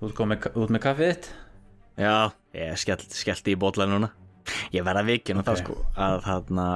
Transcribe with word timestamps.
Þú 0.00 0.08
ert 0.10 0.16
komið, 0.18 0.46
út 0.58 0.72
með 0.74 0.82
kaffið 0.84 1.10
þitt? 1.12 1.30
Já, 2.02 2.14
ég 2.58 2.78
skell, 2.82 3.00
skellti 3.14 3.54
í 3.54 3.58
bótla 3.60 3.86
núna 3.86 4.10
Ég 4.74 4.84
verða 4.84 5.04
vikinn 5.06 5.38
og 5.40 5.44
Ok. 5.44 5.48
það 5.48 5.60
sko 5.62 5.76
að 5.96 6.16
þarna 6.26 6.66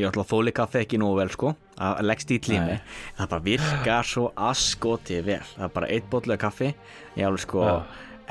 ég 0.00 0.06
ætla 0.08 0.24
að 0.24 0.30
þóli 0.32 0.52
kaffi 0.56 0.78
ekki 0.80 0.98
nógu 1.02 1.18
vel 1.20 1.28
sko 1.34 1.52
að 1.78 2.00
leggst 2.08 2.30
í 2.34 2.38
klími 2.42 2.76
það 3.18 3.28
bara 3.34 3.44
virkar 3.46 4.08
svo 4.08 4.30
askoti 4.48 5.20
vel 5.26 5.42
það 5.54 5.66
er 5.68 5.74
bara 5.76 5.90
eitt 5.92 6.08
bótlega 6.10 6.42
kaffi 6.46 6.70
ég 7.18 7.26
alveg 7.28 7.44
sko 7.44 7.64
Já. 7.66 7.74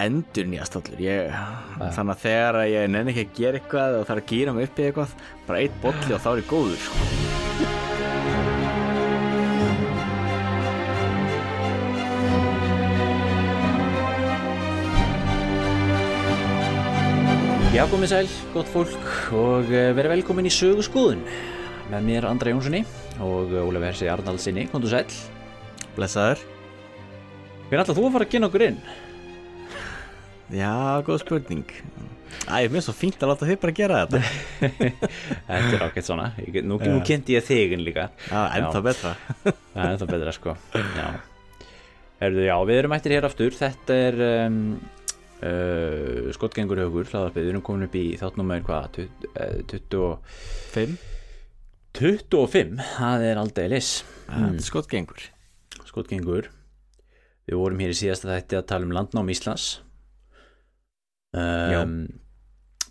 endur 0.08 0.50
nýjast 0.50 0.80
allur 0.80 1.04
ég, 1.04 1.30
þannig 1.80 2.16
að 2.16 2.24
þegar 2.26 2.60
að 2.64 2.72
ég 2.74 2.90
nenni 2.96 3.14
ekki 3.14 3.28
að 3.28 3.38
gera 3.44 3.60
eitthvað 3.62 4.00
og 4.00 4.08
þarf 4.10 4.24
að 4.24 4.32
gýra 4.34 4.56
mig 4.56 4.70
upp 4.72 4.80
í 4.80 4.88
eitthvað 4.90 5.16
bara 5.48 5.60
eitt 5.64 5.82
bótli 5.84 6.16
og 6.18 6.24
þá 6.26 6.32
er 6.34 6.42
ég 6.42 6.50
góður 6.50 6.82
sko. 6.88 7.39
Já, 17.70 17.84
komið 17.86 18.10
sæl, 18.10 18.30
gott 18.50 18.70
fólk 18.74 19.04
og 19.38 19.68
eh, 19.70 19.92
verið 19.94 20.16
velkomin 20.16 20.48
í 20.50 20.52
sögu 20.54 20.82
skoðun 20.82 21.20
með 21.92 22.08
mér 22.08 22.26
Andra 22.26 22.50
Jónssoni 22.50 22.82
og 23.22 23.54
eh, 23.54 23.62
Ólaf 23.62 23.86
Hersi 23.86 24.10
Arnaldsinni, 24.10 24.64
komdu 24.72 24.90
sæl 24.90 25.06
blessaður. 25.94 26.42
Hvernig 27.70 27.84
ætlað 27.84 28.00
þú 28.00 28.08
að 28.08 28.18
fara 28.18 28.28
að 28.28 28.34
kynna 28.34 28.50
okkur 28.50 28.66
inn? 28.66 28.82
já, 30.50 30.74
góð 31.06 31.22
spurning. 31.22 31.78
Æ, 32.50 32.66
mér 32.66 32.82
er 32.82 32.86
svo 32.90 32.98
fínt 32.98 33.22
að 33.22 33.36
láta 33.36 33.50
þið 33.52 33.62
bara 33.62 33.78
gera 33.78 34.04
þetta. 34.04 34.22
Þetta 35.54 35.74
er 35.78 35.86
ágætt 35.86 36.10
svona, 36.10 36.30
nú, 36.66 36.82
nú 36.82 37.00
kynnti 37.06 37.38
ég 37.38 37.46
þigin 37.46 37.86
líka. 37.86 38.10
Já, 38.32 38.40
ennþá 38.58 38.86
betra. 38.90 39.18
Er 39.78 39.92
ennþá 39.94 40.10
betra 40.10 40.34
sko. 40.34 40.58
Já, 40.74 41.10
Herðu, 42.20 42.48
já 42.50 42.56
við 42.66 42.82
erum 42.82 42.98
mættir 42.98 43.14
hér 43.14 43.30
aftur. 43.30 43.54
Þetta 43.56 44.06
er 44.10 44.24
um, 44.50 44.64
uh, 45.46 46.30
Skottgengur 46.36 46.82
högur 46.84 47.10
hlaðarpið 47.10 47.44
Við 47.46 47.52
erum 47.54 47.66
komin 47.66 47.88
upp 47.88 47.98
í 48.00 48.06
þáttnúmer 48.20 48.64
hvað 48.68 48.88
tut- 48.98 49.28
eh, 49.34 49.60
20 49.72 50.18
Fimm, 50.74 50.96
25 52.00 52.80
Það 52.98 53.28
er 53.32 53.42
aldeilis. 53.42 53.92
Það 54.30 54.48
er 54.54 54.64
skott 54.68 54.90
gengur 54.92 55.28
Skottgengur 55.90 56.50
Við 57.50 57.58
vorum 57.58 57.80
hér 57.82 57.96
í 57.96 57.98
síðasta 57.98 58.30
þætti 58.30 58.60
að 58.60 58.68
tala 58.70 58.86
um 58.86 58.92
landnám 58.94 59.30
Íslands. 59.34 59.70
Um, 61.34 61.96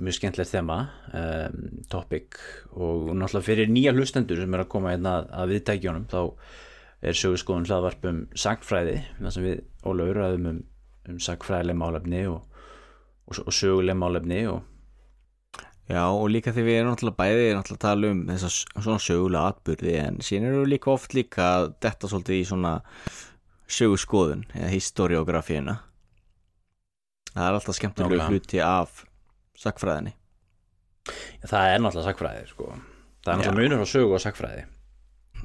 Mjög 0.02 0.16
skemmtilegt 0.16 0.50
þema. 0.50 0.78
Um, 1.14 1.60
Topic. 1.90 2.38
Og 2.74 3.12
náttúrulega 3.14 3.46
fyrir 3.46 3.70
nýja 3.70 3.92
hlustendur 3.94 4.40
sem 4.42 4.54
er 4.54 4.64
að 4.64 4.70
koma 4.72 4.92
hérna 4.96 5.12
að, 5.20 5.28
að 5.30 5.52
viðtækjónum 5.54 6.08
þá 6.10 6.18
er 7.06 7.18
sögurskoðun 7.20 7.68
hlaðvarp 7.70 8.08
um 8.10 8.20
sagfræði 8.34 8.96
þar 9.20 9.34
sem 9.36 9.46
við 9.46 9.60
Ólafur 9.86 10.18
ræðum 10.18 10.50
um, 10.50 10.60
um 11.12 11.20
sagfræðileg 11.22 11.78
málefni 11.78 12.24
og, 12.32 12.40
og, 13.28 13.38
og 13.44 13.54
söguleg 13.54 13.98
málefni 13.98 14.42
og 14.50 14.64
Já, 15.88 16.02
og 16.04 16.26
líka 16.28 16.52
því 16.52 16.62
við 16.66 16.74
erum 16.76 16.90
náttúrulega 16.92 17.16
bæði 17.16 17.44
náttúrulega 17.56 17.78
að 17.78 17.84
tala 17.86 18.08
um 18.12 18.18
þess 18.28 18.44
að 18.44 18.82
svona 18.84 19.00
sögulega 19.00 19.52
atbyrði 19.54 19.94
en 20.02 20.18
síðan 20.20 20.50
eru 20.50 20.64
líka 20.68 20.90
oft 20.92 21.14
líka 21.16 21.46
detta 21.80 22.10
svolítið 22.10 22.42
í 22.42 22.48
svona 22.50 22.72
sögurskoðun 23.72 24.44
eða 24.52 24.72
historiografíuna 24.74 25.78
Það 27.28 27.46
er 27.46 27.56
alltaf 27.56 27.76
skemmtilega 27.78 28.26
hluti 28.28 28.60
af 28.64 29.04
sakfræðinni 29.56 30.12
það 31.48 31.72
er 31.72 31.80
náttúrulega 31.80 32.10
sagfræði 32.10 32.44
sko. 32.50 32.68
það 33.24 33.32
er 33.32 33.40
náttúrulega 33.40 33.58
munur 33.62 33.84
á 33.84 33.92
sögu 33.94 34.18
og 34.18 34.22
sagfræði 34.26 34.64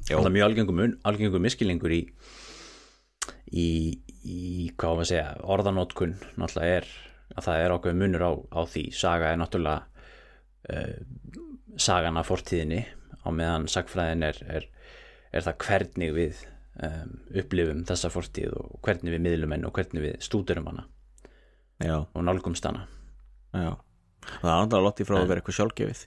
Já. 0.10 0.18
það 0.18 0.28
er 0.28 0.36
mjög 0.36 0.48
algengur, 0.50 0.78
mun, 0.82 0.98
algengur 1.08 1.44
miskilingur 1.44 1.96
í 1.96 2.02
í, 3.54 3.68
í 4.28 4.72
hvað 4.76 4.98
maður 4.98 5.06
að 5.06 5.12
segja, 5.14 5.28
orðanótkun 5.56 6.18
náttúrulega 6.36 6.82
er 6.82 6.92
að 7.34 7.48
það 7.48 7.64
er 7.64 7.76
ákveð 7.76 8.00
munur 8.02 8.26
á, 8.28 8.32
á 8.54 8.62
því, 8.70 8.84
saga 8.96 9.32
er 9.32 9.40
náttúrulega 9.42 9.84
uh, 10.74 10.98
sagan 11.78 12.20
af 12.22 12.30
fortíðinni 12.30 12.82
á 13.24 13.28
meðan 13.34 13.70
sagfræðin 13.72 14.26
er, 14.28 14.42
er, 14.60 14.68
er 15.34 15.46
það 15.46 15.60
hvernig 15.66 16.12
við 16.14 16.42
um, 16.84 17.16
upplifum 17.42 17.86
þessa 17.90 18.12
fortíð 18.14 18.58
og 18.60 18.76
hvernig 18.86 19.16
við 19.16 19.24
miðlum 19.26 19.56
henni 19.56 19.70
og 19.70 19.78
hvernig 19.78 20.06
við 20.06 20.20
stúdurum 20.26 20.70
hana 20.70 20.88
Já, 21.84 21.98
og 22.06 22.24
nálgumst 22.24 22.64
hana. 22.68 22.86
Já. 23.52 23.74
Það 24.24 24.50
er 24.50 24.60
náttúrulega 24.62 24.84
lotti 24.86 25.06
frá 25.08 25.18
að 25.20 25.26
vera 25.32 25.42
eitthvað 25.42 25.58
sjálfgefið. 25.58 26.04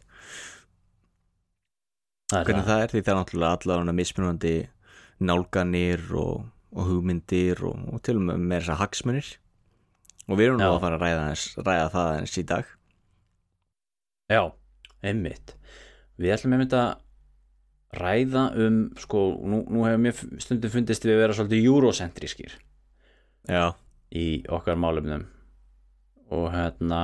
Það 2.31 2.39
er 2.39 2.47
Hvernig 2.49 2.67
það. 2.67 2.83
er 2.83 2.93
því 2.93 3.01
það 3.03 3.13
er 3.13 3.19
náttúrulega 3.21 3.59
allavega 3.59 3.97
mismunandi 3.99 4.55
nálganir 5.27 6.07
og, 6.17 6.47
og 6.73 6.89
hugmyndir 6.91 7.61
og, 7.67 7.83
og 7.93 8.01
til 8.07 8.17
og 8.19 8.25
með 8.31 8.47
með 8.47 8.63
þessar 8.63 8.81
hagsmunir 8.81 9.29
og 10.27 10.39
við 10.39 10.51
erum 10.51 10.61
nú 10.61 10.69
að 10.69 10.81
fara 10.83 10.99
að 10.99 11.05
ræða, 11.05 11.27
ræða 11.63 11.89
það 11.95 12.13
eins 12.21 12.37
í 12.37 12.45
dag. 12.51 12.71
Já, 14.33 14.43
einmitt. 15.07 15.55
Við 16.19 16.35
ætlum 16.35 16.57
einmitt 16.57 16.77
að 16.77 16.95
ræða 17.97 18.45
um 18.67 18.79
sko, 18.99 19.23
nú, 19.47 19.63
nú 19.71 19.85
hefur 19.87 20.03
mér 20.03 20.23
stundum 20.43 20.73
fundist 20.73 21.07
við 21.07 21.17
að 21.17 21.23
vera 21.23 21.37
svolítið 21.37 21.69
eurocentrískir 21.71 22.57
Já, 23.47 23.77
í 24.11 24.43
okkar 24.51 24.79
málefnum. 24.81 25.23
Og 26.35 26.49
hérna 26.51 27.03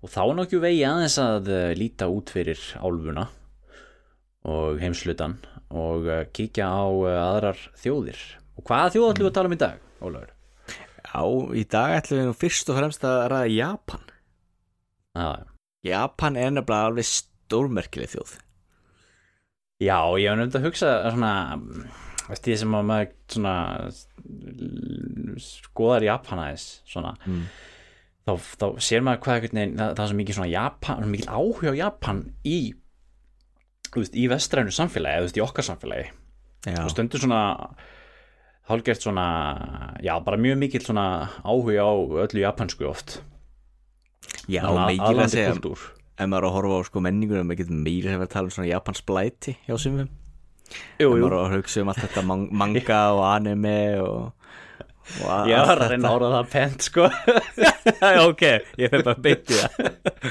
og 0.00 0.10
þá 0.10 0.22
nokkju 0.34 0.58
vegi 0.62 0.82
aðeins 0.88 1.18
að 1.22 1.52
eh, 1.54 1.76
líta 1.78 2.08
út 2.10 2.32
fyrir 2.34 2.58
álfuna 2.80 3.28
og 4.50 4.80
heimslutan 4.82 5.36
og 5.70 6.08
eh, 6.10 6.26
kíkja 6.34 6.66
á 6.66 6.88
eh, 6.88 7.20
aðrar 7.20 7.62
þjóðir. 7.78 8.20
Og 8.58 8.66
hvaða 8.66 8.90
þjóð 8.96 9.08
ætlum 9.12 9.28
við 9.28 9.30
að 9.30 9.38
tala 9.38 9.50
um 9.50 9.56
í 9.56 9.60
dag, 9.60 9.82
Ólafur? 10.00 10.32
Já, 11.10 11.22
í 11.58 11.64
dag 11.66 11.96
ætlum 11.98 12.20
við 12.20 12.28
nú 12.30 12.34
fyrst 12.38 12.68
og 12.70 12.76
fremst 12.78 13.04
að 13.06 13.24
ræða 13.32 13.50
Japan. 13.56 14.04
Já, 15.18 15.28
Japan 15.90 16.36
er 16.38 16.52
nefnilega 16.54 16.90
alveg 16.90 17.08
stórmerkileg 17.08 18.12
þjóð. 18.12 18.36
Já, 19.80 19.96
ég 20.20 20.28
hef 20.30 20.38
nefnd 20.38 20.58
að 20.60 20.66
hugsa 20.68 20.90
svona, 21.10 21.32
veist 22.28 22.46
ég 22.52 22.58
sem 22.60 22.74
að 22.76 22.86
maður 22.90 23.12
svona 23.32 23.54
skoðar 25.40 26.04
Japan 26.06 26.42
aðeins 26.44 26.66
svona 26.88 27.14
Mm. 27.26 27.44
þá, 28.26 28.32
þá 28.60 28.66
sér 28.84 29.02
maður 29.06 29.22
hvað 29.24 29.34
einhvern 29.38 29.58
veginn 29.60 29.78
það, 29.80 30.00
er 30.04 30.10
svo 30.10 30.18
mikið 30.20 30.36
svona 30.38 30.52
Japan, 30.52 31.02
svo 31.02 31.10
mikið 31.14 31.30
áhuga 31.34 31.72
á 31.72 31.80
Japan 31.80 32.20
í 32.44 32.58
þú 33.90 34.02
veist, 34.04 34.14
í 34.14 34.28
vestrænu 34.30 34.70
samfélagi, 34.74 35.16
eða 35.16 35.24
þú 35.24 35.26
veist, 35.30 35.40
í 35.40 35.46
okkar 35.46 35.66
samfélagi 35.66 36.08
Já, 36.68 36.84
og 36.84 36.90
stundur 36.92 37.22
svona 37.24 37.40
hálgert 38.68 39.02
svona 39.02 39.24
já, 40.04 40.14
bara 40.24 40.36
mjög 40.38 40.58
mikill 40.60 40.84
svona 40.84 41.04
áhuga 41.44 41.82
á 41.86 41.90
öllu 42.26 42.40
japansku 42.44 42.86
oft 42.90 43.20
já 44.50 44.62
meira 44.66 45.10
að 45.24 45.30
segja, 45.32 45.54
kúltúr. 45.56 45.80
ef 46.20 46.26
maður 46.28 46.44
er 46.44 46.48
að 46.50 46.54
horfa 46.58 46.80
á 46.80 46.82
sko 46.88 47.02
menningur, 47.04 47.42
maður 47.46 47.62
getur 47.62 47.78
meira 47.80 48.18
að 48.20 48.32
tala 48.34 48.50
um 48.50 48.54
svona 48.54 48.68
Japans 48.70 49.00
blæti 49.06 49.56
hjá 49.66 49.76
sumum. 49.80 50.10
Jú, 51.00 51.08
Ef 51.08 51.16
maður 51.16 51.32
er 51.32 51.38
að 51.40 51.54
hugsa 51.56 51.82
um 51.82 51.88
allt 51.90 52.02
þetta 52.04 52.22
man 52.28 52.44
manga 52.62 53.00
og 53.16 53.22
anime 53.30 53.76
og... 54.04 54.20
a- 55.26 55.40
ég 55.50 55.64
var 55.66 55.80
að 55.82 55.90
reyna 55.94 56.10
að 56.12 56.18
ára 56.20 56.28
það 56.36 56.50
pent 56.52 56.86
sko 56.86 57.08
ok, 58.28 58.44
ég 58.78 58.92
fyrir 58.92 59.06
bara 59.06 59.16
að 59.16 59.24
beiti 59.24 59.58
það. 59.58 59.72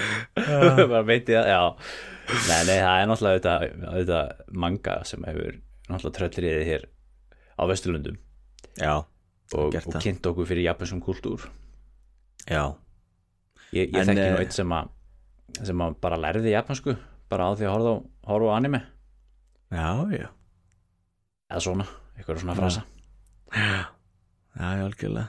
bara 0.94 1.04
veit 1.10 1.28
ég 1.34 1.42
það, 1.42 1.50
já 1.52 1.64
nei, 2.30 2.62
nei, 2.70 2.78
það 2.78 3.02
er 3.02 3.10
náttúrulega 3.10 3.58
auðvitað 3.90 4.32
manga 4.64 4.96
sem 5.10 5.24
hefur 5.28 5.58
náttúrulega 5.90 6.16
tröllriðið 6.20 6.68
hér 6.70 6.88
á 7.60 7.64
Vesturlundum 7.68 8.18
Já, 8.80 8.94
og, 9.56 9.76
og 9.76 9.98
kynnt 10.00 10.26
okkur 10.30 10.48
fyrir 10.48 10.70
japanskum 10.70 11.02
kultúr. 11.04 11.50
Já, 12.48 12.64
ég, 13.76 13.92
ég 13.92 14.08
þekki 14.08 14.16
nú 14.16 14.38
eh, 14.38 14.42
eitt 14.46 14.56
sem 14.56 14.74
að 14.76 14.96
sem 15.66 15.84
að 15.84 15.98
bara 16.04 16.20
lærði 16.22 16.54
japansku 16.54 16.96
bara 17.30 17.50
á 17.50 17.52
því 17.58 17.68
að 17.68 17.76
horfa 18.30 18.54
á, 18.54 18.56
anime. 18.56 18.84
Já, 19.70 19.90
já. 20.14 20.28
eða 21.50 21.62
svona, 21.66 21.86
eitthvað 22.16 22.42
svona 22.44 22.58
frasa. 22.58 22.86
Já, 23.54 23.86
já, 24.56 24.84
algjörlega. 24.86 25.28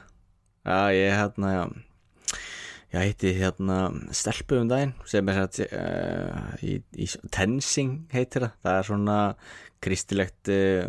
Já, 0.64 0.78
ég 0.94 1.14
hérna 1.16 1.52
já, 1.54 1.62
ég 2.94 3.10
hitti 3.10 3.34
hérna 3.36 3.78
stelpu 4.16 4.60
um 4.60 4.70
daginn 4.70 4.94
sem 5.08 5.28
er 5.32 5.40
sætt 5.40 5.62
uh, 5.66 6.54
í, 6.64 6.78
í 6.96 7.08
tensing 7.32 8.04
heitir 8.14 8.46
það. 8.46 8.58
Það 8.64 8.78
er 8.78 8.90
svona 8.90 9.18
kristilegt 9.80 10.52
uh, 10.52 10.86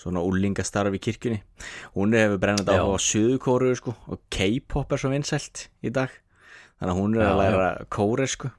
svona 0.00 0.22
úlingastarf 0.24 0.96
í 0.96 1.02
kirkjunni. 1.04 1.40
Hún 1.94 2.16
hefur 2.16 2.40
brennandi 2.40 2.76
Já. 2.76 2.82
á 2.82 2.88
suðukóru 2.96 3.72
sko, 3.76 3.94
og 4.08 4.20
K-pop 4.32 4.92
er 4.96 5.02
svo 5.02 5.12
vinsælt 5.12 5.66
í 5.84 5.92
dag. 5.92 6.12
Þannig 6.80 6.94
að 6.94 7.00
hún 7.02 7.16
er 7.18 7.26
Já, 7.26 7.30
að 7.30 7.40
læra 7.42 7.70
kóre 7.92 8.28
sko. 8.30 8.52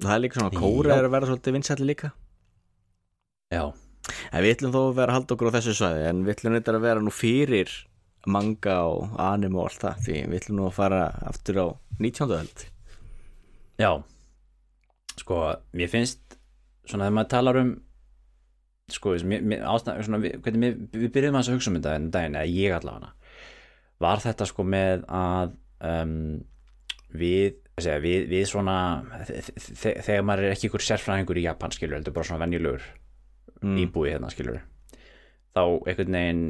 Það 0.00 0.14
er 0.14 0.22
líka 0.24 0.40
svona 0.40 0.56
kóre 0.56 0.92
Já. 0.92 0.96
er 0.98 1.08
að 1.08 1.14
vera 1.16 1.28
svolítið 1.30 1.58
vinsælt 1.58 1.84
líka. 1.84 2.12
Já, 3.52 3.64
En 4.32 4.44
við 4.44 4.56
ætlum 4.56 4.74
þó 4.74 4.80
að 4.82 4.96
vera 5.00 5.12
að 5.12 5.18
halda 5.18 5.34
okkur 5.36 5.50
á 5.50 5.56
þessu 5.56 5.74
svæði 5.78 6.02
en 6.10 6.22
við 6.26 6.34
ætlum 6.36 6.56
þetta 6.58 6.74
að 6.76 6.84
vera 6.86 7.02
nú 7.02 7.12
fyrir 7.14 7.72
manga 8.26 8.76
og 8.90 9.16
anime 9.22 9.58
og 9.60 9.68
allt 9.68 9.82
það 9.84 10.04
því 10.06 10.16
við 10.26 10.38
ætlum 10.40 10.60
nú 10.60 10.66
að 10.68 10.76
fara 10.76 11.00
aftur 11.30 11.60
á 11.62 11.66
19. 12.02 12.36
öld. 12.36 12.64
Já. 13.82 13.90
Sko, 15.16 15.40
mér 15.76 15.92
finnst 15.92 16.38
svona 16.86 17.06
þegar 17.08 17.16
maður 17.18 17.32
talar 17.34 17.60
um 17.62 17.72
sko, 18.92 19.14
mér, 19.26 19.42
mér, 19.42 19.64
ástæð, 19.66 20.02
svona, 20.06 20.20
við, 20.22 20.36
hvernig 20.44 20.76
við 20.94 21.08
byrjuðum 21.14 21.40
að 21.40 21.52
hugsa 21.54 21.72
um 21.72 21.78
þetta 21.78 21.94
en 21.98 22.10
daginn, 22.14 22.36
eða 22.38 22.52
ég 22.52 22.76
allavega. 22.76 23.14
Var 24.04 24.22
þetta 24.26 24.46
sko 24.50 24.66
með 24.68 25.06
að 25.08 25.56
um, 25.88 26.14
við, 27.16 27.58
segja, 27.80 27.98
við 28.04 28.28
við 28.30 28.46
svona 28.50 28.76
þegar 29.24 30.24
maður 30.26 30.46
er 30.46 30.54
ekki 30.54 30.70
ykkur 30.70 30.84
sérfræðingur 30.84 31.40
í 31.40 31.46
Japan 31.46 31.74
skilur, 31.74 31.98
heldur 31.98 32.14
bara 32.16 32.28
svona 32.28 32.44
venjulegur 32.44 32.84
mm. 33.62 33.76
íbúi 33.84 34.10
hérna 34.12 34.30
skilur 34.32 34.60
þá 35.56 35.62
einhvern 35.88 36.18
veginn 36.18 36.44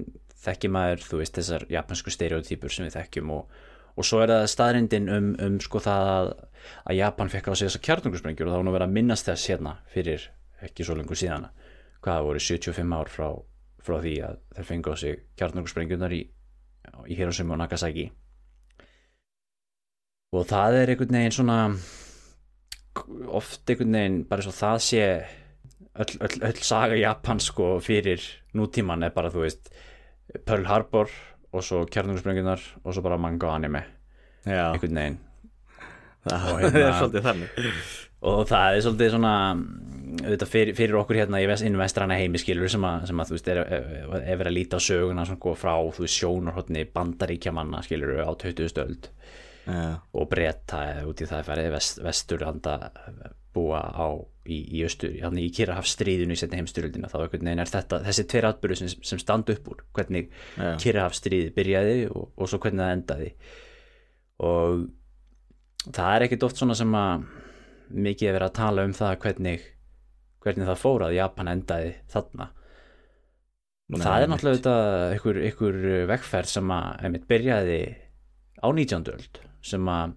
þekkir 0.47 0.73
maður, 0.75 1.05
þú 1.07 1.21
veist, 1.21 1.39
þessar 1.39 1.67
japansku 1.71 2.13
stereotypur 2.13 2.73
sem 2.73 2.87
við 2.87 2.99
þekkjum 2.99 3.33
og, 3.35 3.55
og 3.97 4.07
svo 4.07 4.23
er 4.23 4.33
það 4.33 4.49
staðrindin 4.53 5.11
um, 5.13 5.29
um 5.43 5.61
sko 5.63 5.83
það 5.83 6.11
að, 6.13 6.33
að 6.85 6.99
Japan 7.01 7.33
fekk 7.33 7.51
á 7.51 7.53
sig 7.55 7.71
þessar 7.71 7.85
kjarnungursprengjur 7.89 8.49
og 8.49 8.53
það 8.53 8.61
var 8.61 8.67
nú 8.69 8.75
verið 8.77 8.89
að 8.89 8.97
minnast 8.99 9.31
þess 9.31 9.51
hérna 9.53 9.77
fyrir 9.93 10.29
ekki 10.67 10.87
svo 10.87 10.99
lengur 10.99 11.19
síðan 11.19 11.49
hvaða 12.07 12.23
voru 12.29 12.43
75 12.43 12.95
ár 12.95 13.11
frá, 13.11 13.29
frá 13.83 13.99
því 14.05 14.15
að 14.29 14.39
þeir 14.55 14.69
fengi 14.71 14.93
á 14.93 14.95
sig 15.01 15.19
kjarnungursprengjurnar 15.41 16.15
í, 16.15 16.23
í 17.11 17.19
Hiroshima 17.19 17.57
og 17.57 17.63
Nagasaki. 17.65 18.07
Og 20.37 20.47
það 20.47 20.81
er 20.83 20.93
einhvern 20.93 21.19
veginn 21.19 21.35
svona 21.35 21.59
oft 23.37 23.69
einhvern 23.69 23.99
veginn 23.99 24.23
bara 24.29 24.45
svo 24.45 24.55
það 24.55 24.79
sé 24.87 25.03
öll, 25.97 26.17
öll, 26.21 26.39
öll 26.49 26.63
saga 26.65 26.99
Japan 26.99 27.41
sko 27.43 27.77
fyrir 27.85 28.25
nútíman 28.57 29.05
er 29.07 29.15
bara 29.17 29.33
þú 29.33 29.45
veist 29.45 29.71
Pearl 30.47 30.67
Harbor 30.69 31.11
og 31.53 31.65
svo 31.65 31.85
kjarnungsprengjurnar 31.91 32.63
og 32.83 32.91
svo 32.95 33.05
bara 33.05 33.19
manga 33.21 33.49
og 33.49 33.55
anime. 33.57 33.85
Já, 34.47 34.73
einhvern 34.73 35.01
veginn. 35.01 35.21
Það 36.27 36.51
og 36.53 36.61
er 36.67 36.75
hérna- 36.75 36.99
svolítið 37.01 37.29
þannig 37.31 37.63
og 38.27 38.47
það 38.51 38.77
er 38.77 38.85
svolítið 38.85 39.13
svona 39.15 39.35
auðvitað 40.17 40.51
fyrir, 40.51 40.77
fyrir 40.77 40.99
okkur 41.01 41.19
hérna 41.21 41.41
í 41.43 41.49
vest, 41.49 41.65
inn 41.67 41.79
vestrana 41.79 42.19
heimi 42.19 42.41
skilur 42.41 42.71
sem 42.73 42.85
að, 42.87 43.09
sem 43.11 43.21
að 43.21 43.31
þú 43.31 43.37
veist 43.37 43.49
er, 43.53 43.61
er, 43.63 43.89
er 44.21 44.39
verið 44.41 44.51
að 44.51 44.57
líta 44.57 44.81
á 44.81 44.87
söguna 44.87 45.27
svona 45.29 45.43
góð 45.43 45.59
frá 45.61 45.75
þú 45.97 46.05
veist 46.05 46.21
sjónarhóttni 46.21 46.85
bandaríkjamanna 46.95 47.83
skilur 47.87 48.23
á 48.23 48.31
20. 48.33 48.71
stöld 48.73 49.11
Já, 49.67 49.99
og 50.15 50.29
breyta 50.31 50.85
út 51.11 51.21
í 51.21 51.27
það 51.27 51.41
að 51.41 51.49
ferði 51.49 51.71
vest, 51.75 51.99
vesturlanda 52.07 52.77
búa 53.57 53.81
á 53.83 54.07
í, 54.47 54.61
í 54.79 54.83
austur, 54.87 55.17
hérna 55.17 55.43
í 55.43 55.49
Kirrahafstríðinu 55.55 56.37
í 56.37 56.39
setni 56.39 56.61
heimstyrjöldina 56.61 57.11
þá 57.11 57.17
er 57.25 57.73
þetta 57.73 57.99
þessi 58.07 58.27
tveir 58.31 58.47
atbyrðu 58.51 58.79
sem, 58.79 58.93
sem 59.11 59.23
standa 59.23 59.57
upp 59.57 59.73
úr 59.73 59.83
hvernig 59.97 60.29
Já. 60.55 60.77
Kirrahafstríði 60.85 61.51
byrjaði 61.57 61.97
og, 62.13 62.29
og 62.37 62.53
svo 62.53 62.61
hvernig 62.63 62.85
það 62.85 62.95
endaði 62.95 63.33
og 64.47 64.87
það 65.89 66.13
er 66.13 66.27
ekkit 66.29 66.47
oft 66.47 66.63
svona 66.63 66.79
sem 66.79 66.95
að 67.01 67.27
mikið 67.91 68.29
er 68.29 68.37
verið 68.39 68.51
að 68.51 68.59
tala 68.59 68.85
um 68.87 68.95
það 68.97 69.19
hvernig 69.25 69.65
hvernig 70.47 70.69
það 70.69 70.83
fór 70.83 71.05
að 71.09 71.17
Japan 71.17 71.51
endaði 71.51 71.95
þarna. 72.13 72.51
Og 73.87 73.97
Nei, 73.97 74.03
það 74.03 74.21
er 74.21 74.31
náttúrulega 74.31 74.77
ykkur, 75.17 75.41
ykkur 75.51 75.81
vegferð 76.11 76.51
sem 76.51 76.71
að 76.75 76.87
einmitt 77.07 77.27
byrjaði 77.31 77.81
á 78.63 78.67
19. 78.71 79.11
öld 79.15 79.41
sem 79.67 79.91
að 79.91 80.15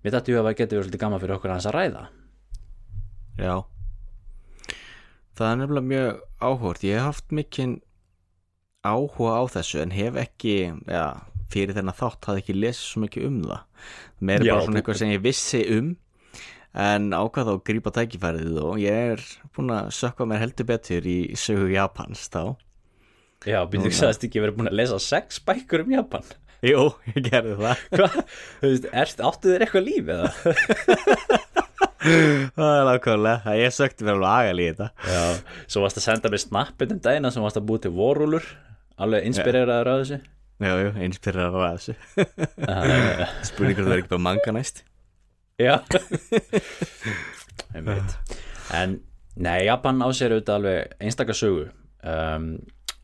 mér 0.00 0.16
dætti 0.16 0.36
að 0.36 0.48
það 0.48 0.58
getur 0.58 0.82
svolítið 0.82 1.02
gaman 1.04 1.22
fyrir 1.22 1.36
okkur 1.36 1.52
aðeins 1.52 1.68
að 1.70 1.76
ræða. 1.76 2.04
Já. 3.40 3.54
Það 5.40 5.50
er 5.50 5.60
nefnilega 5.60 5.90
mjög 5.90 6.18
áhugurt 6.44 6.84
Ég 6.84 6.98
hef 6.98 7.06
haft 7.06 7.32
mikinn 7.32 7.78
áhuga 8.84 9.36
á 9.40 9.42
þessu 9.56 9.80
en 9.80 9.92
hef 9.92 10.16
ekki 10.20 10.54
ja, 10.68 11.06
fyrir 11.52 11.76
þennan 11.76 11.96
þátt 11.96 12.28
hafði 12.28 12.44
ekki 12.44 12.56
lesið 12.56 12.84
svo 12.84 13.02
mikið 13.04 13.26
um 13.28 13.40
það. 13.48 13.66
Mér 14.20 14.40
er 14.40 14.48
Já, 14.48 14.52
bara 14.52 14.66
svona 14.66 14.80
eitthvað 14.80 15.00
sem 15.00 15.12
ég 15.14 15.24
vissi 15.24 15.62
um 15.76 15.90
en 16.74 17.10
ákvað 17.10 17.48
þá 17.48 17.52
að 17.52 17.62
grípa 17.66 17.92
tækifærið 17.96 18.58
og 18.62 18.76
ég 18.82 19.14
er 19.14 19.24
búin 19.56 19.72
að 19.74 19.90
sökka 19.96 20.26
mér 20.28 20.44
heldur 20.44 20.68
betur 20.68 21.08
í 21.08 21.18
sögu 21.38 21.70
Japans 21.72 22.28
þá. 22.30 22.56
Já, 23.48 23.62
býttu 23.64 23.88
ekki 23.88 23.98
sagðist 23.98 24.26
ekki 24.28 24.42
verið 24.44 24.58
búin 24.58 24.70
að 24.70 24.78
lesa 24.82 24.98
sex 25.02 25.40
bækur 25.42 25.86
um 25.86 25.94
Japan? 25.94 26.26
Jú, 26.66 26.90
ég 27.08 27.22
gerði 27.30 27.54
það. 27.56 27.84
Hvað, 27.96 28.18
þú 28.60 28.72
veist, 28.74 28.88
erst, 29.02 29.22
áttu 29.24 29.54
þér 29.54 29.64
eitthvað 29.66 29.86
líf 29.86 30.10
eða? 30.14 30.32
Það 32.00 32.74
er 32.74 32.86
nákvæmlega, 32.88 33.54
ég 33.60 33.72
sökti 33.76 34.06
mér 34.06 34.16
alveg 34.16 34.30
agal 34.32 34.60
í 34.60 34.66
þetta. 34.70 34.86
Já, 35.04 35.22
svo 35.68 35.82
varst 35.84 35.98
að 36.00 36.06
senda 36.06 36.30
mér 36.32 36.40
snappin 36.40 36.94
um 36.94 37.00
dagina 37.04 37.32
sem 37.32 37.44
varst 37.44 37.60
að 37.60 37.66
búið 37.68 37.82
til 37.86 37.92
vorúlur 37.96 38.46
alveg 39.00 39.26
inspireraður 39.28 39.90
á 39.90 39.94
þessu. 40.00 40.20
Já, 40.60 40.74
jú, 40.76 40.88
einspyrir 41.00 41.46
að 41.46 41.58
þessu. 41.64 41.94
Spurningur 43.48 43.86
það 43.86 43.94
er 43.94 44.02
ekki 44.02 44.12
bara 44.12 44.24
manga 44.26 44.52
næst. 44.52 44.82
En 48.80 48.98
nei, 49.40 49.64
Japan 49.66 50.02
á 50.02 50.08
sér 50.14 50.34
auðvitað 50.34 50.60
alveg 50.60 50.94
einstaka 51.02 51.36
sögu 51.36 51.68
um, 52.06 52.50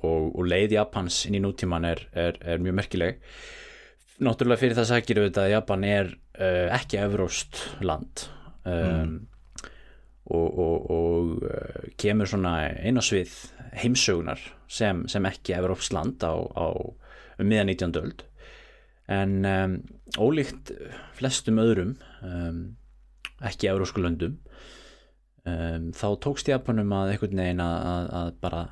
og, 0.06 0.34
og 0.36 0.44
leið 0.46 0.76
Japans 0.76 1.24
inn 1.28 1.38
í 1.38 1.42
nútíman 1.42 1.86
er, 1.88 2.02
er, 2.14 2.38
er 2.42 2.62
mjög 2.62 2.78
merkileg. 2.80 3.22
Náttúrulega 4.22 4.62
fyrir 4.62 4.78
það 4.78 4.90
sækir 4.92 5.20
auðvitað 5.20 5.48
að 5.48 5.54
Japan 5.54 5.88
er 5.88 6.12
uh, 6.12 6.66
ekki 6.76 7.00
evróst 7.02 7.62
land 7.84 8.28
um, 8.64 9.16
og, 10.26 10.46
og, 10.46 10.86
og 10.96 11.46
uh, 11.46 11.90
kemur 12.00 12.30
svona 12.30 12.54
inn 12.80 13.00
á 13.00 13.04
svið 13.04 13.34
heimsögunar 13.76 14.40
sem, 14.72 15.04
sem 15.10 15.28
ekki 15.28 15.56
evróst 15.58 15.92
land 15.96 16.24
á, 16.24 16.32
á 16.32 16.66
um 17.36 17.50
miðan 17.50 17.74
19. 17.74 18.00
öld 18.00 18.24
en 19.12 19.36
um, 19.46 19.76
ólíkt 20.18 20.72
flestum 21.14 21.60
öðrum 21.62 21.94
um, 22.26 22.62
ekki 23.46 23.70
eurósku 23.70 24.02
löndum 24.02 24.38
um, 25.46 25.92
þá 25.94 26.08
tókst 26.24 26.50
Japanum 26.50 26.94
að 26.96 27.14
einhvern 27.14 27.42
veginn 27.42 27.62
að, 27.62 27.76
að, 27.92 28.10
að 28.20 28.32
bara 28.42 28.64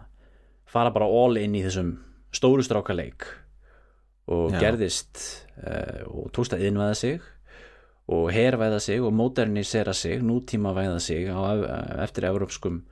fara 0.74 0.94
bara 0.94 1.06
all 1.06 1.38
in 1.38 1.54
í 1.54 1.62
þessum 1.66 1.94
stóru 2.34 2.64
strákaleik 2.66 3.28
og 4.34 4.56
Já. 4.56 4.60
gerðist 4.66 5.20
uh, 5.60 6.02
og 6.10 6.32
tókst 6.34 6.56
að 6.56 6.66
innvæða 6.70 6.98
sig 6.98 7.30
og 8.14 8.26
hervæða 8.34 8.80
sig 8.84 9.00
og 9.00 9.14
modernisera 9.16 9.94
sig 9.96 10.20
nútímavæða 10.20 10.98
sig 11.00 11.30
á, 11.30 11.40
eftir 12.04 12.26
európskum 12.28 12.82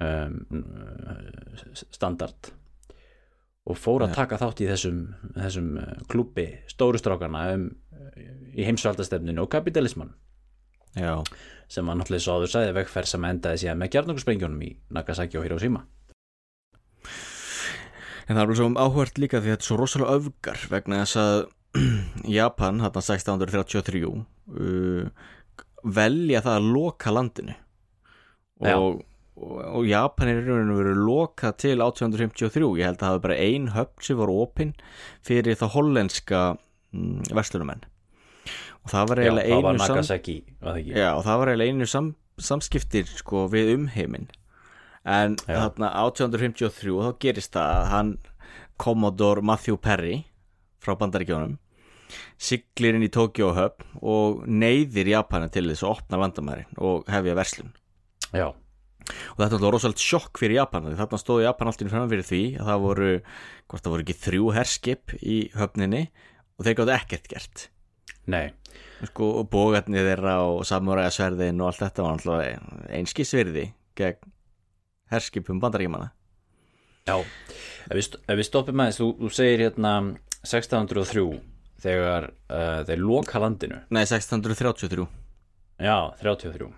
um, 0.00 0.36
standard 1.90 2.52
og 3.64 3.80
fór 3.80 4.04
að 4.04 4.12
Já. 4.12 4.16
taka 4.20 4.38
þátt 4.42 4.60
í 4.60 4.68
þessum, 4.68 5.00
þessum 5.38 5.70
eh, 5.80 5.96
klúbbi 6.12 6.46
stórustrákana 6.68 7.44
um, 7.54 7.66
í 8.52 8.66
heimsvaldastefninu 8.66 9.44
og 9.44 9.50
kapitalisman 9.54 10.12
Já, 10.94 11.18
sem 11.66 11.86
var 11.88 11.96
náttúrulega 11.98 12.22
svo 12.22 12.36
áður 12.38 12.52
sæði 12.52 12.74
vegferð 12.76 13.10
sem 13.10 13.24
endaði 13.26 13.62
síðan 13.64 13.80
með 13.80 13.92
kjarnungsprengjunum 13.96 14.60
í 14.62 14.70
Nagasaki 14.94 15.40
og 15.40 15.46
Hiroshima 15.48 15.86
En 18.24 18.36
það 18.36 18.38
er 18.38 18.44
alveg 18.44 18.60
svo 18.60 18.68
áhvert 18.80 19.18
líka 19.20 19.40
því 19.40 19.50
að 19.50 19.56
þetta 19.56 19.64
er 19.64 19.68
svo 19.68 19.78
rosalega 19.80 20.18
öfgar 20.20 20.62
vegna 20.72 21.00
þess 21.02 21.18
að 21.20 21.40
Japan, 22.38 22.78
hann 22.84 22.94
1633 22.94 24.04
uh, 24.06 25.24
velja 25.84 26.44
það 26.44 26.60
að 26.60 26.70
loka 26.76 27.12
landinu 27.12 27.56
Já. 28.62 28.76
og, 28.76 29.00
og, 29.00 29.02
og 29.34 29.86
Japan 29.88 30.30
er 30.30 30.42
í 30.42 30.44
rauninu 30.46 30.76
verið 30.78 31.00
lokað 31.02 31.56
til 31.64 31.74
1853 31.80 32.68
ég 32.78 32.86
held 32.86 33.00
að 33.00 33.02
það 33.02 33.10
hafi 33.10 33.24
bara 33.24 33.38
ein 33.42 33.72
höfn 33.74 34.06
sem 34.06 34.20
var 34.20 34.30
opinn 34.30 34.70
fyrir 35.26 35.58
það 35.58 35.74
hollenska 35.74 36.42
mm, 36.94 37.34
verslunumenn 37.34 37.82
og 38.84 38.92
það 38.92 39.10
var 39.10 39.22
eiginlega 39.22 39.58
var 39.58 39.74
einu 39.74 39.82
sam, 39.82 39.96
Nagasaki 39.96 40.36
var 40.60 40.78
ekki? 40.78 40.94
Já, 40.94 41.08
og 41.16 41.24
það 41.26 41.40
var 41.40 41.50
eiginlega 41.52 41.74
einu 41.74 41.88
sam, 41.90 42.12
samskiptir 42.50 43.10
sko, 43.10 43.46
við 43.52 43.74
umheiminn. 43.78 44.30
En 45.04 45.36
Já. 45.40 45.56
þarna 45.56 45.90
1853 46.04 46.96
þá 47.04 47.10
gerist 47.20 47.56
það 47.56 47.74
að 47.74 47.90
hann 47.92 48.14
Commodore 48.80 49.44
Matthew 49.44 49.78
Perry 49.80 50.24
frá 50.84 50.96
bandaríkjónum 51.00 51.58
siglir 52.40 52.96
inn 52.96 53.06
í 53.06 53.12
Tokyo 53.12 53.52
höfn 53.56 53.96
og 54.04 54.44
neyðir 54.48 55.08
Japana 55.14 55.48
til 55.52 55.66
þess 55.70 55.84
að 55.84 55.94
opna 55.96 56.20
landamærin 56.20 56.76
og 56.76 57.08
hefja 57.10 57.36
verslun. 57.38 57.72
Já, 58.34 58.52
og 59.04 59.42
þetta 59.42 59.60
var 59.60 59.76
rosalega 59.76 60.04
sjokk 60.04 60.40
fyrir 60.40 60.58
Japan 60.60 60.90
þarna 60.96 61.20
stóði 61.20 61.46
Japan 61.46 61.70
alltaf 61.70 61.92
fram 61.92 62.10
fyrir 62.12 62.28
því 62.28 62.42
að 62.58 62.70
það 62.70 62.84
voru, 62.86 63.12
hvort 63.68 63.84
það 63.84 63.94
voru 63.94 64.06
ekki 64.06 64.18
þrjú 64.24 64.50
herskip 64.58 65.16
í 65.20 65.38
höfninni 65.54 66.02
og 66.54 66.66
þeir 66.66 66.78
gáðu 66.80 66.94
ekkert 66.96 67.30
gert. 67.30 67.68
Nei. 68.30 68.54
Sko, 69.04 69.30
og 69.42 69.48
bógarnir 69.52 70.06
þeirra 70.06 70.38
og 70.48 70.62
samuræðasverðin 70.68 71.60
og 71.60 71.70
allt 71.70 71.82
þetta 71.82 72.04
var 72.06 72.14
alltaf 72.16 72.92
einskisvirði 72.94 73.66
gegn 73.98 74.30
herskipum 75.12 75.60
bandaríkjumana 75.60 76.12
Já, 77.04 77.18
ef 77.20 77.98
við, 77.98 78.06
ef 78.16 78.38
við 78.38 78.46
stoppum 78.48 78.80
aðeins 78.80 78.96
þú, 78.96 79.10
þú 79.18 79.30
segir 79.36 79.66
hérna 79.66 79.90
1603 80.40 81.26
þegar 81.84 82.30
uh, 82.30 82.80
þeir 82.88 83.02
loka 83.02 83.42
landinu. 83.42 83.82
Nei, 83.92 84.06
1633 84.06 85.04
Já, 85.84 85.98
33 86.22 86.70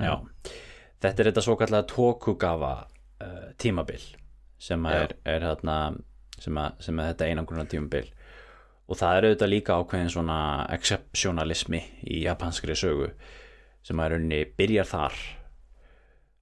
Já, 0.00 0.16
þetta 1.00 1.22
er 1.22 1.30
þetta 1.30 1.44
svo 1.44 1.56
kallega 1.60 1.88
Tokugawa 1.90 2.72
uh, 2.84 3.50
tímabil 3.60 4.06
sem 4.60 4.86
er, 4.90 5.16
er 5.24 5.44
hérna 5.46 5.76
sem 6.40 6.56
að, 6.60 6.80
sem 6.84 7.00
að 7.00 7.12
þetta 7.12 7.28
einangruna 7.28 7.66
tímabil 7.68 8.08
og 8.90 8.98
það 8.98 9.16
er 9.16 9.26
auðvitað 9.28 9.52
líka 9.52 9.76
ákveðin 9.80 10.12
svona 10.12 10.38
exceptionalismi 10.74 11.82
í 12.10 12.24
japanskri 12.24 12.76
sögu 12.76 13.12
sem 13.86 14.00
að 14.02 14.14
raunni 14.14 14.40
byrjar 14.58 14.88
þar 14.90 15.20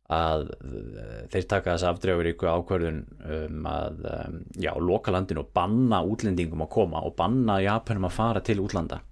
að 0.08 0.46
uh, 0.56 1.18
þeir 1.28 1.48
taka 1.50 1.74
þess 1.74 1.88
afdreifuríku 1.90 2.48
ákvörðun 2.48 3.02
um 3.36 3.66
að 3.68 4.06
um, 4.08 4.38
já, 4.56 4.72
loka 4.80 5.12
landinu 5.12 5.44
og 5.44 5.52
banna 5.54 6.00
útlendingum 6.08 6.64
að 6.64 6.72
koma 6.72 7.04
og 7.04 7.14
banna 7.18 7.58
Japanum 7.60 8.08
að 8.08 8.16
fara 8.16 8.42
til 8.44 8.62
útlanda. 8.64 9.02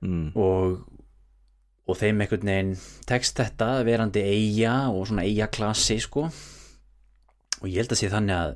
Mm. 0.00 0.30
og 0.32 0.78
og 1.90 1.98
þeim 1.98 2.22
einhvern 2.22 2.50
veginn 2.50 2.72
tekst 3.08 3.40
þetta 3.40 3.70
verandi 3.86 4.22
eiga 4.22 4.74
og 4.92 5.08
svona 5.10 5.26
eiga 5.26 5.48
klassi 5.52 5.98
sko. 6.02 6.28
Og 7.60 7.66
ég 7.68 7.82
held 7.82 7.94
að 7.94 8.00
sé 8.00 8.10
þannig 8.12 8.36
að 8.36 8.52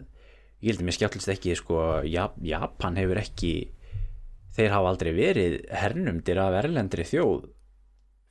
ég 0.64 0.70
held 0.70 0.82
að 0.82 0.88
mér 0.88 0.96
skjáttlist 0.96 1.32
ekki 1.34 1.56
sko 1.58 1.80
Jap 2.08 2.38
Japan 2.46 2.96
hefur 3.00 3.20
ekki 3.20 3.52
þeir 4.54 4.72
hafa 4.76 4.92
aldrei 4.92 5.12
verið 5.16 5.58
hernumdir 5.74 6.40
af 6.40 6.58
erlendri 6.62 7.06
þjóð 7.08 7.48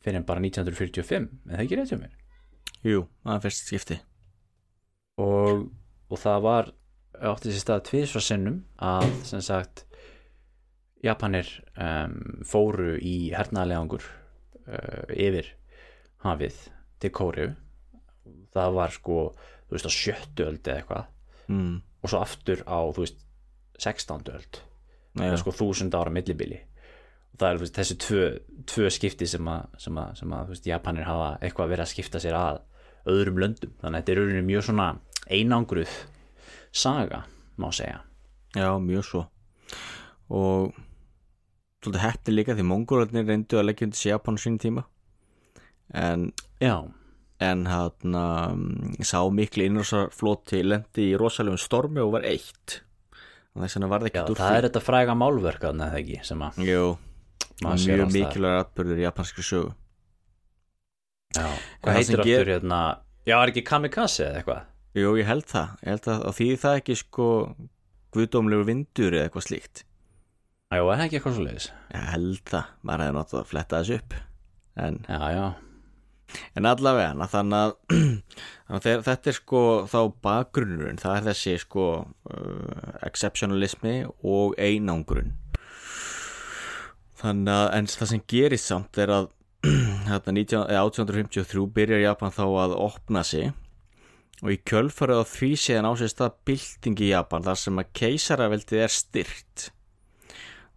fyrir 0.03 0.19
en 0.19 0.27
bara 0.27 0.43
1945 0.43 1.19
en 1.19 1.53
það 1.53 1.63
ekki 1.65 1.85
hjá 1.91 1.99
mér? 1.99 2.15
Jú, 2.83 3.05
það 3.23 3.35
er 3.35 3.43
fyrst 3.45 3.69
skipti. 3.69 3.99
Og, 5.23 5.67
og 6.09 6.19
það 6.19 6.43
var 6.43 6.71
átti 7.13 7.51
þessi 7.51 7.61
stað 7.61 7.85
tviðsvarsinnum 7.89 8.59
að 8.83 9.07
sem 9.27 9.43
sagt 9.45 9.85
Japanir 11.03 11.47
um, 11.75 12.43
fóru 12.47 12.95
í 12.97 13.31
hernaðalegangur 13.35 14.07
uh, 14.67 15.03
yfir 15.13 15.51
hafið 16.23 16.59
til 17.03 17.11
Kóriu 17.13 17.51
það 18.53 18.77
var 18.77 18.93
sko 18.93 19.17
þú 19.67 19.75
veist 19.75 19.89
á 19.89 19.93
sjöttu 19.93 20.45
öld 20.47 20.67
eða 20.67 20.77
eitthvað. 20.81 21.09
Mm. 21.51 21.81
og 22.03 22.11
svo 22.11 22.19
aftur 22.23 22.61
á 22.63 22.79
þú 22.95 23.03
veist 23.03 23.17
16. 23.79 24.29
öld. 24.31 24.59
Já, 25.13 25.25
eða 25.27 25.39
sko 25.41 25.53
þúsund 25.55 25.95
ára 25.97 26.13
millibili. 26.13 26.61
Og 27.33 27.41
það 27.41 27.49
er 27.49 27.59
veist, 27.61 27.75
þessi 27.77 27.97
tvö, 27.99 28.27
tvö 28.69 28.91
skipti 28.93 29.27
sem 29.29 29.49
að, 29.49 29.65
sem 29.81 29.99
að, 29.99 30.15
sem 30.19 30.35
að 30.37 30.53
veist, 30.53 30.69
Japanir 30.69 31.07
hafa 31.07 31.29
eitthvað 31.41 31.73
verið 31.73 31.85
að 31.85 31.91
skipta 31.93 32.21
sér 32.23 32.37
að 32.37 32.61
öðrum 33.13 33.41
löndum. 33.43 33.73
Þannig 33.81 33.97
að 33.97 34.01
þetta 34.01 34.13
er 34.13 34.21
rauninni 34.21 34.47
mjög 34.47 34.65
svona 34.69 34.87
einangruð 35.27 35.95
saga 36.73 37.23
má 37.59 37.69
segja. 37.75 38.01
Já, 38.53 38.69
mjög 38.79 39.07
svo. 39.09 39.23
Og 40.33 40.77
svolítið 41.83 42.03
hætti 42.03 42.33
líka 42.33 42.55
því 42.57 42.65
mongólarnir 42.69 43.27
reyndu 43.27 43.59
að 43.59 43.67
leggja 43.69 43.87
undir 43.87 43.99
á 43.99 44.39
sín 44.41 44.57
tíma. 44.61 44.85
En 45.93 46.31
já, 46.63 46.75
en 47.43 47.65
hann 47.69 48.17
sá 49.05 49.19
miklu 49.33 49.67
innrásarfloti 49.67 50.63
lendi 50.65 51.11
í 51.11 51.19
rosalegum 51.19 51.61
stormi 51.61 52.01
og 52.03 52.15
var 52.15 52.27
eitt. 52.29 52.79
Og 53.53 53.61
þess 53.61 53.77
vegna 53.77 53.91
var 53.91 54.03
það 54.03 54.09
já 54.09 54.21
ekki 54.23 54.33
úr 54.33 54.41
það 54.41 54.57
er 54.57 54.67
þetta 54.67 54.83
fræga 54.87 55.15
málverk 55.19 55.65
að 55.69 55.79
neða 55.83 56.01
ekki 56.01 56.19
sem 56.25 56.41
að 56.41 56.59
Jú, 56.65 56.83
mjög 57.61 58.13
mikilvægur 58.15 58.63
atbyrður 58.63 59.01
í 59.01 59.05
japanskri 59.05 59.45
sögu. 59.45 59.73
Já, 61.33 61.45
það 61.45 61.85
hvað 61.85 61.99
heitir 61.99 62.23
aftur 62.23 62.53
hérna? 62.53 62.81
Já, 63.27 63.35
er 63.37 63.51
ekki 63.51 63.65
kamikaze 63.67 64.25
eða 64.27 64.41
eitthvað? 64.41 64.69
Jú, 64.93 65.13
ég 65.17 65.25
held 65.29 65.47
það, 65.49 65.69
ég 65.81 65.95
held 65.95 66.09
að, 66.13 66.25
að 66.29 66.35
því 66.39 66.47
það 66.63 66.79
ekki 66.79 66.97
sko 66.99 67.27
guðdómlegur 68.13 68.67
vindur 68.69 69.15
eða 69.17 69.29
eitthvað 69.29 69.47
slíkt 69.47 69.83
já, 70.77 70.83
er 70.83 70.97
það 70.97 71.05
ekki 71.05 71.19
eitthvað 71.19 71.37
svo 71.37 71.45
leiðis 71.47 71.69
Ég 71.93 72.07
held 72.13 72.41
það, 72.49 72.71
maður 72.81 73.05
hefði 73.05 73.17
náttúrulega 73.17 73.43
að 73.43 73.51
fletta 73.51 73.81
þessu 73.81 73.99
upp 73.99 74.17
en, 74.83 74.97
já, 75.05 75.19
já, 75.33 75.45
en 76.57 76.67
allavega 76.69 77.27
þannig 77.29 77.59
að, 77.59 77.75
þannig 78.67 78.89
að 78.95 79.05
þetta 79.07 79.31
er 79.31 79.37
sko 79.37 79.61
þá 79.91 79.99
bakgrunnurinn 80.25 81.01
það 81.01 81.17
er 81.19 81.27
þessi 81.29 81.55
sko 81.61 81.87
uh, 82.01 82.91
exceptionalismi 83.05 83.95
og 84.25 84.57
einangrun. 84.57 85.33
Þannig 87.21 87.53
að 87.55 87.67
en 87.77 87.89
það 87.93 88.11
sem 88.11 88.23
gerist 88.33 88.71
samt 88.71 88.99
er 88.99 89.13
að 89.13 89.29
hérna 90.09 90.33
19, 90.35 90.65
eh, 90.67 90.79
1853 90.81 91.67
byrjar 91.75 92.03
Japan 92.03 92.33
þá 92.35 92.45
að 92.65 92.79
opna 92.83 93.23
sig 93.23 93.53
og 94.43 94.49
í 94.51 94.57
kjölfarið 94.67 95.21
á 95.23 95.25
því 95.29 95.51
séðan 95.55 95.87
á 95.87 95.93
sér 95.95 96.11
stað 96.11 96.35
bylting 96.49 96.99
í 96.99 97.13
Japan 97.13 97.45
þar 97.45 97.61
sem 97.61 97.79
að 97.79 97.93
keisaraveldið 97.95 98.83
er 98.83 98.91
styrt 98.91 99.69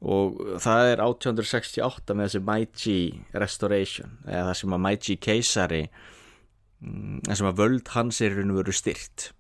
og 0.07 0.37
það 0.63 0.91
er 0.93 1.03
1868 1.03 2.15
með 2.15 2.29
þessi 2.29 2.43
Meiji 2.47 2.99
Restoration 3.35 4.19
eða 4.27 4.45
það 4.51 4.59
sem 4.61 4.77
að 4.77 4.85
Meiji 4.85 5.17
keisari 5.27 5.83
mm, 5.87 7.25
það 7.27 7.41
sem 7.41 7.51
að 7.51 7.63
völd 7.63 7.93
hans 7.97 8.23
er 8.23 8.37
raun 8.37 8.55
og 8.55 8.61
veru 8.61 8.77
styrt 8.77 9.31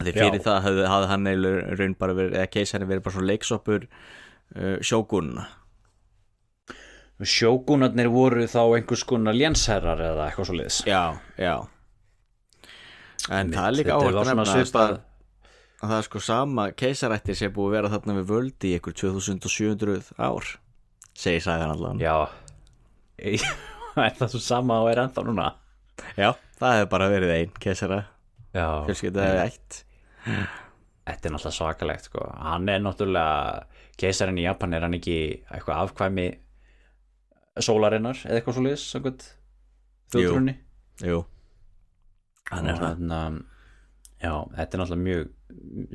því 0.00 0.12
fyrir 0.12 0.40
Já. 0.40 0.44
það 0.48 0.60
hafði, 0.66 0.86
hafði 0.90 1.10
hann 1.12 1.28
raun 1.78 1.98
bara 1.98 2.16
verið, 2.18 2.38
eða 2.40 2.52
keisari 2.52 2.88
verið 2.90 3.04
bara 3.06 3.16
svo 3.16 3.26
leiksoppur 3.28 3.86
uh, 3.86 4.78
sjógunna 4.84 5.46
sjógunarnir 7.24 8.10
voru 8.10 8.44
þá 8.50 8.60
einhvers 8.74 9.04
konar 9.06 9.36
lénsherrar 9.38 10.00
eða 10.02 10.28
eitthvað 10.28 10.48
svo 10.50 10.56
leiðis 10.58 10.80
já, 10.88 11.02
já. 11.38 11.54
En 13.32 13.52
það 13.54 13.66
er 13.66 13.76
líka 13.78 13.96
áhört 13.96 14.18
að 14.20 14.40
að 14.42 14.50
svipað 14.50 14.96
að 15.84 15.92
það 15.92 16.00
er 16.00 16.06
sko 16.08 16.22
sama 16.24 16.64
keisarættir 16.80 17.38
sem 17.38 17.50
er 17.50 17.54
búið 17.54 17.68
að 17.70 17.76
vera 17.76 17.92
þarna 17.94 18.16
við 18.18 18.30
völdi 18.32 18.70
í 18.72 18.78
ykkur 18.78 18.96
2700 19.02 20.10
ár 20.18 20.50
segir 21.14 21.44
sagan 21.44 21.74
allan. 21.74 22.02
Já. 22.02 22.16
Er 23.94 24.16
það 24.18 24.32
svo 24.32 24.40
sama 24.42 24.80
og 24.82 24.88
er 24.90 24.98
ennþá 25.04 25.22
núna? 25.22 25.44
Já, 26.18 26.32
það 26.58 26.72
hefur 26.74 26.88
bara 26.96 27.06
verið 27.12 27.30
einn 27.36 27.52
keisara. 27.62 28.00
Já, 28.50 28.64
fjölskyldaði 28.88 29.36
eitt. 29.44 29.76
Þetta 30.24 31.28
er 31.28 31.34
náttúrulega 31.34 31.52
svakalegt 31.54 32.08
sko. 32.08 32.24
hann 32.42 32.66
er 32.72 32.82
náttúrulega 32.82 33.68
keisarinn 34.00 34.40
í 34.40 34.46
Japan 34.48 34.74
er 34.74 34.86
hann 34.86 34.96
ekki 34.98 35.16
eitthvað 35.46 35.84
afkvæmi 35.84 36.26
sólarinnar 37.62 38.18
eða 38.24 38.40
eitthvað 38.40 38.56
svo 38.56 38.64
leiðis 38.64 38.86
þjóðtrunni 40.14 40.54
jú, 41.04 41.20
hann 42.50 42.70
er 42.70 42.80
það. 42.80 42.96
Þarna 42.96 43.20
já, 44.18 44.32
þetta 44.56 44.64
er 44.64 44.82
náttúrulega 44.82 45.04
mjög 45.04 45.28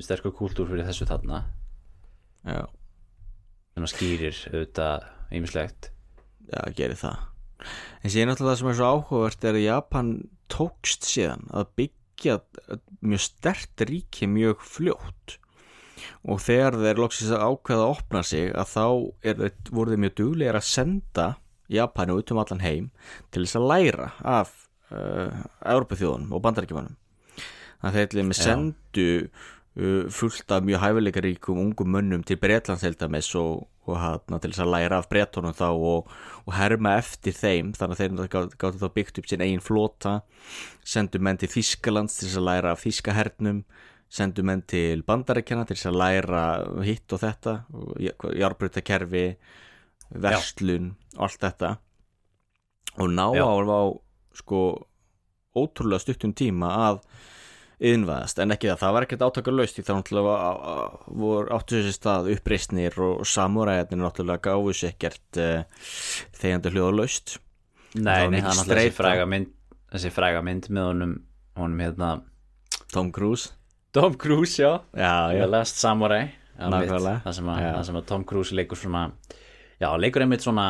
sterkur 0.03 0.35
kúltúr 0.35 0.69
fyrir 0.69 0.87
þessu 0.87 1.07
þarna. 1.09 1.43
Já, 2.47 2.63
sem 3.75 3.87
að 3.87 3.93
skýrir 3.93 4.39
auðvitað 4.51 5.07
ýmislegt. 5.35 5.89
Já, 6.49 6.61
gerir 6.75 6.99
það. 6.99 7.25
En 8.03 8.11
síðan 8.11 8.31
náttúrulega 8.31 8.53
það 8.53 8.61
sem 8.61 8.71
er 8.71 8.77
svo 8.79 8.89
áhugavert 8.93 9.45
er 9.45 9.57
að 9.57 9.65
Japan 9.65 10.13
tókst 10.51 11.07
síðan 11.07 11.45
að 11.51 11.73
byggja 11.79 12.37
mjög 12.99 13.23
stert 13.23 13.85
ríki 13.89 14.29
mjög 14.31 14.63
fljótt. 14.67 15.35
Og 16.27 16.39
þegar 16.43 16.79
þeir 16.79 17.01
loksins 17.03 17.33
að 17.35 17.45
ákveða 17.47 17.85
að 17.85 17.93
opna 17.93 18.23
sig 18.27 18.51
að 18.55 18.71
þá 18.73 18.85
er, 19.31 19.43
voru 19.71 19.93
þeir 19.93 20.03
mjög 20.05 20.15
duglegir 20.19 20.59
að 20.59 20.69
senda 20.69 21.27
Japani 21.69 22.15
út 22.15 22.33
um 22.33 22.41
allan 22.41 22.63
heim 22.63 22.89
til 23.29 23.45
þess 23.45 23.59
að 23.59 23.67
læra 23.69 24.09
af 24.25 24.55
uh, 24.91 25.43
Európaþjóðunum 25.63 26.33
og 26.35 26.43
bandaríkjumanum 26.43 26.98
þannig 27.79 27.89
að 27.89 28.13
þeir 28.13 28.29
með 28.29 28.39
Já. 28.39 28.45
sendu 28.45 29.09
uh, 29.79 30.05
fullt 30.13 30.55
af 30.55 30.63
mjög 30.67 30.83
hæfileikaríkum 30.83 31.59
ungum 31.63 31.93
mönnum 31.95 32.23
til 32.27 32.39
Bretlands 32.41 32.85
held 32.85 33.03
að 33.03 33.13
með 33.15 33.29
og, 33.39 33.67
og 33.89 33.99
hana, 33.99 34.39
til 34.39 34.51
þess 34.51 34.63
að 34.65 34.73
læra 34.75 35.01
af 35.01 35.09
Bretonum 35.11 35.55
þá 35.57 35.67
og, 35.71 36.09
og 36.45 36.55
herma 36.57 36.97
eftir 36.99 37.35
þeim 37.37 37.73
þannig 37.77 37.95
að 37.95 38.01
þeir 38.03 38.33
gátt, 38.35 38.57
gátt 38.61 38.81
þá 38.81 38.89
byggt 38.97 39.21
upp 39.21 39.29
sín 39.31 39.45
eigin 39.45 39.63
flota 39.63 40.19
sendu 40.85 41.21
menn 41.23 41.39
til 41.39 41.51
Þískalands 41.53 42.19
til 42.19 42.27
þess 42.27 42.41
að 42.41 42.49
læra 42.49 42.75
af 42.75 42.83
Þískahernum 42.83 43.63
sendu 44.09 44.43
menn 44.45 44.63
til 44.65 45.03
bandaríkjana 45.05 45.67
til 45.69 45.77
þess 45.77 45.91
að 45.91 45.99
læra 46.01 46.43
hitt 46.85 47.13
og 47.13 47.21
þetta 47.21 47.59
járbrutakerfi 48.41 49.25
verslun, 50.09 50.95
allt 51.21 51.43
þetta 51.43 51.75
og 52.97 53.11
ná 53.13 53.27
Já. 53.37 53.45
á, 53.45 53.53
á 53.61 53.81
sko 54.39 54.61
ótrúlega 55.57 56.01
stuttum 56.01 56.33
tíma 56.33 56.71
að 56.89 57.03
yðinvæðast, 57.79 58.41
en 58.43 58.55
ekki 58.55 58.69
það, 58.71 58.79
það 58.81 58.95
var 58.95 59.05
ekkert 59.05 59.25
átakarlaust 59.27 59.77
því 59.77 59.85
það 59.87 59.99
náttúrulega 59.99 60.47
voru 61.23 61.53
áttu 61.55 61.77
þessi 61.79 61.95
stað 61.95 62.31
uppreisnir 62.33 62.97
og 63.05 63.21
samúræðinir 63.29 64.01
náttúrulega 64.03 64.43
gáfu 64.49 64.73
sér 64.75 64.91
ekkert 64.93 65.39
uh, 65.39 65.85
þegjandi 66.41 66.73
hljóðalaust. 66.75 67.37
Nei, 67.95 68.27
nei, 68.33 68.41
það 68.43 68.65
er 68.65 68.81
þessi 68.83 68.97
fræga 68.99 69.29
mynd 69.29 69.53
þessi 69.89 70.11
fræga 70.13 70.43
mynd 70.45 70.67
með 70.69 70.89
honum 70.91 71.15
honum 71.59 71.81
hérna 71.83 72.09
Tom 72.93 73.13
Cruise. 73.15 73.55
Tom 73.95 74.13
Cruise, 74.21 74.59
já, 74.61 74.81
Já, 74.93 75.33
já, 75.33 75.45
Last 75.49 75.79
Samurai 75.81 76.27
það, 76.59 77.31
sem 77.33 77.49
að, 77.49 77.61
það 77.63 77.83
sem 77.87 77.99
að 77.99 78.07
Tom 78.11 78.25
Cruise 78.27 78.55
leikur 78.55 78.79
svona 78.79 79.03
já, 79.79 79.89
leikur 79.97 80.25
einmitt 80.25 80.43
svona 80.45 80.67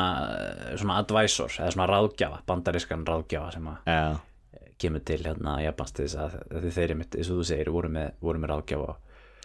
svona 0.77 0.99
advisor, 1.01 1.53
eða 1.57 1.73
svona 1.75 1.89
ráðgjafa 1.89 2.41
bandarískan 2.49 3.05
ráðgjafa 3.07 3.55
sem 3.55 3.69
að 3.71 3.89
já, 3.89 4.03
kemur 4.79 5.03
til 5.05 5.21
hérna 5.25 5.59
Japans 5.63 5.95
til 5.95 6.07
þess 6.07 6.19
að 6.23 6.67
þeir 6.75 6.95
einmitt, 6.95 7.15
eins 7.17 7.29
og 7.31 7.39
þú 7.39 7.47
segir, 7.51 7.71
voru 7.75 7.91
með, 7.93 8.11
voru 8.23 8.41
með 8.41 8.53
ráðgjafa. 8.53 8.97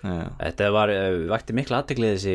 Já, 0.04 0.16
Þetta 0.40 0.70
var, 0.74 0.92
eh, 0.92 1.20
vakti 1.30 1.56
mikla 1.56 1.80
aðteklið 1.82 2.16
þessi 2.16 2.34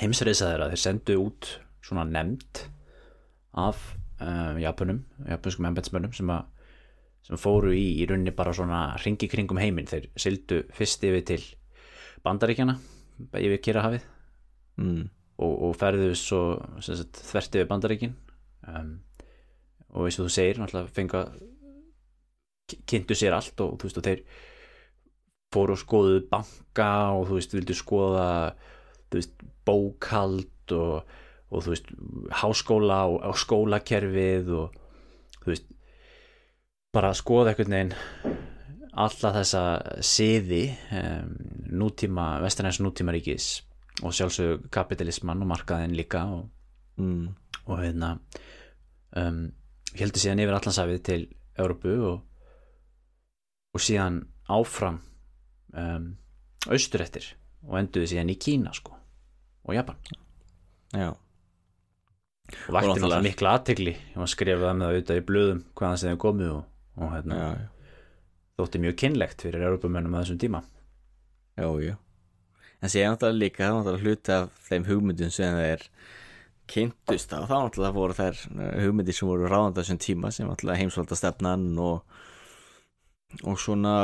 heimsreisaður 0.00 0.64
að 0.64 0.74
þeir 0.74 0.82
sendu 0.84 1.18
út 1.22 1.50
svona 1.84 2.06
nefnd 2.08 2.64
af 3.60 3.82
um, 4.18 4.58
Japunum, 4.58 5.04
japanskum 5.28 5.68
embetsmönnum 5.68 6.14
sem 6.16 6.32
sem 7.24 7.40
fóru 7.40 7.72
í 7.72 7.84
í 8.02 8.06
rauninni 8.08 8.34
bara 8.36 8.52
svona 8.56 8.80
ringi 9.00 9.28
kringum 9.32 9.60
heiminn, 9.60 9.88
þeir 9.88 10.10
sildu 10.20 10.60
fyrst 10.76 11.04
yfir 11.08 11.24
til 11.24 11.44
Bandaríkjana 12.24 12.76
yfir 13.38 13.62
Kirahafið 13.64 14.04
mm, 14.80 15.02
og, 15.38 15.54
og 15.68 15.74
ferðu 15.80 16.10
svo 16.18 16.42
sagt, 16.84 17.22
þvert 17.30 17.58
yfir 17.60 17.70
Bandaríkin. 17.70 18.14
Um, 18.68 18.98
og 19.94 20.08
eins 20.08 20.18
og 20.18 20.28
þú 20.28 20.34
segir 20.34 20.60
náttúrulega 20.60 20.92
fenga 20.96 21.24
kynntu 22.88 23.16
sér 23.18 23.36
allt 23.36 23.60
og 23.60 23.76
þú 23.78 23.88
veist 23.88 24.00
og 24.00 24.06
þeir 24.06 24.22
fóru 25.54 25.76
og 25.76 25.80
skoðuðu 25.82 26.22
banka 26.30 26.90
og 27.14 27.28
þú 27.28 27.38
veist 27.38 27.54
vildu 27.54 27.76
skoða 27.78 28.28
þú 29.10 29.20
veist 29.20 29.44
bókald 29.68 30.74
og, 30.74 31.12
og 31.50 31.66
þú 31.66 31.74
veist 31.74 31.92
háskóla 32.40 33.04
og, 33.10 33.20
og 33.28 33.38
skólakerfið 33.38 34.50
og 34.58 34.80
þú 35.42 35.52
veist 35.52 35.70
bara 36.94 37.12
að 37.12 37.20
skoða 37.20 37.52
einhvern 37.52 37.76
veginn 37.76 37.94
alla 38.94 39.30
þessa 39.34 39.62
siði 40.06 40.64
um, 40.94 41.30
nútíma, 41.82 42.38
vestanæs 42.44 42.78
nútíma 42.82 43.14
ríkis 43.14 43.62
og 44.02 44.14
sjálfsög 44.14 44.68
kapitalisman 44.74 45.42
og 45.42 45.50
markaðin 45.50 45.96
líka 45.98 46.24
og, 46.30 46.46
mm. 46.98 47.26
og 47.66 47.80
hérna 47.82 48.16
um, 49.18 49.48
heldur 49.98 50.22
síðan 50.22 50.42
yfir 50.44 50.56
allansafið 50.58 51.02
til 51.06 51.26
Európu 51.58 51.94
og, 52.10 52.22
og 53.74 53.82
síðan 53.82 54.20
áfram 54.52 55.00
um, 55.74 56.08
austur 56.70 57.04
eftir 57.04 57.26
og 57.66 57.78
enduði 57.80 58.12
síðan 58.14 58.32
í 58.34 58.38
Kína 58.40 58.72
sko 58.76 58.94
og 59.64 59.74
Japan 59.76 59.96
já, 60.94 61.10
og 61.10 62.72
vakti 62.76 62.90
náttúrulega- 62.92 63.24
mikla 63.24 63.54
aðtegli 63.58 63.96
og 64.20 64.28
skrifaði 64.30 64.74
með 64.78 64.86
það 64.86 64.94
auðvitað 64.94 65.20
í 65.22 65.26
blöðum 65.30 65.62
hvaðan 65.74 66.00
sem 66.02 66.12
þeim 66.12 66.22
komið 66.26 66.52
og, 66.58 66.64
og 67.00 67.14
hérna, 67.16 67.38
já, 67.40 67.48
já 67.58 67.70
þótti 68.54 68.80
mjög 68.84 68.96
kynlegt 69.02 69.42
fyrir 69.42 69.64
Európumönnum 69.66 70.14
að 70.14 70.24
þessum 70.26 70.40
tíma 70.44 70.60
Já, 71.54 71.68
já. 71.82 71.94
En 72.82 72.90
sér 72.90 73.06
náttúrulega 73.08 73.38
líka, 73.38 73.62
það 73.62 73.68
er 73.70 73.76
náttúrulega 73.78 74.04
hluti 74.04 74.32
af 74.34 74.56
þeim 74.68 74.86
hugmyndum 74.88 75.30
sem 75.32 75.54
þeir 75.54 75.84
kynntust 76.70 77.30
á. 77.30 77.38
Það 77.46 77.60
náttúrulega 77.64 77.94
voru 77.94 78.16
þær 78.18 78.40
eh, 78.50 78.72
hugmyndir 78.84 79.14
sem 79.16 79.28
voru 79.30 79.50
ráðandi 79.50 79.78
á 79.78 79.82
þessum 79.84 80.00
tíma 80.02 80.32
sem 80.34 80.48
náttúrulega 80.50 80.80
heimsvalda 80.82 81.18
stefnan 81.20 81.66
og, 81.78 82.18
og 83.42 83.58
svona 83.60 83.94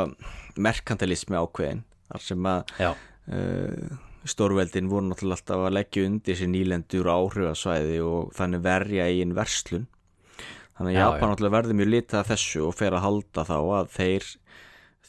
merkantilismi 0.61 1.39
ákveðin. 1.39 1.85
Þar 2.11 2.25
sem 2.27 2.49
að 2.51 2.75
uh, 2.83 3.97
stórveldin 4.29 4.91
voru 4.91 5.09
náttúrulega 5.11 5.39
alltaf 5.39 5.65
að 5.69 5.77
leggja 5.79 6.07
undir 6.11 6.37
sér 6.41 6.51
nýlendur 6.53 7.09
áhrifasvæði 7.15 8.01
og 8.05 8.35
þannig 8.37 8.65
verja 8.67 9.07
eigin 9.09 9.37
verslun. 9.39 9.87
Þannig 10.77 10.97
að 10.97 11.01
Japan 11.05 11.21
já. 11.23 11.31
náttúrulega 11.35 11.57
verður 11.59 11.79
mjög 11.81 11.93
litið 11.95 12.19
af 12.23 12.31
þessu 12.35 12.63
og 12.67 12.77
fer 12.79 12.97
að 12.97 13.05
halda 13.07 13.45
þá 13.49 13.57
að 13.81 13.91
þeir 13.97 14.29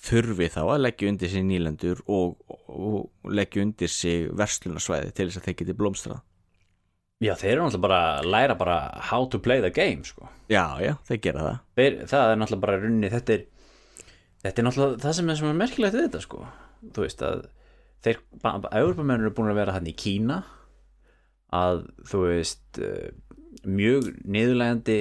þurfi 0.02 0.48
þá 0.50 0.62
að 0.66 0.82
leggja 0.86 1.10
undir 1.12 1.30
sig 1.32 1.44
nýlendur 1.46 2.00
og, 2.10 2.36
og 2.72 3.32
leggja 3.38 3.62
undir 3.66 3.92
sig 3.92 4.28
verslunarsvæði 4.40 5.12
til 5.14 5.28
þess 5.30 5.42
að 5.42 5.48
þeir 5.50 5.58
geti 5.62 5.76
blómstrað. 5.78 6.22
já, 7.22 7.36
þeir 7.38 7.52
eru 7.54 7.66
náttúrulega 7.68 7.84
bara 7.86 8.00
að 8.18 8.30
læra 8.34 8.56
bara 8.58 8.78
how 9.12 9.28
to 9.30 9.38
play 9.40 9.62
the 9.62 9.70
game 9.70 10.02
sko 10.04 10.26
Já, 10.50 10.64
já, 10.82 10.96
þeir 11.08 11.20
gera 11.28 11.44
það. 11.46 11.60
þeir, 11.78 12.00
það 12.10 12.32
er 12.32 12.40
náttúrulega 12.42 12.66
bara 12.66 12.80
runni 12.82 13.12
þetta 13.14 13.36
er, 13.38 13.44
þetta 14.42 14.62
er 14.62 14.68
náttúrulega 14.68 15.02
það 15.06 15.18
sem 15.18 15.32
er, 15.32 15.40
sem 15.40 15.50
er 15.52 15.60
merkilegt 15.60 15.98
við 15.98 16.08
þetta 16.08 16.24
sko 16.26 16.44
þú 16.82 17.06
veist 17.06 17.24
að 17.26 17.46
þeir, 18.02 18.22
Európamennur 18.44 19.30
eru 19.30 19.36
búin 19.38 19.52
að 19.54 19.62
vera 19.62 19.76
hann 19.78 19.90
í 19.90 19.96
Kína 19.98 20.42
að 21.54 21.84
þú 22.10 22.22
veist 22.30 22.82
eh, 22.82 23.12
mjög 23.68 24.08
niðurlegandi 24.24 25.00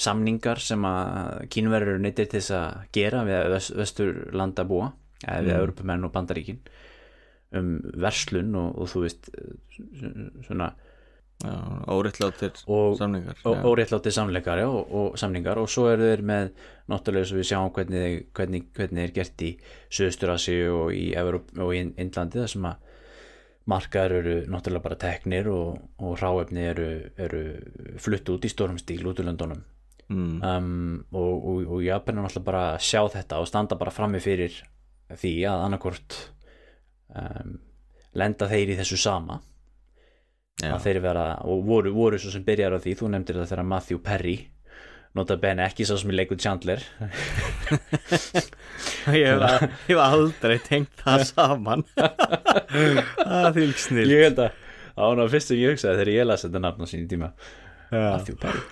samningar 0.00 0.60
sem 0.62 0.84
að 0.88 1.48
kínverður 1.52 1.94
eru 1.94 2.04
neyttir 2.04 2.28
til 2.30 2.40
þess 2.40 2.54
að 2.56 2.84
gera 2.96 3.24
við 3.28 3.48
vest, 3.52 3.74
vesturlanda 3.76 4.64
búa 4.68 4.92
eða 5.26 5.40
við 5.40 5.50
Mm. 5.50 5.58
Európamenn 5.60 6.06
og 6.06 6.12
bandaríkin 6.14 6.60
um 7.58 7.72
verslun 8.00 8.54
og, 8.56 8.78
og 8.78 8.88
þú 8.92 9.02
veist 9.04 9.30
svona 10.46 10.70
Órittláttir 11.40 12.52
og, 12.66 12.98
samningar. 12.98 13.38
og 13.44 13.56
já. 13.56 13.62
og, 14.68 14.92
og 14.92 15.18
samningar 15.18 15.58
og 15.58 15.70
svo 15.72 15.86
eru 15.88 16.10
þeir 16.10 16.22
með 16.28 16.50
náttúrulega 16.92 17.30
svo 17.30 17.40
við 17.40 17.48
sjáum 17.48 17.72
hvernig, 17.72 18.26
hvernig, 18.36 18.62
hvernig 18.76 19.06
er 19.06 19.14
gert 19.16 19.44
í 19.46 19.50
Suðusturasi 19.88 20.60
og 20.68 20.92
í, 20.92 21.10
Evróp, 21.16 21.48
og 21.56 21.72
í 21.72 21.80
Indlandi 21.80 22.42
þar 22.42 22.52
sem 22.54 22.68
að 22.68 22.86
markaður 23.70 24.16
eru 24.18 24.36
náttúrulega 24.52 24.88
bara 24.88 25.00
teknir 25.00 25.48
og, 25.52 25.80
og 26.02 26.16
ráefni 26.20 26.64
eru, 26.74 26.90
eru 27.16 27.44
flutt 28.02 28.32
út 28.34 28.44
í 28.44 28.52
stórum 28.52 28.80
stíl 28.80 29.06
út 29.08 29.22
úr 29.22 29.30
löndunum 29.30 29.64
Mm, 30.10 30.42
um, 30.42 31.04
og, 31.12 31.44
og, 31.46 31.66
og 31.70 31.82
Japan 31.84 32.16
er 32.18 32.24
náttúrulega 32.24 32.46
bara 32.48 32.62
að 32.72 32.80
sjá 32.82 33.04
þetta 33.12 33.36
og 33.38 33.46
standa 33.46 33.76
bara 33.78 33.92
frammi 33.94 34.18
fyrir 34.18 34.56
því 35.06 35.30
að 35.46 35.66
annarkort 35.68 36.16
um, 37.14 37.52
lenda 38.18 38.48
þeir 38.50 38.72
í 38.74 38.78
þessu 38.80 38.98
sama 38.98 39.36
að 40.68 40.80
þeir 40.86 41.00
vera 41.04 41.26
og 41.48 41.62
voru, 41.66 41.92
voru 41.94 42.18
svo 42.20 42.32
sem 42.34 42.44
byrjar 42.46 42.76
á 42.76 42.78
því 42.82 42.96
þú 43.00 43.12
nefndir 43.14 43.38
það 43.40 43.52
þegar 43.52 43.68
Matthew 43.72 44.00
Perry 44.04 44.36
nota 45.18 45.36
bene 45.42 45.64
ekki 45.66 45.86
svo 45.88 45.96
sem 45.98 46.12
í 46.12 46.16
leikur 46.16 46.38
Chandler. 46.38 46.82
Ég 49.16 49.40
hef, 49.42 49.96
aldrei 49.98 50.58
tengt 50.62 50.92
það 51.00 51.24
saman. 51.32 51.86
það 51.96 53.48
er 53.48 53.56
því 53.56 53.64
snill. 53.80 54.10
ég 54.12 54.28
held 54.28 54.44
að 54.44 54.50
var 55.00 55.16
náttúrulega 55.16 55.32
fyrst 55.32 55.50
sem 55.50 55.60
ég 55.60 55.74
hugsaði 55.74 55.98
þegar 56.00 56.12
ég 56.12 56.28
las 56.28 56.44
þetta 56.44 56.62
nafn 56.62 56.84
á 56.84 56.86
sínum 56.90 57.08
tíma. 57.10 57.30
Já, 57.90 58.04
Matthew 58.04 58.38
Perry. 58.42 58.62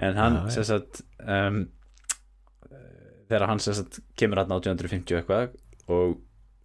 En 0.00 0.16
hann 0.16 0.38
sem 0.54 0.64
sagt 0.66 1.02
um, 1.20 1.60
þegar 3.30 3.46
hann 3.50 3.62
sagt 3.62 4.00
kemur 4.18 4.42
hann 4.42 4.54
1850 4.56 5.14
og 5.14 5.20
eitthvað 5.20 5.90
og 5.90 6.16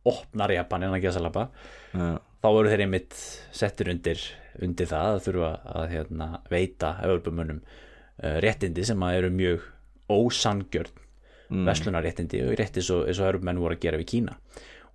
opnar 0.06 0.54
Japan 0.54 0.86
innan 0.86 1.02
Gjasalapa 1.02 1.48
já, 1.94 2.18
þá 2.42 2.48
voru 2.48 2.72
þeir 2.72 2.86
einmitt 2.86 3.16
settir 3.56 3.90
undir, 3.94 4.22
undir 4.64 4.92
það 4.92 5.14
að 5.14 5.24
þurfa 5.28 5.54
að 5.76 5.88
hérna, 5.92 6.30
veita 6.52 6.94
Evropamönnum 7.04 7.64
uh, 7.64 8.38
réttindi 8.46 8.86
sem 8.88 9.04
að 9.04 9.22
eru 9.22 9.34
mjög 9.36 9.72
ósangjörn 10.16 11.02
Mm. 11.50 11.66
verslunaréttindi 11.70 12.40
og 12.42 12.56
rétti 12.58 12.82
eins 12.82 12.90
og, 12.90 13.06
Evropamenn 13.10 13.60
voru 13.62 13.76
að 13.76 13.84
gera 13.86 13.98
við 14.02 14.10
Kína. 14.14 14.34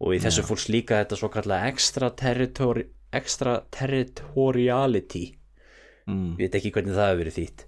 Og 0.01 0.09
í 0.17 0.19
þessu 0.23 0.43
fólks 0.47 0.69
líka 0.73 0.95
þetta 1.03 1.17
svo 1.21 1.29
kallega 1.33 1.69
extraterritori 1.71 2.85
extraterritoriality 3.11 5.25
mm, 6.07 6.31
ég 6.39 6.45
veit 6.45 6.57
ekki 6.61 6.73
hvernig 6.75 6.95
það 6.95 7.09
hefur 7.09 7.23
verið 7.25 7.39
þýtt. 7.41 7.61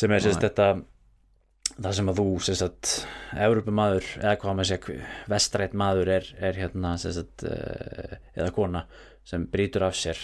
Sem 0.00 0.12
er 0.12 0.20
sérst 0.24 0.44
þetta 0.44 0.66
það 1.80 1.92
sem 1.96 2.10
að 2.12 2.18
þú 2.20 2.28
sérst 2.46 2.84
Evropamaður 3.48 4.06
eða 4.20 4.38
hvað 4.42 4.56
maður 4.58 4.70
segja 4.70 4.86
vestrætt 5.32 5.74
maður 5.82 6.06
er, 6.18 6.24
er 6.36 6.54
hérna 6.60 6.90
sérst 7.00 7.38
uh, 7.48 8.12
eða 8.36 8.50
kona 8.56 8.80
sem 9.26 9.40
brýtur 9.50 9.82
af 9.88 9.94
sér 9.96 10.18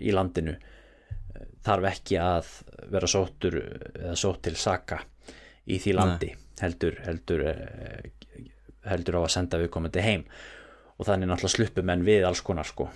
í 0.00 0.14
landinu 0.14 0.54
uh, 0.54 1.46
þarf 1.64 1.90
ekki 1.92 2.20
að 2.22 2.52
vera 2.92 3.10
sóttur 3.10 3.58
eða 3.60 4.16
sótt 4.18 4.44
til 4.48 4.56
saka 4.58 5.00
í 5.68 5.80
því 5.82 5.94
landi 5.98 6.30
heldur 6.62 6.96
heldur, 7.04 7.44
uh, 7.52 8.46
heldur 8.88 9.20
á 9.20 9.20
að 9.24 9.34
senda 9.34 9.60
viðkomandi 9.60 10.04
heim. 10.04 10.24
Og 10.98 11.06
þannig 11.06 11.30
náttúrulega 11.30 11.54
sluppu 11.54 11.84
menn 11.86 12.02
við 12.02 12.24
alls 12.26 12.40
konar 12.42 12.66
sko. 12.66 12.88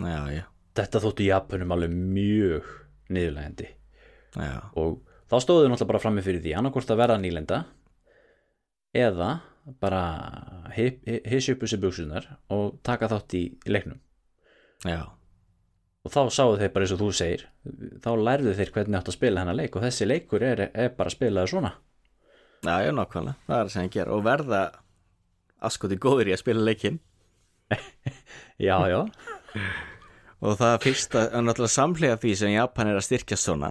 Já, 0.00 0.22
já, 0.32 0.44
þetta 0.78 1.02
þóttu 1.02 1.26
Japunum 1.26 1.72
alveg 1.74 1.92
mjög 1.92 2.68
niðurlegandi 3.10 3.66
já, 4.38 4.52
og 4.78 5.00
þá 5.26 5.36
stóðu 5.42 5.64
þau 5.64 5.72
náttúrulega 5.72 5.90
bara 5.90 6.02
frammi 6.04 6.22
fyrir 6.22 6.44
því 6.44 6.52
annarkvort 6.58 6.92
að 6.94 7.00
verða 7.00 7.16
nýlenda 7.18 7.58
eða 8.94 9.30
bara 9.82 10.02
hissi 10.74 11.54
upp 11.54 11.64
þessi 11.64 11.80
buksunar 11.82 12.28
og 12.54 12.78
taka 12.86 13.10
þátt 13.10 13.36
í 13.38 13.42
leiknum. 13.70 13.98
Já, 14.86 15.10
og 16.04 16.12
þá 16.14 16.20
sáu 16.32 16.56
þeir 16.56 16.72
bara 16.74 16.86
eins 16.86 16.94
og 16.94 17.02
þú 17.02 17.10
segir 17.16 17.44
þá 18.00 18.10
lærðu 18.16 18.54
þeir 18.56 18.72
hvernig 18.76 19.00
átt 19.00 19.10
að 19.10 19.16
spila 19.18 19.42
hennar 19.42 19.58
leik 19.58 19.76
og 19.76 19.84
þessi 19.84 20.08
leikur 20.08 20.44
er, 20.46 20.62
er 20.72 20.94
bara 20.96 21.12
spilaður 21.12 21.52
svona. 21.54 21.72
Já, 22.64 22.74
já, 22.84 22.90
nákvæmlega, 22.92 23.36
það 23.46 23.56
er 23.56 23.62
það 23.68 23.74
sem 23.74 23.86
ég 23.86 23.94
ger 23.96 24.12
og 24.12 24.24
verða 24.24 24.62
askoti 25.64 25.98
góður 26.00 26.30
í 26.30 26.34
að 26.36 26.42
spila 26.42 26.66
leikinn. 26.66 27.00
Já, 28.60 28.76
já, 28.90 28.98
og 30.44 30.56
það 30.58 30.74
fyrsta, 30.82 31.20
að 31.30 31.44
náttúrulega 31.46 31.72
samhlega 31.72 32.18
því 32.20 32.32
sem 32.36 32.50
Japan 32.52 32.90
er 32.90 32.98
að 32.98 33.06
styrkjast 33.06 33.46
svona 33.46 33.70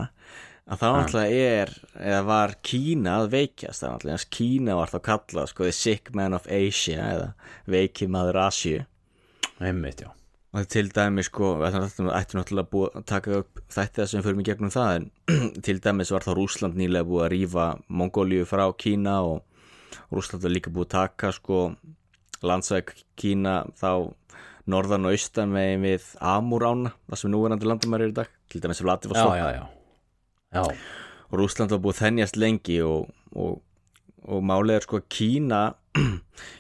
að 0.70 0.82
það 0.82 0.96
náttúrulega 0.96 1.44
er 1.60 1.74
eða 2.00 2.22
var 2.30 2.56
Kína 2.66 3.18
að 3.20 3.30
veikjast. 3.36 3.84
Það 3.84 3.94
náttúrulega, 3.94 4.30
Kína 4.38 4.78
var 4.80 4.94
þá 4.94 5.00
kallað 5.10 5.52
sko 5.52 5.68
the 5.68 5.76
sick 5.76 6.14
man 6.18 6.38
of 6.38 6.50
Asia 6.50 7.10
eða 7.12 7.28
veiki 7.70 8.10
maður 8.10 8.42
Asíu. 8.48 8.88
Einmitt, 9.60 10.06
já 10.06 10.19
og 10.50 10.66
til 10.66 10.90
dæmi 10.90 11.24
sko, 11.26 11.52
þetta 11.62 12.14
ætti 12.18 12.38
náttúrulega 12.38 12.66
að 12.66 12.72
búa, 12.74 13.04
taka 13.06 13.42
upp 13.44 13.60
þætti 13.70 14.02
það 14.02 14.08
sem 14.10 14.24
fyrir 14.26 14.38
mig 14.40 14.48
gegnum 14.48 14.74
það 14.74 14.94
en 14.96 15.10
til 15.66 15.78
dæmis 15.84 16.12
var 16.14 16.26
þá 16.26 16.32
Rúsland 16.40 16.80
nýlega 16.80 17.06
búið 17.06 17.26
að 17.26 17.32
rífa 17.36 17.66
Mongóliu 18.02 18.48
frá 18.50 18.66
Kína 18.74 19.20
og 19.28 19.44
Rúsland 20.10 20.46
var 20.46 20.56
líka 20.56 20.74
búið 20.74 20.88
að 20.88 20.96
taka 20.96 21.32
sko 21.38 21.60
landsvæk 22.42 22.96
Kína 23.20 23.60
þá 23.78 23.92
norðan 24.70 25.06
og 25.06 25.18
austan 25.18 25.54
megin 25.54 25.86
við 25.86 26.10
Amurána, 26.22 26.96
það 27.10 27.22
sem 27.22 27.38
landamæri 27.70 28.08
er 28.08 28.14
í 28.14 28.18
dag, 28.18 28.34
til 28.50 28.62
dæmis 28.64 28.82
já, 28.82 29.30
já, 29.38 29.70
já. 30.54 30.64
og 31.30 31.40
Rúsland 31.44 31.74
var 31.76 31.84
búið 31.86 32.02
þennjast 32.02 32.42
lengi 32.42 32.82
og, 32.82 33.10
og, 33.38 33.62
og 34.26 34.42
málið 34.42 34.80
er 34.80 34.90
sko 34.90 35.04
Kína 35.06 35.62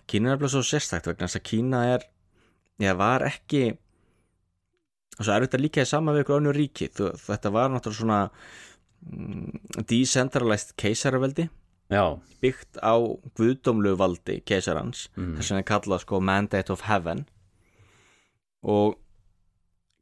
Kína 0.09 0.29
er 0.29 0.37
alveg 0.37 0.53
svo 0.53 0.61
sérstakt 0.61 1.09
vegna 1.09 1.25
þess 1.25 1.41
að 1.41 1.47
Kína 1.49 1.83
er 1.95 2.09
já, 2.79 2.93
var 2.97 3.27
ekki 3.27 3.63
og 5.19 5.25
svo 5.25 5.35
er 5.35 5.45
þetta 5.45 5.59
líka 5.59 5.83
í 5.83 5.89
sama 5.89 6.15
við 6.15 6.23
ykkur 6.23 6.37
önnur 6.39 6.55
ríki. 6.55 6.87
Þú, 6.95 7.11
þetta 7.25 7.51
var 7.51 7.73
náttúrulega 7.73 7.99
svona 7.99 8.19
mm, 9.03 9.83
decentralized 9.89 10.77
keisaraveldi. 10.79 11.49
Já, 11.89 12.05
byggt 12.39 12.79
á 12.79 12.95
guðdómlu 13.35 13.95
valdi 13.97 14.37
keisarans, 14.45 15.07
þess 15.17 15.49
vegna 15.49 15.63
er 15.63 15.67
kallað 15.67 16.03
sko 16.03 16.19
Mandate 16.21 16.71
of 16.71 16.85
Heaven. 16.85 17.25
Og 18.61 18.99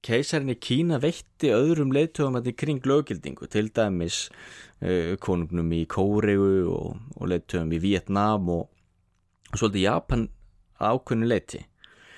keisarin 0.05 0.51
í 0.51 0.57
Kína 0.61 0.99
veitti 1.01 1.49
öðrum 1.55 1.93
leiðtöfum 1.95 2.37
að 2.37 2.51
í 2.51 2.55
kring 2.59 2.85
lögildingu 2.85 3.47
til 3.51 3.71
dæmis 3.73 4.27
uh, 4.83 5.15
konungnum 5.23 5.71
í 5.73 5.85
Kóregu 5.89 6.67
og, 6.75 6.99
og 7.17 7.31
leiðtöfum 7.31 7.73
í 7.73 7.81
Vietnam 7.81 8.51
og, 8.53 8.67
og 9.49 9.57
svolítið 9.57 9.87
Japan 9.87 10.27
að 10.77 10.99
ákveðnu 10.99 11.31
leiti 11.31 11.63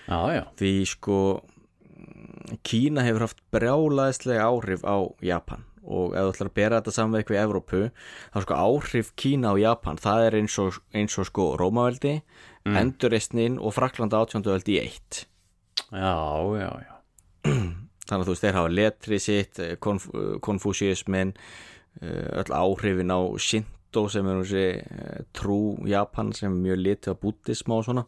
já, 0.09 0.19
já. 0.33 0.43
Því 0.59 0.73
sko 0.89 1.19
Kína 2.65 3.05
hefur 3.05 3.27
haft 3.27 3.41
brjálaðislega 3.53 4.45
áhrif 4.49 4.85
á 4.85 4.97
Japan. 5.21 5.65
Og 5.89 6.13
ef 6.17 6.25
þú 6.25 6.33
ætlar 6.33 6.49
að 6.49 6.57
bera 6.57 6.79
þetta 6.79 6.93
saman 6.93 7.13
við 7.13 7.21
eitthvað 7.21 7.37
í 7.37 7.41
Evrópu 7.43 7.81
þá 8.33 8.39
sko 8.43 8.59
áhrif 8.59 9.11
Kína 9.17 9.53
og 9.55 9.61
Japan 9.61 10.01
það 10.01 10.25
er 10.25 10.37
eins 10.41 10.57
og, 10.61 10.79
eins 10.93 11.17
og 11.21 11.29
sko 11.29 11.45
Rómaveldi, 11.61 12.15
mm. 12.67 12.77
Enduristnin 12.81 13.57
og 13.61 13.73
Fraklanda 13.77 14.21
átjónduveldi 14.21 14.75
í 14.75 14.81
eitt. 14.83 15.23
Já, 15.89 16.17
já, 16.59 16.71
já. 16.83 16.95
Þannig 18.09 18.23
að 18.23 18.27
þú 18.27 18.33
veist 18.33 18.45
þeir 18.45 18.57
hafa 18.57 18.73
letri 18.73 19.19
sitt 19.21 19.61
konf 19.83 20.07
konfúsiusmin 20.45 21.35
öll 22.01 22.53
áhrifin 22.53 23.13
á 23.13 23.19
Shinto 23.89 24.03
sem 24.09 24.27
er 24.29 24.37
þessi 24.43 24.63
eh, 24.85 25.21
trú 25.33 25.55
Japan 25.89 26.29
sem 26.37 26.51
er 26.53 26.61
mjög 26.61 26.77
litið 26.83 27.09
á 27.09 27.21
bútisma 27.23 27.77
og 27.79 27.85
svona. 27.87 28.03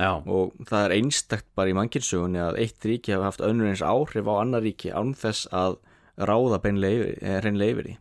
Já, 0.00 0.12
og 0.24 0.54
það 0.64 0.84
er 0.86 0.94
einstakt 0.96 1.46
bara 1.54 1.68
í 1.68 1.76
mannkynsugunni 1.76 2.40
að 2.40 2.56
eitt 2.62 2.80
ríki 2.88 3.12
hafa 3.12 3.28
haft 3.28 3.44
önnur 3.44 3.68
eins 3.68 3.82
áhrif 3.84 4.24
á 4.24 4.34
annar 4.40 4.64
ríki 4.64 4.88
án 4.96 5.12
þess 5.12 5.44
að 5.52 5.76
ráða 6.16 6.62
beinlega 6.64 6.96
yfir, 6.96 7.20
eh, 7.20 7.68
yfir 7.68 7.84
því. 7.84 7.96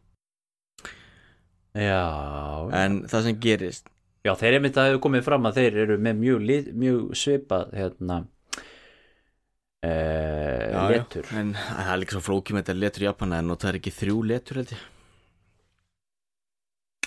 Já, 1.76 2.72
en 2.72 3.02
það 3.04 3.28
sem 3.28 3.40
gerist 3.44 3.92
já 4.24 4.32
þeir 4.40 4.56
einmitt 4.56 4.78
að 4.80 4.88
hefur 4.94 5.04
komið 5.04 5.26
fram 5.28 5.46
að 5.46 5.60
þeir 5.60 5.76
eru 5.84 5.98
með 6.00 6.16
mjög, 6.24 6.46
lit- 6.48 6.72
mjög 6.74 7.02
svipað 7.20 7.76
hérna 7.76 8.22
uh, 9.84 10.72
já, 10.72 10.88
letur. 10.96 11.28
Já, 11.28 11.40
en 11.44 11.52
það 11.60 11.92
er 11.92 12.00
líka 12.00 12.16
svo 12.16 12.24
flókið 12.32 12.56
með 12.56 12.64
þetta 12.64 12.80
letur 12.80 13.08
Japana 13.10 13.44
en 13.44 13.52
það 13.60 13.74
er 13.74 13.80
ekki 13.82 13.98
þrjú 14.00 14.22
letur 14.32 14.62
held 14.64 14.72
ég 14.72 14.92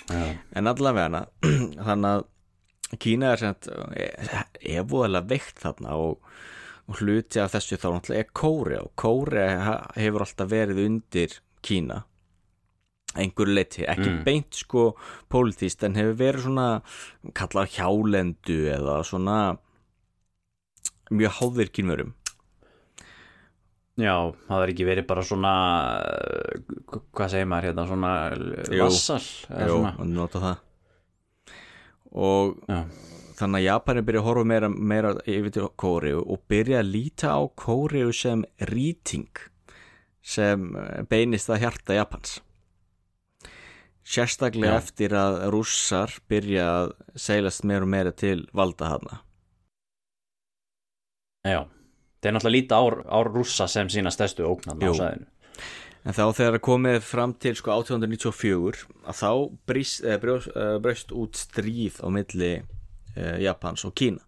já, 0.09 0.35
en 0.55 0.71
allavega 0.71 1.25
þannig 1.87 2.11
að 2.11 2.27
Kína 2.97 3.35
er 3.35 3.37
sem 3.37 3.55
efuðalega 4.65 5.29
veikt 5.29 5.59
þarna 5.61 5.97
og, 6.01 6.23
og 6.89 7.01
hluti 7.03 7.37
af 7.43 7.53
þessu 7.53 7.77
þá 7.77 7.89
er 8.17 8.31
Kóri 8.33 8.79
og 8.81 8.89
Kóri 8.97 9.43
hefur 9.93 10.25
alltaf 10.25 10.49
verið 10.49 10.81
undir 10.87 11.35
Kína 11.61 12.03
einhverju 13.17 13.53
leiti, 13.55 13.85
ekki 13.89 14.09
Mm. 14.09 14.23
beint 14.23 14.53
sko 14.53 14.95
pólitíst 15.29 15.83
en 15.83 15.95
hefur 15.97 16.17
verið 16.19 16.45
svona 16.45 16.67
kallað 17.33 17.73
hjálendu 17.77 18.59
eða 18.69 18.99
svona 19.03 19.57
mjög 21.09 21.33
háðir 21.39 21.71
kínverum 21.73 22.13
já, 23.99 24.15
það 24.47 24.63
er 24.63 24.71
ekki 24.73 24.87
verið 24.87 25.05
bara 25.09 25.25
svona 25.27 25.51
uh, 25.99 26.97
hvað 27.15 27.31
segir 27.33 27.49
maður 27.51 27.69
hérna 27.69 27.85
svona 27.89 28.11
Jú. 28.71 28.81
vassal 28.85 29.21
Jú, 29.21 29.75
svona? 29.75 29.93
nota 30.09 30.41
það. 30.43 30.65
Og 32.09 32.57
já, 32.65 32.79
þannig 33.39 33.61
að 33.61 33.65
Japanin 33.67 34.07
byrja 34.07 34.23
að 34.23 34.27
horfa 34.29 34.49
meira, 34.51 34.69
meira 34.73 35.13
yfir 35.29 35.55
til 35.55 35.69
Kóriu 35.79 36.21
og 36.25 36.43
byrja 36.49 36.81
að 36.81 36.91
líta 36.95 37.33
á 37.37 37.41
Kóriu 37.59 38.11
sem 38.15 38.43
rýting 38.71 39.29
sem 40.25 40.69
eh, 40.75 41.01
beinist 41.09 41.49
að 41.49 41.63
hjarta 41.63 41.95
Japans. 41.97 42.39
Sérstaklega 44.09 44.73
Já. 44.73 44.81
eftir 44.81 45.13
að 45.13 45.35
rússar 45.53 46.15
byrja 46.29 46.65
að 46.79 46.93
seilast 47.13 47.61
meira 47.69 47.85
og 47.85 47.91
meira 47.93 48.13
til 48.17 48.47
valda 48.57 48.89
hana 48.95 49.19
já 51.45 51.63
þeir 52.19 52.35
náttúrulega 52.35 52.55
líta 52.55 52.79
á, 52.79 52.83
á 52.85 53.17
rússa 53.25 53.67
sem 53.71 53.89
sína 53.91 54.11
stærstu 54.13 54.47
ógnan 54.47 54.79
á 54.79 54.91
sæðinu 54.91 55.27
en 56.05 56.15
þá 56.15 56.23
þegar 56.31 56.55
það 56.55 56.63
komið 56.65 57.01
fram 57.05 57.35
til 57.43 57.53
sko 57.59 57.75
1894 57.75 58.85
að 59.03 59.19
þá 59.19 59.31
brýst, 59.67 60.05
eh, 60.05 60.17
brjóst, 60.21 60.49
eh, 60.55 60.77
braust 60.81 61.11
út 61.11 61.35
stríð 61.35 61.99
á 61.99 62.07
milli 62.07 62.53
eh, 63.15 63.37
Japans 63.43 63.85
og 63.85 63.95
Kína. 63.99 64.23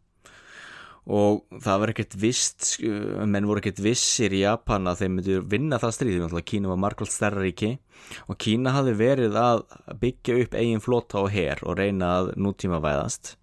Og 1.12 1.48
það 1.50 1.80
var 1.82 1.92
ekkert 1.94 2.16
vist 2.22 2.68
sko, 2.76 2.92
menn 3.26 3.48
voru 3.50 3.62
ekkert 3.64 3.80
vissir 3.82 4.36
í 4.36 4.44
Japan 4.44 4.86
að 4.86 5.02
þeir 5.02 5.12
myndu 5.16 5.40
vinna 5.50 5.80
það 5.82 5.96
stríð 5.96 6.44
Kína 6.46 6.70
var 6.70 6.82
margvöld 6.84 7.10
stærra 7.10 7.42
ríki. 7.42 7.80
Og 8.28 8.38
Kína 8.38 8.76
hafði 8.76 8.94
verið 9.00 9.40
að 9.40 9.64
byggja 10.02 10.38
upp 10.44 10.54
eigin 10.54 10.84
flota 10.84 11.24
og 11.24 11.32
her 11.32 11.64
og 11.64 11.78
reyna 11.80 12.20
að 12.20 12.36
nútíma 12.36 12.82
væðast 12.84 13.38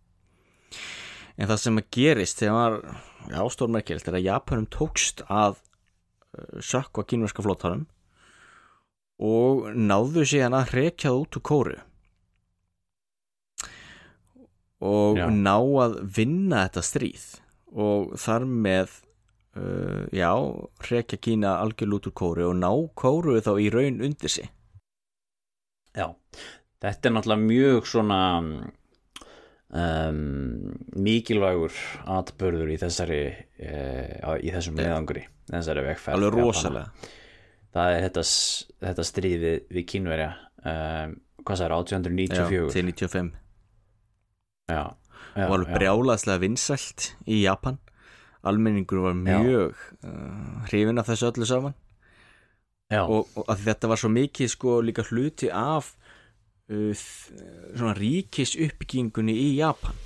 en 1.39 1.47
það 1.47 1.61
sem 1.63 1.79
að 1.79 1.91
gerist 1.95 2.41
þegar 2.43 2.57
var 2.57 2.77
já, 3.29 3.43
stórmerkilegt 3.53 4.09
er 4.09 4.19
að 4.19 4.27
Japanum 4.27 4.69
tókst 4.73 5.23
að 5.29 5.59
uh, 5.59 6.59
sökva 6.65 7.05
kínverska 7.09 7.45
flotanum 7.45 7.87
og 9.19 9.69
náðu 9.75 10.25
síðan 10.29 10.57
að 10.59 10.73
hrekja 10.73 11.11
það 11.11 11.21
út 11.25 11.39
úr 11.39 11.45
kóru. 11.51 11.77
Og 14.79 15.19
Já. 15.19 15.27
ná 15.35 15.57
að 15.59 15.97
vinna 16.15 16.63
þetta 16.69 16.85
stríð. 16.87 17.25
Og 17.75 18.13
þar 18.15 18.47
með 18.47 18.93
uh, 19.59 20.07
já, 20.15 20.31
hrekja 20.87 21.19
Kína 21.19 21.57
algjörl 21.59 21.99
út 21.99 22.07
úr 22.09 22.15
kóru 22.15 22.47
og 22.53 22.55
ná 22.61 22.71
kóru 22.95 23.41
þá 23.43 23.53
í 23.59 23.67
raun 23.75 23.99
undir 24.07 24.33
sig. 24.33 24.53
Já, 25.99 26.15
þetta 26.79 27.11
er 27.11 27.17
náttúrulega 27.17 27.49
mjög 27.49 27.91
svona 27.91 28.21
um, 29.75 30.75
mikilvægur 30.97 31.75
atbörður 32.19 32.73
í 32.73 32.79
þessari 32.81 33.23
uh, 33.29 34.37
í 34.41 34.53
þessum 34.55 34.79
leiðangri 34.81 35.27
þessari 35.49 35.85
vegferð 35.89 36.19
alveg 36.19 36.39
rosalega. 36.39 37.11
Það 37.75 37.95
er 37.95 38.07
þetta, 38.07 38.25
þetta 38.87 39.05
stríði 39.05 39.53
við 39.75 39.85
kínverja 39.93 40.31
um, 40.63 41.19
hvað 41.45 41.65
já, 41.65 41.75
1894 41.77 42.73
til 42.73 42.89
95 42.93 43.37
Já, 44.69 44.83
já, 45.33 45.45
og 45.47 45.53
alveg 45.57 45.71
já. 45.71 45.77
brjálaðslega 45.79 46.43
vinsælt 46.43 47.13
í 47.25 47.43
Japan. 47.45 47.79
Almenningur 48.49 49.01
var 49.07 49.17
mjög 49.17 49.79
uh, 50.05 50.65
hrifin 50.69 51.01
af 51.01 51.09
þessu 51.09 51.31
öllu 51.31 51.49
saman. 51.49 51.77
Já, 52.89 53.03
og, 53.05 53.29
og 53.37 53.49
þetta 53.61 53.89
var 53.91 54.01
svo 54.01 54.09
mikið 54.13 54.53
sko 54.53 54.79
líka 54.85 55.05
hluti 55.09 55.51
af 55.53 55.91
svona 56.69 57.97
ríkis 57.97 58.55
uppbyggingunni 58.61 59.35
í 59.35 59.51
Japan. 59.59 59.97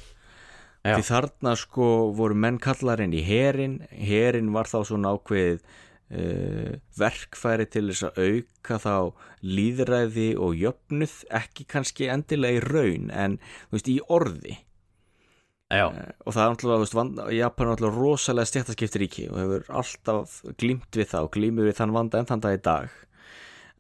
Já. 0.83 0.97
því 0.99 1.05
þarna 1.07 1.53
sko 1.55 1.89
voru 2.19 2.35
menn 2.35 2.59
kallarinn 2.59 3.13
í 3.15 3.21
herin 3.23 3.77
herin 3.95 4.49
var 4.55 4.67
þá 4.67 4.81
svona 4.89 5.13
ákveðið 5.15 5.61
uh, 5.63 6.73
verkfæri 6.99 7.69
til 7.71 7.85
þess 7.93 8.09
að 8.09 8.19
auka 8.27 8.79
þá 8.83 8.97
líðræði 9.47 10.27
og 10.43 10.59
jöfnuð 10.59 11.15
ekki 11.39 11.69
kannski 11.71 12.11
endilega 12.11 12.59
í 12.59 12.65
raun 12.67 13.15
en 13.15 13.39
þú 13.71 13.79
veist 13.79 13.93
í 13.93 13.97
orði. 14.11 14.59
Já, 15.73 15.87
og 15.89 16.35
það 16.37 16.67
er 16.67 16.91
vanda, 16.99 17.29
Japan 17.33 17.65
er 17.65 17.71
náttúrulega 17.73 17.97
rosalega 17.97 18.51
stjættaskipti 18.51 19.01
ríki 19.01 19.29
og 19.31 19.39
hefur 19.41 19.71
alltaf 19.81 20.35
glímt 20.61 20.99
við 20.99 21.09
það 21.15 21.29
og 21.29 21.33
glímur 21.39 21.71
við 21.71 21.79
þann 21.79 21.95
vanda 21.95 22.21
enn 22.21 22.29
þann 22.29 22.43
dag 22.45 22.59
í 22.59 22.61
dag 22.67 22.99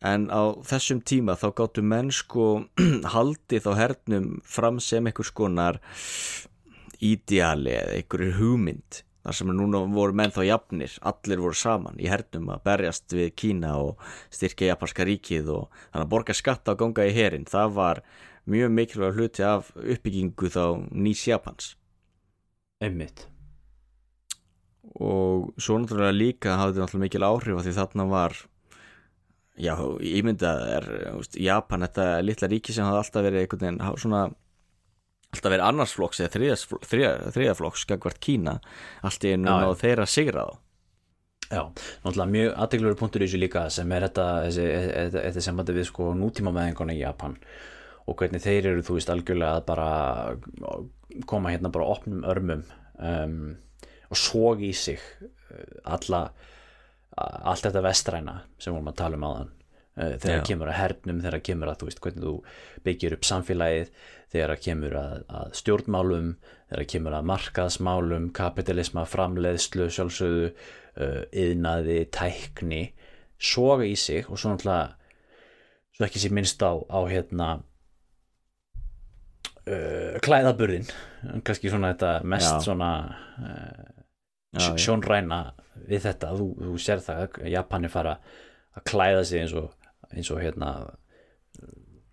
en 0.02 0.26
á 0.34 0.42
þessum 0.66 1.02
tíma 1.06 1.36
þá 1.38 1.48
gáttu 1.60 1.84
menn 1.86 2.10
sko 2.14 2.48
haldið 3.14 3.70
á 3.70 3.72
hernum 3.78 4.28
fram 4.42 4.80
sem 4.82 5.06
einhvers 5.06 5.32
konar 5.34 5.80
ídeali 7.02 7.74
eða 7.78 7.96
einhverjur 7.98 8.38
hugmynd 8.40 9.02
þar 9.22 9.38
sem 9.38 9.52
núna 9.54 9.84
voru 9.94 10.16
menn 10.18 10.34
þá 10.34 10.42
jafnir 10.48 10.98
allir 11.06 11.42
voru 11.42 11.58
saman 11.58 12.00
í 12.02 12.10
hernum 12.10 12.50
að 12.54 12.64
berjast 12.66 13.14
við 13.14 13.30
Kína 13.38 13.76
og 13.78 14.02
styrkja 14.34 14.72
japanska 14.72 15.06
ríkið 15.06 15.50
og 15.54 15.80
þannig 15.92 16.04
að 16.04 16.12
borga 16.14 16.36
skatta 16.36 16.74
og 16.74 16.82
ganga 16.82 17.06
í 17.06 17.14
herin 17.14 17.46
það 17.48 17.76
var 17.78 18.02
mjög 18.50 18.72
mikilvæg 18.74 19.18
hluti 19.18 19.44
af 19.46 19.70
uppbyggingu 19.76 20.50
þá 20.50 20.64
nýs 20.90 21.22
Japans. 21.28 21.76
Einmitt. 22.82 23.28
Og 24.98 25.52
svo 25.62 25.78
náttúrulega 25.78 26.16
líka 26.16 26.56
hafði 26.58 26.82
náttúrulega 26.82 27.04
mikil 27.06 27.26
áhrif 27.26 27.60
af 27.60 27.66
því 27.66 27.74
þarna 27.78 28.08
var 28.10 28.34
já, 29.60 29.74
ímyndað 30.00 30.62
er 30.76 30.88
þú 30.92 31.18
veist, 31.20 31.38
Japan, 31.40 31.86
þetta 31.86 32.06
litla 32.24 32.50
ríki 32.52 32.74
sem 32.74 32.88
hafði 32.88 33.02
alltaf 33.02 33.26
verið 33.26 33.44
einhvern 33.44 33.64
veginn 33.66 34.00
svona 34.00 34.22
alltaf 35.32 35.48
verið 35.48 35.66
annarsflokks 35.68 36.20
eða 36.20 36.34
þriðasflokks 36.36 36.90
þriða, 36.92 37.14
þriðaflokks 37.36 37.86
skakvart 37.86 38.20
Kína 38.22 38.58
allt 39.04 39.24
í 39.24 39.34
já. 39.34 39.40
náðu 39.40 39.78
þeirra 39.80 40.08
að 40.08 40.14
sigra 40.14 40.46
þá 40.48 40.60
Já, 41.52 41.66
náttúrulega 42.00 42.32
mjög 42.32 42.54
aðteglur 42.64 42.94
punktur 42.96 43.22
í 43.22 43.26
þessu 43.26 43.38
líka 43.42 43.66
sem 43.72 43.90
er 43.92 44.06
þetta, 44.06 44.26
þessi, 44.46 44.62
þetta, 44.72 45.24
þetta 45.26 45.42
sem 45.44 45.58
við 45.68 45.84
sko 45.84 46.06
nútíma 46.16 46.52
meðingona 46.56 46.94
í 46.96 47.02
Japan 47.02 47.34
og 48.08 48.16
hvernig 48.18 48.42
þeir 48.42 48.68
eru, 48.70 48.84
þú 48.86 48.96
veist, 48.96 49.10
algjörlega 49.12 49.58
að 49.58 49.66
bara 49.68 49.88
koma 51.28 51.52
hérna 51.52 51.70
bara 51.74 51.90
opnum 51.92 52.24
örmum 52.24 52.64
um, 52.96 53.36
og 54.08 54.18
sóg 54.18 54.64
í 54.64 54.72
sig 54.72 55.02
uh, 55.20 55.92
alla 55.92 56.24
allt 57.16 57.66
þetta 57.66 57.84
vestræna 57.84 58.38
sem 58.58 58.74
vorum 58.74 58.90
að 58.92 58.98
tala 59.02 59.18
um 59.18 59.26
áðan 59.28 59.52
uh, 59.52 60.14
þegar 60.22 60.38
Já. 60.38 60.44
kemur 60.48 60.72
að 60.72 60.78
hernum 60.80 61.22
þegar 61.24 61.44
kemur 61.48 61.72
að 61.72 61.78
þú 61.80 61.88
veist 61.90 62.02
hvernig 62.06 62.26
þú 62.26 62.34
byggir 62.88 63.16
upp 63.16 63.28
samfélagið 63.28 63.92
þegar 64.32 64.54
kemur 64.64 64.96
að, 64.96 65.16
að 65.40 65.56
stjórnmálum 65.60 66.30
þegar 66.70 66.88
kemur 66.94 67.18
að 67.18 67.28
markaðsmálum 67.32 68.30
kapitalisma, 68.32 69.04
framleiðslu 69.04 69.90
sjálfsögðu, 69.92 70.46
yðnaði 71.36 71.98
tækni, 72.12 72.80
soga 73.36 73.84
í 73.84 73.92
sig 73.96 74.28
og 74.28 74.40
svo 74.40 74.54
náttúrulega 74.54 74.96
svo 75.92 76.06
ekki 76.08 76.22
sé 76.22 76.32
minnst 76.32 76.64
á, 76.64 76.72
á 76.72 77.00
hérna 77.08 77.48
uh, 79.68 80.18
klæðaburðin 80.24 80.88
kannski 81.44 81.72
svona 81.72 81.92
þetta 81.92 82.12
mest 82.28 82.48
Já. 82.48 82.64
svona 82.66 82.92
uh. 83.36 83.91
Sjónræna 84.52 85.42
við 85.88 86.06
þetta 86.06 86.32
þú, 86.36 86.48
þú 86.58 86.80
sér 86.80 87.04
það 87.04 87.22
að 87.26 87.52
Japani 87.54 87.90
fara 87.92 88.16
að 88.76 88.84
klæða 88.88 89.22
sig 89.28 89.44
eins 89.44 89.54
og, 89.56 89.70
eins 90.12 90.30
og 90.32 90.42
hérna 90.42 90.72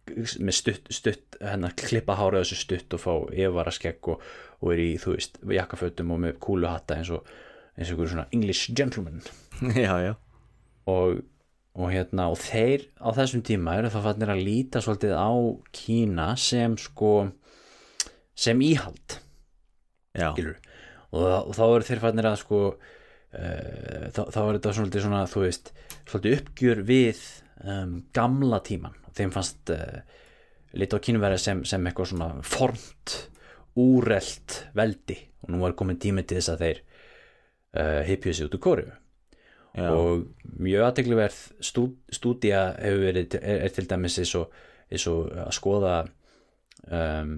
með 0.09 0.55
stutt, 0.57 0.87
stutt 0.93 1.37
hérna 1.41 1.69
klippa 1.77 2.15
hárið 2.17 2.43
þessu 2.43 2.59
stutt 2.63 2.95
og 2.97 3.03
fá 3.03 3.11
yfara 3.45 3.73
skegg 3.73 4.09
og, 4.09 4.23
og 4.63 4.71
er 4.73 4.81
í, 4.81 4.89
þú 5.01 5.13
veist, 5.13 5.37
jakkafötum 5.59 6.15
og 6.15 6.23
með 6.23 6.39
kúluhatta 6.41 6.97
eins 6.97 7.11
og 7.13 7.27
eins 7.79 7.91
og 7.91 7.99
einhverju 7.99 8.13
svona 8.15 8.29
English 8.35 8.73
gentleman 8.75 9.21
já, 9.75 9.93
já, 10.03 10.13
og, 10.89 11.21
og 11.75 11.93
hérna 11.93 12.29
og 12.33 12.39
þeir 12.41 12.87
á 12.99 13.09
þessum 13.19 13.43
tíma 13.45 13.77
eru 13.79 13.91
þá 13.93 13.99
fannir 14.07 14.33
að 14.33 14.45
líta 14.47 14.81
svolítið 14.83 15.15
á 15.15 15.31
Kína 15.75 16.31
sem 16.39 16.75
sko 16.79 17.13
sem 18.39 18.61
íhald. 18.63 19.19
Já, 20.15 20.31
skilur 20.31 20.57
og, 21.11 21.25
og 21.25 21.53
þá 21.57 21.63
eru 21.67 21.87
þeir 21.89 22.03
fannir 22.03 22.29
að 22.29 22.39
sko 22.43 22.61
uh, 22.69 24.05
þá, 24.15 24.21
þá 24.29 24.39
er 24.43 24.53
þetta 24.57 24.75
svolítið 24.77 25.05
svona 25.05 25.25
þú 25.29 25.43
veist, 25.45 25.73
svolítið 26.09 26.37
uppgjör 26.39 26.83
við 26.89 27.25
um, 27.63 27.97
gamla 28.15 28.61
tíman 28.65 28.97
þeim 29.17 29.33
fannst 29.35 29.73
uh, 29.73 29.99
lítið 30.77 31.01
á 31.01 31.05
kínverði 31.07 31.41
sem, 31.41 31.65
sem 31.65 31.89
eitthvað 31.89 32.11
svona 32.11 32.29
formt 32.45 33.17
úrelt 33.79 34.63
veldi. 34.75 35.17
Og 35.45 35.53
nú 35.53 35.63
er 35.65 35.75
komin 35.77 35.99
tími 36.01 36.25
til 36.27 36.39
þess 36.39 36.53
að 36.53 36.63
þeir 36.65 36.81
uh, 36.83 38.01
hypjuð 38.09 38.35
sig 38.35 38.49
út 38.49 38.57
úr 38.57 38.63
kóru 38.63 38.85
já, 38.89 39.89
og 39.93 40.25
mjög 40.59 40.85
aðtekliverð 40.87 41.39
stú, 41.63 41.85
stúdía 42.11 42.63
hefur 42.75 43.05
verið 43.05 43.37
er, 43.39 43.65
er 43.67 43.73
til 43.73 43.87
dæmis 43.89 44.19
eins 44.21 44.35
og, 44.39 44.55
eins 44.89 45.05
og 45.11 45.29
að 45.45 45.51
skoða 45.55 45.95
um, 46.89 47.35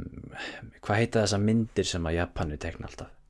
hvað 0.80 1.02
heita 1.04 1.26
þessar 1.26 1.44
myndir 1.44 1.90
sem 1.92 2.08
að 2.08 2.18
Japani 2.22 2.60
tekna 2.62 2.90
alltaf? 2.90 3.12
Eh, 3.12 3.21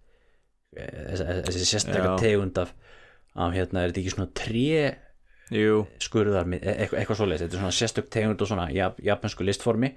þessi, 0.76 1.66
sérstaklega 1.68 2.18
tegund 2.22 2.60
af, 2.62 2.74
af 3.36 3.56
hérna, 3.56 3.84
er 3.84 3.92
þetta 3.92 4.04
ekki 4.04 4.14
svona 4.16 4.32
jú, 5.52 5.86
skurðar, 6.02 6.48
eitthvað, 6.56 6.98
eitthvað 7.02 7.20
svoleiðis. 7.20 7.44
Þetta 7.44 7.58
er 7.58 7.62
svona 7.62 7.76
sérstök 7.76 8.12
tegund 8.14 8.44
og 8.44 8.50
svona 8.50 8.68
jap, 8.74 9.00
japansku 9.04 9.46
listformi. 9.46 9.92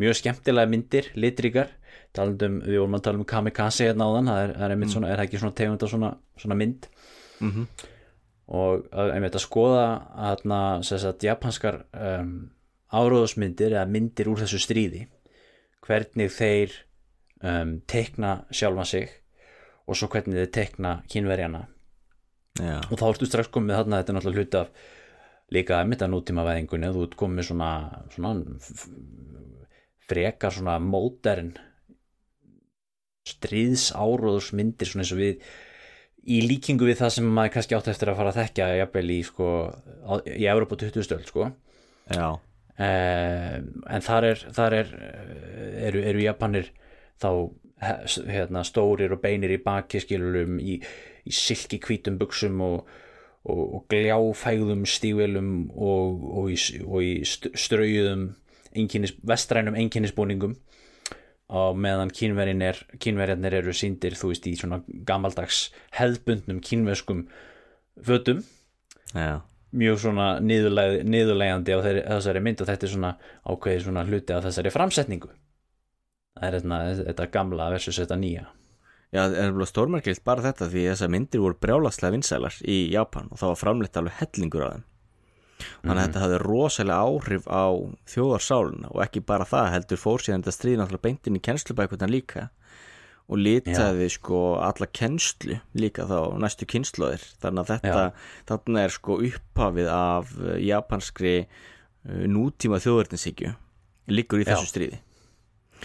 Mjög 0.00 0.18
skemmtilega 0.20 0.70
myndir, 0.70 1.10
litríkar. 1.16 1.72
Talandum, 2.16 2.60
við 2.64 2.80
vorum 2.80 2.96
að 2.98 3.04
tala 3.06 3.20
um 3.20 3.28
kamikaze 3.28 3.88
hérna 3.88 4.08
áðan, 4.08 4.30
það 4.32 4.42
er, 4.42 4.52
er, 4.56 4.74
einmitt 4.74 4.92
svona, 4.92 5.10
er 5.10 5.20
það 5.20 5.28
ekki 5.28 5.40
svona 5.42 5.56
tegund 5.60 5.84
og 5.84 5.92
svona, 5.92 6.12
svona 6.40 6.58
mynd? 6.58 6.90
Mhm. 7.38 7.66
og 8.48 8.86
að, 8.96 9.10
einmitt 9.12 9.36
að 9.36 9.44
skoða 9.44 9.82
aðna, 10.30 10.60
sagt, 10.82 11.24
japanskar 11.26 11.82
um, 11.92 12.30
áróðusmyndir 12.88 13.74
eða 13.76 13.84
myndir 13.92 14.30
úr 14.32 14.40
þessu 14.40 14.60
stríði. 14.64 15.02
Hvernig 15.84 16.32
þeir 16.32 16.78
um, 17.44 17.74
teikna 17.88 18.32
sjálfa 18.48 18.86
sig 18.88 19.12
og 19.88 19.98
svo 19.98 20.10
hvernig 20.12 20.42
þeir 20.42 20.52
teikna 20.54 20.94
kynverjana 21.10 21.64
já, 22.60 22.78
og 22.78 22.94
þá 23.00 23.06
ertu 23.08 23.28
strax 23.28 23.52
komið 23.54 23.80
þarna 23.80 24.00
þetta 24.02 24.12
er 24.12 24.18
náttúrulega 24.18 24.44
hluti 24.44 24.60
af 24.62 24.96
líka 25.56 25.78
einmitt 25.80 26.04
að 26.04 26.12
nútíma 26.12 26.44
veðingunni 26.44 26.92
þú 26.92 27.06
ert 27.06 27.16
komið 27.22 27.48
svona, 27.48 27.70
svona 28.12 28.34
frekar 30.08 30.54
svona 30.54 30.76
mótern 30.82 31.54
stríðsáróðursmyndir 33.28 34.88
svona 34.88 35.04
eins 35.04 35.14
og 35.14 35.22
við 35.22 35.48
í 36.28 36.40
líkingu 36.44 36.88
við 36.88 37.00
það 37.00 37.14
sem 37.16 37.30
maður 37.38 37.54
kannski 37.56 37.76
átt 37.78 37.88
eftir 37.92 38.10
að 38.12 38.18
fara 38.20 38.32
að 38.32 38.40
þekkja 38.42 38.68
jafnvel 38.82 39.06
í 39.14 39.18
sko 39.24 39.48
í 40.28 40.48
Európa 40.50 40.76
20 40.80 41.06
stöld 41.06 41.30
sko. 41.30 41.48
Já, 42.12 42.28
eh, 42.76 43.56
en 43.94 44.04
þar 44.04 44.28
er, 44.32 44.44
þar 44.56 44.76
er 44.80 44.92
eru, 45.88 46.02
eru 46.10 46.24
Japanir 46.24 46.70
þá 47.20 47.30
hérna, 47.80 48.64
stórir 48.66 49.12
og 49.14 49.22
beinir 49.22 49.52
í 49.54 49.60
baki 49.62 50.00
skilurum 50.02 50.58
í, 50.60 50.78
í 51.24 51.34
silki 51.34 51.78
hvítum 51.82 52.18
buksum 52.18 52.60
og, 52.64 52.88
og, 53.44 53.62
og 53.62 53.84
gljáfægðum 53.92 54.86
stígvelum 54.88 55.52
og, 55.74 56.24
og 56.42 56.52
í, 56.52 56.58
og 56.84 57.02
í 57.04 57.12
st- 57.26 57.52
strauðum 57.58 58.32
einkennis, 58.74 59.14
vestrænum 59.22 59.78
einkennisbúningum. 59.78 60.56
Á 61.48 61.72
meðan 61.72 62.10
kínverjin 62.12 62.60
er, 62.60 62.76
kínverjarnir 63.00 63.54
eru 63.62 63.72
síndir 63.72 64.18
þú 64.20 64.34
veist 64.34 64.48
í 64.50 64.52
svona 64.58 64.82
gamaldags 65.08 65.70
hefðbundnum 65.96 66.58
kínverskum 66.60 67.22
fötum 68.04 68.42
já, 69.14 69.40
mjög 69.72 70.02
svona 70.02 70.26
niðurlæg, 70.44 71.06
niðurlægandi 71.08 71.72
á 71.72 71.80
þessari 71.80 72.42
mynd 72.44 72.60
og 72.60 72.68
þetta 72.68 72.86
er 72.86 72.92
svona 72.92 73.12
ákveðið 73.48 73.86
svona 73.86 74.04
hluti 74.04 74.36
af 74.36 74.44
þessari 74.44 74.74
framsetningu 74.74 75.32
það 76.38 76.46
er 76.48 76.58
þetta, 76.58 77.08
þetta 77.10 77.28
gamla 77.34 77.70
versus 77.74 77.98
þetta 78.00 78.18
nýja. 78.20 78.44
Já, 79.08 79.22
það 79.22 79.38
er 79.40 79.50
alveg 79.54 79.70
stórmerkilt 79.70 80.24
bara 80.28 80.44
þetta 80.44 80.68
því 80.68 80.84
þessar 80.90 81.12
myndir 81.14 81.42
voru 81.42 81.56
brjálaslega 81.62 82.14
vinsælar 82.14 82.60
í 82.68 82.78
Japan 82.92 83.30
og 83.32 83.40
það 83.40 83.52
var 83.54 83.60
framleitt 83.62 83.98
alveg 84.00 84.18
hellingur 84.18 84.66
af 84.66 84.74
þeim. 84.74 84.86
Þannig 85.58 85.94
að 85.94 86.04
þetta 86.04 86.22
hafði 86.22 86.38
rosalega 86.42 87.06
áhrif 87.08 87.48
á 87.50 87.66
þjóðarsáluna 88.12 88.92
og 88.92 89.00
ekki 89.02 89.22
bara 89.26 89.46
það 89.48 89.72
heldur 89.74 90.00
fór 90.02 90.22
síðan 90.22 90.44
þetta 90.44 90.54
stríð 90.54 90.78
náttúrulega 90.78 91.06
beintin 91.08 91.38
í 91.38 91.42
kennslubækutan 91.48 92.12
líka 92.12 92.44
og 93.28 93.40
litaði 93.42 94.08
sko 94.12 94.42
alla 94.64 94.88
kennslu 94.98 95.58
líka 95.76 96.06
þá 96.08 96.38
næstu 96.40 96.68
kynnslóðir 96.68 97.24
þannig 97.42 97.64
að 97.64 97.72
þetta, 97.74 98.04
þarna 98.48 98.84
er 98.84 98.94
sko 98.94 99.18
upphafið 99.28 99.90
af 99.92 100.32
eh, 100.38 100.54
japanskri 100.68 101.34
eh, 101.42 102.24
nútíma 102.30 102.80
þjóðverðninsíkju 102.84 103.52
liggur 104.14 104.40
í 104.40 104.46
Já. 104.46 104.54
þessu 104.54 104.72
stríði 104.72 105.02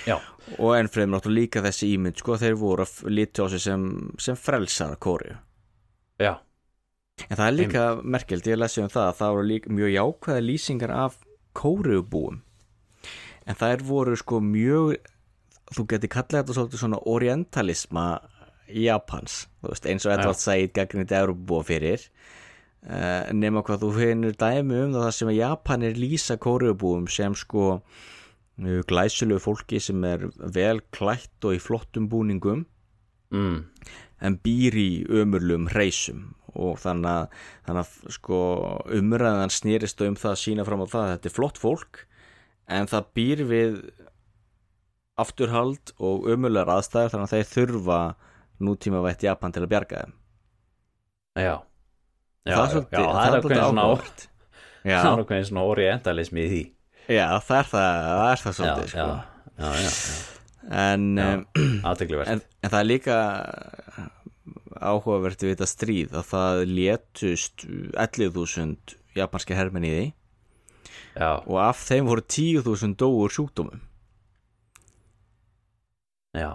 já, 0.08 0.18
og 0.58 0.74
enn 0.78 0.92
fremur 0.92 1.18
náttúrulega 1.18 1.40
líka 1.42 1.66
þessi 1.66 1.94
ímynd 1.98 2.20
sko 2.22 2.38
þeir 2.42 2.58
voru 2.60 2.88
að 2.88 3.14
lítja 3.14 3.46
á 3.46 3.48
sig 3.54 3.64
sem, 3.66 3.86
sem 4.20 4.40
frelsara 4.40 5.00
kóriu 5.00 5.38
já, 6.22 6.34
en 7.30 7.36
það 7.38 7.46
er 7.48 7.58
líka 7.60 7.86
merkjöld, 8.04 8.50
ég 8.50 8.60
lesi 8.60 8.84
um 8.84 8.92
það 8.92 9.10
að 9.10 9.18
það 9.22 9.38
voru 9.38 9.50
líka 9.52 9.78
mjög 9.80 9.96
jákvæða 9.98 10.46
lýsingar 10.50 10.96
af 10.98 11.18
kóriubúum 11.58 12.44
en 13.44 13.60
það 13.60 13.76
er 13.76 13.88
voru 13.88 14.20
sko 14.20 14.40
mjög 14.44 14.96
þú 15.74 15.88
geti 15.90 16.10
kallað 16.12 16.44
þetta 16.44 16.56
svolítið 16.58 16.82
svona 16.84 17.02
orientalisma 17.10 18.08
Japans. 18.74 19.44
Veist, 19.64 19.86
eins 19.90 20.08
og 20.08 20.16
Edvard 20.16 20.40
Said 20.40 20.74
gagnrýndi 20.76 21.18
Európabúa 21.18 21.66
fyrir. 21.68 22.08
Uh, 22.84 23.30
nema 23.32 23.64
hvað 23.64 23.86
þú 23.86 23.92
finnur 23.96 24.34
dæmi 24.36 24.82
um 24.84 24.96
það 24.98 25.14
sem 25.16 25.30
að 25.32 25.38
Japanir 25.38 25.96
lýsa 25.96 26.36
kóriubúum 26.42 27.06
sem 27.08 27.36
sko 27.40 27.78
glæsulegu 28.62 29.42
fólki 29.42 29.80
sem 29.82 30.04
er 30.06 30.28
vel 30.38 30.82
klætt 30.94 31.46
og 31.46 31.56
í 31.58 31.62
flottum 31.62 32.08
búningum. 32.10 32.66
Mm, 33.34 33.66
en 34.22 34.38
býr 34.46 34.78
í 34.78 34.90
ömurlum 35.10 35.66
reysum 35.74 36.36
og 36.54 36.78
þannig 36.84 37.10
að, 37.10 37.38
þannig 37.66 37.82
að 37.82 38.14
sko, 38.14 38.40
umræðan 38.94 39.54
snýrist 39.54 40.04
um 40.06 40.18
það 40.20 40.36
að 40.36 40.42
sína 40.44 40.66
fram 40.68 40.84
á 40.86 40.88
það 40.92 41.06
að 41.06 41.14
þetta 41.16 41.30
er 41.30 41.36
flott 41.40 41.62
fólk. 41.62 42.04
En 42.70 42.88
það 42.88 43.10
býr 43.18 43.44
við 43.50 43.80
afturhald 45.20 45.96
og 45.98 46.30
ömurlegar 46.30 46.76
aðstæður 46.78 47.16
þannig 47.16 47.26
að 47.26 47.34
þeir 47.34 47.50
þurfa 47.54 48.00
nútíma 48.64 49.02
vætt 49.04 49.26
Japan 49.26 49.54
til 49.54 49.66
að 49.66 49.72
bjarga 49.74 50.04
þeim. 50.04 50.14
Já. 51.42 51.56
Já, 52.44 52.54
það 52.54 52.64
er 52.64 52.70
það 52.70 52.70
er 52.70 52.72
svolítið 52.76 53.40
ákveðin 53.40 53.66
svona, 53.66 53.84
áhugavert. 53.84 54.24
það 54.84 54.94
er 54.94 54.94
já, 54.94 55.24
ákveðin 55.24 55.46
svona 55.50 55.68
orientalismi 55.74 56.44
í 56.44 56.48
því 56.54 56.64
já, 57.08 57.28
það 57.44 57.60
er 57.60 57.70
það, 57.72 57.92
það, 58.08 58.24
er 58.32 58.42
það 58.44 58.58
svolítið 58.58 58.84
já, 58.84 58.92
sko. 58.94 59.06
já, 59.60 59.70
já, 59.84 59.92
en, 60.84 61.06
um, 61.20 61.46
en, 62.24 62.44
en 62.64 62.74
það 62.74 62.80
er 62.80 62.90
líka 62.90 63.18
áhugavert 64.84 65.46
við 65.46 65.56
þetta 65.56 65.70
stríð 65.70 66.18
að 66.20 66.28
það 66.32 66.66
létust 66.72 67.66
11.000 67.68 68.98
japanski 69.18 69.58
hermenn 69.58 69.88
í 69.88 69.94
því 69.94 70.06
já, 70.10 71.32
og 71.38 71.58
af 71.64 71.84
þeim 71.88 72.10
voru 72.10 72.26
10.000 72.26 72.98
dóur 73.00 73.34
sjúkdómum. 73.34 73.84
Já, 76.34 76.50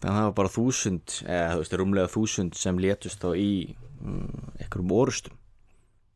þannig 0.00 0.14
að 0.14 0.16
það 0.16 0.26
var 0.30 0.36
bara 0.38 0.54
þúsund 0.54 1.18
eða 1.26 1.50
þú 1.52 1.60
veist, 1.60 1.76
rúmlega 1.76 2.12
þúsund 2.14 2.56
sem 2.56 2.80
létust 2.80 3.20
þá 3.20 3.30
í 3.36 3.50
um, 4.00 4.24
einhverjum 4.56 4.94
orustum 4.96 5.36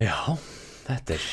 já 0.02 0.16
þetta 0.86 1.18
er 1.18 1.26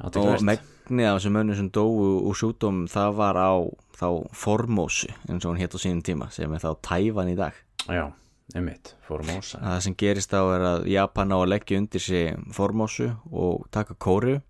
og 0.00 0.08
aðteglivert 0.08 0.46
megnið 0.90 1.08
af 1.08 1.18
þessum 1.18 1.36
mönnum 1.36 1.56
sem 1.58 1.70
dóu 1.70 2.06
úr 2.26 2.36
sjúkdómum 2.38 2.88
það 2.90 3.16
var 3.20 3.38
á 3.38 3.52
þá 3.94 4.06
Formósu 4.34 5.10
eins 5.28 5.44
og 5.44 5.52
hún 5.52 5.60
hétt 5.60 5.76
á 5.76 5.78
sínum 5.78 6.02
tíma 6.02 6.30
sem 6.34 6.50
er 6.52 6.62
þá 6.62 6.70
Tævan 6.82 7.30
í 7.30 7.36
dag. 7.38 7.54
Já, 7.86 8.10
einmitt, 8.54 8.94
Formosa. 9.06 9.60
Það 9.62 9.82
sem 9.86 9.96
gerist 10.02 10.32
þá 10.32 10.40
er 10.42 10.64
að 10.66 10.86
Japan 10.90 11.34
á 11.34 11.38
að 11.38 11.50
leggja 11.52 11.80
undir 11.80 12.02
sig 12.02 12.38
Formósu 12.56 13.10
og 13.30 13.68
taka 13.70 13.94
Kóru 13.94 14.40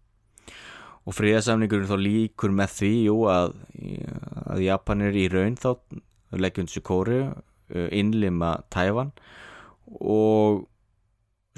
og 1.04 1.16
friðarsamningurinn 1.16 1.90
þá 1.90 1.98
líkur 2.00 2.54
með 2.54 2.74
því 2.78 2.92
jú, 3.08 3.18
að, 3.32 3.54
að 4.46 4.64
Japanir 4.64 5.16
í 5.16 5.26
raun 5.32 5.58
þá 5.60 5.70
leggjum 6.40 6.68
þessu 6.70 6.84
kóru 6.86 7.20
innlima 7.70 8.60
Tævan 8.72 9.12
og 10.00 10.64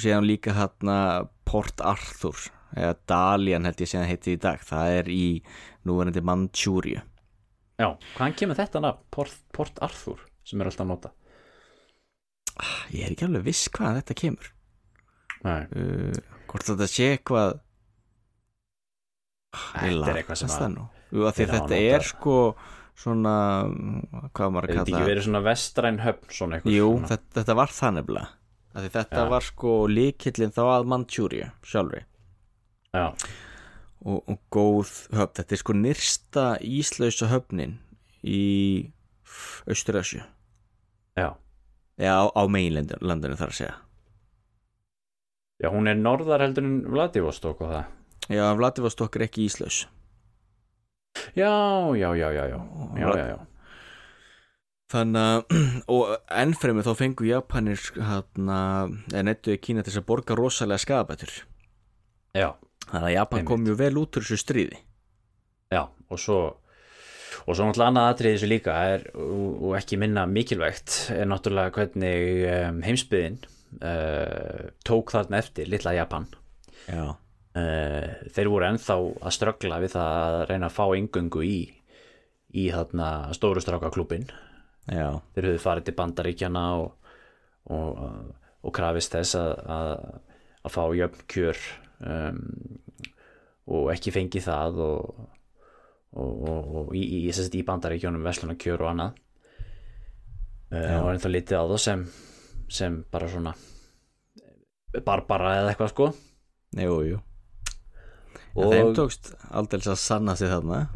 síðan 0.01 0.29
líka 0.29 0.55
hérna 0.57 1.29
Port 1.49 1.83
Arthur 1.85 2.39
eða 2.77 2.95
Dalian 3.09 3.69
held 3.69 3.81
ég 3.83 3.91
síðan 3.91 4.09
heiti 4.11 4.37
í 4.37 4.41
dag. 4.43 4.61
Það 4.67 4.99
er 4.99 5.11
í 5.13 5.25
núverandi 5.89 6.23
Manchúriu 6.25 7.01
Já, 7.81 7.89
hvaðan 8.15 8.37
kemur 8.39 8.59
þetta 8.59 8.83
nafn, 8.85 9.05
Port, 9.11 9.39
Port 9.55 9.81
Arthur 9.83 10.21
sem 10.47 10.61
er 10.61 10.69
alltaf 10.69 10.85
að 10.85 10.91
nota. 10.93 11.11
Ég 12.93 13.07
er 13.07 13.15
ekki 13.15 13.27
alveg 13.27 13.47
viss 13.47 13.71
hvaðan 13.73 13.99
þetta 14.01 14.17
kemur. 14.21 14.51
Nei, 15.43 15.63
uh, 15.75 16.21
hvort 16.51 16.69
þetta 16.69 16.89
sé 16.91 17.09
eitthvað 17.17 17.57
þetta 19.53 20.13
er 20.13 20.21
eitthvað 20.21 20.41
sem 20.43 20.53
að 20.53 20.79
að 21.27 21.41
þetta 21.41 21.81
er 21.81 22.07
sko 22.07 22.37
svona 23.03 23.35
hvað 24.37 24.53
maður 24.55 24.69
Er 24.69 24.77
að 24.77 24.79
þetta 24.79 24.85
kalla 24.85 25.01
ekki 25.01 25.11
verið 25.11 25.27
svona 25.27 25.43
vestræn 25.49 26.01
höfn 26.05 26.31
svona 26.37 26.61
Jú, 26.63 26.87
svona? 26.93 27.11
þetta, 27.11 27.35
þetta 27.41 27.57
var 27.59 27.75
það 27.75 27.95
nefnilega. 27.99 28.31
Að 28.73 28.87
þetta 28.95 29.23
Já. 29.25 29.29
var 29.33 29.45
sko 29.45 29.73
líkillin 29.91 30.55
þá 30.55 30.63
að 30.69 30.89
Manchúriu 30.93 31.49
sjálfri. 31.67 32.05
Já, 32.05 32.12
og, 32.93 34.19
og 34.29 34.39
góð 34.53 34.93
höfn. 35.15 35.37
Þetta 35.39 35.57
er 35.57 35.61
sko 35.63 35.77
nyrsta 35.77 36.47
íslausa 36.61 37.31
höfnin 37.33 37.79
í 38.23 38.43
Austurasju 39.67 40.21
já. 41.17 41.33
Eða 42.01 42.19
á, 42.19 42.25
á 42.37 42.43
meginlandinu 42.49 43.39
þar 43.39 43.53
að 43.53 43.59
segja. 43.59 43.75
Já, 45.63 45.69
hún 45.71 45.87
er 45.87 45.99
norðar 45.99 46.43
heldur 46.43 46.67
en 46.67 46.79
Vladivostok 46.91 47.61
og 47.63 47.71
það. 47.71 47.91
Já, 48.33 48.45
Vladivostok 48.59 49.17
er 49.19 49.27
ekki 49.29 49.47
íslaus. 49.47 49.85
Já, 51.37 51.53
já, 51.95 52.09
já, 52.17 52.29
já, 52.35 52.45
já. 52.51 52.59
Já, 52.99 53.09
já, 53.15 53.27
já. 53.29 53.39
Þannig 54.93 55.23
að, 55.23 55.55
og 55.95 56.11
ennfremur 56.43 56.87
þá 56.87 56.93
fengu 56.99 57.29
Japanir 57.29 57.85
hérna, 57.97 58.59
eða 59.13 59.25
nettuði 59.29 59.61
Kína 59.63 59.85
til 59.87 59.95
að 60.01 60.09
borga 60.09 60.37
rosalega 60.37 60.83
skadabætur 60.83 61.33
Já, 62.37 62.49
Þannig 62.89 63.09
að 63.09 63.15
Japan 63.15 63.47
kom 63.49 63.63
mjög 63.65 63.79
vel 63.81 63.95
út 64.03 64.19
úr 64.19 64.27
þessu 64.27 64.41
stríði. 64.41 64.83
Já, 65.73 65.87
og 65.89 66.21
svo 66.21 66.41
og 67.43 67.57
svo 67.57 67.65
náttúrulega 67.65 67.89
annað 67.89 68.11
atriði 68.11 68.37
þessu 68.37 68.51
líka 68.51 68.75
er, 68.93 69.05
og, 69.17 69.73
ekki 69.79 69.99
minna 69.99 70.27
mikilvægt 70.31 70.99
er 71.15 71.27
náttúrulega 71.31 71.73
hvernig 71.75 72.45
um, 72.53 72.81
heimsbyðin 72.85 73.39
uh, 73.81 74.71
tók 74.87 75.15
þarna 75.15 75.41
eftir 75.41 75.71
litla 75.73 75.95
Japan. 75.97 76.29
Já, 76.87 77.15
uh, 77.15 78.11
þeir 78.37 78.53
voru 78.53 78.69
ennþá 78.69 78.99
að 79.01 79.37
ströggla 79.39 79.81
við 79.83 79.97
það 79.97 80.19
að 80.19 80.43
reyna 80.53 80.69
að 80.69 80.77
fá 80.77 80.85
yngöngu 81.01 81.47
í 81.47 81.57
í 82.53 82.69
þarna 82.73 83.33
stóru 83.37 83.63
strákaklúbin 83.65 84.27
já, 84.91 85.09
þeir 85.35 85.49
höfðu 85.49 85.63
farið 85.63 85.87
til 85.89 85.97
bandaríkjana 85.99 86.65
og, 86.83 87.15
og, 87.73 88.03
og 88.63 88.75
krafist 88.77 89.17
þess 89.17 89.39
að, 89.41 89.53
að, 89.77 89.93
að 90.63 90.75
fá 90.77 90.83
jöfn 90.99 91.25
kjör 91.33 91.63
um, 92.03 92.41
og 93.73 93.91
ekki 93.95 94.15
fengi 94.15 94.43
það 94.43 94.81
og, 94.85 95.27
og, 96.19 96.49
og, 96.51 96.95
í, 96.99 97.03
í, 97.03 97.21
í, 97.31 97.33
í 97.33 97.67
bandaríkjónum 97.67 98.25
vesluna 98.27 98.59
kjör 98.59 98.87
og 98.87 98.93
annað. 98.93 99.21
Og 100.73 101.11
ennþá 101.13 101.29
litið 101.29 101.61
á 101.61 101.65
það 101.69 101.81
sem, 101.85 102.03
sem 102.73 102.95
bara 103.13 103.29
svona 103.29 103.53
barbara 105.05 105.59
eða 105.61 105.73
eitthvað 105.73 105.93
sko. 105.93 106.09
Jú, 106.81 106.97
jú. 107.11 107.21
Og, 108.55 108.67
og... 108.67 108.73
Þeim 108.73 108.91
tókst 108.97 109.33
aldrei 109.53 109.85
að 109.85 110.01
sanna 110.01 110.37
sig 110.37 110.53
þarna. 110.53 110.87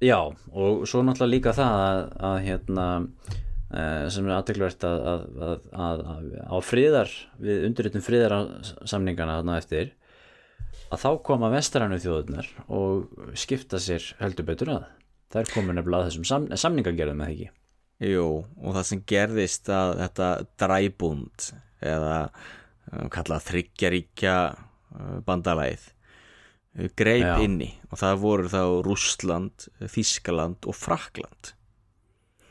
Já, 0.00 0.18
og 0.56 0.86
svo 0.88 1.02
náttúrulega 1.04 1.34
líka 1.34 1.52
það 1.56 1.82
að, 1.84 2.02
að 2.24 2.36
hérna 2.46 2.86
uh, 3.04 4.06
sem 4.12 4.24
er 4.24 4.36
aðtegluvert 4.38 4.86
að, 4.88 5.00
að, 5.04 5.66
að, 5.88 6.04
að 6.14 6.30
á 6.40 6.56
friðar 6.64 7.12
við 7.40 7.66
undirritum 7.68 8.04
friðarsamningana 8.04 9.40
þarna 9.40 9.58
eftir 9.60 9.92
að 10.90 11.04
þá 11.04 11.10
koma 11.26 11.50
vestarannu 11.52 12.00
þjóðunar 12.02 12.48
og 12.74 13.34
skipta 13.38 13.78
sér 13.82 14.04
heldur 14.20 14.48
betur 14.48 14.72
að. 14.74 14.88
Þær 15.30 15.52
komu 15.54 15.74
nefnilega 15.74 16.02
að 16.02 16.08
þessum 16.10 16.26
sam, 16.26 16.46
samningagerðum 16.58 17.22
eða 17.22 17.34
ekki? 17.34 17.50
Jú, 18.00 18.26
og 18.64 18.74
það 18.74 18.86
sem 18.88 19.04
gerðist 19.12 19.70
að 19.70 19.94
þetta 20.00 20.28
dræbund 20.62 21.46
eða 21.84 22.16
um, 22.24 23.08
kallað 23.12 23.46
þryggjaríkja 23.50 24.36
uh, 24.50 25.16
bandalæð 25.26 25.84
uh, 25.84 26.88
greip 26.98 27.26
Já. 27.26 27.34
inni 27.44 27.70
og 27.90 28.00
það 28.00 28.22
voru 28.24 28.50
þá 28.50 28.62
Rússland, 28.88 29.68
Þískaland 29.84 30.66
og 30.70 30.78
Frakland 30.80 31.52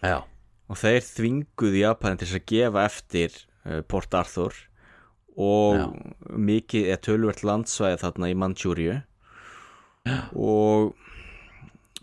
Já, 0.05 0.21
og 0.69 0.79
þeir 0.79 1.01
þvinguðu 1.09 1.81
Japanin 1.81 2.21
til 2.21 2.29
að 2.29 2.47
gefa 2.53 2.85
eftir 2.85 3.35
uh, 3.65 3.81
Port 3.89 4.15
Arthur 4.15 4.55
og 5.39 5.77
Já. 5.79 5.85
mikið 6.35 6.89
er 6.93 6.99
tölvert 7.05 7.45
landsvæði 7.47 8.01
þarna 8.01 8.31
í 8.31 8.35
Manchúriu 8.39 8.97
og 10.35 10.93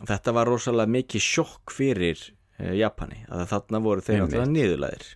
þetta 0.06 0.34
var 0.36 0.48
rosalega 0.48 0.92
mikið 0.96 1.24
sjokk 1.24 1.74
fyrir 1.74 2.20
uh, 2.20 2.72
Japani 2.76 3.22
að 3.28 3.46
þarna 3.52 3.82
voru 3.84 4.04
þeir 4.04 4.22
náttúrulega 4.22 4.52
niðurlæðir 4.52 5.06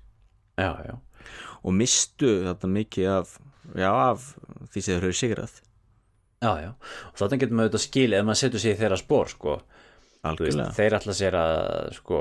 já, 0.61 0.73
já. 0.85 0.95
Og 1.61 1.77
mistu 1.77 2.31
þarna 2.47 2.71
mikið 2.77 3.11
af, 3.13 3.35
já, 3.77 3.91
af 3.91 4.31
því 4.73 4.83
sem 4.83 4.95
þeir 4.95 5.05
höfðu 5.07 5.19
sigrað. 5.19 5.59
Já, 6.41 6.53
já, 6.57 6.71
og 7.11 7.19
þarna 7.21 7.39
getur 7.43 7.57
maður 7.57 7.69
auðvitað 7.69 7.85
skil 7.85 8.15
ef 8.17 8.25
maður 8.25 8.41
setur 8.41 8.63
sig 8.63 8.73
í 8.73 8.79
þeirra 8.81 8.99
spór 9.01 9.33
sko. 9.33 9.57
Veist, 10.21 10.63
þeir 10.77 10.97
ætla 10.99 11.17
sér 11.17 11.37
að 11.41 11.93
sko, 11.97 12.21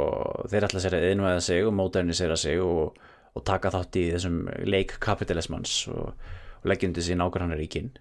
þeir 0.52 0.68
ætla 0.70 0.82
sér 0.84 0.96
að 0.96 1.08
innvæða 1.14 1.42
sig 1.44 1.66
og 1.68 1.74
modernisera 1.76 2.38
sig 2.40 2.62
og, 2.64 3.00
og 3.38 3.46
taka 3.48 3.72
þátt 3.74 4.00
í 4.00 4.06
þessum 4.14 4.40
leik 4.68 4.96
kapitalismans 5.04 5.82
og, 5.94 6.14
og 6.62 6.70
leggja 6.70 6.90
undir 6.90 7.06
sín 7.06 7.24
ákvæðanaríkin 7.24 7.92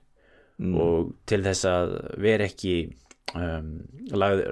mm. 0.59 0.79
og 0.81 1.12
til 1.29 1.43
þess 1.45 1.69
að 1.69 1.95
vera 2.23 2.49
ekki 2.49 2.75
um, 3.37 3.71
lagð, 4.14 4.43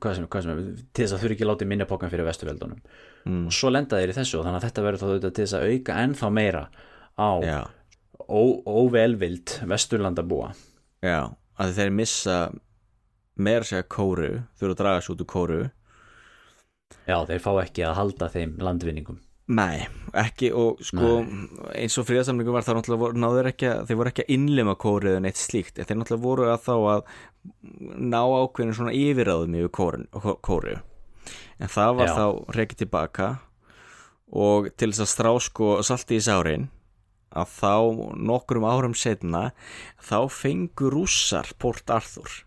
hvað 0.00 0.18
sem, 0.18 0.28
hvað 0.32 0.48
sem, 0.48 0.66
til 0.90 1.04
þess 1.04 1.16
að 1.16 1.24
þurfi 1.24 1.38
ekki 1.38 1.48
látið 1.50 1.72
minnipokan 1.72 2.12
fyrir 2.12 2.28
vestuveldunum 2.28 2.82
mm. 2.82 3.46
og 3.46 3.56
svo 3.56 3.72
lenda 3.72 4.00
þeir 4.00 4.14
í 4.14 4.18
þessu 4.18 4.40
og 4.40 4.46
þannig 4.46 4.60
að 4.60 4.68
þetta 4.68 4.86
verður 4.86 5.02
þá 5.02 5.08
auðvitað 5.08 5.36
til 5.38 5.46
þess 5.46 5.58
að 5.58 5.72
auka 5.72 5.98
ennþá 6.04 6.30
meira 6.40 6.64
á 7.16 7.30
já, 7.46 7.60
ó, 8.26 8.42
óvelvild 8.66 9.58
vesturlandabúa. 9.70 10.52
Já, 11.04 11.20
að 11.60 11.76
þeir 11.78 11.92
missa 11.94 12.38
meira 13.36 13.66
segja 13.68 13.86
kóru 13.88 14.30
þurfa 14.56 14.74
að 14.74 14.80
draga 14.80 15.04
svo 15.04 15.16
út 15.16 15.24
úr 15.24 15.30
kóru 15.30 15.62
Já, 17.06 17.18
þeir 17.26 17.40
fá 17.42 17.50
ekki 17.60 17.84
að 17.86 17.96
halda 17.98 18.28
þeim 18.32 18.56
landvinningum 18.62 19.18
Nei, 19.46 19.84
ekki 20.18 20.48
og 20.58 20.80
sko 20.82 21.20
eins 21.70 21.94
og 22.00 22.06
fríðarsamlingum 22.08 22.56
var 22.56 22.64
það 22.66 22.80
náttúrulega 22.80 23.02
voru, 23.04 23.18
náður 23.22 23.48
ekki 23.52 23.68
að, 23.70 23.82
þeir 23.86 23.98
voru 24.00 24.10
ekki 24.10 24.24
að 24.24 24.32
innlima 24.34 24.74
kóru 24.82 25.10
eða 25.12 25.20
neitt 25.22 25.38
slíkt, 25.38 25.78
þeir 25.78 26.00
náttúrulega 26.00 26.24
voru 26.24 26.48
að 26.50 26.64
þá 26.64 26.74
að 26.74 27.04
ná 28.10 28.22
ákveðinu 28.24 28.74
svona 28.74 28.94
yfirráðum 28.96 29.58
yfir 29.60 29.70
kóru 30.42 30.74
en 31.62 31.70
það 31.70 31.92
var 32.00 32.10
Já. 32.10 32.16
þá 32.16 32.56
reykið 32.58 32.80
tilbaka 32.82 33.28
og 34.34 34.66
til 34.74 34.90
þess 34.90 35.04
að 35.04 35.12
strá 35.12 35.30
sko 35.46 35.70
salti 35.86 36.18
í 36.18 36.26
sárin 36.26 36.66
að 37.36 37.54
þá 37.54 37.76
nokkrum 38.32 38.66
árum 38.66 38.98
setna 38.98 39.50
þá 40.02 40.18
fengu 40.32 40.90
rússar 40.90 41.54
Port 41.62 41.86
Arthur 41.92 42.42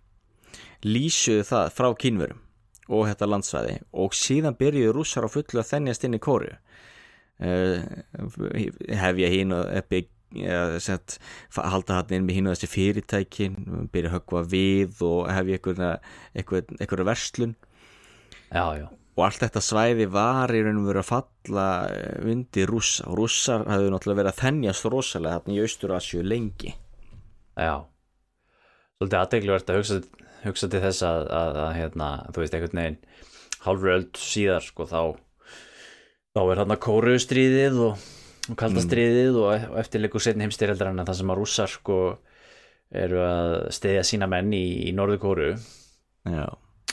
lýsuðu 0.83 1.47
það 1.47 1.73
frá 1.75 1.89
kínverum 1.99 2.43
og 2.89 3.05
þetta 3.05 3.29
landsvæði. 3.29 3.75
Og 3.93 4.15
síðan 4.17 4.57
byrjuðu 4.57 4.95
rússar 4.95 5.27
á 5.27 5.29
fullu 5.29 5.61
að 5.61 5.69
þennjast 5.73 6.05
inn 6.07 6.17
í 6.17 6.21
kóru 6.23 6.55
uh, 7.43 8.95
hef 9.03 9.21
ég 9.21 9.35
hín 9.35 9.55
og 9.55 9.71
bygg 9.91 10.15
eða 10.37 10.77
sett, 10.83 11.17
halda 11.55 11.97
hann 11.97 12.13
inn 12.13 12.27
með 12.27 12.37
hín 12.37 12.49
og 12.49 12.55
þessi 12.55 12.69
fyrirtækin 12.69 13.57
byrja 13.93 14.11
að 14.11 14.15
höggva 14.19 14.43
við 14.51 15.01
og 15.07 15.29
hef 15.33 15.49
ég 15.49 15.69
einhverja, 16.37 17.07
verslun. 17.07 17.55
Já, 18.49 18.65
já, 18.77 18.87
og 19.19 19.25
allt 19.25 19.43
þetta 19.43 19.61
svæði 19.63 20.05
var 20.13 20.53
í 20.53 20.61
raunum 20.65 20.85
verið 20.87 21.03
að 21.03 21.09
falla 21.09 21.67
eh, 21.91 22.29
undir 22.31 22.69
rússa. 22.69 23.07
Og 23.09 23.19
rússar 23.19 23.65
hafðu 23.67 23.91
náttúrulega 23.93 24.21
verið 24.21 24.31
að 24.31 24.43
þennjast 24.43 24.89
rosalega 24.93 25.39
þarna 25.39 25.55
í 25.55 25.63
Austurasju 25.65 26.23
lengi. 26.25 26.75
Já. 27.59 27.75
Svolítið 28.99 29.19
aðdegluvert 29.19 29.73
að 29.73 29.79
hugsa, 29.79 29.99
hugsa 30.45 30.69
til 30.71 30.83
þess 30.85 31.05
að, 31.07 31.25
að, 31.39 31.59
að 31.65 31.73
hérna, 31.77 32.09
þú 32.29 32.43
veist 32.43 32.55
einhvern 32.55 32.81
veginn 32.83 33.01
hálfur 33.65 33.93
öld 33.97 34.19
síðar 34.19 34.63
sko 34.63 34.87
þá 34.87 35.01
þá 36.35 36.41
er 36.43 36.61
hérna 36.61 36.79
kóruustríðið 36.85 37.79
og, 37.87 38.07
og 38.51 38.57
kaldastríðið 38.59 39.39
og, 39.41 39.67
og 39.71 39.77
eftirleikur 39.81 40.23
setni 40.23 40.45
heimstyrjaldar 40.45 40.91
en 40.91 41.03
það 41.05 41.21
sem 41.21 41.33
að 41.33 41.39
rússar 41.41 41.71
sko 41.71 41.99
eru 42.89 43.21
að 43.21 43.55
stiðja 43.75 44.05
sína 44.07 44.29
menn 44.29 44.53
í, 44.57 44.65
í 44.89 44.93
norðu 44.97 45.19
kóru 45.21 45.49
Já, 46.29 46.45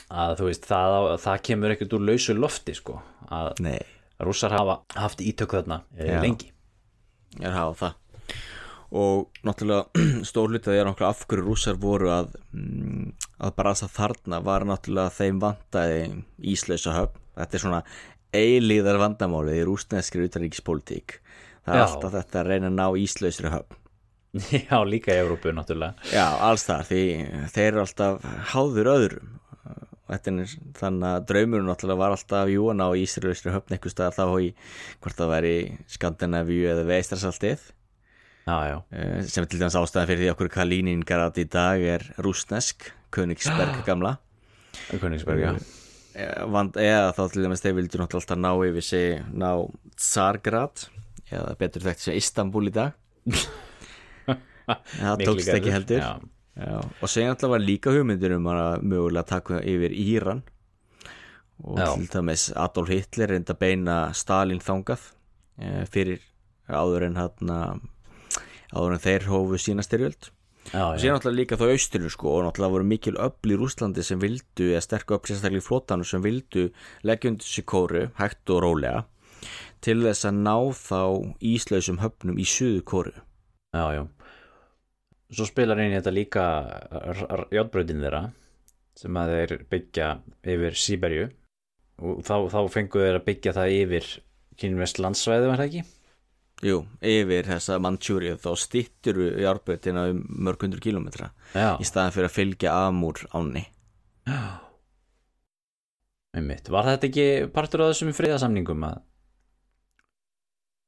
að 0.09 0.35
þú 0.39 0.49
veist 0.49 0.67
það, 0.69 0.97
það 1.23 1.45
kemur 1.49 1.73
ekkert 1.75 1.95
úr 1.97 2.09
lausu 2.11 2.35
lofti 2.37 2.75
sko 2.77 2.99
að 3.33 3.61
nei, 3.65 3.79
rússar 4.23 4.55
hafa 4.55 4.81
haft 4.97 5.21
ítök 5.21 5.57
þarna 5.57 5.81
e, 5.97 6.07
Já. 6.07 6.19
lengi. 6.23 6.51
Ég 7.37 7.45
er 7.45 7.53
að 7.53 7.59
hafa 7.59 7.79
það. 7.81 8.03
Og 8.97 9.41
náttúrulega 9.43 10.05
stórlitað 10.29 10.77
er 10.79 10.87
náttúrulega 10.87 11.11
af 11.11 11.25
hverju 11.27 11.45
rússar 11.45 11.79
voru 11.81 12.11
að 12.13 12.37
mm, 12.55 13.09
að 13.43 13.55
brasa 13.59 13.89
þarna 13.91 14.39
var 14.45 14.65
náttúrulega 14.69 15.11
að 15.11 15.17
þeim 15.19 15.41
vantaði 15.43 16.03
íslausa 16.53 16.95
höfn. 16.95 17.23
Þetta 17.37 17.57
er 17.57 17.61
svona 17.61 17.81
eilíðar 18.35 18.99
vandamálið 19.01 19.61
í 19.61 19.65
rúsneskri 19.67 20.27
utaríkispolítík 20.27 21.19
það 21.67 21.73
er 21.73 21.81
Já. 21.81 21.85
alltaf 21.87 22.15
þetta 22.15 22.41
að 22.41 22.49
reyna 22.51 22.71
að 22.71 22.77
ná 22.77 22.85
íslausri 23.03 23.53
höfn. 23.53 23.79
Já, 24.69 24.77
líka 24.87 25.15
í 25.15 25.21
Evrópu 25.21 25.53
náttúrulega. 25.55 26.09
Já, 26.13 26.27
alls 26.47 26.67
þar, 26.67 26.85
því 26.87 27.01
þeir 27.55 27.67
eru 27.71 27.83
alltaf 27.83 28.27
háður 28.53 28.91
öðrum. 28.93 29.33
Er 30.07 30.21
þannig 30.23 31.03
að 31.03 31.25
draumurinn 31.27 31.67
náttúrulega 31.67 31.99
var 31.99 32.13
alltaf 32.15 32.47
jú 32.47 32.69
að 32.71 32.77
ná 32.79 32.85
íslausri 32.95 33.51
höfn 33.51 33.73
einhvers 33.75 33.95
staðar 33.97 34.15
þá 34.15 34.45
í 34.45 34.53
hvort 35.03 35.17
það 35.17 35.33
væri 35.33 35.55
Skandinavíu 35.91 36.69
eða 36.71 36.85
Veistrasaltið 36.87 37.65
Já, 38.47 38.63
já, 38.63 38.77
eh, 38.95 39.23
sem 39.27 39.43
er 39.43 39.49
til 39.51 39.59
dæmis 39.59 39.75
ástæðan 39.75 40.07
fyrir 40.07 40.21
því 40.21 40.29
okkur 40.31 40.49
Kaliningrad 40.53 41.35
í 41.35 41.43
dag 41.51 41.81
er 41.83 42.05
rúsnesk 42.23 42.93
Königsberg 43.11 43.81
gamla. 43.89 44.13
Königsberg, 44.87 45.41
já. 45.43 45.51
Eh, 45.51 45.86
vand, 46.53 46.77
eða 46.81 47.11
þá 47.17 47.23
til 47.31 47.43
dæmis 47.45 47.63
þeir 47.63 47.75
vildu 47.77 47.99
náttúrulega 48.01 48.23
alltaf 48.23 48.39
ná 48.41 48.51
yfir 48.69 48.85
sig 48.85 49.19
ná 49.33 49.49
Tsargrad 49.97 50.87
eða 51.31 51.55
betur 51.59 51.85
þekkt 51.85 52.05
sem 52.05 52.17
Istanbul 52.17 52.69
í 52.69 52.73
dag 52.73 52.95
það 54.27 55.23
tókst 55.27 55.53
ekki 55.53 55.73
heldur 55.73 56.01
já. 56.03 56.11
Já, 56.57 56.77
og 56.81 57.09
segja 57.11 57.33
alltaf 57.35 57.51
var 57.53 57.61
líka 57.61 57.91
hugmyndir 57.93 58.33
um 58.33 58.47
að 58.49 58.81
mögulega 58.81 59.29
taka 59.29 59.59
yfir 59.61 59.93
Íran 59.93 60.41
og 61.61 61.77
Já. 61.77 61.91
til 61.93 62.07
dæmis 62.13 62.47
Adolf 62.57 62.89
Hitler 62.89 63.33
reynda 63.33 63.53
beina 63.57 63.97
Stalin 64.17 64.61
þangað 64.61 65.03
e, 65.61 65.85
fyrir 65.89 66.23
áður 66.69 67.07
en 67.07 67.19
hann 67.21 67.53
áður 68.73 68.95
en 68.95 69.03
þeir 69.03 69.29
hófu 69.29 69.61
sína 69.61 69.85
styrjöld 69.85 70.31
og 70.75 70.97
síðan 70.99 71.17
náttúrulega 71.17 71.37
líka 71.37 71.59
þá 71.59 71.67
austurinn 71.71 72.11
sko 72.11 72.33
og 72.33 72.43
náttúrulega 72.45 72.75
voru 72.75 72.87
mikil 72.87 73.19
öfl 73.23 73.53
í 73.53 73.59
Rúslandi 73.59 74.03
sem 74.03 74.19
vildu 74.19 74.71
eða 74.73 74.83
sterk 74.83 75.13
öfl 75.15 75.31
sérstaklega 75.31 75.63
í 75.63 75.67
flótanu 75.67 76.07
sem 76.07 76.23
vildu 76.23 76.67
leggja 77.07 77.31
undir 77.31 77.47
sig 77.47 77.67
kóru 77.67 78.07
hægt 78.19 78.51
og 78.51 78.63
rólega 78.65 79.05
til 79.85 80.01
þess 80.03 80.27
að 80.27 80.41
ná 80.43 80.55
þá 80.75 81.01
íslausum 81.53 82.01
höfnum 82.03 82.41
í 82.41 82.47
suðu 82.47 82.83
kóru 82.83 83.13
já, 83.15 83.85
já. 83.95 84.03
Svo 85.27 85.47
spilar 85.47 85.79
í 85.83 85.89
þetta 85.91 86.15
líka 86.15 86.45
játbröðin 87.53 88.03
þeirra 88.03 88.23
sem 88.97 89.19
að 89.19 89.33
þeir 89.35 89.57
byggja 89.71 90.07
yfir 90.55 90.79
Sýberju 90.83 91.27
og 91.97 92.23
þá, 92.25 92.35
þá 92.51 92.59
fengu 92.73 93.03
þeir 93.03 93.19
að 93.19 93.27
byggja 93.27 93.55
það 93.57 93.75
yfir 93.81 94.09
kynvest 94.57 95.01
landsvæði 95.03 95.51
var 95.51 95.61
það 95.61 95.69
ekki? 95.69 95.83
Jú, 96.65 96.79
yfir 97.05 97.45
þessa 97.45 97.77
Manchúrið 97.77 98.39
þá 98.41 98.51
stýttur 98.57 99.19
járbreytina 99.43 100.07
um 100.09 100.23
mörg 100.47 100.63
hundur 100.65 100.81
kílómetra 100.81 101.29
Já, 101.53 101.75
í 101.77 101.85
staðan 101.85 102.15
fyrir 102.15 102.31
að 102.31 102.37
fylgja 102.39 102.77
Amúr 102.87 103.27
áni 103.37 103.67
einmitt. 106.37 106.69
Var 106.71 106.87
þetta 106.91 107.09
ekki 107.09 107.27
partur 107.53 107.83
af 107.83 107.93
þessum 107.93 108.13
friðasamningum 108.15 108.85
að, 108.87 108.99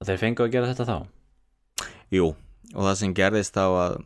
að 0.01 0.11
þeir 0.11 0.21
fengu 0.23 0.45
að 0.45 0.53
gera 0.55 0.71
þetta 0.71 0.87
þá? 0.89 0.97
Jú, 2.13 2.31
og 2.73 2.87
það 2.87 2.97
sem 3.01 3.15
gerðist 3.17 3.57
þá 3.57 3.65
að 3.67 3.99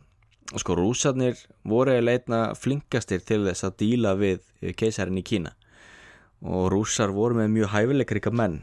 sko 0.60 0.76
rúsarnir 0.78 1.40
voru 1.66 1.94
að 1.96 2.06
leitna 2.06 2.40
flinkastir 2.58 3.24
til 3.26 3.42
þess 3.48 3.66
að 3.66 3.78
díla 3.82 4.14
við 4.20 4.44
keisarinn 4.78 5.20
í 5.20 5.26
Kína. 5.26 5.54
Og 6.44 6.68
rúsar 6.72 7.12
voru 7.14 7.38
með 7.38 7.54
mjög 7.54 7.72
hæfileikaríka 7.72 8.32
menn 8.34 8.60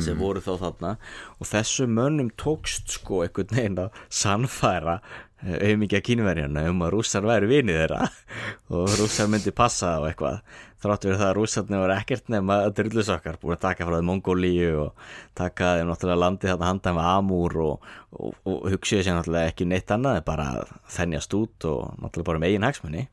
sem 0.00 0.18
voru 0.18 0.40
þá 0.40 0.54
þarna. 0.62 0.94
Og 1.38 1.50
þessu 1.50 1.88
mönnum 1.90 2.30
tókst 2.40 2.96
sko 2.96 3.24
einhvern 3.26 3.52
veginn 3.56 3.84
að 3.84 4.00
sannfæra 4.08 5.00
auðmikið 5.42 6.04
kínverjana 6.06 6.68
um 6.70 6.84
að 6.86 6.92
rússar 6.94 7.26
væri 7.26 7.48
vinið 7.50 7.80
þeirra. 7.80 8.04
Og 8.78 8.92
rússar 9.00 9.30
myndi 9.30 9.50
passa 9.54 9.96
á 9.98 10.00
eitthvað. 10.06 10.42
Þráttur 10.82 11.14
það 11.14 11.28
að 11.28 11.36
rússarnir 11.38 11.82
var 11.82 11.92
ekkert 11.94 12.30
nema 12.32 12.56
drullusokkar 12.74 13.38
búin 13.42 13.54
að 13.54 13.62
taka 13.62 13.86
frá 13.86 13.96
þeim 13.98 14.08
Mongólíu 14.08 14.70
og 14.82 15.04
taka 15.38 15.76
þeim 15.78 15.92
náttúrulega 15.92 16.22
landið 16.24 16.50
þarna 16.50 16.70
handa 16.72 16.94
með 16.96 17.10
Amúr 17.12 17.56
og, 17.62 17.86
og, 18.18 18.32
og 18.50 18.66
hugsiðu 18.72 19.06
sér 19.06 19.18
náttúrulega 19.18 19.52
ekki 19.52 19.68
neitt 19.70 19.94
annað 19.94 20.18
en 20.18 20.26
bara 20.26 20.48
að 20.56 20.72
þennjast 20.96 21.36
út 21.38 21.68
og 21.70 21.84
náttúrulega 22.02 22.28
bara 22.32 22.42
um 22.42 22.46
eigin 22.48 22.66
hagsmunni 22.66 23.04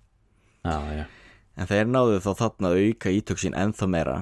Já, 0.66 0.78
já, 0.98 1.06
en 1.62 1.70
þeir 1.70 1.94
náðu 1.94 2.18
þá 2.26 2.32
þarna 2.42 2.74
auka 2.74 3.14
ítök 3.20 3.44
sín 3.46 3.58
ennþá 3.58 3.90
meira 3.94 4.18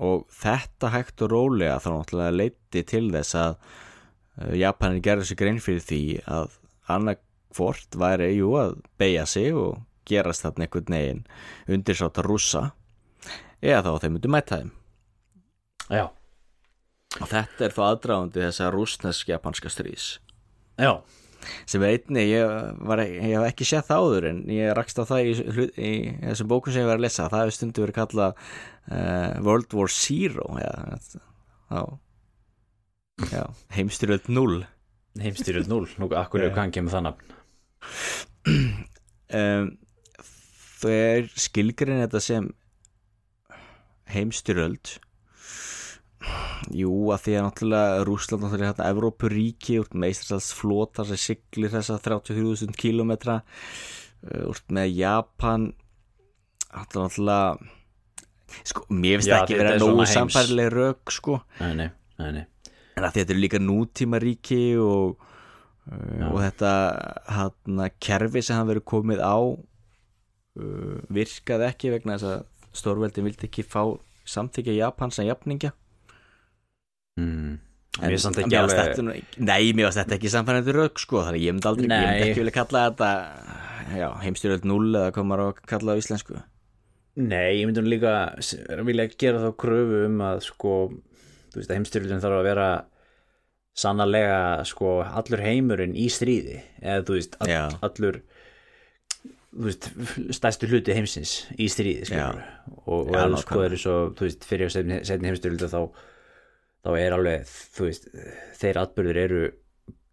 og 0.00 0.26
þetta 0.32 0.92
hægt 0.94 1.22
og 1.24 1.32
rólega 1.32 1.78
þá 1.82 1.88
náttúrulega 1.92 2.36
leiti 2.36 2.82
til 2.88 3.06
þess 3.12 3.36
að 3.38 3.56
uh, 3.56 4.54
Japanin 4.58 5.04
gerði 5.04 5.28
sér 5.28 5.40
grein 5.42 5.60
fyrir 5.62 5.84
því 5.86 6.02
að 6.26 6.58
annarkvort 6.92 7.98
væri 7.98 8.32
jú 8.38 8.54
að 8.60 8.78
beigja 9.00 9.26
sig 9.28 9.52
og 9.56 9.82
gerast 10.08 10.46
þarna 10.46 10.66
einhvern 10.66 10.96
veginn 10.96 11.24
undirsáta 11.70 12.24
rússa 12.26 12.70
eða 13.62 13.84
þá 13.86 13.92
að 13.92 14.00
þeir 14.02 14.14
myndu 14.16 14.32
mæta 14.32 14.58
þeim. 14.58 14.72
Já, 15.92 16.04
og 17.20 17.28
þetta 17.28 17.66
er 17.66 17.74
þá 17.76 17.82
aðdráðandi 17.90 18.44
þess 18.46 18.62
að 18.64 18.72
rúsnesk-japanska 18.76 19.72
stríðs. 19.72 20.06
Já. 20.80 21.02
Sem 21.66 21.82
einni, 21.86 22.24
ég, 22.30 22.52
var, 22.86 23.02
ég 23.06 23.32
hef 23.36 23.46
ekki 23.50 23.66
séð 23.68 23.86
það 23.88 24.04
áður 24.06 24.26
en 24.30 24.42
ég 24.54 24.72
rakst 24.78 25.00
á 25.00 25.04
það 25.08 25.22
í, 25.26 25.32
hlut- 25.56 25.78
í 25.82 25.92
þessum 26.22 26.50
bókum 26.52 26.72
sem 26.74 26.84
ég 26.84 26.90
var 26.90 27.00
að 27.00 27.04
lesa. 27.06 27.28
Það 27.32 27.44
hefur 27.44 27.56
stundu 27.58 27.84
verið 27.86 27.98
kallað 27.98 28.32
uh, 28.36 29.32
World 29.46 29.76
War 29.78 29.90
Zero 29.94 30.46
já, 30.62 30.72
já, 31.72 31.82
já, 33.32 33.44
heimstyrjöld 33.78 34.30
0 34.32 34.62
Heimstyrjöld 35.20 35.68
0, 35.68 35.90
nú 36.00 36.06
akkur 36.16 36.40
Já. 36.40 36.48
hvaðan 36.54 36.70
kemur 36.72 36.94
það 36.94 37.02
nafn? 37.10 37.34
Um, 39.32 39.66
þau 40.80 40.92
er 40.94 41.26
skilgrin 41.38 42.00
þetta 42.00 42.20
sem 42.24 42.46
heimstyrjöld 44.12 44.94
jú 46.72 47.10
að 47.12 47.24
því 47.24 47.34
að 47.36 47.44
náttúrulega 47.46 48.04
Rúsland 48.06 48.44
náttúrulega 48.44 48.66
er 48.66 48.70
hérna 48.72 48.90
Evrópuríki 48.92 49.78
úr 49.82 49.90
meistrasals 50.04 50.52
flota 50.56 51.06
sem 51.08 51.20
siglir 51.20 51.72
þessa 51.72 51.98
33.000 52.02 52.76
kilometra 52.78 53.40
uh, 53.42 54.50
úr 54.50 54.62
með 54.72 54.94
Japan. 55.00 55.68
Þetta 56.68 57.04
náttúrulega 57.06 58.62
sko, 58.68 58.86
mér 58.92 59.20
finnst 59.20 59.32
Já, 59.32 59.36
ekki 59.40 59.58
vera 59.58 59.74
er 59.74 59.82
nógu 59.82 60.06
sambærlega 60.08 60.74
rök 60.76 61.14
sko. 61.14 61.40
Nei, 61.60 61.74
nei, 61.82 61.90
nei, 62.20 62.46
en 62.96 63.08
að 63.08 63.18
þetta 63.18 63.34
eru 63.34 63.42
líka 63.42 63.60
nútímaríki 63.62 64.62
og, 64.82 65.26
uh, 65.90 66.24
og 66.30 66.40
þetta 66.44 66.72
hann 67.40 67.84
kerfi 68.02 68.44
sem 68.44 68.60
hann 68.60 68.70
verið 68.70 68.88
komið 68.94 69.24
á 69.24 69.36
uh, 69.42 70.96
virkaði 71.12 71.68
ekki 71.70 71.94
vegna 71.96 72.18
þess 72.18 72.32
að 72.32 72.48
stórveldin 72.72 73.28
vildi 73.28 73.48
ekki 73.50 73.66
fá 73.68 73.82
samþykja 74.28 74.78
Japan 74.78 75.12
sem 75.12 75.26
jafningja 75.26 75.72
Mm. 77.20 77.58
Mér 78.00 78.14
er 78.16 78.22
samt 78.22 78.38
ekki 78.40 78.56
alveg 78.56 78.78
þetta, 78.78 79.02
nei, 79.44 79.72
mér 79.76 79.90
varst 79.90 80.00
þetta 80.00 80.16
ekki 80.16 80.30
samfænandi 80.32 80.72
rauk 80.72 81.00
sko, 81.02 81.20
þannig 81.26 81.42
að 81.42 81.44
ég 81.44 81.56
myndi 81.56 81.68
aldrei, 81.68 81.84
ég 81.84 81.90
myndi 81.92 82.22
Nei. 82.22 82.30
ekki 82.30 82.40
vilja 82.40 82.54
kalla 82.56 82.84
þetta 82.86 83.10
já, 83.98 84.06
heimstyrjöld 84.22 84.64
0 84.70 84.86
eða 84.96 85.10
á 85.12 85.44
að 85.44 85.60
kalla 85.68 85.92
á 85.92 86.00
íslensku 86.00 86.38
Nei, 87.20 87.60
ég 87.60 87.68
myndi 87.68 87.84
líka 87.84 88.14
vilja 88.88 89.10
gera 89.20 89.42
þá 89.42 89.50
kröfu 89.60 89.98
um 90.06 90.22
að 90.24 90.40
sko, 90.46 90.76
þú 91.52 91.60
veist 91.60 91.68
að 91.68 91.76
heimstyrjöldin 91.76 92.22
þarf 92.24 92.38
að 92.38 92.48
vera 92.48 92.68
sannarlega 93.76 94.40
sko 94.68 95.00
allur 95.04 95.42
heimurinn 95.44 95.92
í 95.96 96.08
stríði 96.12 96.58
eða 96.80 97.04
þú 97.08 97.18
veist, 97.18 97.36
all, 97.40 97.50
Já. 97.52 97.62
allur 97.84 98.18
þú 99.52 99.68
veist, 99.68 99.90
stærstu 100.38 100.68
hluti 100.70 100.96
heimsins 100.96 101.34
í 101.60 101.68
stríði 101.72 102.08
skilur 102.08 102.40
og, 102.40 102.88
og 102.88 103.12
Já, 103.12 103.20
nákvæmlega. 103.20 103.42
sko 103.44 103.62
er 103.66 103.76
svo, 103.84 103.98
þú 104.16 104.28
veist, 104.28 104.48
fyrir 104.48 104.72
setni, 104.72 105.00
setni 105.08 105.28
heimstyrjöldu 105.30 105.68
þá, 105.72 105.80
þá 106.82 106.90
er 106.98 107.16
alveg, 107.16 107.44
þú 107.76 107.88
veist 107.88 108.08
þeir 108.58 108.80
atbyrður 108.82 109.20
eru 109.22 109.42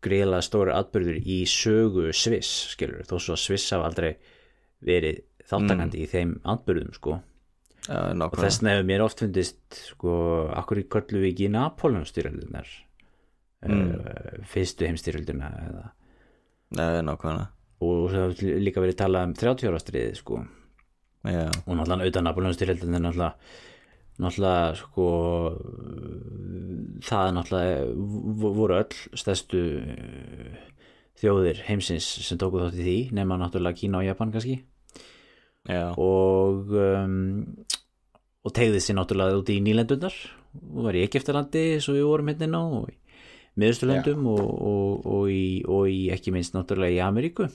greiðlega 0.06 0.46
stóri 0.46 0.76
atbyrður 0.76 1.18
í 1.20 1.40
sögu 1.50 2.10
Sviss, 2.16 2.52
skilur, 2.76 3.04
þó 3.10 3.16
svo 3.20 3.36
að 3.36 3.42
Sviss 3.44 3.74
hafa 3.76 3.90
aldrei 3.90 4.12
verið 4.86 5.24
þáttakandi 5.50 6.04
í 6.04 6.08
þeim 6.08 6.36
atbyrðum, 6.54 6.94
sko. 6.96 7.18
Já, 7.90 7.98
og 8.14 8.38
þess 8.38 8.60
vegna 8.62 8.76
hefur 8.76 8.88
mér 8.92 9.02
oft 9.04 9.24
fundist 9.24 9.80
sko, 9.90 10.14
akkur 10.54 10.84
í 10.84 10.86
köllu 10.92 11.24
við 11.24 11.32
ekki 11.34 11.50
Napoleonstyrjaldunar 11.56 12.70
Mm. 13.60 13.90
uh, 13.92 14.44
fyrstu 14.48 14.88
heimstyrjalduna 14.88 15.50
eða? 15.66 15.82
Já, 16.78 17.02
nákvæmlega. 17.04 17.48
Og 17.84 18.06
það 18.12 18.22
hefur 18.22 18.62
líka 18.64 18.84
verið 18.84 18.98
talað 19.02 19.26
um 19.28 19.34
30 19.36 19.68
ára 19.68 19.82
stríði 19.84 20.14
sko. 20.16 20.38
Já, 21.28 21.42
og 21.66 21.74
náttúrulega 21.76 22.06
auðvitað 22.06 22.26
Napoleonstyrjaldun 22.30 22.96
er 22.96 23.04
náttúrulega 23.04 23.34
náttúrulega 24.20 24.76
sko 24.80 25.06
það 27.06 27.28
er 27.30 27.36
náttúrulega 27.38 27.84
vo- 28.42 28.54
voru 28.58 28.78
öll 28.80 29.20
stærstu 29.20 29.62
uh, 29.80 30.58
þjóðir 31.20 31.62
heimsins 31.68 32.08
sem 32.28 32.40
tóku 32.40 32.62
þátt 32.64 32.80
í 32.80 32.86
því 32.88 32.98
nema 33.18 33.38
náttúrulega 33.40 33.80
Kína 33.80 34.02
og 34.02 34.08
Japan 34.08 34.32
kannski. 34.36 34.60
Já, 35.70 35.92
og 36.00 36.72
um, 36.72 37.44
og 38.48 38.54
tegði 38.56 38.80
sér 38.84 38.98
náttúrulega 39.00 39.40
út 39.42 39.52
í 39.52 39.60
nýlendundar 39.64 40.16
og 40.56 40.86
var 40.88 40.96
í 40.98 41.04
Egiptalandi 41.06 41.64
svo 41.84 41.98
við 41.98 42.08
vorum 42.08 42.32
hérna 42.32 42.62
og 42.80 42.88
í 42.90 42.96
miðusturlöndum 43.60 44.24
og, 44.32 44.40
og, 44.40 45.06
og, 45.06 45.34
og 45.76 45.90
í 45.92 46.08
ekki 46.16 46.32
minnst 46.32 46.56
náttúrulega 46.56 46.96
í 46.96 47.02
Ameríku. 47.04 47.50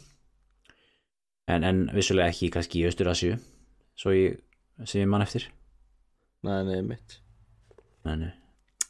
En, 1.48 1.64
en 1.64 1.84
vissulega 1.96 2.28
ekki 2.32 2.50
kannski 2.52 2.82
í 2.82 2.86
Austur-Asíu 2.88 3.38
svo 3.96 4.12
ég 4.12 4.38
sem 4.84 5.00
ég 5.04 5.08
mann 5.08 5.24
eftir 5.24 5.48
Nei, 6.44 6.60
nei, 6.68 6.80
mitt 6.84 7.20
Nei, 8.04 8.16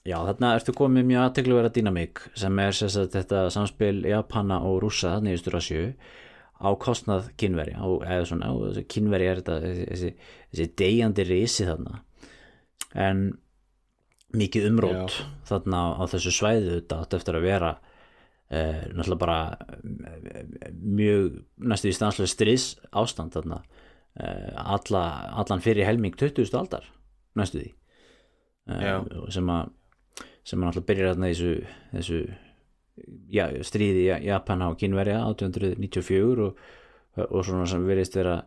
Já, 0.04 0.18
þarna 0.26 0.50
ertu 0.58 0.74
komið 0.76 1.06
mjög 1.08 1.22
aðteglu 1.24 1.60
dýnamík 1.72 2.20
sem 2.36 2.58
er 2.60 2.76
að 2.76 3.06
þetta 3.14 3.46
samspil 3.54 4.02
Japana 4.04 4.58
og 4.68 4.82
Rússa 4.82 5.14
þannig 5.14 5.32
í 5.32 5.38
Austur-Asíu 5.38 5.86
á 6.60 6.68
kostnað 6.80 7.30
kynveri 7.40 7.72
á, 7.72 7.84
eða 8.04 8.26
svona, 8.28 8.50
á, 8.52 8.84
kynveri 8.90 9.30
er 9.30 9.40
þetta 9.40 9.56
þessi, 9.64 10.10
þessi 10.52 10.66
deyjandi 10.80 11.24
risi 11.28 11.66
þarna 11.68 12.02
en 13.06 13.24
mikið 14.36 14.68
umrótt 14.68 15.16
Já. 15.16 15.26
þarna 15.48 15.80
á 15.96 16.02
þessu 16.12 16.34
svæðu 16.36 16.76
þetta 16.76 17.00
átt 17.00 17.16
eftir 17.18 17.38
að 17.38 17.46
vera 17.48 17.70
eh, 18.50 18.84
náttúrulega 18.92 19.22
bara 19.24 19.38
eh, 19.80 20.74
mjög 20.84 21.40
næstu 21.64 21.88
í 21.88 21.96
stanslega 21.96 22.32
stríðs 22.34 22.68
ástand 22.92 23.34
þarna 23.38 23.62
eh, 24.20 24.52
alla, 24.52 25.04
allan 25.32 25.64
fyrir 25.64 25.88
helming 25.88 26.18
20. 26.20 26.52
aldar 26.60 26.92
næstu 27.38 27.62
því. 27.62 27.72
Eh, 28.74 29.00
sem 29.34 29.50
að 29.52 29.72
sem 30.44 30.64
að 30.64 30.80
byrjar 30.84 31.14
þarna 31.14 31.30
í 31.30 31.34
þessu, 31.34 31.52
þessu 31.92 32.18
já, 33.32 33.46
stríði 33.66 34.04
í 34.06 34.26
Japana 34.28 34.70
og 34.72 34.78
Kínverja 34.80 35.22
1894 35.24 36.44
og, 36.44 36.58
og 37.24 37.40
svona 37.46 37.68
sem 37.70 37.86
verðist 37.88 38.18
vera 38.18 38.42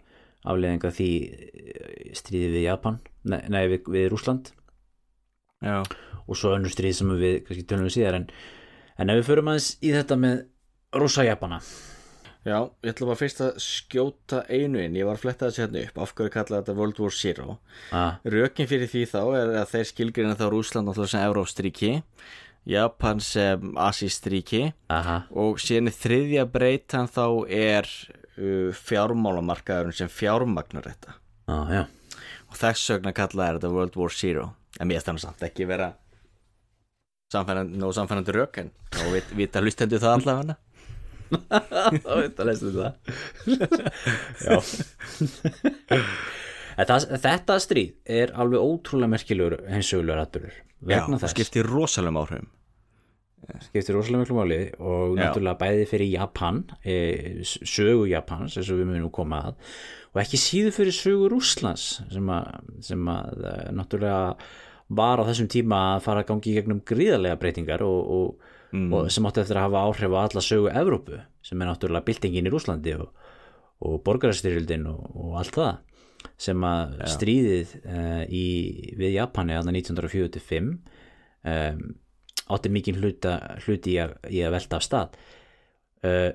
afleðinga 0.47 0.93
því 0.93 1.09
eh, 1.25 2.13
stríði 2.17 2.51
við 2.53 2.67
Japan 2.67 2.99
nei, 3.27 3.41
nei 3.51 3.63
við, 3.71 3.89
við 3.91 4.07
Rúsland 4.13 4.53
Já, 5.65 5.81
og 5.81 6.37
svo 6.37 6.53
önnur 6.53 6.69
stríð 6.69 6.99
sem 6.99 7.13
við 7.17 7.39
kannski 7.47 7.65
tölum 7.65 7.87
við 7.87 7.95
síðar 7.97 8.19
en, 8.19 8.27
en 9.01 9.11
ef 9.11 9.21
við 9.21 9.29
förum 9.31 9.49
aðeins 9.49 9.71
í 9.81 9.93
þetta 9.95 10.19
með 10.21 10.43
Rússa-Japana 10.97 11.57
Já, 12.47 12.61
ég 12.85 12.93
ætla 12.93 13.09
bara 13.09 13.19
fyrst 13.19 13.41
að 13.43 13.57
skjóta 13.59 14.37
einu 14.47 14.79
inn, 14.79 14.95
ég 14.95 15.07
var 15.07 15.17
að 15.17 15.23
fletta 15.25 15.49
þessu 15.49 15.65
hérna 15.65 15.81
upp. 15.83 15.97
Af 15.99 16.13
hverju 16.15 16.31
kalla 16.31 16.59
þetta 16.61 16.75
World 16.77 16.99
War 17.03 17.15
Zero? 17.15 17.57
Ah, 17.91 18.21
Rökin 18.23 18.69
fyrir 18.69 18.87
því 18.87 19.01
þá 19.11 19.19
er 19.35 19.51
að 19.63 19.73
þeir 19.73 19.89
skilgrina 19.89 20.37
þá 20.39 20.45
Rúsland 20.53 20.87
náttúrulega 20.87 21.11
sem 21.11 21.25
Evrópstríki 21.27 21.89
Japan 22.67 23.19
sem 23.23 23.73
Asístríki 23.79 24.61
aha, 24.91 25.21
og 25.35 25.59
síðan 25.63 25.91
þriðja 25.91 26.45
breytan 26.51 27.11
þá 27.11 27.25
er 27.51 27.87
uh, 27.87 28.71
fjármálamarkaðurinn 28.75 29.95
sem 29.99 30.11
fjármagnar 30.11 30.87
þetta. 30.87 31.17
Ah, 31.51 31.67
já. 31.71 31.83
Og 32.47 32.59
þess 32.59 32.93
vegna 32.95 33.15
kalla 33.15 33.49
er 33.49 33.59
þetta 33.59 33.73
World 33.75 33.99
War 33.99 34.15
Zero. 34.15 34.53
En 34.79 34.87
mér 34.87 35.03
stannar 35.03 35.25
samt 35.25 35.43
ekki 35.43 35.67
vera 35.67 35.91
samfærandi, 37.33 37.75
nóg 37.79 37.91
samfærandi 37.95 38.35
rök 38.35 38.61
en 38.63 38.71
þá 38.95 39.03
vit, 39.11 39.35
vita 39.35 39.63
hlustendu 39.63 39.99
það 39.99 40.21
allavega 40.21 40.57
þá 41.27 42.11
veit 42.21 42.41
að 42.41 42.51
það 42.63 42.93
já. 44.47 44.57
Þetta, 46.77 46.97
þetta 47.23 47.57
stríð 47.63 47.93
er 48.19 48.33
alveg 48.37 48.61
ótrúlega 48.61 49.09
merkilegur 49.15 49.55
heimsögulegur 49.71 50.21
atbyrður 50.21 50.57
Já, 50.57 50.63
vegna 50.91 51.17
það 51.17 51.23
þess. 51.23 51.33
skiptir 51.33 51.69
rosalegum 51.71 52.19
áhrifum. 52.21 52.51
Skiptir 53.63 53.95
rosalega 53.97 54.21
miklu 54.23 54.37
máli 54.37 54.59
og 54.77 55.15
Já. 55.15 55.21
náttúrulega 55.23 55.57
bæði 55.61 55.87
fyrir 55.89 56.11
Japan 56.11 56.59
e, 56.83 56.97
sögu 57.45 58.05
Japans 58.11 58.57
eins 58.59 58.69
og 58.73 58.81
við 58.81 58.91
munum 58.91 59.13
koma 59.13 59.41
að 59.49 59.57
og 60.13 60.21
ekki 60.21 60.39
síður 60.41 60.75
fyrir 60.75 60.95
sögu 60.97 61.29
Rússlands 61.33 61.87
sem 62.13 62.31
að, 62.33 62.61
sem 62.85 63.09
að 63.13 63.45
e, 63.45 63.55
náttúrulega 63.77 64.35
var 64.97 65.21
á 65.21 65.27
þessum 65.27 65.49
tíma 65.51 65.81
að 65.95 66.05
fara 66.05 66.23
að 66.23 66.29
gangi 66.31 66.51
í 66.51 66.55
gegnum 66.57 66.83
gríðarlega 66.87 67.39
breytingar 67.41 67.83
og, 67.85 67.99
og, 68.17 68.53
og 68.93 69.11
sem 69.13 69.27
átti 69.29 69.43
eftir 69.43 69.59
að 69.59 69.67
hafa 69.67 69.83
áhrif 69.87 70.15
á 70.15 70.19
alla 70.23 70.43
sögu 70.43 70.71
Evrópu 70.71 71.19
sem 71.45 71.61
er 71.61 71.69
náttúrulega 71.69 72.07
byltingin 72.07 72.49
í 72.49 72.51
Rússlandi 72.51 72.95
og, 72.99 73.11
og 73.79 74.01
borgarastyrjöldin 74.03 74.87
og, 74.91 75.05
og 75.15 75.37
allt 75.39 75.55
það 75.55 75.77
sem 76.37 76.63
að 76.67 76.97
stríðið 77.13 77.75
uh, 77.85 78.23
í, 78.27 78.47
við 78.97 79.15
Japani 79.17 79.55
aðna 79.55 79.73
1945 79.77 80.73
um, 81.47 81.85
átti 82.47 82.71
mikið 82.73 82.99
hluta, 83.01 83.37
hluti 83.65 83.95
í 83.95 84.01
að, 84.01 84.17
í 84.31 84.41
að 84.45 84.53
velta 84.55 84.79
af 84.79 84.85
stað. 84.85 85.17
Uh, 86.05 86.31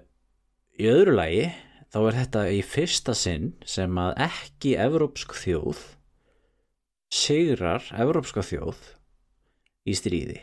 í 0.81 0.89
öðru 0.91 1.17
lagi 1.17 1.51
þá 1.93 1.99
er 2.03 2.19
þetta 2.23 2.47
í 2.53 2.63
fyrsta 2.65 3.15
sinn 3.17 3.53
sem 3.69 3.99
að 4.01 4.17
ekki 4.29 4.77
evrópsk 4.81 5.37
þjóð 5.37 5.83
sigrar 7.13 7.85
evrópska 8.01 8.45
þjóð 8.47 8.81
í 9.85 9.97
stríði 9.99 10.41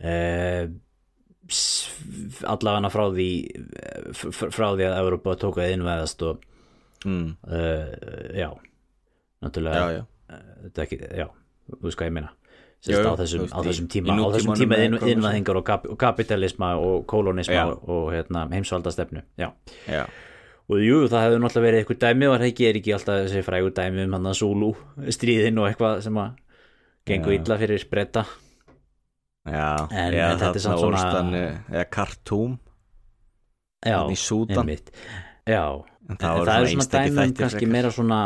uh, 0.00 0.66
allavega 2.50 2.90
frá 2.90 3.04
því 3.14 3.28
f- 4.12 4.48
frá 4.50 4.68
því 4.74 4.88
að 4.88 4.98
Evrópa 5.00 5.36
tók 5.40 5.60
að 5.62 5.76
innvæðast 5.76 6.24
og 6.26 6.42
mm. 7.06 7.28
uh, 7.46 7.92
já 8.34 8.48
náttúrulega 9.44 9.76
Já, 9.76 10.00
já, 10.00 10.02
þetta 10.64 10.82
er 10.82 10.86
ekki, 10.86 10.98
já, 11.22 11.26
þú 11.70 11.82
veist 11.86 12.00
hvað 12.00 12.10
ég 12.10 12.16
meina 12.18 12.32
á, 12.86 13.14
þessum, 13.18 13.46
á 13.50 13.58
í 13.62 13.88
tíma 13.90 14.16
á 14.16 14.28
þessum 14.36 14.58
tíma 14.58 14.78
innvæðingar 14.84 15.60
og, 15.60 15.66
kap, 15.66 15.86
og 15.90 15.98
kapitalisma 16.00 16.74
og 16.78 17.04
kolonisma 17.10 17.56
Já. 17.56 17.66
og, 17.74 18.08
hérna, 18.14 18.46
heimsvaldastefnu 18.52 19.22
já. 19.38 19.50
já, 19.88 20.04
og 20.66 20.82
jú, 20.82 21.04
það 21.10 21.26
hefur 21.26 21.44
náttúrulega 21.44 21.66
verið 21.66 21.82
eitthvað 21.82 22.02
dæmi 22.04 22.28
og 22.30 22.36
það 22.36 22.64
er 22.70 22.80
ekki 22.80 22.96
alltaf 22.96 23.22
þessi 23.24 23.44
frægur 23.46 23.76
dæmi 23.76 24.06
um 24.06 24.18
hann 24.18 24.30
að 24.30 24.38
Zulu 24.40 24.72
stríðin 25.14 25.62
og 25.62 25.70
eitthvað 25.70 26.02
sem 26.06 26.20
að 26.22 26.42
gengur 27.06 27.36
illa 27.36 27.58
fyrir 27.60 27.86
breyta 27.90 28.26
já 29.46 29.88
En- 29.90 30.12
já, 30.14 30.30
en 30.32 30.38
þetta 30.38 30.48
er 30.48 30.54
þarna 30.54 30.60
samt 30.66 30.78
svona- 30.78 30.88
orðstan, 30.92 31.34
eh, 31.34 31.58
eða 31.70 31.90
Khartoum. 31.90 32.58
Já, 33.86 33.98
Þarna 34.48 34.62
einmitt. 34.62 34.90
já, 35.46 35.64
en 35.76 36.10
En 36.10 36.16
það, 36.16 36.36
það, 36.38 36.46
það 36.46 36.62
er 36.62 36.66
svona 36.66 36.90
dæmi 36.96 37.26
um 37.26 37.34
kannski 37.34 37.66
meira 37.66 37.90
svona 37.90 38.20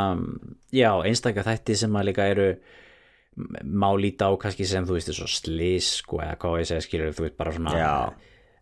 já, 0.72 0.90
einstaka 1.04 1.42
þætti 1.44 1.76
sem 1.76 1.92
að 1.92 2.04
líka 2.10 2.26
eru 2.30 2.48
má 3.64 3.88
líta 3.96 4.28
á 4.28 4.32
kannski 4.36 4.66
sem 4.66 4.84
þú 4.84 4.96
veist 4.98 5.12
svo 5.16 5.26
slís 5.30 5.86
sko, 6.02 6.18
eða 6.20 6.36
hvað 6.36 6.58
ég 6.60 6.68
segja 6.70 6.84
skilur 6.84 7.14
þú 7.16 7.24
veist 7.26 7.36
bara 7.38 7.52
svona 7.52 7.72
Já. 7.78 8.12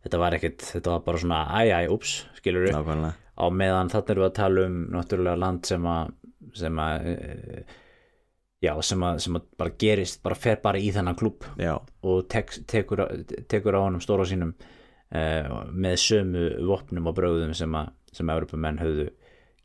þetta 0.05 0.19
var 0.19 0.33
ekkit, 0.39 0.59
þetta 0.59 0.91
var 0.95 1.01
bara 1.01 1.19
svona 1.19 1.41
æj, 1.59 1.89
ups, 1.91 2.13
skilur 2.39 2.69
nákvæmlega. 2.71 3.15
Á 3.39 3.45
meðan 3.55 3.91
erum 4.11 4.25
við 4.25 4.31
að 4.31 4.35
tala 4.35 4.67
um 4.67 4.79
náttúrulega 4.93 5.39
land 5.39 5.67
sem 5.67 5.83
að 5.83 6.13
sem 6.55 6.77
að 6.77 7.07
eh, 7.07 7.63
já, 8.65 8.73
sem 8.83 9.05
að, 9.07 9.21
sem 9.25 9.39
að 9.39 9.47
bara 9.61 9.75
gerist 9.81 10.23
bara 10.25 10.39
fer 10.39 10.59
bara 10.63 10.81
í 10.83 10.91
þennan 10.95 11.19
klúb 11.19 11.47
já, 11.61 11.77
og 11.79 12.27
tek, 12.31 12.57
tekur, 12.71 13.05
tekur 13.51 13.79
á 13.79 13.81
honum 13.85 14.03
stóra 14.03 14.27
sínum 14.29 14.55
uh, 14.55 15.63
með 15.71 15.97
sömu 16.05 16.49
vopnum 16.69 17.11
og 17.11 17.17
bröðum 17.19 17.55
sem 17.57 17.79
að 17.79 17.95
sem 18.15 18.29
að 18.29 18.41
Európumenn 18.41 18.81
höfðu 18.81 19.09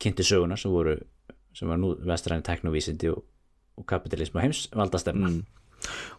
kynnti 0.04 0.26
söguna 0.28 0.58
sem 0.60 0.74
voru 0.74 0.98
sem 1.56 1.70
var 1.70 1.80
nú 1.80 1.94
vestræni 2.06 2.44
teknovísindi 2.46 3.12
og, 3.14 3.24
og 3.80 3.86
kapitalism 3.90 4.38
og 4.38 4.44
heimsvaldastefna. 4.44 5.30
Mm. 5.30 5.44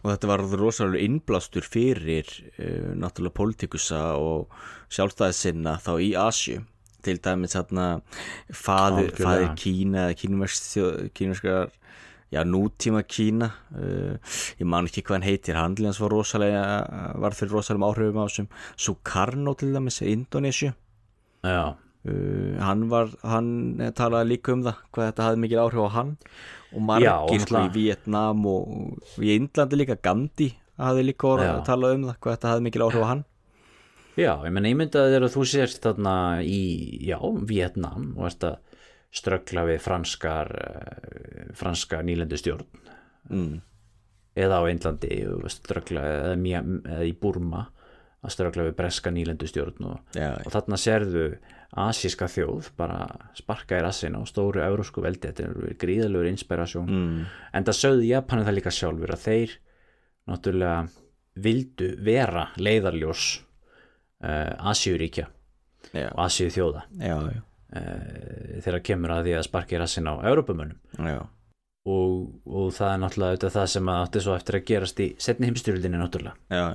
og 0.03 0.11
þetta 0.11 0.29
var 0.29 0.43
rosalega 0.59 1.05
innblástur 1.05 1.65
fyrir 1.67 2.27
uh, 2.59 2.91
náttúrulega 2.97 3.39
politikusa 3.39 4.01
og 4.19 4.51
sjálfstæðissinna 4.93 5.77
þá 5.85 5.93
í 6.01 6.11
Asju 6.19 6.63
til 7.05 7.19
dæmis 7.21 7.53
þarna 7.53 7.87
faðir, 8.49 9.11
faðir 9.13 9.51
Kína 9.61 10.07
eða 10.09 11.09
kínverskar 11.13 11.73
já, 12.35 12.41
nútíma 12.43 13.01
Kína 13.07 13.49
uh, 13.71 14.35
ég 14.59 14.67
man 14.67 14.89
ekki 14.89 15.05
hvað 15.05 15.17
hann 15.19 15.29
heitir 15.29 15.59
handlíðans 15.59 16.01
var 16.03 16.13
rosalega 16.13 16.65
var 17.23 17.37
fyrir 17.37 17.55
rosalega 17.55 17.89
áhrifum 17.89 18.21
á 18.21 18.27
þessum. 18.27 18.51
Sukarno 18.75 19.55
til 19.57 19.71
dæmis, 19.75 20.03
Indonésiu 20.03 20.75
já, 21.45 21.75
Uh, 22.05 22.53
hann 22.61 22.83
var, 22.85 23.09
hann 23.25 23.79
talaði 23.97 24.35
líka 24.35 24.53
um 24.53 24.59
það 24.61 24.81
hvað 24.93 25.07
þetta 25.07 25.23
hafði 25.25 25.39
mikil 25.41 25.61
áhrif 25.63 25.87
á 25.89 25.95
hann. 25.95 26.11
Og 26.75 26.83
Já, 27.01 27.15
margir 27.17 27.41
sko 27.41 27.61
í 27.63 27.71
Vietnam 27.73 28.43
og, 28.51 28.75
í 29.17 29.31
Indlandi 29.33 29.79
líka 29.79 29.95
Gandhi 30.05 30.51
hafði 30.77 31.07
líka 31.07 31.31
orð 31.31 31.47
Já. 31.47 31.53
að 31.55 31.63
tala 31.71 31.89
um 31.95 32.03
það 32.05 32.19
hvað 32.19 32.35
þetta 32.35 32.51
hafði 32.51 32.65
mikil 32.67 32.85
áhrif 32.85 33.01
á 33.01 33.09
hann. 33.09 33.23
Já, 34.15 34.31
ég 34.45 34.53
menna 34.53 34.69
ég 34.69 34.77
myndi 34.79 35.01
að 35.01 35.15
þér 35.15 35.25
að 35.27 35.33
þú 35.33 35.47
sést 35.49 35.81
þarna 35.87 36.15
í, 36.45 36.61
já, 37.09 37.17
Vietnam 37.49 38.11
og 38.19 38.29
að 38.29 38.59
ströggla 39.15 39.65
við 39.69 39.79
franskar 39.83 40.51
eh, 40.59 41.47
franska 41.55 42.01
nýlendu 42.05 42.39
stjórn 42.39 42.67
mm. 43.31 43.53
eða 44.35 44.59
á 44.59 44.63
Einlandi 44.67 45.21
ströggla 45.53 46.03
eða, 46.11 46.35
eða 46.35 47.07
í 47.07 47.15
Burma 47.19 47.65
að 48.25 48.33
ströggla 48.33 48.65
við 48.67 48.77
breska 48.79 49.13
nýlendu 49.13 49.47
stjórn 49.49 49.91
og, 49.91 50.17
Já, 50.17 50.33
og 50.41 50.51
þarna 50.53 50.79
sérðu 50.81 51.25
asíska 51.85 52.27
þjóð 52.31 52.71
bara 52.79 52.99
sparka 53.37 53.79
í 53.79 53.83
rassina 53.83 54.21
og 54.21 54.29
stóru 54.29 54.63
eurósku 54.63 55.03
veldi, 55.03 55.29
þetta 55.29 55.47
er 55.49 55.79
gríðalegur 55.81 56.29
inspirasjón 56.31 56.91
mm. 56.91 57.23
en 57.53 57.67
það 57.67 57.79
sögðu 57.81 58.05
Japani 58.09 58.45
það 58.47 58.57
líka 58.59 58.73
sjálfur 58.73 59.15
að 59.15 59.25
þeir 59.25 59.57
náttúrulega 60.25 60.77
vildu 61.45 61.89
vera 62.05 62.47
leiðarljós 62.57 63.25
uh, 64.23 64.71
Asíuríkja 64.71 65.27
já, 65.91 66.07
og 66.13 66.21
Asíu 66.25 66.53
þjóða 66.53 66.85
já, 66.95 67.11
já, 67.11 67.41
uh, 67.41 67.43
þegar 67.75 68.81
kemur 68.87 69.15
að 69.15 69.27
því 69.27 69.37
að 69.37 69.47
sparka 69.47 69.75
í 69.75 69.79
rassina 69.81 70.15
á 70.15 70.27
Európumönnum 70.31 71.07
já. 71.09 71.21
og, 71.91 72.13
og 72.47 72.67
það 72.75 72.91
er 72.91 73.01
náttúrulega 73.03 73.53
það 73.55 73.71
sem 73.73 73.89
að 73.91 74.03
átti 74.05 74.25
svo 74.25 74.35
eftir 74.37 74.59
að 74.59 74.67
gerast 74.71 75.01
í 75.03 75.07
setni 75.21 75.49
heimstyrjöldinni 75.49 76.01
náttúrulega. 76.01 76.37
Já. 76.49 76.65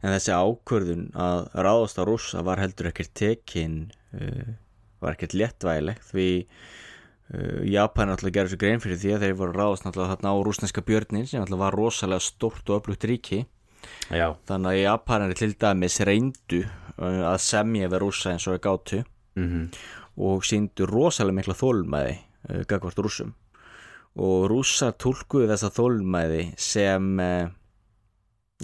En 0.00 0.14
þessi 0.14 0.32
ákvörðun 0.32 1.08
að 1.20 1.42
ráðast 1.66 2.00
á 2.00 2.02
rússa 2.08 2.42
var 2.46 2.62
heldur 2.62 2.90
ekkert 2.90 3.12
tekin 3.18 3.78
uh, 4.16 4.54
var 5.02 5.16
ekkert 5.16 5.36
léttvægileg 5.36 6.00
því 6.10 6.28
uh, 6.46 7.60
Japan 7.68 8.14
alltaf 8.14 8.32
gerði 8.34 8.54
svo 8.54 8.62
grein 8.62 8.82
fyrir 8.82 9.00
því 9.02 9.12
að 9.16 9.26
þeir 9.26 9.36
voru 9.42 9.56
ráðast 9.58 9.88
alltaf 9.88 10.14
þarna 10.14 10.32
á 10.32 10.36
rúsneska 10.48 10.84
björnin 10.86 11.28
sem 11.28 11.42
alltaf 11.42 11.60
var 11.60 11.76
rosalega 11.76 12.24
stort 12.24 12.72
og 12.72 12.80
öflugt 12.80 13.06
ríki. 13.08 13.44
Já, 14.10 14.32
þannig 14.48 14.72
að 14.72 14.80
Japanari 14.80 15.36
til 15.38 15.52
dæmis 15.60 16.00
reyndu 16.06 16.64
að 16.96 17.38
semja 17.44 17.90
við 17.92 18.02
rúsa 18.02 18.32
eins 18.32 18.46
og 18.48 18.56
við 18.56 18.64
gátu. 18.66 19.02
Mhm, 19.36 19.68
og 20.16 20.44
síndu 20.48 20.86
rosalega 20.88 21.36
mikla 21.40 21.56
þólmæði 21.58 22.14
uh, 22.16 22.62
gagvart 22.68 23.00
rússum. 23.04 23.34
Og 24.16 24.46
rússar 24.48 24.94
tólkuðu 24.96 25.50
þessa 25.50 25.68
þólmæði 25.76 26.42
sem 26.56 27.08
uh, 27.20 27.48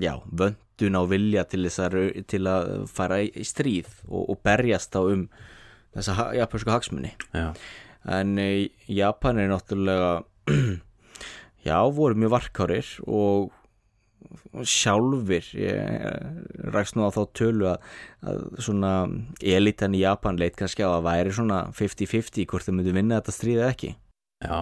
já, 0.01 0.15
vöndun 0.33 0.97
á 0.97 1.03
vilja 1.11 1.45
til, 1.45 1.67
þess 1.69 1.83
að, 1.85 1.97
rau- 1.99 2.27
til 2.33 2.43
að 2.49 2.71
fara 2.89 3.21
í 3.25 3.45
stríð 3.45 3.91
og, 4.09 4.31
og 4.33 4.41
berjast 4.47 4.97
á 4.97 5.03
um 5.05 5.27
þessa 5.93 6.31
japansku 6.39 6.73
hagsmunni 6.73 7.11
já, 7.37 7.51
en 8.09 8.39
uh, 8.41 8.63
Japan 8.89 9.43
er 9.43 9.51
náttúrulega 9.53 10.23
já, 11.69 11.77
voru 11.93 12.17
mjög 12.17 12.33
varkárir 12.33 12.89
og 13.05 13.53
sjálfur 14.69 15.49
ég 15.59 16.71
rækst 16.75 16.97
nú 16.97 17.07
á 17.07 17.11
þá 17.15 17.23
tölu 17.37 17.69
að, 17.73 17.91
að 18.27 18.45
svona 18.67 18.93
elitan 19.41 19.97
í 19.97 20.03
Japan 20.05 20.41
leit 20.41 20.57
kannski 20.59 20.87
á 20.87 20.91
að 20.91 21.07
væri 21.09 21.35
svona 21.37 21.65
50-50 21.77 22.49
hvort 22.51 22.69
þau 22.69 22.75
myndu 22.77 22.95
vinna 22.97 23.21
þetta 23.21 23.37
stríð 23.37 23.61
eða 23.63 23.75
ekki. 23.75 23.93
Já. 24.43 24.59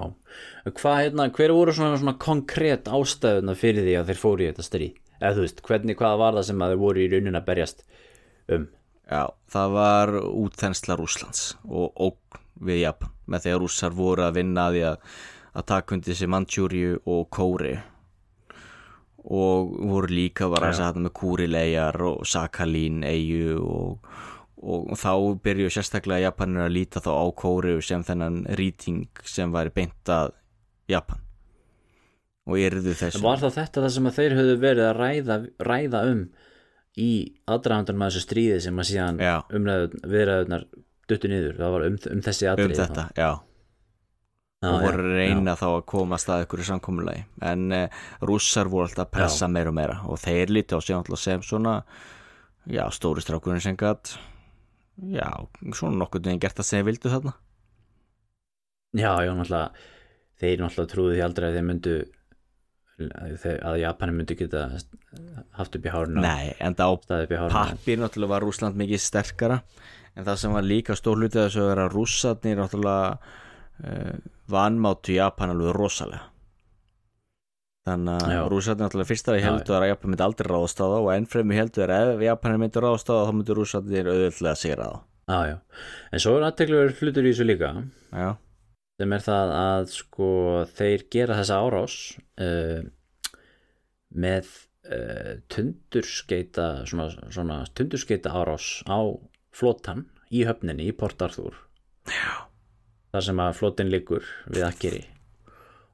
Hvað 0.77 0.99
hérna, 1.01 1.29
hver 1.33 1.55
voru 1.57 1.73
svona, 1.77 2.01
svona 2.01 2.18
konkrétt 2.21 2.91
ástæðuna 2.93 3.57
fyrir 3.57 3.87
því 3.87 3.97
að 4.01 4.11
þeir 4.11 4.21
fóru 4.21 4.45
í 4.45 4.51
þetta 4.51 4.66
stríð? 4.66 4.99
Eða 5.21 5.37
þú 5.37 5.47
veist, 5.47 5.62
hvernig, 5.64 5.99
hvað 6.01 6.21
var 6.21 6.37
það 6.37 6.47
sem 6.49 6.62
að 6.64 6.75
þeir 6.75 6.83
voru 6.83 7.03
í 7.03 7.09
raunin 7.12 7.41
að 7.41 7.49
berjast 7.49 7.83
um? 8.53 8.68
Já, 9.11 9.25
það 9.51 9.73
var 9.75 10.14
útþensla 10.21 10.97
Rúslands 11.01 11.47
og 11.66 11.97
ógn 11.99 12.43
við 12.68 12.83
Japan 12.85 13.14
með 13.31 13.45
því 13.45 13.55
að 13.55 13.62
rússar 13.64 13.97
voru 13.97 14.27
að 14.27 14.37
vinna 14.39 14.66
að 14.68 14.77
því 14.77 14.83
að, 14.91 15.09
að 15.57 15.66
taka 15.73 15.97
undir 15.97 16.18
sig 16.18 16.31
Manchúriu 16.31 16.99
og 17.09 17.25
Kóri 17.33 17.75
og 19.25 19.73
voru 19.91 20.11
líka 20.11 20.49
var 20.51 20.68
að 20.68 20.79
segja 20.79 21.05
með 21.05 21.14
Kúrilegar 21.18 21.99
og 22.09 22.27
Sakhalín 22.29 23.03
eigu 23.05 23.57
og, 23.61 24.12
og, 24.62 24.93
þá 24.99 25.12
byrju 25.45 25.73
sérstaklega 25.73 26.31
Japanir 26.31 26.66
að 26.66 26.77
líta 26.79 27.03
þá 27.05 27.11
á 27.12 27.27
Kóri 27.37 27.77
sem 27.85 28.05
þennan 28.07 28.45
rýting 28.61 29.09
sem 29.29 29.53
væri 29.53 29.75
beint 29.77 30.12
að 30.12 30.33
Japan. 30.91 31.21
Og 32.49 32.57
yrðu 32.59 32.97
þessu 32.97 33.21
Var 33.23 33.43
það 33.43 33.59
þetta 33.59 33.85
það 33.85 33.93
sem 33.97 34.12
þeir 34.16 34.37
höfðu 34.39 34.57
verið 34.64 34.87
að 34.89 34.97
ræða, 34.99 35.37
ræða 35.68 36.05
um 36.11 36.25
í 36.99 37.11
aðdraðandunum 37.47 38.07
að 38.07 38.14
þessu 38.14 38.25
stríði 38.25 38.62
sem 38.64 38.81
að 38.81 38.89
síðan 38.89 39.21
umræðu, 39.55 40.01
viðræðunar 40.11 40.66
duttu 41.11 41.31
niður, 41.31 41.55
það 41.61 41.77
var 41.77 41.87
um, 41.87 42.01
um 42.11 42.25
þessi 42.25 42.49
um 42.49 42.53
atrið 42.55 42.81
þetta, 42.81 43.07
já 43.18 43.31
og 44.61 44.82
voru 44.84 45.04
að 45.06 45.14
reyna 45.16 45.54
þá 45.56 45.66
að 45.70 45.84
koma 45.88 46.18
að 46.20 46.42
ykkur 46.44 46.61
í 46.61 46.66
samkomulagi. 46.68 47.22
En 47.48 47.70
uh, 47.72 48.00
rússar 48.28 48.68
voru 48.68 48.88
alltaf 48.88 49.06
að 49.06 49.14
pressa 49.14 49.48
meira 49.48 49.72
og 49.72 49.76
meira. 49.78 49.96
Og 50.12 50.20
þeir 50.20 50.52
líti 50.52 50.76
á 50.76 50.80
sig 50.84 50.96
náttúrulega 50.96 51.22
sem 51.22 51.44
svona 51.46 51.78
já, 52.68 52.84
stóri 52.92 53.24
strákurinn 53.24 53.64
sem 53.64 53.78
gætt 53.80 54.18
já, 55.16 55.28
svona 55.72 55.96
nokkuð 56.02 56.28
en 56.34 56.42
gert 56.42 56.61
sem 56.61 56.80
þeir 56.80 56.90
vildu 56.90 57.14
þarna. 57.14 57.34
Já, 58.92 59.12
já, 59.24 59.32
náttúrulega 59.32 59.66
þeir 60.42 60.64
náttúrulega 60.66 60.92
trúðu 60.92 61.16
því 61.16 61.24
aldrei 61.24 61.48
að 61.48 61.56
þeir 61.58 61.68
myndu 61.72 61.98
að 63.00 63.80
Japani 63.80 64.12
myndu 64.12 64.36
geta 64.36 64.66
haft 65.56 65.76
upp 65.78 65.86
í 65.88 65.92
hárinu 65.92 66.20
nei, 66.20 66.50
en 66.61 66.74
það 66.76 66.90
á 66.92 66.96
pappir 67.48 67.96
náttúrulega 67.96 68.34
var 68.34 68.44
Rússland 68.44 68.76
mikið 68.76 69.00
sterkara. 69.00 69.62
En 70.18 70.26
það 70.26 70.40
sem 70.42 70.52
var 70.52 70.66
líka 70.66 70.96
stór 70.98 71.16
hluti 71.16 71.38
að 71.38 71.46
þessu 71.46 71.62
að 71.62 71.70
vera 71.70 71.86
rússarnir 71.88 72.61
náttúrulega 72.61 73.38
vanmáttu 74.51 75.14
Japan 75.16 75.55
alveg 75.55 75.74
rosalega. 75.76 76.26
Þannig 77.89 78.26
að 78.28 78.47
rússarnir 78.53 78.85
náttúrulega 78.85 79.09
fyrst 79.09 79.28
að 79.31 79.39
ég 79.39 79.47
heldur 79.47 79.78
að 79.78 79.89
Japan 79.89 80.12
myndi 80.12 80.24
aldrei 80.26 80.49
ráðast 80.51 80.83
á 80.83 80.85
þá 80.85 80.97
og 80.99 81.09
ennfremi 81.14 81.57
heldur 81.57 81.93
að 81.95 82.11
ef 82.12 82.24
Japan 82.26 82.59
myndi 82.61 82.83
ráðast 82.85 83.09
á 83.09 83.12
þá 83.16 83.22
þá 83.24 83.33
myndi 83.39 83.57
rússarnir 83.57 84.11
auðvöldlega 84.11 84.61
sigra 84.61 84.89
þá. 84.91 84.99
Já, 85.31 85.39
já, 85.47 85.57
en 86.11 86.22
svo 86.22 86.35
er 86.37 86.47
aðtekluður 86.49 86.95
hlutur 86.99 87.26
í 87.26 87.33
þessu 87.33 87.47
líka. 87.47 87.70
Já, 88.11 88.28
sem 89.01 89.14
er 89.16 89.24
það 89.24 89.55
að 89.57 89.85
sko 89.95 90.31
þeir 90.76 91.07
gera 91.14 91.39
þessa 91.39 91.61
árás 91.64 91.97
uh, 92.45 92.83
með 94.11 94.53
uh, 94.91 95.33
tundurskeita 95.55 96.68
svona, 96.91 97.09
svona 97.33 97.62
tundurskeita 97.78 98.35
árás 98.35 98.68
á 98.85 99.01
flotan 99.57 100.05
í 100.28 100.45
höfninni 100.45 100.91
í 100.91 100.97
Port 100.97 101.22
Arthur. 101.24 101.57
Já. 102.11 102.49
Þar 103.11 103.26
sem 103.26 103.42
að 103.42 103.56
flotin 103.58 103.92
liggur 103.92 104.26
við 104.50 104.66
Akkeri. 104.66 105.04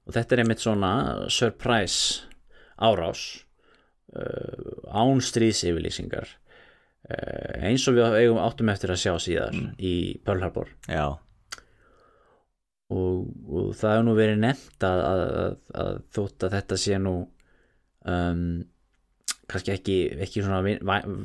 Og 0.07 0.15
þetta 0.15 0.37
er 0.37 0.43
einmitt 0.45 0.63
svona 0.63 0.91
surprise 1.33 2.27
árás 2.77 3.23
uh, 4.15 4.87
án 4.93 5.23
stríðsifilýsingar 5.25 6.29
uh, 6.29 7.53
eins 7.67 7.87
og 7.89 7.97
við 7.97 8.19
eigum 8.21 8.43
áttum 8.43 8.71
eftir 8.71 8.93
að 8.95 9.03
sjá 9.03 9.15
síðar 9.23 9.57
í 9.81 9.95
Pearl 10.27 10.45
Harbor. 10.45 10.71
Já, 10.87 11.17
og, 12.93 13.27
og 13.49 13.73
það 13.75 13.97
hefur 13.97 14.07
nú 14.07 14.17
verið 14.21 14.41
nefnt 14.45 14.87
að, 14.87 15.03
að, 15.09 15.59
að, 15.83 16.01
þótt 16.15 16.47
að 16.47 16.57
þetta 16.61 16.81
sé 16.85 17.03
nú 17.03 17.17
um, 18.07 18.47
kannski 19.51 19.75
ekki, 19.75 19.99
ekki 20.27 20.45
svona 20.45 20.63
vin, 20.67 20.81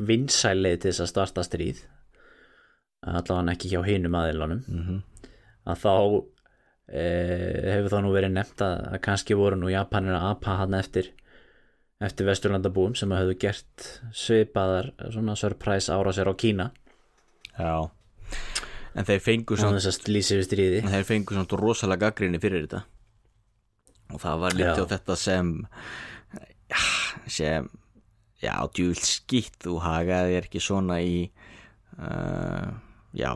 vinsælið 0.10 0.80
til 0.80 0.90
þess 0.90 1.06
að 1.06 1.14
starta 1.14 1.46
stríð 1.46 1.86
allavega 3.02 3.56
ekki 3.56 3.70
hjá 3.72 3.80
hinum 3.86 4.18
aðilunum. 4.20 4.66
Mhm 4.70 5.00
að 5.70 5.82
þá 5.82 5.96
e, 6.92 7.04
hefur 7.76 7.90
það 7.94 8.06
nú 8.06 8.14
verið 8.16 8.36
nefnt 8.36 8.64
að, 8.66 8.78
að 8.92 9.02
kannski 9.08 9.38
voru 9.38 9.60
nú 9.60 9.72
Japanir 9.72 10.18
að 10.18 10.30
apa 10.34 10.60
hann 10.62 10.78
eftir 10.78 11.12
eftir 12.02 12.26
vesturlandabúum 12.26 12.96
sem 12.98 13.12
að 13.14 13.24
höfðu 13.24 13.38
gert 13.44 13.88
svipaðar 14.18 14.90
svona 15.14 15.36
surprise 15.38 15.94
árásir 15.94 16.30
á 16.30 16.34
Kína. 16.34 16.72
Já. 17.54 17.92
En 18.98 19.08
þeir 19.08 19.22
fengu 19.24 19.58
þeir 20.96 21.06
fengu 21.08 21.38
samt 21.38 21.54
rosalega 21.60 22.10
gaggrinni 22.10 22.42
fyrir 22.42 22.66
þetta. 22.66 22.82
Og 24.12 24.24
það 24.24 24.42
var 24.42 24.58
litið 24.58 24.82
á 24.84 24.92
þetta 24.96 25.18
sem 25.20 25.54
já, 26.72 26.82
sem 27.38 27.70
já, 28.42 28.56
djúvill 28.74 29.06
skýtt. 29.06 29.62
Þú 29.68 29.78
hagaði 29.86 30.42
ekki 30.42 30.64
svona 30.64 31.00
í 31.06 31.22
uh, 32.02 32.74
já 33.14 33.32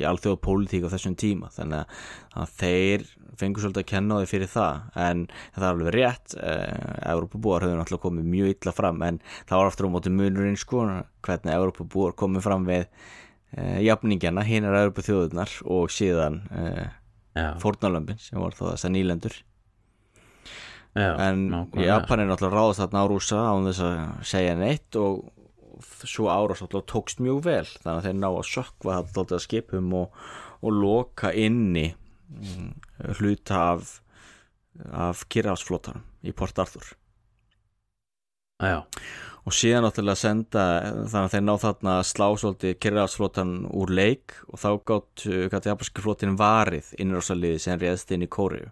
í 0.00 0.06
alþjóða 0.08 0.40
pólitík 0.46 0.86
á 0.88 0.92
þessum 0.94 1.16
tíma. 1.20 1.50
Þannig 1.54 1.96
að, 2.34 2.54
þeir 2.60 3.06
fengu 3.40 3.62
svolítið 3.62 3.84
að 3.84 3.90
kenna 3.92 4.20
því 4.20 4.30
fyrir 4.30 4.52
það. 4.52 4.82
En 5.06 5.24
það 5.54 5.66
er 5.66 5.70
alveg 5.70 5.94
rétt 5.96 6.36
Európabúar 6.40 7.66
höfðu 7.66 7.78
náttúrulega 7.78 8.04
komið 8.04 8.30
mjög 8.34 8.52
illa 8.54 8.74
fram 8.76 9.02
en 9.06 9.20
það 9.48 9.56
var 9.56 9.70
aftur 9.70 9.88
á 9.88 9.94
móti 9.94 10.12
munurinn 10.14 10.60
sko 10.60 10.84
hvernig 11.24 11.56
Európabúar 11.56 12.16
komið 12.18 12.46
fram 12.46 12.66
við 12.68 12.86
uh, 12.86 13.78
jafningjana, 13.84 14.46
hinar 14.46 14.80
Európa 14.82 15.04
þjóðunar 15.06 15.54
og 15.68 15.92
síðan 15.94 16.42
uh, 16.50 16.88
já, 17.36 17.46
fórnalömbin 17.62 18.20
sem 18.20 18.40
var 18.40 18.56
þá 18.56 18.64
þess 18.72 18.88
að 18.88 18.94
nýlendur. 18.96 19.40
Já, 20.98 21.12
en. 21.22 21.44
Japan 21.78 22.24
er 22.24 22.26
náttúrulega 22.32 22.56
ráðast 22.56 22.82
þarna 22.82 23.04
á 23.06 23.10
rúsa 23.10 23.42
án 23.46 23.68
þess 23.68 23.84
að 23.86 24.00
segja 24.26 24.56
neitt 24.58 24.98
og 24.98 25.28
svo 26.04 26.28
árás 26.32 26.62
náttúrulega 26.62 26.90
tókst 26.92 27.22
mjög 27.22 27.42
vel. 27.46 27.64
Þannig 27.80 27.96
að 27.96 28.06
þeir 28.08 28.20
ná 28.20 28.28
að 28.30 28.46
sökva 28.50 29.00
að 29.00 29.34
skipum 29.44 29.90
og, 30.00 30.22
og 30.60 30.76
loka 30.76 31.32
inni 31.32 31.88
mm, 31.92 32.70
hluta 33.18 33.64
af 33.72 33.98
af 34.88 35.24
kyrrafsflótanum 35.32 36.04
í 36.24 36.32
Port 36.36 36.58
Arthur. 36.60 36.94
Já, 38.60 38.84
og 39.48 39.54
síðan 39.56 39.86
náttúrulega 39.86 40.20
senda 40.20 40.64
þannig 41.08 41.22
að 41.22 41.34
þeir 41.34 41.44
ná 41.46 41.52
þarna 41.62 41.94
að 41.96 42.08
slá 42.10 42.26
svolítið 42.42 42.74
kyrrafsflótan 42.84 43.54
úr 43.72 43.92
leik 43.96 44.36
og 44.50 44.60
þá 44.60 44.68
gátt, 44.90 45.24
japanski 45.64 46.04
flótin 46.04 46.36
varið 46.40 46.92
innrásaliði 47.00 47.62
sem 47.64 47.80
réðst 47.80 48.12
inn 48.12 48.26
í 48.26 48.30
Kóriu 48.30 48.68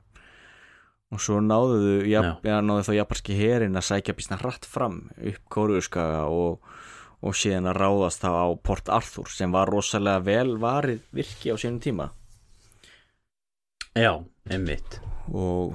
og 1.08 1.22
svo 1.24 1.38
náðu, 1.40 2.02
Já. 2.04 2.18
jap, 2.18 2.44
ja, 2.44 2.58
náðu 2.60 2.84
þá 2.84 2.92
japanski 2.98 3.38
herin 3.38 3.80
að 3.80 3.86
sækja 3.88 4.16
bísna 4.18 4.36
hratt 4.42 4.68
fram 4.68 5.06
upp 5.16 5.40
Kóriuskaga 5.48 6.26
og, 6.28 6.60
og 7.18 7.34
síðan 7.34 7.66
að 7.72 7.80
ráðast 7.82 8.22
þá 8.22 8.30
á 8.30 8.46
Port 8.62 8.90
Arthur 8.92 9.30
sem 9.32 9.52
var 9.54 9.70
rosalega 9.72 10.22
vel 10.22 10.54
varið 10.62 11.02
virki 11.14 11.50
á 11.50 11.56
sínum 11.58 11.80
tíma. 11.82 12.10
Já, 13.98 14.12
einmitt. 14.46 15.00
Og, 15.34 15.74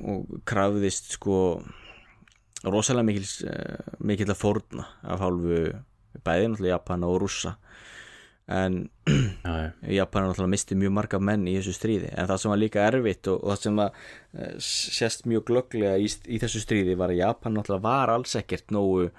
og 0.00 0.40
krafðist 0.48 1.12
sko 1.18 1.60
rosalega 2.64 3.06
mikil, 3.10 3.26
uh, 3.48 3.96
mikil 4.04 4.30
að 4.30 4.40
fórna 4.40 4.86
af 5.04 5.24
hálfu 5.24 5.58
bæði 6.24 6.48
náttúrulega 6.50 6.78
Japana 6.78 7.10
og 7.10 7.20
Rússa. 7.22 7.56
En 8.50 8.80
já, 9.44 9.72
Japana 10.00 10.30
náttúrulega 10.30 10.54
misti 10.54 10.78
mjög 10.78 10.94
marga 10.96 11.20
menn 11.20 11.44
í 11.48 11.58
þessu 11.58 11.76
stríði. 11.76 12.08
En 12.14 12.30
það 12.30 12.40
sem 12.42 12.54
var 12.54 12.62
líka 12.62 12.86
erfitt 12.88 13.28
og, 13.30 13.44
og 13.44 13.52
það 13.52 13.66
sem 13.66 13.82
að 13.84 14.00
uh, 14.00 14.54
sést 14.70 15.28
mjög 15.28 15.44
glögglega 15.52 16.00
í, 16.00 16.08
í 16.08 16.40
þessu 16.40 16.64
stríði 16.64 16.96
var 16.96 17.12
að 17.12 17.20
Japan 17.20 17.58
náttúrulega 17.58 17.84
var 17.84 18.14
alls 18.16 18.36
ekkert 18.40 18.72
nógu 18.74 19.10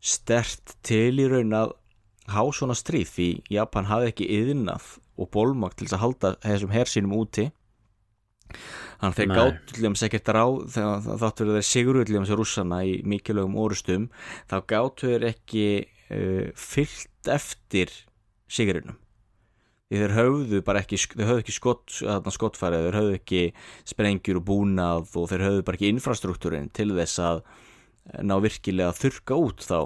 stert 0.00 0.76
til 0.86 1.18
í 1.18 1.28
raun 1.30 1.54
að 1.56 1.74
há 2.28 2.42
svona 2.52 2.76
stríð 2.76 3.12
því 3.14 3.28
Japan 3.52 3.88
hafði 3.88 4.12
ekki 4.12 4.28
yðnað 4.38 4.90
og 5.18 5.30
bólmakt 5.34 5.80
til 5.80 5.88
að 5.90 6.02
halda 6.04 6.34
þessum 6.44 6.74
hersínum 6.74 7.16
úti 7.18 7.48
Þannig 8.98 9.12
að 9.12 9.18
þeir 9.18 9.28
Nei. 9.28 9.34
gátt 9.38 9.72
til 9.72 9.82
þess 9.84 10.04
ekkert 10.08 10.30
ráð 10.34 10.54
þegar 10.74 11.02
það 11.04 11.20
þáttu 11.22 11.44
verið 11.44 11.58
þeir 11.58 11.68
sigurulljum 11.68 12.24
sem 12.26 12.38
rússana 12.38 12.78
í 12.82 12.94
mikilvægum 13.06 13.58
orustum 13.62 14.06
þá 14.50 14.56
gáttu 14.72 15.12
þeir 15.12 15.26
ekki 15.28 15.66
uh, 15.84 16.48
fyllt 16.58 17.30
eftir 17.30 17.92
sigurinnum 18.48 18.98
þeir 19.88 20.14
höfðu 20.16 20.60
bara 20.66 20.82
ekki 20.82 20.98
höfðu 21.16 21.42
ekki 21.42 21.54
skott, 21.54 22.00
skottfærið 22.34 22.88
þeir 22.88 22.98
höfðu 22.98 23.14
ekki 23.20 23.44
sprengjur 23.88 24.40
og 24.42 24.48
búnað 24.50 25.14
og 25.16 25.30
þeir 25.30 25.46
höfðu 25.46 25.64
bara 25.64 25.78
ekki 25.78 25.92
infrastruktúrin 25.94 26.68
til 26.76 26.90
þess 26.96 27.22
að 27.24 27.42
ná 28.24 28.38
virkilega 28.42 28.92
að 28.92 29.02
þurka 29.02 29.38
út 29.42 29.64
þá 29.66 29.78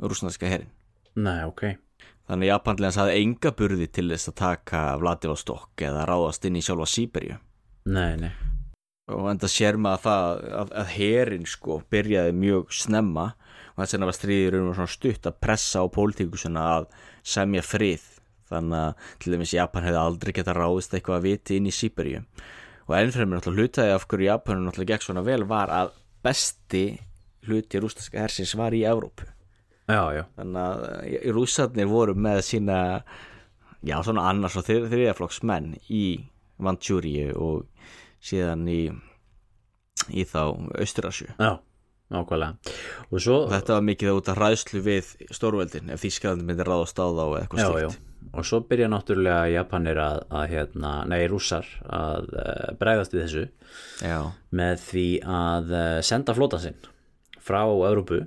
rússneska 0.00 0.50
herin 0.50 0.70
Nei, 1.20 1.42
ok. 1.44 1.64
Þannig 2.30 2.52
Japanlega 2.52 3.02
hafði 3.02 3.22
enga 3.24 3.50
burði 3.58 3.88
til 3.90 4.06
þess 4.12 4.30
að 4.30 4.38
taka 4.38 4.82
Vladivostok 5.00 5.82
eða 5.88 6.06
ráðast 6.08 6.46
inn 6.46 6.58
í 6.60 6.64
sjálfa 6.64 6.86
Sýberju 6.92 7.38
Nei, 7.90 8.14
nei. 8.20 8.30
Og 9.10 9.26
enda 9.32 9.48
sér 9.50 9.78
maður 9.80 10.04
það 10.04 10.24
að, 10.60 10.72
að 10.82 10.90
herin 10.94 11.46
sko 11.48 11.80
byrjaði 11.90 12.34
mjög 12.36 12.74
snemma. 12.76 13.24
Og 13.72 13.80
þess 13.80 13.96
vegna 13.96 14.08
var 14.10 14.16
stríður 14.18 14.56
um 14.60 14.70
svona 14.76 14.92
stutt 14.92 15.26
að 15.26 15.38
pressa 15.42 15.82
á 15.82 15.86
pólitíkusuna 15.90 16.66
að 16.76 16.88
semja 17.26 17.64
frið. 17.66 18.04
Þannig 18.50 18.84
að 18.84 19.10
til 19.22 19.34
dæmis 19.34 19.54
Japan 19.56 19.86
hefði 19.86 20.00
aldrei 20.04 20.34
geta 20.36 20.54
ráðist 20.54 20.94
eitthvað 20.94 21.18
að 21.18 21.26
viti 21.26 21.58
inn 21.58 21.70
í 21.70 21.74
Sýberíu 21.74 22.22
og 22.90 22.96
ennfremur 22.98 23.38
náttúrulega 23.38 23.68
hlutaði 23.68 23.94
af 23.94 24.06
hverju 24.10 24.26
Japanu 24.26 24.64
náttúrulega 24.64 24.96
gekk 24.96 25.04
svona 25.06 25.22
vel 25.22 25.44
var 25.46 25.70
að 25.70 25.92
besti 26.26 26.84
hluti 27.48 27.80
rústaska 27.80 28.22
hersins 28.24 28.54
var 28.58 28.74
í 28.76 28.82
Evrópu. 28.88 29.28
Já, 29.90 30.02
já, 30.14 30.24
þannig 30.38 30.60
að 30.62 30.82
eh, 31.02 31.30
rússarnir 31.34 31.88
voru 31.90 32.14
með 32.14 32.42
sína 32.46 32.80
já 33.86 33.96
svona 34.04 34.28
annars 34.30 34.58
og 34.60 34.66
þrið, 34.68 34.90
þriðaflokks 34.92 35.40
menn 35.48 35.72
í 35.88 36.04
Manchúriu 36.60 37.32
og 37.40 37.64
síðan 38.20 38.68
í 38.70 38.82
í 40.12 40.26
þá 40.28 40.42
Austurasju 40.80 41.32
já, 41.32 41.56
nákvæmlega. 42.12 42.76
Og 43.10 43.24
svo, 43.24 43.40
þetta 43.50 43.78
var 43.78 43.88
mikið 43.88 44.20
út 44.20 44.30
að 44.30 44.40
ræðslu 44.44 44.84
við 44.84 45.10
stórveldin 45.32 45.90
ef 45.94 46.04
Þýskalandi 46.04 46.46
myndi 46.46 46.68
ráðast 46.68 47.00
á 47.00 47.06
þá 47.08 47.24
eða 47.24 47.42
eitthvað 47.42 47.64
já, 47.64 47.68
já. 47.86 47.90
Slíkt 47.90 48.06
Og 48.30 48.46
svo 48.46 48.60
byrja 48.68 48.86
náttúrulega 48.92 49.48
Japanir 49.50 49.98
að, 49.98 50.20
að 50.38 50.52
hérna, 50.52 50.90
nei, 51.10 51.24
rússar 51.26 51.66
að 51.90 52.28
uh, 52.38 52.68
bregðast 52.78 53.16
við 53.16 53.24
þessu 53.24 53.44
já, 54.06 54.18
með 54.54 54.84
því 54.84 55.06
að 55.26 55.72
uh, 55.74 55.86
senda 56.06 56.36
flóta 56.36 56.60
sinn 56.62 56.76
frá 57.50 57.62
Evrópu 57.66 58.22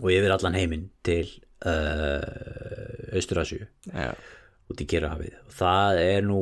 og 0.00 0.08
yfir 0.10 0.34
allan 0.34 0.58
heiminn 0.58 0.88
til 1.06 1.28
uh, 1.64 3.14
Austurasju 3.14 3.62
já, 3.62 4.10
út 4.70 4.82
í 4.82 4.88
Kirrahafið 4.90 5.36
og 5.44 5.54
það 5.54 6.00
er 6.02 6.26
nú 6.26 6.40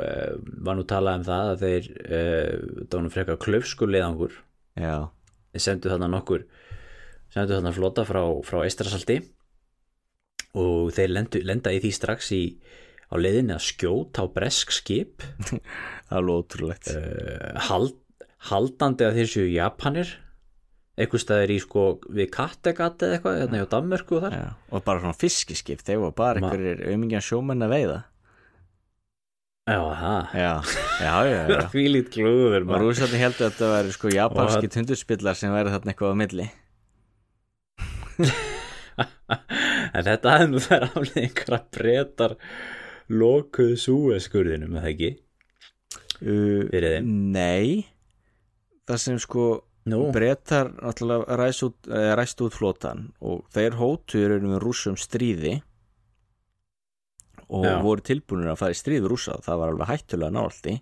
uh, 0.00 0.34
var 0.64 0.78
nú 0.78 0.86
talað 0.88 1.20
um 1.20 1.26
það 1.28 1.52
að 1.52 1.64
þeir 1.64 1.90
uh, 2.04 2.52
það 2.80 2.96
var 2.96 3.04
nú 3.06 3.14
frekar 3.14 3.40
klöfskur 3.44 3.92
leiðangur. 3.92 4.38
Já, 4.74 5.10
þeir 5.54 5.66
sendu 5.68 5.92
þarna 5.92 6.10
nokkur 6.16 6.46
sendu 7.34 7.56
þarna 7.56 7.74
flota 7.74 8.04
frá, 8.06 8.22
frá 8.46 8.62
Eistrasalti 8.64 9.20
og 10.54 10.90
þeir 10.94 11.12
lendu, 11.14 11.42
lenda 11.46 11.72
í 11.74 11.80
því 11.82 11.92
strax 11.94 12.30
í 12.34 12.42
á 13.10 13.14
leiðinni 13.18 13.54
að 13.54 13.66
skjóta 13.66 14.24
á 14.24 14.26
bresk 14.30 14.72
skip. 14.74 15.22
Alveg 16.14 16.44
ótrúlegt. 16.44 16.90
Uh, 16.94 17.58
hald, 17.68 17.96
haldandi 18.50 19.06
að 19.06 19.18
þeir 19.20 19.30
séu 19.30 19.48
Japanir 19.50 20.14
eitthvað 20.94 21.22
staðir 21.24 21.50
í 21.50 21.58
sko 21.64 21.84
við 22.14 22.28
Kattegat 22.34 23.02
eða 23.02 23.16
eitthvað, 23.18 23.38
hérna 23.42 23.60
hjá 23.60 23.68
Danmörku 23.72 24.18
og 24.18 24.26
þar 24.28 24.34
já. 24.38 24.48
og 24.70 24.84
bara 24.86 25.02
svona 25.02 25.18
fiskiskip 25.18 25.80
þeir 25.82 25.98
voru 26.04 26.14
bara 26.20 26.38
Ma- 26.42 26.50
einhverjir 26.52 26.84
aumingjan 26.92 27.24
sjómenn 27.26 27.66
að 27.66 27.72
veiða 27.74 27.96
já, 29.64 29.78
það 29.80 30.36
já, 30.38 30.52
já, 31.00 31.14
já, 31.32 31.40
já. 31.50 31.60
því 31.74 31.84
lít 31.90 32.10
glúður 32.14 32.60
og 32.60 32.68
maður. 32.68 32.84
rússarnir 32.86 33.22
heldur 33.24 33.46
að 33.48 33.50
þetta 33.56 33.72
væri 33.74 33.96
sko 33.96 34.12
japanski 34.14 34.68
Og- 34.70 34.74
tundurspillar 34.76 35.40
sem 35.40 35.54
væri 35.56 35.74
þarna 35.74 35.94
eitthvað 35.94 36.14
á 36.14 36.20
milli 36.22 36.46
en 39.94 40.06
þetta 40.06 40.36
hefði 40.38 40.48
nú 40.52 40.62
þær 40.62 40.84
afleðingar 40.92 41.56
að 41.58 41.64
breytar 41.74 42.36
lokuðu 43.10 43.76
súeskurðinum, 43.82 44.78
eða 44.78 44.90
ekki 44.94 45.10
uh? 46.22 47.02
Nei 47.04 47.84
Það 48.84 49.00
sem 49.00 49.18
sko 49.20 49.44
Nú, 49.84 50.00
brettar 50.14 50.70
náttúrulega 50.78 51.36
ræst 51.36 51.62
út, 51.66 51.76
eh, 51.92 52.14
ræst 52.16 52.40
út 52.40 52.54
flotan 52.56 53.12
og 53.20 53.44
þeir 53.52 53.76
hótuður 53.76 54.38
um 54.38 54.54
rússum 54.62 54.96
stríði 54.96 55.58
og 57.52 57.64
Já. 57.66 57.82
voru 57.84 58.00
tilbúinir 58.00 58.48
að 58.54 58.60
fara 58.62 58.72
í 58.72 58.78
stríð 58.80 59.04
við 59.04 59.10
rússa 59.12 59.36
það 59.44 59.58
var 59.60 59.72
alveg 59.74 59.90
hættulega 59.90 60.32
náldi 60.32 60.74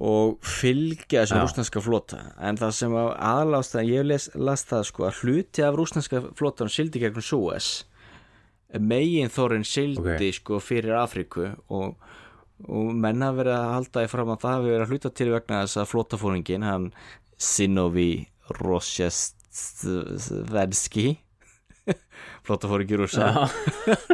og 0.00 0.38
fylgja 0.46 1.24
þessum 1.24 1.40
Já. 1.40 1.42
rússneska 1.44 1.82
flota 1.84 2.20
en 2.38 2.56
það 2.60 2.70
sem 2.78 2.94
aðlást 2.94 3.74
að 3.76 3.90
ég 3.90 4.06
les, 4.06 4.30
las 4.38 4.64
það 4.70 4.86
sko 4.88 5.08
að 5.08 5.18
hluti 5.24 5.66
af 5.66 5.76
rússneska 5.76 6.22
flotan 6.38 6.70
sildi 6.72 7.02
gegnum 7.02 7.26
Suez 7.26 7.70
megin 8.78 9.32
þorrin 9.34 9.66
sildi 9.66 10.14
Ok. 10.14 10.28
sko 10.38 10.60
fyrir 10.62 10.94
Afríku 11.02 11.50
og, 11.68 11.96
og 12.68 12.92
menn 12.94 13.26
hafa 13.26 13.42
verið 13.42 13.56
að 13.58 13.72
halda 13.74 14.04
í 14.06 14.12
fram 14.14 14.30
að 14.30 14.44
það 14.44 14.54
hafi 14.56 14.70
verið 14.70 14.84
að 14.86 14.94
hluta 14.94 15.12
til 15.18 15.28
vegna 15.34 15.64
þess 15.64 15.82
að 15.82 15.90
flotafóringin 15.90 16.68
hann 16.68 16.86
Sinovi 17.40 18.28
Rosjestvenski 18.60 21.06
flotafóringi 22.46 22.96
rússa 23.00 23.26
já, 23.26 23.32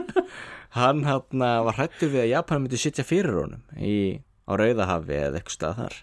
hann 0.78 0.98
hann 1.08 1.38
var 1.66 1.74
hrættur 1.78 2.10
við 2.12 2.20
að 2.26 2.32
Japan 2.34 2.58
myndi 2.64 2.78
sitja 2.80 3.04
fyrir 3.06 3.34
honum 3.42 3.62
í, 3.76 3.78
á 4.46 4.52
Rauðahafi 4.56 5.14
eða 5.16 5.36
eitthvað 5.40 5.56
stað 5.56 5.74
þar. 5.80 5.94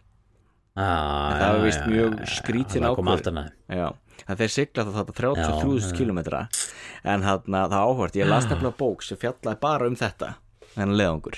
Ah, 0.73 1.37
það 1.37 1.51
var 1.53 1.61
já, 1.69 1.85
mjög 1.85 2.13
já, 2.17 2.25
skrítin 2.33 2.81
það 2.87 2.97
annað 3.29 3.47
Já, 3.69 3.87
en 4.25 4.37
þeir 4.39 4.51
sigla 4.55 4.81
það 4.87 4.95
þetta 4.99 5.13
33.000 5.19 5.77
Já, 5.77 5.93
kilometra 5.99 6.39
en 7.13 7.19
hann 7.27 7.45
það 7.45 7.75
áhvert, 7.77 8.17
ég 8.17 8.25
las 8.31 8.47
nefnilega 8.49 8.79
bók 8.79 8.99
sem 9.05 9.17
fjallaði 9.21 9.57
bara 9.61 9.85
um 9.91 9.97
þetta 9.99 10.29
þennan 10.73 10.97
leðangur 10.97 11.37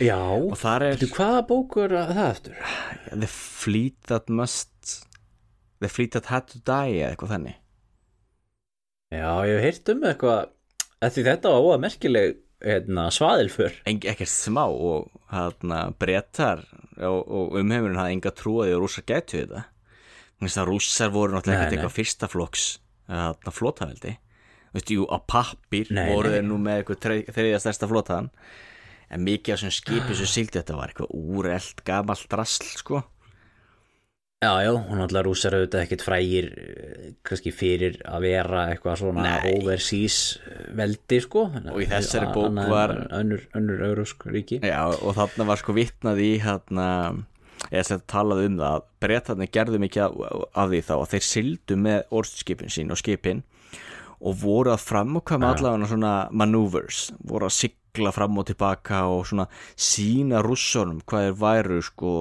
já, 0.00 0.16
er 0.16 1.04
hvaða 1.12 1.42
bókur 1.50 1.92
er 1.92 2.16
það 2.16 2.30
eftir? 2.30 2.56
The 3.12 3.28
Fleet 3.28 3.98
That 4.08 4.32
Must 4.32 4.71
The 5.82 5.90
Fleet 5.90 6.14
That 6.16 6.30
Had 6.32 6.48
to 6.52 6.62
Die 6.62 7.00
eða 7.00 7.10
eitthvað 7.12 7.34
þannig. 7.36 7.58
Já, 9.12 9.28
ég 9.44 9.58
hef 9.58 9.66
heyrt 9.66 9.92
um 9.92 10.06
eitthvað 10.08 10.52
að 11.02 11.18
þetta 11.26 11.52
var 11.52 11.66
óa 11.66 11.80
merkileg 11.82 12.38
hérna, 12.62 13.08
svaðilför. 13.12 13.74
Eng, 13.90 14.06
ekkert 14.08 14.30
smá 14.30 14.64
og 14.70 15.10
hann 15.32 15.74
brettar 16.00 16.62
og, 16.96 17.20
og 17.26 17.58
umheimurinn 17.58 17.98
hafði 17.98 18.16
enga 18.16 18.32
trúaði 18.38 18.76
og 18.76 18.86
rússar 18.86 19.04
gætu 19.08 19.42
þetta. 19.42 19.66
Þannig 20.38 20.62
að 20.62 20.70
rússar 20.70 21.12
voru 21.12 21.36
náttúrulega 21.36 21.66
ekkert 21.66 21.76
eitthvað 21.76 21.98
fyrsta 21.98 22.30
flokks 22.30 22.70
hann 23.12 23.54
flótaveldi 23.54 24.16
Veistu, 24.72 24.96
jú, 24.96 25.06
á 25.12 25.20
pappir 25.20 25.90
Nei, 25.92 26.06
voru 26.14 26.32
þeir 26.32 26.46
nú 26.46 26.58
með 26.62 26.80
eitthvað 26.80 27.32
þriðja 27.36 27.60
stærsta 27.60 27.88
flótaðan 27.90 28.30
en 29.12 29.24
mikið 29.26 29.52
af 29.52 29.60
þessum 29.60 29.74
skipi 29.76 30.16
sem 30.16 30.30
sildi 30.30 30.56
þetta 30.56 30.78
var 30.78 30.92
eitthvað 30.92 31.12
úrelt 31.12 31.82
gamalt 31.84 32.24
drasl 32.32 32.68
sko 32.78 33.02
Já, 34.42 34.50
já, 34.66 34.72
hún 34.74 34.98
alltaf 35.04 35.22
rússar 35.22 35.54
auðvitað 35.54 35.84
ekkit 35.84 36.02
frægir 36.02 36.46
eh, 36.58 37.10
kannski 37.22 37.52
fyrir 37.54 38.00
að 38.02 38.24
vera 38.26 38.62
eitthvað 38.72 38.96
svona 38.98 39.22
Nei. 39.22 39.52
overseas 39.60 40.16
veldi 40.74 41.20
sko. 41.22 41.44
Og 41.70 41.78
í 41.78 41.86
þessari 41.86 42.32
bók 42.34 42.48
Annað 42.48 42.64
en 42.66 42.72
var- 42.72 42.94
önnur, 43.20 43.44
önnur 43.54 43.84
eurósk 43.86 44.26
ríki. 44.26 44.58
Já, 44.66 44.80
og 44.90 45.14
þarna 45.14 45.46
var 45.46 45.60
sko 45.62 45.76
vitnað 45.76 46.18
í 46.26 46.32
hérna, 46.42 46.88
eða 47.70 47.84
sem 47.86 48.02
talaði 48.10 48.48
um 48.50 48.56
það 48.58 48.74
að 48.80 48.88
brettarnir 49.06 49.52
gerðu 49.54 49.78
mikið 49.84 50.02
af, 50.08 50.16
af 50.64 50.72
því 50.72 50.80
þá 50.88 50.94
að 50.96 51.06
þeir 51.14 51.26
sildu 51.28 51.76
með 51.78 52.02
orðskipin 52.10 52.74
sín 52.74 52.90
og 52.90 52.98
skipin 52.98 53.44
og 54.22 54.36
voru 54.42 54.72
að 54.74 54.82
framkvæma 54.88 55.52
allavega 55.54 55.86
svona 55.90 56.12
maneuvers, 56.34 57.12
voru 57.22 57.46
að 57.46 57.54
sigla 57.60 58.10
fram 58.14 58.38
og 58.42 58.46
tilbaka 58.50 59.04
og 59.06 59.22
svona 59.30 59.46
sína 59.78 60.42
rússunum 60.42 60.98
hvað 61.06 61.28
þeir 61.30 61.38
væru 61.46 61.78
sko 61.86 62.12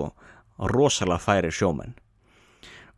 rosalega 0.69 1.17
færi 1.21 1.49
sjómenn 1.53 1.97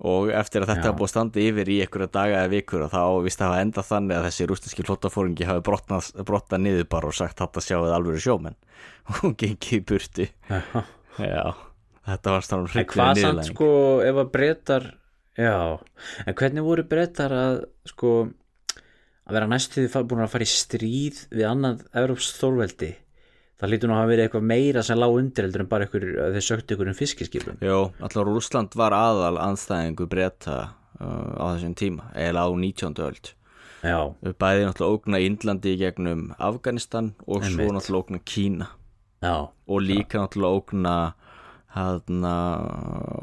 og 0.04 0.32
eftir 0.36 0.64
að 0.66 0.74
þetta 0.74 0.89
er 0.89 0.95
búið 0.97 1.08
að 1.08 1.12
standa 1.14 1.43
yfir 1.43 1.70
í 1.72 1.78
einhverja 1.84 2.10
daga 2.12 2.39
eða 2.41 2.51
vikur 2.51 2.86
og 2.86 2.91
þá 2.91 3.01
vist 3.24 3.41
að 3.41 3.51
hafa 3.54 3.62
endað 3.64 3.89
þannig 3.89 4.18
að 4.18 4.26
þessi 4.28 4.47
rústinski 4.51 4.86
flóttafóringi 4.88 5.47
hafi 5.47 5.64
brotnað, 5.64 6.10
brotnað 6.28 6.64
niður 6.66 6.89
bara 6.91 7.12
og 7.12 7.16
sagt 7.16 7.39
þetta 7.39 7.64
sjáuð 7.64 7.93
alveg 7.95 8.24
sjómenn. 8.24 8.58
Og 9.24 9.38
gengið 9.39 9.78
í 9.78 9.86
burtu. 9.88 10.28
Já. 10.49 11.45
Þetta 12.04 12.36
var 12.36 12.43
stáðum 12.43 12.68
En 12.68 12.74
hryllilega 12.74 12.93
hvað 12.93 13.10
samt 13.14 13.22
niðurlæging. 13.22 13.56
sko 13.56 13.72
ef 14.04 14.20
að 14.20 14.32
breytar 14.34 14.89
Já, 15.39 15.80
en 16.28 16.36
hvernig 16.38 16.66
voru 16.68 16.84
breytar 16.86 17.34
að 17.34 17.56
sko 17.89 18.10
að 19.24 19.38
vera 19.38 19.47
næstu 19.49 19.86
því 19.88 20.01
búin 20.12 20.26
að 20.26 20.34
fara 20.36 20.45
í 20.45 20.51
stríð 20.51 21.22
við 21.32 21.47
annað 21.47 21.86
Evróps 21.95 22.28
þólveldi 22.38 22.91
það 23.64 23.72
lítur 23.72 23.89
nú 23.89 23.95
að 23.95 24.01
hafa 24.01 24.11
verið 24.11 24.26
eitthvað 24.28 24.47
meira 24.51 24.82
sem 24.84 24.99
lág 24.99 25.14
undir 25.16 25.45
heldur 25.47 25.64
en 25.64 25.70
bara 25.72 25.86
ykkur, 25.88 26.05
þeir 26.36 26.43
söktu 26.43 26.76
ykkur 26.76 26.89
um 26.91 26.97
fiskiskipum 26.99 27.61
Jó, 27.64 27.78
alltaf 28.03 28.28
Rússland 28.28 28.76
var 28.76 28.95
aðal 28.97 29.39
anstæðingu 29.39 30.07
breyta 30.11 30.57
uh, 30.99 31.32
á 31.39 31.45
þessum 31.53 31.78
tíma 31.80 32.09
eða 32.20 32.43
á 32.43 32.49
19. 32.51 32.99
öld 33.07 33.32
já, 33.84 33.99
bæði 34.36 34.68
náttúrulega 34.68 34.97
ógna 34.97 35.24
Índlandi 35.24 35.76
í 35.78 35.80
gegnum 35.80 36.26
Afganistan 36.36 37.14
og 37.24 37.47
svo 37.47 37.64
Einmitt. 37.64 37.78
náttúrulega 37.78 38.03
ógna 38.03 38.24
Kína 38.28 38.70
já, 39.24 39.36
og 39.47 39.86
líka 39.88 40.20
náttúrulega 40.20 40.59
ógna 40.59 40.95
hérna 41.74 42.36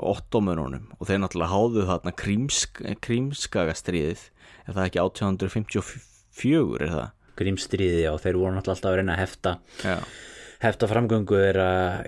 ottomununum 0.03 0.88
og 0.97 1.07
þeir 1.07 1.20
náttúrulega 1.22 1.53
háðu 1.53 1.86
þarna 1.93 2.16
krímsk, 2.16 2.80
krímskaga 3.05 3.76
stríðið 3.76 4.24
er 4.64 4.72
það 4.72 4.86
ekki 4.88 5.05
1854 5.05 6.86
er 6.88 6.95
það? 6.97 7.11
Grímstríði 7.41 8.05
og 8.11 8.20
þeir 8.22 8.38
voru 8.38 8.55
náttúrulega 8.57 8.76
alltaf 8.76 8.91
að 8.93 8.99
reyna 9.01 9.16
að 9.16 9.22
hefta 9.24 9.55
Já, 9.82 9.97
hefta 10.64 10.91
framgöngu 10.91 11.43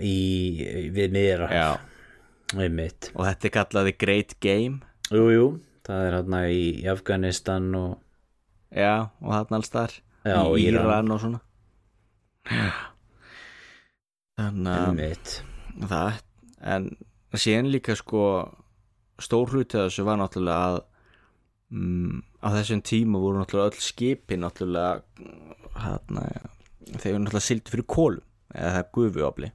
í, 0.05 0.17
við 0.95 1.17
miðra. 1.17 1.51
Já. 1.53 1.69
einmitt, 2.53 3.11
og 3.17 3.27
þetta 3.27 3.49
er 3.49 3.55
kallaði 3.57 3.95
Great 3.99 4.37
Game. 4.45 4.83
Jú, 5.13 5.27
jú. 5.33 5.47
Það 5.87 6.07
er 6.07 6.17
hérna 6.19 6.41
í 6.53 6.65
Afganistan 6.93 7.71
og 7.75 7.95
já, 8.71 9.09
og 9.21 9.33
þarna 9.35 9.59
alls 9.59 9.73
þar 9.73 9.95
Já, 10.23 10.39
í 10.55 10.67
Íran. 10.69 11.11
Og 11.11 11.23
svona. 11.25 11.41
Þannig 14.39 15.09
að 15.83 15.89
það 15.91 16.21
en 16.63 16.87
síðan 17.35 17.71
líka 17.73 17.97
sko 17.99 18.23
stór 19.23 19.51
hluti 19.53 19.79
af 19.79 19.89
þessu 19.89 20.05
var 20.07 20.21
náttúrulega 20.21 20.69
að 20.73 20.79
mm, 21.75 22.21
á 22.43 22.49
þessum 22.57 22.83
tíma 22.87 23.21
voru 23.23 23.41
náttúrulega 23.41 23.73
öll 23.73 23.85
skipi 23.87 24.39
náttúrulega 24.41 25.03
hérna, 25.79 26.27
þeir 26.99 27.15
voru 27.15 27.23
náttúrulega 27.25 27.47
sildi 27.47 27.75
fyrir 27.75 27.89
kólum 27.89 28.27
eða 28.53 28.75
það 28.75 28.83
er 28.83 28.91
gufuafli 28.99 29.53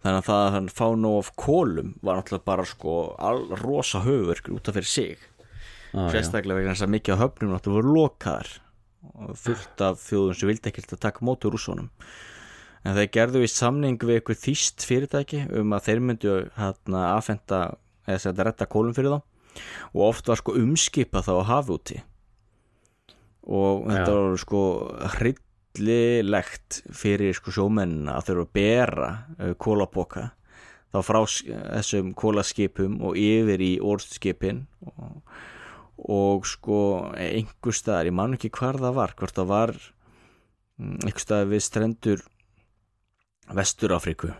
þannig 0.00 0.20
að 0.20 0.28
það 0.30 0.56
að 0.60 0.70
fá 0.78 0.86
nóg 0.96 1.18
af 1.20 1.34
kólum 1.36 1.92
var 2.00 2.20
náttúrulega 2.20 2.48
bara 2.48 2.66
sko 2.68 2.96
all, 3.18 3.44
rosa 3.60 4.00
höfverk 4.06 4.48
út 4.54 4.70
af 4.70 4.78
fyrir 4.78 4.88
sig. 4.88 5.28
Sérstaklega 5.90 6.60
vegna 6.60 6.74
þess 6.74 6.86
að 6.86 6.92
mikið 6.94 7.16
af 7.16 7.22
höfnum 7.24 7.54
náttúrulega 7.54 7.82
voru 7.82 7.94
lokaðar 7.98 8.52
fullt 9.36 9.82
af 9.84 10.02
þjóðum 10.04 10.36
sem 10.38 10.50
vildi 10.50 10.70
ekkert 10.70 10.94
að 10.94 11.02
taka 11.06 11.24
móti 11.26 11.50
rússonum 11.50 11.88
en 12.84 12.96
þeir 12.96 13.10
gerðu 13.16 13.42
vist 13.42 13.58
samning 13.60 14.00
við 14.00 14.20
ykkur 14.20 14.38
þýst 14.40 14.86
fyrirtæki 14.88 15.42
um 15.60 15.74
að 15.76 15.86
þeir 15.88 16.02
myndu 16.04 16.36
hérna 16.56 17.02
aðfenda 17.16 17.60
eða 18.06 18.22
setja 18.24 18.46
retta 18.46 18.68
kólum 18.70 18.96
fyrir 18.96 19.16
þá 19.16 19.29
og 19.92 20.02
oft 20.10 20.30
var 20.30 20.40
sko 20.40 20.56
umskipa 20.60 21.22
þá 21.26 21.32
að 21.38 21.48
hafa 21.50 21.76
úti 21.76 22.00
og 23.50 23.86
þetta 23.88 24.10
Já. 24.10 24.18
var 24.18 24.42
sko 24.42 24.64
hryllilegt 25.16 26.82
fyrir 26.94 27.36
sko 27.36 27.54
sjómennina 27.54 28.18
að 28.18 28.28
þurfa 28.30 28.46
að 28.46 28.52
bera 28.58 29.08
uh, 29.38 29.54
kólapoka 29.58 30.30
þá 30.90 30.98
frá 31.06 31.20
þessum 31.22 32.12
kólaskipum 32.18 32.98
og 33.06 33.18
yfir 33.18 33.62
í 33.62 33.70
orðskipin. 33.78 34.64
Og, 34.90 35.20
og 36.10 36.48
sko 36.48 36.80
einhver 37.14 37.76
staðar, 37.76 38.10
ég 38.10 38.16
man 38.16 38.36
ekki 38.36 38.52
hvar 38.56 38.80
það 38.80 38.96
var 38.98 39.14
hvort 39.18 39.36
það 39.36 39.50
var 39.52 39.74
mm, 40.80 40.96
einhver 41.04 41.24
staðar 41.24 41.50
við 41.52 41.66
strendur 41.66 42.24
Vestur-Afríku 43.50 44.32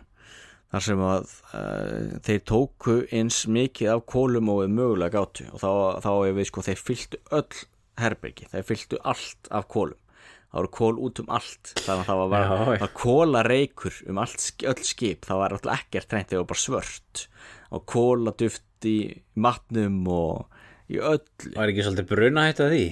þar 0.70 0.86
sem 0.86 1.02
að 1.06 1.32
uh, 1.50 2.20
þeir 2.26 2.44
tóku 2.46 2.96
eins 3.16 3.42
mikið 3.50 3.94
af 3.96 4.04
kólum 4.10 4.52
og 4.52 4.62
við 4.64 4.76
mögulega 4.76 5.18
gátu. 5.18 5.48
Og 5.50 5.62
þá, 5.62 5.70
þá 6.04 6.12
er 6.14 6.36
við 6.38 6.50
sko 6.50 6.66
þeir 6.68 6.84
fylltu 6.84 7.20
öll 7.40 7.64
herbergi, 8.00 8.48
þeir 8.52 8.68
fylltu 8.68 9.00
allt 9.02 9.50
af 9.50 9.66
kólum 9.70 9.98
það 10.50 10.58
voru 10.58 10.70
kól 10.74 10.96
út 11.06 11.20
um 11.22 11.28
allt. 11.30 11.72
Þannig 11.78 12.00
að 12.00 12.08
það 12.08 12.20
var, 12.20 12.32
Já, 12.42 12.50
var, 12.50 12.80
var 12.82 12.92
kólareikur 12.98 14.00
um 14.10 14.20
allt, 14.22 14.46
öll 14.72 14.82
skip, 14.86 15.28
það 15.28 15.42
var 15.42 15.54
alltaf 15.54 15.84
ekkert 15.84 16.16
reynt, 16.16 16.32
þeir 16.32 16.42
var 16.42 16.48
bara 16.50 16.64
svört. 16.64 17.24
Og 17.70 17.86
kóladuft 17.86 18.88
í 18.90 18.96
matnum 19.38 20.02
og 20.10 20.90
í 20.90 20.98
öll. 20.98 21.22
Var 21.54 21.70
ekki 21.70 21.86
svolítið 21.86 22.10
bruna 22.10 22.48
hætt 22.48 22.64
að 22.64 22.74
því? 22.74 22.84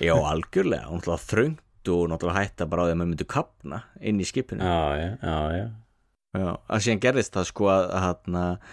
Já 0.00 0.14
algjörlega, 0.16 1.20
þröngt 1.28 1.92
og 1.92 2.06
náttúrulega 2.08 2.46
hætta 2.46 2.68
bara 2.70 2.80
á 2.80 2.88
því 2.88 2.92
að 2.94 3.00
maður 3.02 3.10
myndi 3.12 3.26
kapna 3.28 3.80
inn 4.00 4.22
í 4.24 4.28
skipinu. 4.28 4.64
Já, 4.64 4.96
já, 4.96 5.10
já, 5.20 5.40
já 5.60 5.66
Já, 6.34 6.50
að 6.58 6.82
síðan 6.82 7.04
gerðist 7.04 7.36
það 7.36 7.46
sko 7.50 7.70
að, 7.70 7.84
að, 7.94 8.66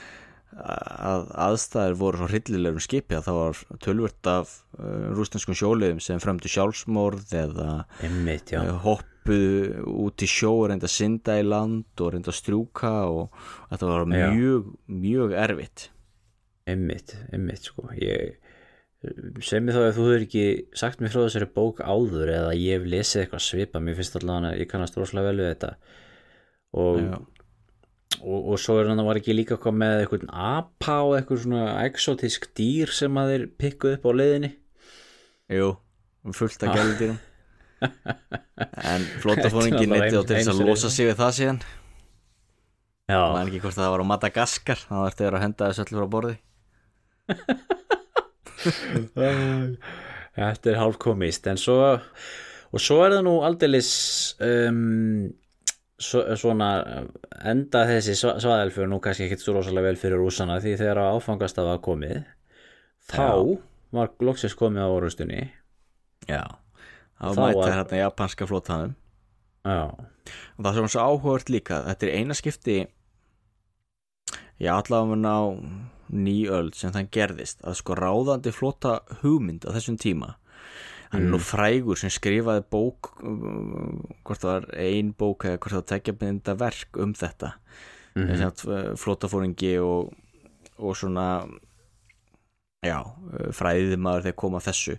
að 1.11 1.29
aðstæður 1.45 1.95
voru 1.99 2.21
svo 2.21 2.29
hryllilegum 2.31 2.83
skipi 2.83 3.17
að 3.17 3.27
það 3.27 3.39
var 3.39 3.61
tölvört 3.85 4.29
af 4.31 4.55
uh, 4.79 5.07
rústenskum 5.13 5.57
sjóliðum 5.57 6.01
sem 6.03 6.21
fremdu 6.23 6.51
sjálfsmorð 6.51 7.35
eða 7.43 7.69
einmitt, 8.01 8.53
uh, 8.57 8.73
hoppuðu 8.81 9.85
út 10.07 10.25
í 10.25 10.29
sjó 10.29 10.55
reynda 10.71 10.89
að 10.89 10.95
synda 10.95 11.37
í 11.37 11.45
land 11.45 12.01
og 12.01 12.13
reynda 12.15 12.33
að 12.33 12.39
strjúka 12.39 12.93
og 13.13 13.43
þetta 13.69 13.91
var 13.93 14.07
Já. 14.09 14.27
mjög, 14.33 14.71
mjög 15.05 15.35
erfitt. 15.45 15.89
Einmitt, 16.71 17.13
einmitt 17.33 17.69
sko. 17.69 17.87
Ég 17.97 18.39
sem 19.41 19.65
ég 19.65 19.73
þá 19.73 19.81
ef 19.87 19.95
þú 19.97 20.03
hefur 20.05 20.23
ekki 20.27 20.43
sagt 20.77 20.99
mér 21.01 21.13
frá 21.13 21.23
þessari 21.23 21.47
bók 21.55 21.79
áður 21.81 22.29
eða 22.29 22.51
ég 22.53 22.77
hef 22.77 22.89
lesið 22.89 23.23
eitthvað 23.23 23.43
svipa 23.47 23.81
mér 23.81 23.97
finnst 23.97 24.17
allavega 24.19 24.51
að 24.51 24.59
ég 24.61 24.69
kannast 24.69 24.97
rosalega 24.99 25.31
vel 25.31 25.41
við 25.41 25.49
þetta. 25.49 25.71
Og, 26.81 26.99
Já. 27.01 27.15
Og, 28.19 28.39
og 28.53 28.59
svo 28.61 28.77
er 28.81 28.91
hann 28.91 29.01
að 29.01 29.07
var 29.07 29.19
ekki 29.21 29.35
líka 29.35 29.55
eitthvað 29.55 29.77
með 29.81 29.97
eitthvað 30.01 30.25
apa 30.29 30.95
og 31.07 31.15
eitthvað 31.17 31.43
svona 31.45 31.65
exotisk 31.85 32.49
dýr 32.57 32.91
sem 32.93 33.19
að 33.21 33.33
þeir 33.33 33.45
pikkuð 33.63 33.97
upp 33.97 34.07
á 34.07 34.11
leiðinni. 34.19 34.51
Jú, 35.51 35.69
fullt 36.37 36.65
af 36.67 36.79
gæludýrum. 36.79 37.19
En 38.91 39.01
flótafóringin 39.23 39.89
Þetta 39.89 39.95
er 39.95 40.01
neitti 40.03 40.19
á 40.21 40.21
til 40.21 40.35
þess 40.37 40.51
að 40.51 40.59
losa 40.67 40.89
sig 40.93 41.07
við 41.07 41.17
það 41.17 41.31
síðan. 41.39 41.61
Já, 43.09 43.21
Man 43.33 43.49
ekki 43.49 43.61
hvort 43.63 43.75
það 43.79 43.93
var 43.95 44.03
á 44.05 44.11
Madagaskar 44.11 44.79
þá 44.83 44.95
ertu 45.01 45.23
þeir 45.23 45.37
að 45.37 45.43
henda 45.47 45.69
þessu 45.71 45.83
öllu 45.87 45.97
frá 45.97 46.07
borði. 46.13 46.35
Þetta 50.37 50.71
er 50.71 50.79
hálf 50.79 50.97
komist 51.01 51.49
en 51.49 51.59
svo 51.59 51.79
og 52.71 52.79
svo 52.79 53.01
er 53.03 53.17
það 53.17 53.25
nú 53.27 53.33
aldeilis 53.43 53.91
um, 54.45 55.31
svona 56.01 56.69
enda 57.45 57.83
þessi 57.89 58.15
svaðelfur 58.19 58.89
nú 58.89 58.99
kannski 59.03 59.27
ekkit 59.27 59.43
svo 59.43 59.53
rosalega 59.59 59.91
vel 59.91 59.99
fyrir 60.01 60.19
rúsana 60.21 60.59
því 60.63 60.75
þegar 60.81 61.01
á 61.01 61.05
áfangast 61.15 61.59
að 61.61 61.69
var 61.71 61.81
komið 61.85 62.17
þá 63.11 63.27
var 63.95 64.11
loksins 64.23 64.55
komið 64.57 64.87
á 64.87 64.89
orðustunni 64.95 65.41
Já, 66.29 66.43
þá 67.21 67.27
mæta 67.37 67.59
var- 67.59 67.75
hérna 67.75 68.01
japanska 68.05 68.47
flótaðum 68.49 68.95
já, 69.65 69.81
og 70.57 70.61
það 70.65 70.73
sem 70.77 70.85
var 70.87 70.93
svo 70.95 71.05
áhugavert 71.07 71.49
líka 71.53 71.81
þetta 71.89 72.07
er 72.07 72.15
eina 72.21 72.37
skipti 72.37 72.77
já 74.61 74.71
allavega 74.77 75.33
á 75.33 75.41
nýöld 76.11 76.75
sem 76.75 76.91
það 76.93 77.09
gerðist 77.15 77.61
að 77.65 77.77
sko 77.79 77.95
ráðandi 77.97 78.51
flóta 78.53 78.97
hugmynd 79.21 79.63
á 79.65 79.71
þessum 79.77 79.97
tíma 80.01 80.33
hann 81.11 81.25
er 81.25 81.31
nú 81.33 81.39
frægur 81.43 81.99
sem 81.99 82.11
skrifaði 82.13 82.63
bók 82.71 83.11
um, 83.23 83.99
hvort 84.23 84.43
það 84.43 84.51
var 84.51 84.69
ein 84.79 85.11
bók 85.17 85.47
eða 85.47 85.59
hvort 85.59 85.77
það 85.77 85.89
tekja 85.91 86.15
mynda 86.21 86.55
verk 86.59 86.97
um 86.97 87.13
þetta. 87.13 87.53
Mm 88.15 88.27
-hmm. 88.27 88.95
flótafóringi 88.99 89.77
og, 89.79 90.13
og 90.77 90.97
svona 90.97 91.47
já, 92.83 92.99
fræðið 93.53 93.97
maður 93.97 94.25
þegar 94.25 94.35
koma 94.35 94.57
að 94.57 94.67
þessu. 94.67 94.97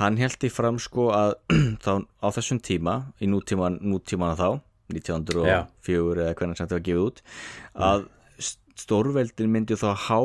Hann 0.00 0.16
held 0.16 0.44
í 0.44 0.50
fram 0.50 0.78
sko 0.78 1.10
að 1.14 1.34
þá 1.84 1.92
á 2.22 2.28
þessum 2.30 2.60
tíma 2.60 3.12
í 3.20 3.26
nútíman, 3.26 3.78
nútímana 3.82 4.36
þá 4.36 4.60
1904 4.94 6.24
eða 6.24 6.34
hvernig 6.34 6.56
sem 6.56 6.66
þetta 6.66 6.78
var 6.78 6.86
gefið 6.88 7.04
út 7.04 7.22
að 7.74 8.08
stórveldin 8.80 9.52
myndi 9.52 9.76
þá 9.78 9.94
há 10.08 10.20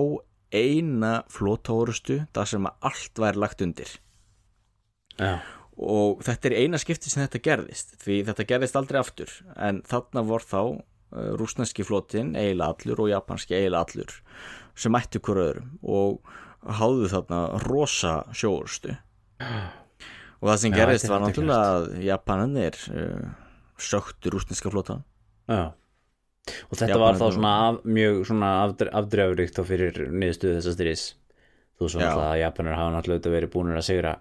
eina 0.55 1.13
flótárustu 1.32 2.21
þar 2.34 2.49
sem 2.49 2.67
að 2.69 2.89
allt 2.89 3.21
væri 3.21 3.41
lagt 3.43 3.63
undir 3.65 3.91
já, 5.20 5.36
og 5.76 6.24
þetta 6.26 6.49
er 6.49 6.57
eina 6.63 6.80
skipti 6.82 7.11
sem 7.11 7.24
þetta 7.26 7.43
gerðist 7.49 7.95
því 8.03 8.20
þetta 8.30 8.47
gerðist 8.51 8.80
aldrei 8.80 8.99
aftur 9.01 9.32
en 9.55 9.82
þarna 9.88 10.26
vor 10.28 10.45
þá 10.45 10.59
uh, 10.63 10.80
rúsneski 11.39 11.86
flótin 11.88 12.34
eiginlega 12.36 12.74
allur 12.74 13.05
og 13.05 13.11
japanski 13.11 13.57
eiginlega 13.57 13.84
allur 13.86 14.18
sem 14.76 14.95
mættu 14.95 15.22
hver 15.24 15.41
öðrum 15.45 15.72
og 15.84 16.36
háðu 16.80 17.09
þarna 17.11 17.41
rosa 17.66 18.20
sjóurustu 18.36 18.95
og 19.45 20.45
það 20.49 20.61
sem 20.61 20.76
Já, 20.76 20.78
gerðist 20.82 21.07
er 21.07 21.13
var 21.13 21.26
náttúrulega 21.26 21.74
að 21.74 21.89
japananir 22.05 22.80
uh, 22.91 23.26
söktu 23.82 24.32
rúsneska 24.34 24.72
flótan 24.72 25.03
já. 25.51 25.74
Og 26.70 26.78
þetta 26.78 26.93
Já, 26.93 27.01
var 27.01 27.16
þá 27.18 27.26
svona 27.34 27.51
af, 27.66 27.78
mjög 27.89 28.20
svona 28.30 28.49
afdre, 28.61 28.91
afdreifríkt 28.93 29.55
þá 29.57 29.63
fyrir 29.66 29.95
niðurstöðu 30.13 30.57
þessa 30.59 30.74
styrís 30.76 31.05
þú 31.80 31.89
svo 31.89 32.01
náttúrulega 32.01 32.34
að 32.36 32.41
Japanir 32.43 32.78
hafa 32.78 32.93
náttúrulega 32.93 33.34
verið 33.34 33.51
búinir 33.55 33.80
að 33.80 33.88
sigra 33.88 34.11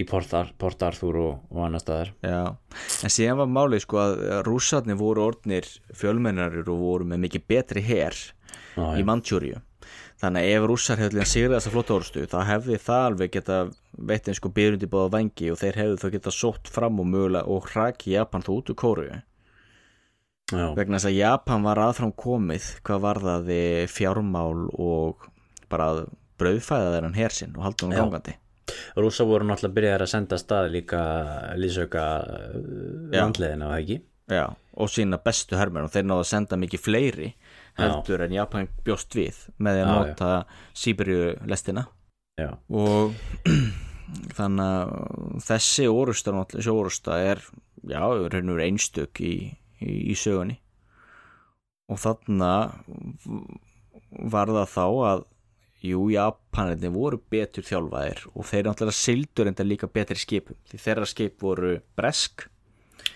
í 0.00 0.06
Port, 0.08 0.32
Ar 0.36 0.52
Port 0.58 0.82
Arthur 0.86 1.18
og, 1.20 1.46
og 1.52 1.64
annar 1.66 1.82
staðar. 1.82 2.12
Já, 2.24 2.42
en 3.04 3.12
síðan 3.12 3.40
var 3.42 3.50
málið 3.52 3.84
sko 3.84 4.00
að 4.02 4.20
rússarnir 4.48 4.98
voru 5.00 5.26
orðnir 5.28 5.68
fjölmennarir 5.96 6.68
og 6.72 6.84
voru 6.84 7.08
með 7.10 7.26
mikið 7.26 7.48
betri 7.52 7.84
her 7.84 8.16
já, 8.16 8.86
í 8.96 9.02
já, 9.02 9.06
Manchúriu 9.06 9.60
þannig 10.20 10.44
að 10.44 10.54
ef 10.54 10.66
rússar 10.68 11.00
hefði 11.00 11.16
líka 11.16 11.30
sigrað 11.30 11.56
þessa 11.56 11.72
flotta 11.74 11.96
orðstu 11.96 12.26
þá 12.28 12.38
hefði 12.48 12.78
það 12.84 13.06
alveg 13.06 13.32
geta 13.36 13.58
veitt 14.10 14.28
eins 14.28 14.40
sko 14.40 14.52
byrjundi 14.56 14.90
báða 14.92 15.12
vangi 15.14 15.48
og 15.52 15.58
þeir 15.60 15.80
hefðu 15.80 15.98
þá 16.02 16.06
geta 16.14 16.34
sótt 16.34 16.70
fram 16.72 17.00
og 17.00 17.08
mögulega 17.08 17.54
og 17.54 17.68
hraki 17.70 18.14
Japan 18.14 18.44
þá 18.44 18.50
út 18.56 18.72
úr 18.72 18.78
kóru 18.82 19.06
já, 19.08 20.66
vegna 20.76 20.98
þess 20.98 21.08
að 21.08 21.16
Japan 21.16 21.64
var 21.64 21.82
aðfram 21.86 22.12
komið 22.12 22.68
hvað 22.84 23.04
varðaði 23.06 23.62
fjármál 23.92 24.68
og 24.76 25.26
bara 25.72 25.90
brauðfæða 26.40 26.94
þeirran 26.96 27.18
hersinn 27.18 27.56
og 27.56 27.64
halda 27.64 27.88
hún 27.88 27.96
gangandi 27.96 28.36
Rúsa 28.98 29.26
voru 29.28 29.48
náttúrulega 29.48 29.76
byrjaðar 29.78 30.06
að 30.06 30.12
senda 30.14 30.38
stað 30.40 30.70
líka 30.76 31.02
lýsauka 31.60 32.06
Já. 33.10 33.20
landleðina 33.20 33.70
og 33.70 33.76
ekki? 33.78 34.00
Já, 34.30 34.44
og 34.78 34.90
sína 34.92 35.18
bestu 35.22 35.58
hermenn 35.58 35.88
og 35.88 35.94
þeir 35.94 36.06
náðu 36.06 36.22
að 36.22 36.30
senda 36.30 36.58
mikið 36.60 36.84
fleiri 36.84 37.30
heldur 37.80 38.22
en 38.22 38.34
Japan 38.36 38.68
bjóst 38.86 39.14
við 39.18 39.38
með 39.58 39.80
að 39.80 39.86
Já, 39.86 39.90
nota 39.90 40.32
Sýberíu 40.76 41.32
lestina 41.50 41.88
Já, 42.38 42.54
og 42.70 43.16
þannig 44.38 44.66
að 44.66 44.92
þessi 45.46 45.86
náttúrulega, 45.90 46.46
þessi 46.54 46.72
orusta 46.72 47.18
er 47.24 47.42
já, 47.88 48.00
raun 48.00 48.52
og 48.54 48.62
einstök 48.64 49.20
í, 49.24 49.34
í, 49.80 49.90
í 50.12 50.16
sögunni. 50.18 50.58
Og 51.90 51.98
þannig 52.00 52.42
var 54.30 54.52
það 54.54 54.72
þá 54.74 54.84
að 55.10 55.24
jú, 55.84 56.06
Japanirni 56.12 56.90
voru 56.94 57.20
betur 57.32 57.66
þjálfaðir 57.66 58.24
og 58.34 58.46
þeir 58.48 58.68
náttúrulega 58.68 58.98
sildur 58.98 59.50
enda 59.50 59.66
líka 59.66 59.88
betri 59.90 60.18
skipum 60.20 60.58
því 60.70 60.80
þeirra 60.84 61.08
skip 61.08 61.42
voru 61.42 61.74
bresk 61.98 62.46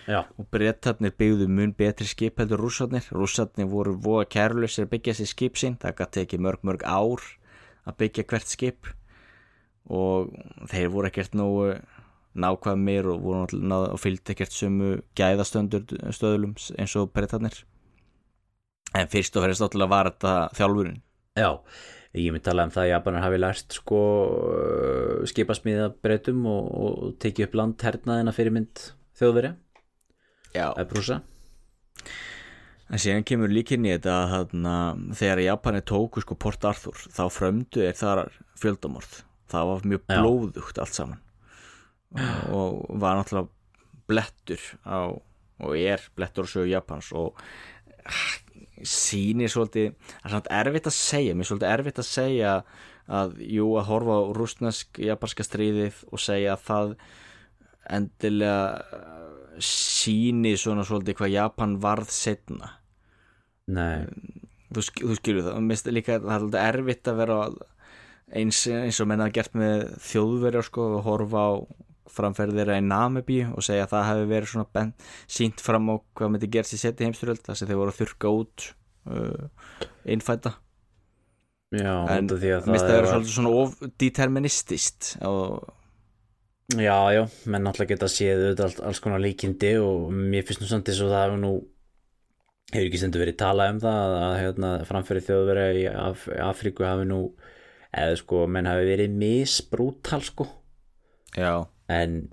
já, 0.09 0.23
og 0.23 0.49
brettarnir 0.53 1.13
byggðu 1.17 1.47
mun 1.51 1.73
betri 1.77 2.07
skip 2.09 2.39
heldur 2.41 2.61
rússarnir. 2.65 3.07
Rússarnir 3.13 3.69
voru 3.69 3.95
voða 4.01 4.27
kærlusir 4.35 4.87
að 4.87 4.93
byggja 4.95 5.17
sér 5.19 5.31
skip 5.31 5.59
sín. 5.61 5.79
Það 5.81 5.97
gæti 6.01 6.23
ekki 6.25 6.41
mörg 6.41 6.65
mörg 6.65 6.85
ár 6.85 7.23
að 7.85 7.99
byggja 8.01 8.25
hvert 8.29 8.49
skip 8.49 8.89
og 9.85 10.33
þeir 10.71 10.89
voru 10.93 11.09
ekkert 11.11 11.37
nógu 11.37 11.75
nákvæmir 12.35 13.07
og, 13.07 13.21
voru 13.23 13.43
náttúrulega 13.45 13.93
og 13.93 14.01
fylgdi 14.01 14.33
ekkert 14.33 14.55
sömu 14.55 14.91
gæðastöndur 15.17 15.85
stöðlum 16.15 16.55
eins 16.75 16.95
og 16.99 17.11
brettarnir 17.15 17.61
en 18.95 19.11
fyrst 19.11 19.37
og 19.37 19.45
fremst 19.45 19.63
náttúrulega 19.63 19.93
var 19.93 20.09
þetta 20.11 20.33
þjálfurin 20.57 20.97
já 21.39 21.49
Ég 22.15 22.31
myndi 22.31 22.45
tala 22.47 22.63
um 22.63 22.71
það 22.71 22.85
að 22.85 22.91
Japanar 22.93 23.25
hafi 23.25 23.39
lært 23.41 23.75
sko 23.75 24.01
skipasmíða 25.27 25.89
breytum 26.03 26.45
og, 26.47 26.69
og 26.71 27.15
tekið 27.19 27.49
upp 27.49 27.57
land 27.59 27.83
hernaðina 27.83 28.33
fyrir 28.35 28.55
mynd 28.55 28.85
þjóðverja, 29.19 29.55
Já. 30.55 30.69
eða 30.69 30.87
brúsa 30.91 31.19
En 32.93 33.01
síðan 33.01 33.25
kemur 33.25 33.49
líka 33.49 33.73
inn 33.75 33.87
í 33.87 33.93
þetta 33.95 34.15
að 34.15 34.31
þarna, 34.31 34.73
þegar 35.17 35.41
Japanir 35.41 35.85
tóku 35.89 36.21
sko 36.21 36.37
Port 36.37 36.65
Arthur 36.69 37.05
þá 37.15 37.23
frömdu 37.33 37.81
er 37.81 37.95
þar 37.97 38.27
fjöldamorð. 38.61 39.21
Það 39.49 39.69
var 39.71 39.87
mjög 39.91 40.03
blóðugt 40.11 40.81
allt 40.81 40.97
saman. 40.97 41.21
Og, 42.15 42.83
og 42.85 42.99
var 43.01 43.17
náttúrulega 43.17 43.49
blettur 44.05 44.67
á, 44.85 45.17
og 45.65 45.73
er 45.79 46.03
blettur 46.15 46.45
á 46.45 46.51
sögu 46.51 46.69
Japans 46.69 47.09
og 47.17 47.41
sýnir 48.85 49.51
svolítið 49.51 49.93
það 49.95 50.25
er 50.27 50.35
samt 50.35 50.49
erfitt 50.59 50.89
að 50.89 50.97
segja, 50.97 51.35
mér 51.35 51.45
er 51.45 51.49
svolítið 51.49 51.73
erfitt 51.73 52.01
að 52.01 52.09
segja 52.09 52.55
að 53.05 53.35
jú 53.45 53.67
að 53.79 53.87
horfa 53.89 54.17
á 54.17 54.21
rústnesk 54.37 54.99
japanska 55.01 55.45
stríðið 55.45 56.01
og 56.09 56.21
segja 56.21 56.55
að 56.55 56.65
það 56.65 56.95
endilega 57.95 58.57
síni 59.61 60.55
svona 60.59 60.83
svolítið 60.87 61.19
hvað 61.19 61.35
Japan 61.35 61.77
varð 61.83 62.11
setna 62.11 62.73
Nei, 63.65 64.05
þú, 64.73 64.81
þú 64.81 65.15
skilur 65.17 65.45
það, 65.47 65.61
mér 65.61 65.77
finnst 65.77 65.93
líka 65.93 66.19
það 66.19 66.33
er 66.35 66.43
alltaf 66.43 66.67
erfitt 66.69 67.09
að 67.09 67.21
vera 67.21 67.37
eins, 68.35 68.61
eins 68.69 69.01
og 69.01 69.09
menna 69.09 69.31
gert 69.33 69.55
með 69.57 69.87
þjóðverjar 70.05 70.67
sko, 70.67 70.87
að 70.97 71.05
horfa 71.07 71.45
á 71.45 71.53
framferði 72.11 72.59
þeirra 72.59 72.79
í 72.81 72.85
Namibí 72.85 73.39
og 73.49 73.65
segja 73.65 73.85
að 73.85 73.93
það 73.95 74.07
hefði 74.09 74.27
verið 74.33 74.51
svona 74.51 74.67
bent, 74.77 75.07
sínt 75.37 75.63
fram 75.63 75.89
á 75.89 75.95
hvað 76.17 76.33
myndi 76.33 76.51
gerst 76.53 76.75
í 76.77 76.81
seti 76.81 77.07
heimstyrjöld 77.07 77.45
þar 77.45 77.59
sem 77.59 77.71
þeir 77.71 77.81
voru 77.81 77.93
að 77.93 78.01
þurka 78.01 78.33
út 78.41 78.67
uh, 79.09 79.87
innfæta 80.15 80.55
já, 81.75 81.95
en 82.15 82.29
því 82.29 82.53
að 82.57 82.67
það 82.67 82.77
er 82.77 82.93
vera 82.93 83.13
svolítið 83.13 83.33
svona 83.37 83.89
deterministist 84.05 85.15
og 85.25 85.73
Já, 86.73 87.13
já, 87.13 87.21
menn 87.45 87.61
náttúrulega 87.61 87.93
geta 87.93 88.07
séð 88.09 88.39
auðvitað 88.39 88.63
allt, 88.65 88.79
alls 88.89 88.99
konar 89.03 89.21
líkindi 89.21 89.75
og 89.77 90.07
mér 90.09 90.47
finnst 90.47 90.63
nú 90.63 90.69
samt 90.69 90.87
eins 90.89 91.01
og 91.05 91.11
það 91.11 91.25
hefur 91.27 91.41
nú 91.43 91.51
hefur 92.71 92.87
ekki 92.87 93.01
stendur 93.01 93.21
verið 93.21 93.37
talað 93.37 93.73
um 93.75 93.81
það 93.83 94.15
að 94.17 94.37
hérna, 94.39 94.71
framfyrir 94.89 95.25
þjóðverja 95.27 95.67
í 95.77 95.83
Af 95.91 96.23
Afríku 96.47 96.87
hafi 96.87 97.05
nú 97.11 97.19
eða 97.93 98.17
sko, 98.17 98.41
menn 98.49 98.69
hafi 98.69 98.87
verið 98.89 99.13
misbrútal 99.21 100.21
sko, 100.25 100.47
já, 101.37 101.53
en 101.91 102.23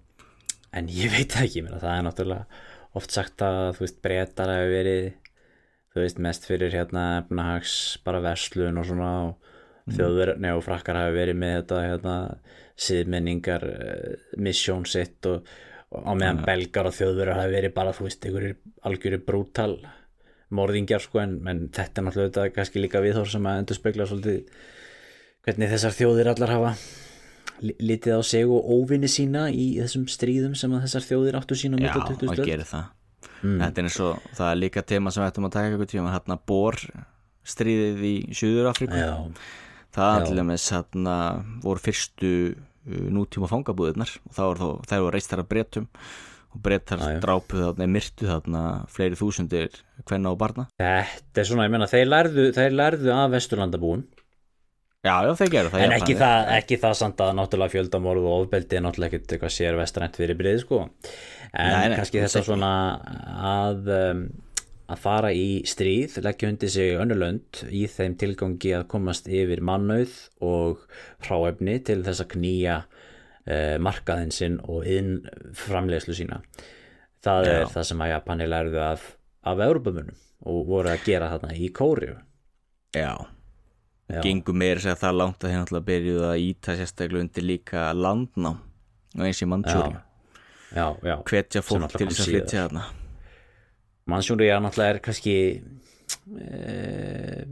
en 0.73 0.89
ég 0.89 1.13
veit 1.13 1.33
það 1.33 1.49
ekki, 1.49 1.65
menn 1.67 1.81
það 1.83 1.97
er 1.97 2.07
náttúrulega 2.07 2.63
oft 2.99 3.15
sagt 3.15 3.45
að, 3.45 3.75
þú 3.77 3.85
veist, 3.87 4.01
breytar 4.05 4.53
hafi 4.53 4.73
verið 4.73 5.05
þú 5.93 6.01
veist, 6.01 6.21
mest 6.25 6.49
fyrir 6.49 6.73
hérna 6.73 7.05
efnahags, 7.21 7.77
bara 8.05 8.23
verslun 8.25 8.81
og 8.81 8.89
svona 8.89 9.11
og 9.27 9.93
þjóðverja, 9.93 10.39
nei 10.41 10.53
og 10.55 10.65
frakkar 10.65 11.01
hafi 11.01 11.17
verið 11.17 11.39
með 11.43 11.57
þetta 11.59 11.81
hérna 11.87 12.17
siðmenningar 12.83 13.67
uh, 13.69 14.29
misjón 14.41 14.87
sitt 14.89 15.29
og, 15.29 15.49
og 15.93 16.07
á 16.09 16.13
meðan 16.17 16.45
belgar 16.47 16.89
og 16.89 16.97
þjóðverjar 16.97 17.43
hafi 17.43 17.57
verið 17.59 17.75
bara, 17.77 17.97
þú 17.97 18.09
veist, 18.09 18.25
einhverjir 18.29 18.57
algjörir 18.89 19.25
brútal 19.27 19.75
morðingjar 20.53 21.01
sko 21.05 21.23
en, 21.23 21.39
en 21.49 21.67
þetta 21.73 22.01
er 22.01 22.07
náttúrulega 22.09 22.53
kannski 22.57 22.81
líka 22.81 23.01
viðhór 23.05 23.29
sem 23.29 23.47
að 23.49 23.63
endur 23.63 23.79
spekla 23.79 24.09
svolítið 24.09 24.43
hvernig 25.43 25.73
þessar 25.73 25.97
þjóðir 25.97 26.33
allar 26.35 26.53
hafa 26.57 26.75
litið 27.61 28.19
á 28.19 28.21
sig 28.27 28.49
og 28.49 28.67
óvinni 28.75 29.11
sína 29.11 29.47
í 29.53 29.77
þessum 29.81 30.09
stríðum 30.11 30.57
sem 30.59 30.73
að 30.75 30.87
þessar 30.87 31.07
þjóðir 31.09 31.39
áttu 31.39 31.59
sína 31.59 31.79
á 31.79 31.83
já, 31.83 31.93
milli 31.93 32.17
20 32.17 32.33
það 32.33 32.51
gerir 32.51 32.69
það. 32.69 32.91
Þetta 33.43 33.83
er 33.83 33.89
eins 33.89 33.99
og, 34.03 34.27
það 34.39 34.49
er 34.49 34.59
líka 34.61 34.85
tema 34.87 35.13
sem 35.13 35.23
við 35.23 35.31
ættum 35.33 35.47
að 35.49 35.55
taka 35.57 35.71
eitthvað 35.71 35.91
tíma, 35.93 36.15
hérna 36.15 36.39
bor 36.47 36.79
stríðið 37.53 38.03
í 38.07 38.15
Suður 38.39 38.71
Afríku 38.71 38.99
Já, 38.99 39.15
það 39.95 40.13
Já. 40.15 40.27
til 40.27 40.37
dæmis 40.39 40.67
hérna 40.75 41.17
voru 41.65 41.83
fyrstu 41.83 42.35
uh, 42.53 43.07
nútíma 43.15 43.51
fangabúðirnar 43.51 44.13
og 44.29 44.37
það 44.37 44.53
voru, 44.53 44.71
voru 44.93 45.15
reistar 45.17 45.43
að 45.43 45.51
breytum 45.51 45.89
og 46.53 46.63
breytar 46.63 47.03
drápuð 47.23 47.65
þarna, 47.67 47.89
myrtu 47.89 48.29
þarna 48.29 48.63
fleiri 48.93 49.17
þúsundir 49.19 49.79
hvenna 50.05 50.35
og 50.35 50.41
barna. 50.43 50.67
Þetta 50.79 51.41
er 51.41 51.49
svona, 51.49 51.67
ég 51.67 51.73
menna, 51.73 51.89
þeir 51.89 52.11
lærðu, 52.11 52.49
þeir 52.59 52.77
lærðu 52.77 53.15
af 53.17 53.31
vesturlandabúum 53.33 54.03
já, 55.03 55.15
já, 55.27 55.33
þeir 55.41 55.53
gerðu 55.57 55.73
það 55.75 55.85
en 55.87 55.97
ekki 55.97 56.17
það, 56.21 56.53
ekki 56.59 56.79
það 56.85 56.95
samt 57.01 57.23
að 57.25 57.35
náttúrulega 57.39 57.75
fjöldamorð 57.77 58.29
og 58.29 58.45
ofbeldi 58.45 58.79
er 58.79 58.85
náttúrulega 58.87 59.19
ekkert 59.19 59.37
eitthvað 59.37 59.55
sér 59.57 59.79
vestrænt 59.81 60.19
fyrir 60.21 60.39
brið 60.39 60.63
sko. 60.63 60.81
En 61.53 61.75
Nei, 61.75 61.89
nei, 61.93 61.97
kannski 61.99 62.23
alls 62.23 62.37
þetta 62.37 62.47
svona 62.47 62.73
að 63.53 63.93
um, 63.97 64.25
að 64.93 65.01
fara 65.03 65.33
í 65.37 65.63
stríð 65.69 66.19
leggja 66.25 66.51
undir 66.53 66.73
sig 66.73 66.95
önnulönd 67.01 67.63
í 67.71 67.87
þeim 67.91 68.17
tilgangi 68.21 68.75
að 68.77 68.87
komast 68.93 69.29
yfir 69.31 69.63
mannauð 69.65 70.15
og 70.45 70.85
hráefni 71.27 71.79
til 71.87 72.01
þess 72.07 72.25
að 72.25 72.33
knýja 72.37 72.79
uh, 72.83 73.77
markaðinn 73.83 74.35
sinn 74.35 74.59
og 74.65 74.87
inn 74.89 75.19
framleiðslu 75.57 76.17
sína. 76.19 76.43
Það 77.23 77.47
Já. 77.47 77.53
er 77.55 77.69
það 77.71 77.89
sem 77.91 78.03
að 78.03 78.13
Japani 78.17 78.49
lærðu 78.51 78.83
af, 78.83 79.05
af 79.47 79.63
Európamunum 79.63 80.19
og 80.51 80.67
voru 80.67 80.91
að 80.91 81.05
gera 81.07 81.31
þarna 81.31 81.55
í 81.55 81.69
Kóriu 81.75 82.17
já, 82.97 83.13
Já. 83.13 83.13
Gengur 84.25 84.57
meira 84.59 84.83
segja 84.83 84.99
það 85.01 85.19
langt 85.21 85.45
að 85.45 85.53
þeir 85.53 85.61
náttúrulega 85.63 85.89
byrjuðu 85.91 86.25
að 86.29 86.47
íta 86.47 86.77
sérstaklega 86.79 87.25
undir 87.27 87.47
líka 87.49 87.85
landnám 87.97 88.59
og 89.13 89.25
eins 89.27 89.43
í 89.43 89.49
já 91.05 91.15
hvetja 91.29 91.63
fólk 91.65 91.93
til 91.95 92.09
þess 92.09 92.25
að 92.25 92.31
flytja 92.33 92.67
þarna. 92.67 92.85
Mansjúriða 94.13 94.61
náttúrulega 94.65 94.95
er 94.97 95.01
kannski 95.05 95.37
e, 95.53 96.77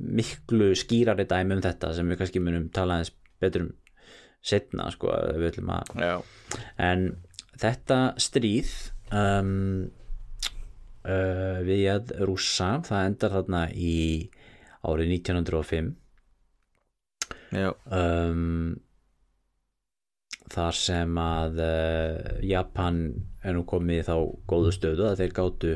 miklu 0.00 0.72
skýrari 0.78 1.26
dæmi 1.28 1.58
um 1.58 1.64
þetta 1.64 1.92
sem 1.96 2.10
við 2.10 2.20
kannski 2.22 2.42
munum 2.42 2.68
tala 2.74 3.00
eins 3.00 3.12
betur 3.40 3.68
um 3.68 3.72
setna 4.40 4.88
sko, 4.92 5.12
en 6.80 7.02
þetta 7.60 7.98
stríð 8.20 8.70
um, 9.12 9.90
uh, 11.04 11.58
við 11.66 11.82
að 11.92 12.14
rússa 12.28 12.70
það 12.86 13.08
endar 13.10 13.34
þarna 13.36 13.64
í 13.76 13.96
árið 14.80 15.12
1905 15.18 15.90
já, 15.90 15.96
um, 17.50 18.76
þar 20.50 20.76
sem 20.76 21.18
að 21.22 21.58
uh, 21.64 22.38
Japan 22.46 23.02
er 23.44 23.56
nú 23.56 23.64
komið 23.68 24.02
í 24.02 24.06
þá 24.06 24.14
góðu 24.50 24.74
stöðu 24.76 25.08
að 25.08 25.22
þeir 25.22 25.34
gátu 25.40 25.74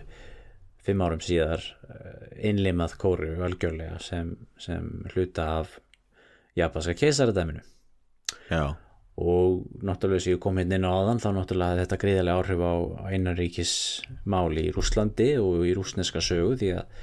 fimm 0.84 1.04
árum 1.04 1.22
síðar 1.24 1.64
uh, 1.88 2.30
innlimað 2.44 2.96
kóru 3.00 3.34
algjörlega 3.46 3.98
sem, 4.02 4.34
sem 4.60 4.88
hluta 5.14 5.48
af 5.60 5.78
japanska 6.58 6.94
keisaradæminu. 6.98 7.62
Já, 8.50 8.76
og 9.14 9.64
náttúrulega 9.86 10.24
sem 10.24 10.34
ég 10.34 10.42
kom 10.42 10.58
hérna 10.58 10.78
inn 10.78 10.86
á 10.86 10.92
aðan 10.92 11.22
þá 11.22 11.28
náttúrulega 11.36 11.82
þetta 11.82 12.00
greiðarlega 12.02 12.38
áhrif 12.40 12.62
á 12.66 12.74
einanríkis 13.14 13.74
máli 14.26 14.68
í 14.68 14.74
Rúslandi 14.74 15.28
og 15.38 15.62
í 15.68 15.74
rúsneska 15.76 16.22
sögu 16.24 16.56
því 16.58 16.72
að 16.80 17.02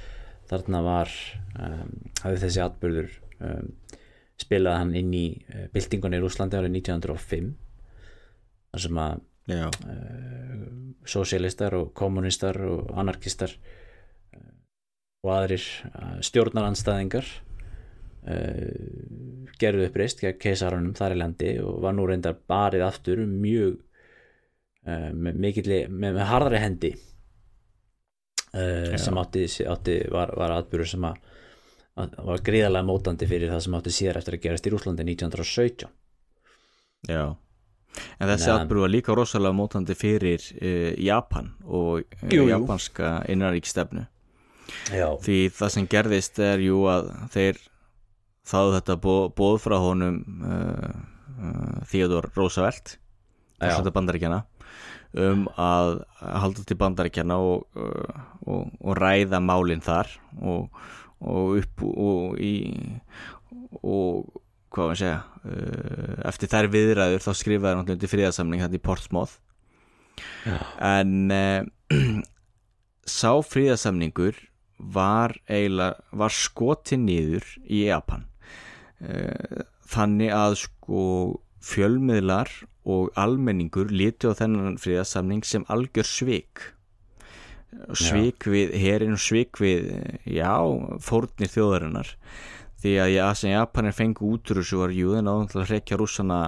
þarna 0.52 0.82
var 0.84 1.12
um, 1.56 1.94
hafði 2.20 2.42
þessi 2.44 2.62
atbyrður 2.66 3.14
um, 3.40 3.70
spilaði 4.42 4.82
hann 4.82 4.96
inn 4.98 5.12
í 5.16 5.26
uh, 5.32 5.68
byltingunni 5.74 6.18
í 6.20 6.24
Rúslandi 6.24 6.58
árið 6.58 6.80
1905 6.80 7.52
þar 8.72 8.84
sem 8.86 9.00
að 9.02 9.22
já, 9.52 9.64
sosialistar 11.04 11.74
og 11.74 11.88
kommunistar 11.98 12.56
og 12.62 12.92
anarkistar 13.02 13.52
uh, 13.56 14.52
og 15.26 15.32
aðrir 15.34 15.64
uh, 15.92 16.18
stjórnaranstæðingar 16.24 17.26
uh, 18.28 18.68
gerðu 19.62 19.86
uppreist 19.88 20.22
gegn 20.22 20.40
keisarunum 20.42 20.94
þar 20.98 21.16
í 21.16 21.20
landi 21.20 21.54
og 21.62 21.80
var 21.84 21.96
nú 21.96 22.06
reyndar 22.08 22.38
barið 22.48 22.86
aftur 22.86 23.24
mjög 23.26 23.80
uh, 24.86 25.10
með, 25.12 25.40
mikilli, 25.46 25.80
með, 25.88 26.18
með 26.18 26.30
harðari 26.30 26.62
hendi 26.62 26.92
uh, 28.54 28.96
sem 29.00 29.20
átti, 29.22 29.46
átti 29.68 29.98
var, 30.12 30.34
var 30.38 30.56
atbyrður 30.58 30.92
sem 30.94 31.08
að, 31.08 31.20
að 32.00 32.14
var 32.24 32.44
gríðarlega 32.46 32.88
mótandi 32.88 33.28
fyrir 33.28 33.52
það 33.52 33.64
sem 33.66 33.74
átti 33.78 33.94
síðar 33.94 34.20
eftir 34.22 34.38
að 34.38 34.44
gerast 34.46 34.68
í 34.68 34.72
Rúslandi 34.72 35.06
1917 35.08 35.90
Já, 37.10 37.24
en 38.22 38.30
þessi 38.30 38.48
Nei. 38.48 38.54
atbyrðu 38.54 38.84
var 38.86 38.92
líka 38.94 39.16
rosalega 39.18 39.58
mótandi 39.58 39.96
fyrir 39.98 40.46
uh, 40.54 40.92
Japan 41.02 41.52
og 41.66 42.06
uh, 42.06 42.30
Jú, 42.30 42.46
jú. 42.46 42.48
japanska 42.54 43.18
innaríkstefnu 43.32 44.06
Já, 44.94 45.08
því 45.20 45.38
það 45.52 45.74
sem 45.74 45.90
gerðist 45.90 46.40
er 46.40 46.62
jú 46.64 46.86
að 46.88 47.10
þeir 47.34 47.60
þáðu 48.48 48.72
þetta 48.78 48.96
bóð, 49.36 49.58
frá 49.62 49.76
honum 49.82 50.22
uh, 50.46 50.88
uh, 51.36 51.76
Theodor 51.90 52.30
Roosevelt 52.36 52.96
fórseta 53.62 53.92
bandaríkjana 53.94 54.40
um 55.22 55.44
að 55.60 56.00
halda 56.24 56.64
til 56.64 56.78
bandaríkjana 56.80 57.36
og, 57.36 57.66
uh, 57.76 58.22
og, 58.48 58.70
og 58.80 58.96
ræða 58.96 59.42
málinn 59.44 59.84
þar 59.84 60.08
og, 60.40 60.70
og 61.22 61.58
upp 61.62 61.84
og 61.92 62.40
í 62.42 62.54
og 63.82 64.40
hvað 64.72 64.88
var 64.88 64.94
að 64.94 65.00
segja 65.02 65.18
uh, 65.20 66.14
eftir 66.30 66.50
þær 66.52 66.68
viðræður 66.72 67.24
þá 67.24 67.32
skrifaði 67.36 67.78
náttúrulega 67.78 67.98
undir 67.98 68.12
fríðarsamning 68.12 68.62
þetta 68.64 68.78
í 68.78 68.86
Portsmouth. 68.88 69.34
Já. 70.44 70.56
en 70.84 71.32
uh, 71.32 71.64
sá 73.18 73.32
fríðarsamningur 73.44 74.38
var 74.82 75.34
eiginlega 75.46 76.18
var 76.18 76.34
skotið 76.34 77.02
niður 77.06 77.48
í 77.70 77.84
Japan. 77.86 78.26
Eh, 79.02 79.62
þannig 79.92 80.32
að 80.34 80.58
sko 80.64 81.04
fjölmiðlar 81.62 82.50
og 82.82 83.12
almenningur 83.18 83.92
lítu 83.94 84.32
á 84.34 84.38
þennan 84.38 84.78
fríðarsamning 84.82 85.44
sem 85.46 85.66
algjör 85.70 86.06
svik 86.06 86.64
svik 87.98 88.46
við 88.50 88.74
herin 88.80 89.16
og 89.16 89.22
svik 89.22 89.60
við 89.62 89.92
já, 90.28 90.52
fórnir 91.02 91.52
þjóðarinnar. 91.52 92.16
Því 92.82 92.96
að 92.98 93.12
já, 93.14 93.26
sem 93.38 93.54
Japanir 93.54 93.94
fengu 93.94 94.32
út 94.34 94.50
úr 94.50 94.60
þessu 94.62 94.80
var 94.82 94.94
jú 94.94 95.14
en 95.18 95.30
áðan 95.30 95.52
að 95.62 95.68
hrekja 95.70 95.98
rússana 96.00 96.40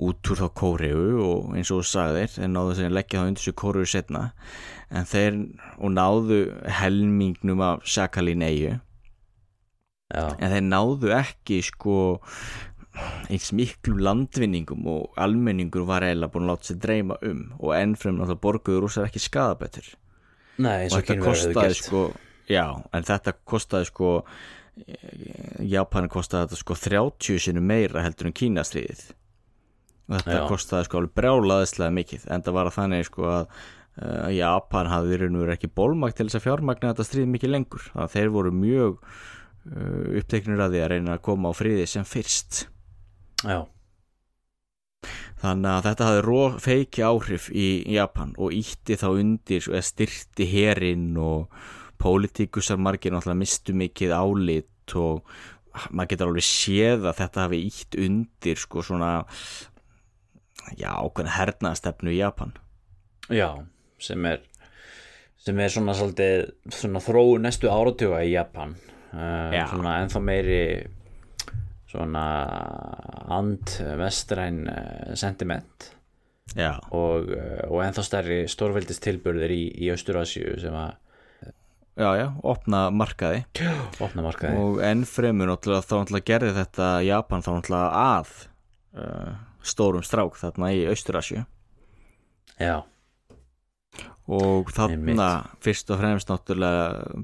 út 0.00 0.30
úr 0.30 0.40
þá 0.40 0.48
Kóreu 0.56 1.00
og 1.24 1.56
eins 1.58 1.72
og 1.74 1.82
þú 1.82 1.88
sagðir 1.90 2.30
þeir 2.36 2.52
náðu 2.52 2.76
sem 2.78 2.94
leggja 2.94 3.20
þá 3.20 3.26
undir 3.26 3.42
þessu 3.42 3.56
Kóreu 3.60 3.88
setna 3.88 4.22
en 4.90 5.08
þeir 5.10 5.40
og 5.78 5.92
náðu 5.96 6.38
helmingnum 6.80 7.64
af 7.66 7.84
Sakalín 7.88 8.44
já, 8.46 8.70
en 10.10 10.54
þeir 10.54 10.64
náðu 10.66 11.12
ekki 11.18 11.60
sko 11.66 11.96
eins 13.30 13.50
miklu 13.56 13.96
landvinningum 14.02 14.86
og 14.90 15.20
almenningur 15.20 15.86
var 15.88 16.06
eiginlega 16.06 16.34
búin 16.34 16.46
að 16.46 16.52
láta 16.52 16.70
sér 16.70 16.80
dreyma 16.84 17.18
um 17.26 17.42
og 17.58 17.74
ennfrem 17.78 18.18
náttúrulega 18.18 18.44
borguður 18.46 18.86
rússar 18.86 19.08
ekki 19.08 19.22
skadabættur 19.22 19.92
Nei, 20.60 20.86
eins 20.86 20.96
og 20.96 21.06
þetta 21.06 21.54
gert. 21.62 21.78
sko 21.80 22.02
já, 22.50 22.66
en 22.92 23.06
þetta 23.06 23.36
kostaði 23.44 23.90
sko 23.90 24.14
Japanin 25.66 26.10
kostaði 26.12 26.48
þetta 26.48 26.60
sko 26.60 26.76
30 26.78 27.42
sinu 27.46 27.62
meira 27.64 28.04
heldur 28.04 28.30
en 28.30 28.36
kínastriðið 28.36 29.10
og 30.10 30.16
þetta 30.18 30.38
Já. 30.40 30.46
kostaði 30.50 30.88
sko 30.88 31.00
alveg 31.00 31.12
brjálaðislega 31.20 31.94
mikið 31.94 32.24
en 32.34 32.44
það 32.46 32.56
var 32.56 32.70
að 32.70 32.76
þannig 32.78 33.06
sko 33.06 33.26
að 33.30 33.44
uh, 33.46 34.30
Japan 34.34 34.90
hafði 34.90 35.20
verið 35.20 35.52
ekki 35.54 35.70
bólmagt 35.80 36.18
til 36.18 36.26
þess 36.26 36.40
að 36.40 36.46
fjármagna 36.48 36.90
þetta 36.90 37.06
stríð 37.06 37.30
mikið 37.34 37.54
lengur. 37.54 37.84
Þannig 37.92 38.06
að 38.06 38.16
þeir 38.16 38.32
voru 38.34 38.52
mjög 38.56 38.98
uh, 38.98 40.18
uppteknir 40.20 40.64
að 40.64 40.74
því 40.74 40.82
að 40.82 40.92
reyna 40.94 41.16
að 41.16 41.24
koma 41.28 41.52
á 41.54 41.58
friði 41.60 41.86
sem 41.90 42.08
fyrst 42.08 42.64
Já, 43.44 43.64
Þannig 45.40 45.70
að 45.72 45.86
þetta 45.86 46.06
hafði 46.06 46.24
ró, 46.26 46.40
feiki 46.60 47.04
áhrif 47.04 47.46
í 47.56 47.68
Japan 47.94 48.34
og 48.36 48.52
ítti 48.52 48.98
þá 49.00 49.06
undir 49.14 49.68
eða 49.70 49.86
styrti 49.88 50.46
herinn 50.50 51.14
og 51.16 51.54
pólitíkusar 52.00 52.80
margir 52.80 53.14
náttúrulega 53.14 53.40
mistu 53.40 53.74
mikið 53.76 54.12
álit 54.16 54.94
og 55.00 55.24
maður 55.88 56.10
getur 56.12 56.32
alveg 56.32 56.44
séð 56.44 57.08
að 57.08 57.18
þetta 57.22 57.46
hafi 57.46 57.62
ítt 57.70 57.98
undir 58.04 58.60
sko 58.60 58.84
svona 58.84 59.10
já, 60.76 60.92
ákveðna 60.92 61.36
hernaðastefnu 61.38 62.12
í 62.12 62.20
Japan. 62.20 62.54
Já, 63.32 63.48
sem 64.02 64.28
er 64.28 64.44
sem 65.40 65.56
er 65.56 65.72
svona 65.72 65.96
svolítið 65.96 66.50
svona 66.68 67.00
þróu 67.00 67.38
næstu 67.40 67.72
áratuga 67.72 68.20
í 68.26 68.34
Japan. 68.34 68.76
Uh, 69.10 69.56
svona 69.72 70.02
ennþá 70.02 70.20
meiri 70.20 70.64
svona 71.90 72.24
and 73.36 73.76
vestræn 73.98 74.64
uh, 74.70 75.12
sentiment. 75.18 75.90
Já, 76.56 76.74
og, 76.90 77.30
uh, 77.30 77.62
og 77.70 77.84
ennþá 77.84 78.04
stærri 78.06 78.40
stórveldist 78.50 79.02
tilbörðir 79.04 79.54
í, 79.54 79.62
í 79.84 79.90
Austurasíu 79.94 80.56
sem 80.62 80.74
að 80.74 80.96
já, 82.00 82.10
já, 82.18 82.26
opna 82.42 82.86
markaði. 82.94 83.44
opna 84.02 84.24
markaði. 84.26 84.58
Og 84.58 84.80
enn 84.86 85.04
fremur 85.06 85.50
náttúrulega 85.50 85.86
þá 85.86 85.94
náttúrulega 86.00 86.30
gerði 86.32 86.56
þetta 86.58 86.90
Japan 87.06 87.46
þá 87.46 87.50
náttúrulega 87.52 88.04
að 88.06 88.32
uh, 88.98 89.34
stórum 89.62 90.06
strák 90.06 90.38
þarna 90.40 90.72
í 90.74 90.86
Austurasju 90.90 91.44
Já, 92.60 92.82
og 94.30 94.70
þarna 94.74 95.28
fyrst 95.64 95.90
og 95.90 96.00
fremst 96.00 96.30
náttúrulega 96.30 97.22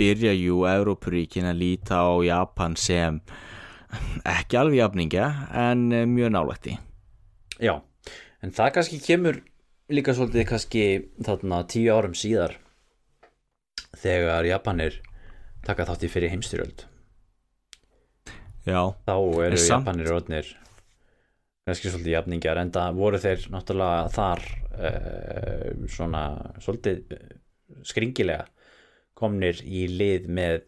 byrja 0.00 0.32
jú 0.38 0.64
Európuríkin 0.70 1.48
að 1.50 1.60
líta 1.60 2.00
á 2.00 2.10
Japan 2.24 2.76
sem 2.80 3.20
ekki 4.24 4.58
alveg 4.60 4.80
jafningja 4.80 5.26
en 5.68 5.86
eh, 5.92 6.06
mjög 6.08 6.32
nálætti 6.36 6.76
já 7.60 7.74
en 8.40 8.54
það 8.56 8.74
kannski 8.78 9.00
kemur 9.04 9.40
líka 9.90 10.14
svolítið 10.16 10.46
kannski 10.48 10.84
þarna 11.26 11.62
tíu 11.68 11.90
árum 11.92 12.14
síðar 12.16 12.56
þegar 14.00 14.46
Japanir 14.48 15.00
taka 15.66 15.84
þátt 15.88 16.06
í 16.06 16.12
fyrir 16.12 16.32
heimstyrjöld 16.32 16.86
Já, 18.68 18.92
þá 19.08 19.14
eru 19.46 19.58
samt- 19.58 19.86
Japanir 19.88 20.10
orðnir 20.14 20.48
kannski 21.66 21.90
svolítið 21.90 22.14
jafningjar 22.14 22.60
en 22.62 22.70
það 22.74 22.96
voru 23.00 23.20
þeir 23.20 23.44
náttúrulega 23.52 24.08
þar 24.14 24.42
uh, 24.70 25.68
svona 25.90 26.22
svolítið 26.62 27.14
eh, 27.16 27.36
skringilega 27.86 28.46
komnir 29.20 29.60
í 29.66 29.84
lið 29.92 30.26
með 30.40 30.62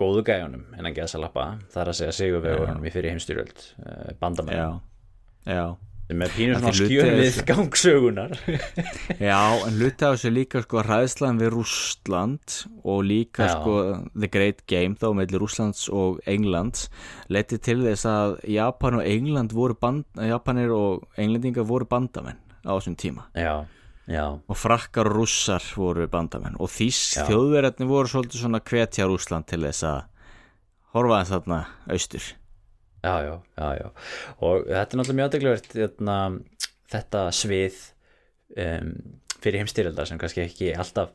góðu 0.00 0.24
gæjunum 0.30 0.64
en 0.78 0.88
að 0.88 0.96
geða 0.96 1.12
salappa. 1.12 1.46
Það 1.72 1.82
er 1.84 1.92
að 1.92 1.98
segja 2.00 2.16
sigurvegurinn 2.16 2.82
í 2.88 2.92
fyrir 2.94 3.12
heimstyrjöld 3.14 3.62
uh, 3.84 4.10
bandamenn. 4.22 4.56
Já, 4.56 5.54
já. 5.54 5.64
Sem 6.10 6.22
er 6.26 6.32
pínu 6.34 6.54
En 6.56 6.58
svona 6.58 6.70
þeir 6.74 6.80
hluti 6.80 6.94
skjör 6.96 7.08
við 7.14 7.20
þessu. 7.28 7.42
gangsögunar. 7.46 8.32
Já, 9.30 9.42
en 9.68 9.76
hluti 9.78 10.06
af 10.08 10.16
þessu 10.16 10.32
líka 10.34 10.62
sko 10.64 10.80
hræðslan 10.82 11.38
við 11.38 11.52
Rússland 11.54 12.56
og 12.82 13.04
líka 13.06 13.46
Já. 13.46 13.52
sko 13.54 13.74
The 14.16 14.30
Great 14.34 14.64
Game 14.66 14.98
þá 14.98 15.06
mellir 15.14 15.38
Rússlands 15.38 15.84
og 15.94 16.18
Englands 16.26 16.88
leti 17.30 17.60
til 17.62 17.84
þess 17.84 18.08
að 18.10 18.34
Japan 18.50 18.98
og 18.98 19.06
England 19.06 19.54
voru 19.54 19.76
band, 19.78 20.02
Japanir 20.18 20.74
og 20.74 21.06
Englendingar 21.14 21.68
voru 21.70 21.86
bandamenn 21.86 22.42
á 22.66 22.74
þessum 22.74 22.98
tíma. 22.98 23.28
Já, 23.38 23.60
já, 24.10 24.24
og 24.26 24.58
frakkar 24.58 25.08
og 25.10 25.20
rússar 25.20 25.64
voru 25.78 26.08
bandamenn. 26.10 26.58
Og 26.60 26.70
þýs 26.72 27.00
Já. 27.20 27.24
þjóðverðarnir 27.30 27.90
voru 27.90 28.10
svolítið 28.10 28.42
svona 28.44 28.60
hvetja 28.60 29.06
Rússland 29.08 29.48
til 29.50 29.62
þess 29.64 29.86
að 29.86 30.00
horfa 30.96 31.22
þess 31.22 31.34
þarna 31.36 31.60
austur. 31.94 32.28
Já, 33.00 33.14
já, 33.24 33.34
já, 33.56 33.68
já. 33.78 33.88
Og 34.44 34.66
þetta 34.68 34.82
er 34.84 35.00
náttúrulega 35.00 35.18
mjög 35.20 35.30
aðdegluvert 35.30 35.72
þetta, 35.72 36.18
þetta 36.92 37.24
svið 37.38 37.80
um, 38.66 38.92
fyrir 39.40 39.62
heimstyrjöldar 39.62 40.10
sem 40.10 40.20
kannski 40.20 40.44
ekki 40.44 40.74
alltaf 40.76 41.14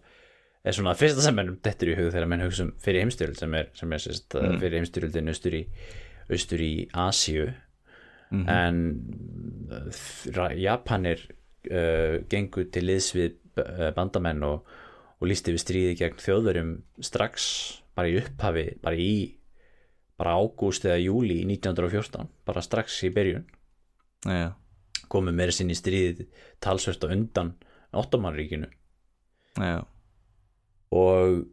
er 0.65 0.73
svona 0.73 0.95
fyrsta 0.97 1.21
sem 1.21 1.35
mennum 1.37 1.59
dettur 1.61 1.91
í 1.91 1.99
hug 1.99 2.09
þegar 2.09 2.31
menn 2.31 2.41
hugsa 2.41 2.65
um 2.65 2.73
fyrir 2.81 3.05
heimstyrjöld 3.05 3.37
sem 3.37 3.53
er, 3.59 3.69
sem 3.77 3.93
er 3.93 4.01
sérst, 4.01 4.33
mm. 4.33 4.57
fyrir 4.63 4.79
heimstyrjöldin 4.79 5.29
austur 5.29 5.59
í 5.59 5.61
austur 6.25 6.63
í 6.65 6.73
Asíu. 6.97 7.51
En 8.33 8.79
uh, 9.69 10.47
Japanir 10.57 11.21
uh, 11.69 12.19
gengu 12.31 12.65
til 12.73 12.85
liðs 12.89 13.11
við 13.15 13.37
uh, 13.61 13.89
bandamenn 13.95 14.43
og, 14.47 14.67
og 15.19 15.29
lísti 15.29 15.55
við 15.55 15.63
stríði 15.63 15.97
gegn 15.99 16.21
þjóðverjum 16.21 16.75
strax 17.03 17.47
bara 17.95 18.11
í 18.11 18.19
upphafi, 18.19 18.67
bara 18.83 18.99
í 18.99 19.15
bara 20.19 20.37
ágúst 20.39 20.85
eða 20.87 21.01
júli 21.03 21.41
í 21.41 21.47
1914 21.49 22.29
bara 22.47 22.63
strax 22.63 23.01
í 23.07 23.11
byrjun. 23.15 23.47
Já, 24.25 24.53
komu 25.11 25.33
meira 25.35 25.53
sinni 25.55 25.75
í 25.75 25.79
stríði 25.79 26.29
talsvert 26.63 27.03
á 27.03 27.07
undan 27.11 27.51
Ottomanríkinu. 27.95 28.69
Já, 29.59 29.83
og 30.91 31.43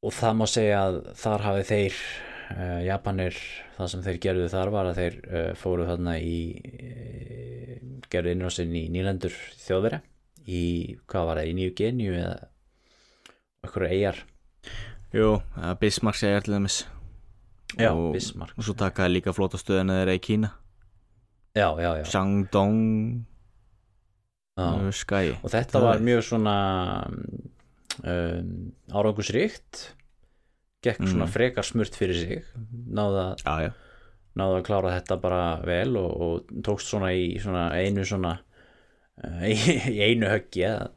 og 0.00 0.16
það 0.16 0.36
má 0.38 0.46
segja 0.48 0.82
að 0.88 0.98
þar 1.20 1.46
hafi 1.46 1.64
þeir 1.68 2.02
uh, 2.50 2.80
Japanir, 2.84 3.36
það 3.76 3.90
sem 3.92 4.04
þeir 4.06 4.20
gerðu 4.26 4.48
þar 4.52 4.72
var 4.74 4.90
að 4.90 5.00
þeir 5.00 5.18
uh, 5.24 5.50
fóru 5.58 5.88
þarna 5.88 6.16
í 6.22 6.38
uh, 6.60 7.74
gerðu 8.10 8.34
innrásinn 8.34 8.76
í 8.76 8.86
nýlendur 8.92 9.34
þjóðveri 9.62 10.00
í, 10.46 10.62
hvað 11.10 11.28
var 11.28 11.40
það, 11.40 11.50
í 11.50 11.56
Nýju 11.58 11.74
Genju 11.78 12.14
eða 12.18 12.38
okkur 13.68 13.86
eigjar 13.90 14.22
jú, 15.14 15.34
Bismarck 15.80 16.18
segir 16.18 16.46
til 16.46 16.56
dæmis. 16.56 16.80
Já, 17.78 17.92
og, 17.92 18.14
Bismarck. 18.16 18.56
og 18.58 18.66
svo 18.66 18.74
takaði 18.78 19.18
líka 19.18 19.34
flótastöðina 19.34 20.00
þeirra 20.00 20.16
í 20.16 20.22
Kína. 20.22 20.50
Já, 21.54 21.68
já, 21.82 21.90
já, 21.98 22.04
Shandong 22.10 22.80
já. 24.58 24.66
uh, 24.66 24.90
Sky. 24.94 25.36
Og 25.42 25.50
þetta 25.52 25.82
var 25.82 26.02
mjög 26.02 26.24
svona 26.26 26.56
um, 28.02 28.70
árangusríkt 28.90 29.90
gekk 30.84 31.02
svona 31.04 31.26
Mm. 31.26 31.32
frekar 31.34 31.66
smurt 31.66 31.96
fyrir 31.98 32.16
sig 32.16 32.44
náða, 32.88 33.24
já, 33.44 33.72
náða 34.36 34.60
að 34.60 34.66
klára 34.68 34.92
þetta 34.98 35.20
bara 35.20 35.40
vel 35.66 35.96
og, 36.00 36.10
og 36.20 36.62
tókst 36.64 36.88
svona 36.92 37.10
í 37.12 37.34
svona 37.42 37.68
einu 37.76 38.04
svona 38.08 38.38
uh, 39.24 39.42
í, 39.52 39.56
í 39.92 39.98
einu 40.00 40.30
höggi 40.30 40.64
að, 40.68 40.88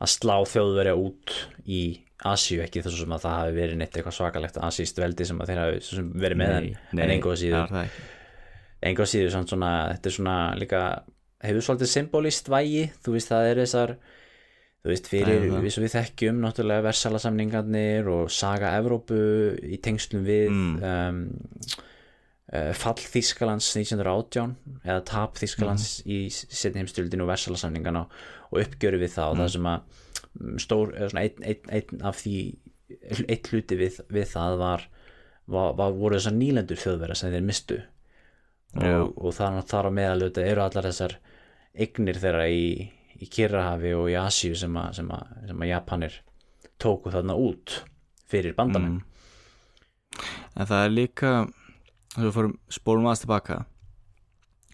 að 0.00 0.10
slá 0.16 0.36
þjóðverja 0.50 0.96
út 0.98 1.36
í 1.66 1.84
Asíu 2.24 2.62
ekki 2.64 2.80
þess 2.80 3.02
að 3.04 3.20
það 3.20 3.34
hafi 3.36 3.54
verið 3.58 3.76
neitt 3.76 3.96
eitthvað 3.98 4.14
svakalegt 4.16 4.56
asíst 4.64 4.96
veldi 4.96 5.26
sem 5.28 5.40
þeir 5.44 5.58
hafi 5.60 6.04
verið 6.14 6.38
með 6.40 6.52
en, 6.56 6.68
en 6.94 7.10
einhvað 7.12 7.34
það 7.34 7.40
síður 7.42 7.74
einhvað 8.84 9.10
síður 9.10 9.34
svona, 9.34 9.72
þetta 9.92 10.08
er 10.08 10.14
svona 10.14 10.36
líka 10.56 10.80
hefur 11.44 11.66
svolítið 11.66 11.90
symbolist 11.90 12.48
vægi 12.48 12.86
þú 13.04 13.16
veist 13.16 13.32
það 13.32 13.48
er 13.50 13.60
þessar 13.60 13.94
þú 14.84 14.92
veist 14.92 15.06
fyrir, 15.08 15.46
það. 15.48 15.62
við, 15.64 15.76
við 15.86 15.92
þekkjum 15.94 16.40
náttúrulega 16.44 16.84
versalasamningarnir 16.90 18.08
og 18.12 18.30
saga 18.34 18.74
Evrópu 18.78 19.18
í 19.64 19.78
tengslum 19.84 20.24
við 20.26 20.50
Mm. 20.52 20.74
um, 20.84 21.20
uh, 22.52 22.72
fall 22.76 23.00
Þískalands 23.00 23.70
1918 23.80 24.54
eða 24.84 25.04
tap 25.08 25.38
Þískalands 25.40 26.02
Mm. 26.04 26.10
í 26.12 26.18
setni 26.30 26.82
heimstjöldinu 26.84 27.24
og 27.24 27.32
versalasamningarna 27.32 28.04
og 28.52 28.60
uppgjöru 28.60 29.00
við 29.00 29.14
það 29.16 29.30
og 29.32 29.40
það 29.40 29.48
sem 29.56 29.70
að 29.72 29.80
mm, 30.40 30.58
stór, 30.66 30.92
svona 31.08 31.24
einn 31.24 31.48
ein, 31.48 31.64
ein 31.80 32.04
af 32.04 32.20
því 32.20 32.36
eitt 33.32 33.48
hluti 33.50 33.78
við, 33.80 33.96
við 34.12 34.28
það 34.36 34.58
var, 34.60 34.84
var, 35.50 35.72
var 35.80 35.96
voru 35.96 36.18
þessar 36.20 36.36
nýlendur 36.36 36.78
þjóðverða 36.78 37.16
sem 37.18 37.32
þeir 37.32 37.46
mistu 37.48 37.78
og, 38.74 39.14
og 39.16 39.32
þar, 39.34 39.56
þar 39.70 39.88
á 39.88 39.96
meðaluta 39.96 40.44
eru 40.44 40.62
allar 40.66 40.86
þessar 40.90 41.16
eignir 41.74 42.20
þeirra 42.22 42.44
í, 42.52 42.90
í 43.22 43.28
Kyrrahafi 43.30 43.94
og 43.96 44.08
í 44.12 44.16
Asíu 44.18 44.56
sem 44.58 44.74
að, 44.80 44.92
sem 45.00 45.10
að, 45.14 45.34
sem 45.50 45.64
að 45.64 45.70
Japanir 45.70 46.20
tóku 46.82 47.12
þarna 47.14 47.36
út 47.38 47.80
fyrir 48.30 48.56
bandamenn. 48.56 49.02
En 50.54 50.68
það 50.68 50.84
er 50.86 50.94
líka 50.94 51.32
við 52.14 52.34
fórum 52.34 52.58
spólum 52.72 53.08
aðeins 53.08 53.24
tilbaka 53.24 53.60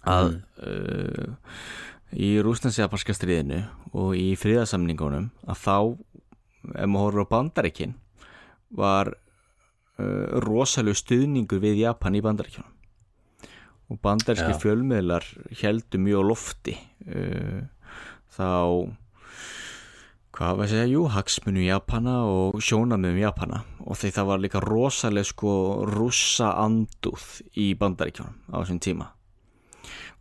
að 0.09 0.35
uh, 0.65 1.33
í 2.17 2.31
rústensjapanska 2.45 3.15
stríðinu 3.17 3.62
og 3.97 4.15
í 4.17 4.33
fríðasamningunum 4.41 5.31
að 5.49 5.61
þá 5.61 5.77
ef 6.77 6.89
maður 6.91 7.05
horfður 7.07 7.25
á 7.25 7.33
bandaríkin 7.35 7.97
var 8.77 9.12
uh, 9.15 10.41
rosalega 10.45 11.01
stuðningur 11.01 11.62
við 11.62 11.83
Japan 11.85 12.17
í 12.17 12.23
bandaríkjunum. 12.25 12.77
Og 13.91 13.99
bandaríski 14.05 14.53
Já. 14.55 14.61
fjölmiðlar 14.62 15.27
heldur 15.59 16.03
mjög 16.05 16.29
lofti 16.29 16.77
uh, 17.11 17.65
þá 18.36 18.48
hvað 20.40 20.57
var 20.57 20.65
að 20.65 20.73
segja, 20.73 20.89
jú, 20.89 21.05
hagsmunu 21.12 21.62
Japana 21.66 22.16
og 22.24 22.61
sjónamöðum 22.65 23.19
Japana. 23.20 23.62
Og 23.85 23.98
því 23.98 24.11
það 24.16 24.28
var 24.31 24.43
líka 24.44 24.62
rosalega 24.65 25.28
sko 25.28 25.55
rússa 25.90 26.52
andúð 26.62 27.24
í 27.61 27.73
bandaríkjónum 27.77 28.55
á 28.55 28.57
þessum 28.62 28.81
tíma. 28.81 29.11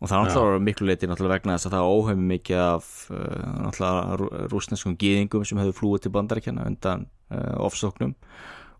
Og 0.00 0.08
það 0.08 0.24
náttúrulega 0.24 0.64
miklu 0.64 0.88
leiti 0.88 1.08
náttúrulega 1.08 1.38
vegna 1.38 1.56
þess 1.56 1.68
að 1.68 1.74
það 1.76 1.90
óhefum 1.94 2.28
mikið 2.30 2.60
af 2.64 2.86
uh, 3.12 3.48
náttúrulega 3.66 4.18
rú- 4.20 4.30
rússneskum 4.52 4.96
gýðingum 5.00 5.44
sem 5.44 5.60
hefðu 5.60 5.76
flúið 5.76 6.04
til 6.04 6.14
bandaríkjana 6.16 6.66
undan 6.68 7.06
uh, 7.30 7.56
ofsóknum. 7.66 8.14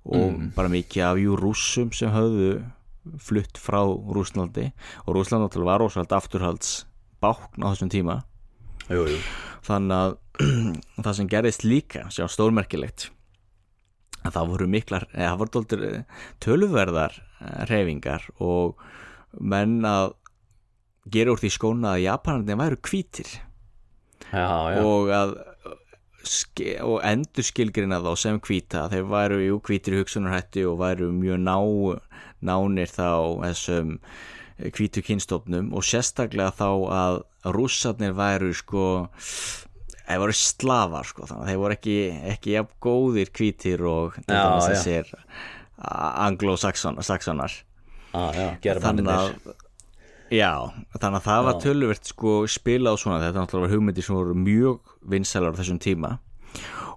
Og 0.08 0.38
bara 0.56 0.72
mikið 0.72 1.04
af 1.04 1.20
jú 1.20 1.36
rússum 1.36 1.90
sem 1.92 2.08
höfðu 2.12 2.54
flutt 3.20 3.60
frá 3.60 3.82
Rússlandi. 3.84 4.70
Og 5.04 5.14
Rússland 5.16 5.44
náttúrulega 5.44 5.72
var 5.72 5.84
rosalega 5.84 6.16
afturhalds 6.16 6.72
bákn 7.20 7.64
á 7.64 7.68
þessum 7.68 7.92
tíma 7.92 8.22
jú, 8.90 9.06
jú. 9.10 9.20
þannig 9.66 9.96
að 9.96 10.18
það 11.04 11.16
sem 11.18 11.30
gerðist 11.30 11.66
líka 11.66 12.06
sjá 12.12 12.24
stórmerkilegt 12.30 13.10
að 14.20 14.34
það 14.34 14.50
voru 14.52 14.66
miklar, 14.68 15.06
eða 15.14 15.28
það 15.30 15.38
voru 15.40 15.52
dóldur 15.56 15.84
tölverðar 16.44 17.14
reyfingar 17.70 18.26
og 18.44 18.82
menn 19.40 19.78
að 19.88 20.12
gera 21.10 21.32
úr 21.32 21.40
því 21.40 21.52
skóna 21.54 21.94
að 21.94 22.04
Japanarnir 22.04 22.58
væru 22.60 22.80
hvítir 22.84 23.30
já, 24.30 24.48
já, 24.74 24.82
og 24.84 25.14
að 25.14 25.38
og 26.84 26.98
endur 27.06 27.46
skilgrina 27.46 28.00
þá 28.04 28.10
sem 28.20 28.40
hvíta 28.44 28.84
þeir 28.92 29.06
væru 29.08 29.38
jú 29.40 29.60
hvítir 29.64 29.96
í 29.96 30.02
hugsunarhætti 30.02 30.66
og 30.68 30.76
væru 30.82 31.08
mjög 31.16 31.40
ná, 31.40 31.56
nánir 32.44 32.92
þá 32.92 33.40
þessum 33.46 33.94
hvítu 34.68 35.02
kynstofnum 35.06 35.72
og 35.76 35.86
sérstaklega 35.86 36.52
þá 36.56 36.68
að 36.96 37.20
rússarnir 37.56 38.12
væru 38.18 38.52
sko 38.56 38.84
þeir 40.10 40.20
voru 40.24 40.36
slafar 40.36 41.08
sko 41.08 41.28
þannig 41.30 41.42
að 41.44 41.50
þeir 41.50 41.62
voru 41.62 41.76
ekki, 41.78 41.96
ekki 42.34 42.54
jafn 42.56 42.76
góðir 42.84 43.32
hvítir 43.38 43.84
og 43.88 44.20
þessir 44.26 45.10
anglo-saxonar 45.80 47.58
þannig 48.12 49.12
að 49.14 49.34
Já, 50.30 50.70
þannig 50.94 51.16
að 51.18 51.24
það 51.26 51.44
var 51.48 51.56
töluvert 51.58 52.06
sko 52.06 52.32
spilað 52.46 52.94
og 52.94 53.00
svona, 53.02 53.16
þetta 53.24 53.42
náttúrulega 53.42 53.66
var 53.66 53.72
hugmyndir 53.74 54.04
sem 54.06 54.14
voru 54.14 54.34
mjög 54.38 54.92
vinsælar 55.10 55.56
á 55.56 55.58
þessum 55.58 55.80
tíma. 55.82 56.10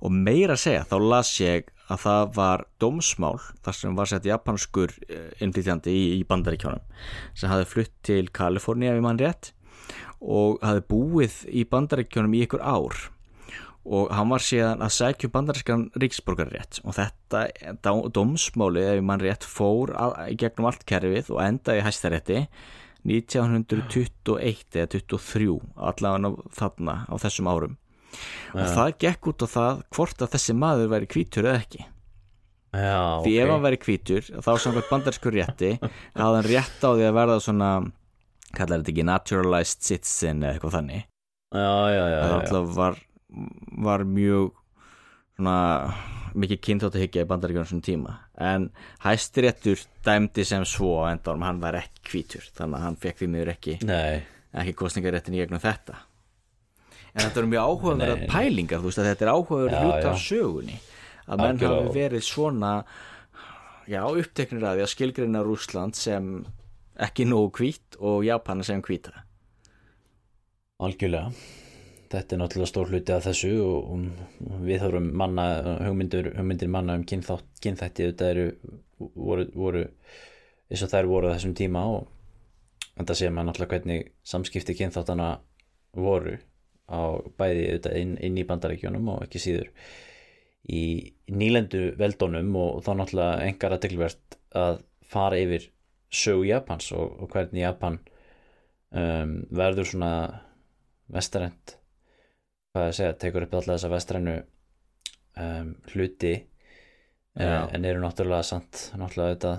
Og 0.05 0.13
meira 0.13 0.53
að 0.53 0.61
segja, 0.67 0.83
þá 0.85 0.95
las 1.01 1.31
ég 1.41 1.71
að 1.91 2.03
það 2.05 2.29
var 2.37 2.65
dómsmál 2.79 3.39
þar 3.63 3.77
sem 3.77 3.97
var 3.97 4.09
sett 4.09 4.27
japanskur 4.27 4.93
eh, 5.09 5.31
innflytjandi 5.43 5.91
í, 5.91 6.03
í 6.19 6.21
bandaríkjónum 6.27 6.83
sem 7.35 7.51
hafði 7.51 7.69
flutt 7.73 7.93
til 8.07 8.29
Kaliforníu 8.33 8.91
ef 8.91 8.99
ég 8.99 9.05
mann 9.05 9.19
rétt 9.19 9.51
og 10.23 10.61
hafði 10.63 10.85
búið 10.93 11.41
í 11.51 11.65
bandaríkjónum 11.67 12.37
í 12.37 12.45
ykkur 12.45 12.63
ár. 12.63 13.09
Og 13.83 14.13
hann 14.15 14.29
var 14.31 14.39
síðan 14.39 14.79
að 14.85 14.93
sækja 14.95 15.27
um 15.27 15.33
bandarískan 15.33 15.81
ríksborgarrétt 15.99 16.79
og 16.87 16.95
þetta 16.95 17.41
dómsmáli 18.15 18.85
ef 18.85 19.01
ég 19.01 19.03
mann 19.03 19.19
rétt 19.19 19.43
fór 19.43 19.91
að, 19.99 20.15
gegnum 20.39 20.69
allt 20.69 20.85
kerfið 20.87 21.33
og 21.35 21.41
endaði 21.43 21.83
hæstarétti 21.83 22.45
1921 23.03 24.77
eða 24.79 24.87
23 24.95 25.57
allavega 25.75 26.31
þarna 26.55 26.95
á 27.11 27.15
þessum 27.19 27.51
árum 27.51 27.75
og 28.53 28.69
það 28.77 28.93
gekk 29.03 29.31
út 29.31 29.45
á 29.45 29.47
það 29.53 29.81
hvort 29.95 30.23
að 30.23 30.31
þessi 30.35 30.55
maður 30.57 30.93
væri 30.93 31.09
hvítur 31.13 31.49
eða 31.49 31.63
ekki. 31.63 31.83
Já, 32.73 33.21
því 33.21 33.33
ef 33.37 33.45
ok. 33.45 33.51
hann 33.53 33.65
væri 33.67 33.79
hvítur 33.85 34.29
þá 34.41 34.51
samkvæmt 34.63 34.89
bandarskur 34.89 35.35
rétti 35.35 35.75
hafði 35.77 36.23
hann 36.23 36.47
rétt 36.47 36.81
á 36.81 36.89
því 36.89 37.05
að 37.05 37.17
verða 37.19 37.35
svona 37.45 37.69
kallar 38.53 38.81
þetta 38.81 38.93
ekki 38.93 39.05
naturalized 39.05 39.85
citizen 39.85 40.41
eða 40.41 40.55
eitthvað 40.55 40.75
þannig. 40.79 41.05
Það 41.53 42.35
alltaf 42.39 42.73
var, 42.73 42.97
var 43.85 44.05
mjög 44.09 44.49
svona 45.37 45.57
mikið 46.33 46.61
kynþáttahyggja 46.65 47.25
í 47.25 47.29
bandaríkjörnum 47.29 47.69
sem 47.69 47.83
tíma. 47.85 48.15
En 48.41 48.71
hæstiréttur 49.03 49.83
dæmdi 50.05 50.45
sem 50.47 50.65
svo 50.65 50.95
á 51.05 51.13
endanum 51.13 51.45
hann 51.45 51.61
var 51.61 51.77
ekki 51.77 52.09
hvítur 52.09 52.49
þannig 52.57 52.79
að 52.79 52.85
hann 52.87 52.97
fekk 53.05 53.21
því 53.21 53.29
miður 53.35 53.53
ekki 53.53 53.77
nei. 53.85 54.23
ekki 54.49 54.73
kostningaréttin 54.81 55.37
í 55.37 55.43
gegnum 55.43 55.61
þetta 55.61 56.01
en 57.13 57.25
þetta 57.25 57.41
eru 57.41 57.49
mjög 57.51 57.69
áhugaverða 57.69 58.29
pælingar 58.31 58.81
þú 58.81 58.89
veist 58.89 59.01
að 59.01 59.09
þetta 59.11 59.25
er 59.25 59.31
áhugaverð 59.33 59.73
Já, 59.73 59.81
hluta 59.83 60.11
af 60.11 60.21
sögunni. 60.23 60.77
Að 61.23 61.39
menn 61.39 61.49
Algjörlega. 61.53 61.83
hafi 61.87 61.99
verið 61.99 62.23
svona 62.27 62.71
já, 63.87 64.01
uppteknir 64.03 64.65
að 64.67 64.79
því 64.79 64.85
að 64.85 64.93
skilgreina 64.93 65.43
Rússland 65.45 65.95
sem 65.99 66.31
ekki 67.07 67.27
nógu 67.29 67.51
hvít 67.59 67.99
og 67.99 68.23
Japana 68.27 68.65
sem 68.65 68.81
hvíta 68.83 69.23
Algjörlega. 70.83 71.31
Þetta 72.13 72.35
er 72.35 72.39
náttúrulega 72.43 72.69
stór 72.69 72.89
hluti 72.91 73.13
af 73.15 73.23
þessu 73.25 73.51
og, 73.65 73.93
við 74.61 74.83
höfum 74.83 75.07
manna 75.17 75.45
hugmyndir, 75.81 76.27
hugmyndir 76.37 76.69
manna 76.69 76.97
um 76.99 77.05
kynþætti 77.09 78.09
þetta 78.11 78.27
eru 78.29 78.43
voru, 79.15 79.47
voru 79.55 79.85
eins 80.69 80.83
og 80.85 80.91
þær 80.91 81.09
voru 81.09 81.31
þessum 81.33 81.55
tíma 81.57 81.85
og 81.95 82.11
þetta 82.99 83.17
séum 83.17 83.39
að 83.41 83.47
náttúrulega 83.49 83.77
hvernig 83.77 84.11
samskipti 84.29 84.75
kynþáttana 84.77 85.29
voru 85.97 86.37
á 86.89 87.01
bæði 87.39 87.67
auðvitað 87.67 87.99
inn, 87.99 88.15
inn 88.19 88.39
í 88.39 88.47
bandaríkjónum 88.47 89.11
og 89.15 89.25
ekki 89.27 89.41
síður 89.41 89.69
í 90.69 90.83
nýlendu 91.31 91.91
veldónum 91.99 92.55
og 92.59 92.83
þá 92.85 92.91
náttúrulega 92.99 93.47
engar 93.47 93.75
aðteglvert 93.75 94.37
að 94.55 94.81
fara 95.13 95.39
yfir 95.39 95.67
sögu 96.13 96.47
Japans 96.47 96.91
og, 96.95 97.17
og 97.23 97.31
hvernig 97.33 97.65
Japan 97.65 97.99
um, 98.93 99.35
verður 99.51 99.89
svona 99.89 100.13
vestarænt 101.13 101.77
hvað 102.73 102.89
ég 102.89 102.97
segja, 102.97 103.19
tekur 103.21 103.45
upp 103.45 103.59
alltaf 103.59 103.75
þessa 103.75 103.91
vestrænu 103.91 104.39
um, 104.39 105.75
hluti 105.93 106.33
en, 107.35 107.47
Já. 107.47 107.59
en 107.75 107.85
eru 107.85 108.01
náttúrulega 108.03 108.47
samt 108.47 108.87
náttúrulega 108.97 109.35
þetta 109.35 109.53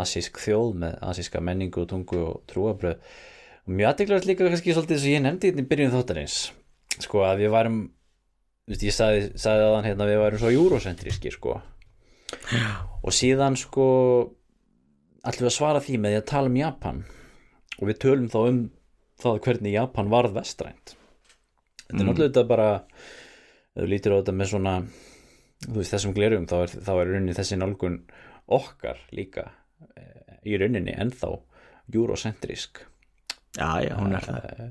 asísk 0.00 0.38
þjóð 0.38 0.76
með 0.84 0.96
asíska 1.10 1.42
menningu 1.42 1.86
tungu 1.90 2.20
og 2.28 2.40
trúabröð 2.50 3.00
og 3.00 3.74
mjög 3.74 3.92
aðeinslega 3.94 4.28
líka 4.30 4.46
kannski 4.46 4.74
svolítið 4.74 5.02
sem 5.02 5.16
ég 5.16 5.24
nefndi 5.24 5.50
hérna 5.50 5.64
í 5.64 5.70
byrjun 5.70 5.94
þáttarins 5.94 6.38
sko 7.04 7.24
að 7.26 7.44
við 7.44 7.54
værum 7.54 7.80
þú 8.70 8.74
veist, 8.74 8.84
ég 8.86 8.94
sagði, 8.94 9.22
sagði 9.40 9.66
aðan 9.66 9.86
hérna 9.88 10.06
við 10.06 10.20
værum 10.22 10.42
svo 10.42 10.52
júrósentríski 10.54 11.32
sko. 11.34 11.56
Og 13.02 13.14
síðan 13.16 13.56
sko 13.58 13.86
ætlum 15.26 15.46
við 15.46 15.50
að 15.50 15.56
svara 15.56 15.82
því 15.82 15.98
með 15.98 16.14
því 16.14 16.20
að 16.20 16.28
tala 16.30 16.50
um 16.52 16.58
Japan. 16.60 17.02
Og 17.80 17.90
við 17.90 18.00
tölum 18.04 18.30
þá 18.30 18.40
um 18.44 18.60
það 19.20 19.40
hvernig 19.46 19.74
Japan 19.74 20.12
varð 20.12 20.36
vestrænt. 20.38 20.94
Þetta 21.88 21.98
er 21.98 22.06
náttúrulega 22.06 22.28
þetta 22.28 22.46
bara 22.46 22.68
ef 22.78 23.80
þú 23.80 23.90
lítir 23.90 24.14
á 24.14 24.18
þetta 24.20 24.36
með 24.38 24.52
svona 24.52 24.74
þú 25.66 25.76
veist 25.80 25.94
þessum 25.96 26.14
glerum 26.16 26.46
þá 26.50 26.56
er, 26.60 26.74
þá 26.86 26.92
er 26.94 27.10
rauninni 27.10 27.36
þessi 27.36 27.58
nálgun 27.58 27.98
okkar 28.50 29.02
líka 29.14 29.48
eh, 29.98 30.38
í 30.46 30.54
rauninni 30.60 30.94
ennþá 30.94 31.34
eurocentrisk. 31.90 32.84
Já, 33.58 33.82
já, 33.82 33.96
hún 33.98 34.14
er 34.14 34.22
það. 34.28 34.68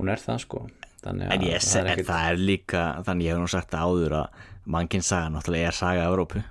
Hún 0.00 0.08
er 0.08 0.22
það 0.22 0.46
sko 0.46 0.62
Þannig 1.00 1.30
að 1.32 1.44
seg, 1.64 1.66
það 1.70 1.80
er 1.80 1.90
ekkit- 1.94 2.08
það 2.10 2.30
er 2.30 2.40
líka, 2.50 2.80
þannig 3.06 3.24
ég 3.26 3.34
hef 3.34 3.40
nú 3.40 3.48
sagt 3.48 3.76
áður 3.76 4.16
að 4.20 4.48
mannkinn 4.66 5.02
saga 5.06 5.30
náttúrulega 5.32 5.70
er 5.70 5.78
saga 5.78 6.08
Evrópu. 6.10 6.42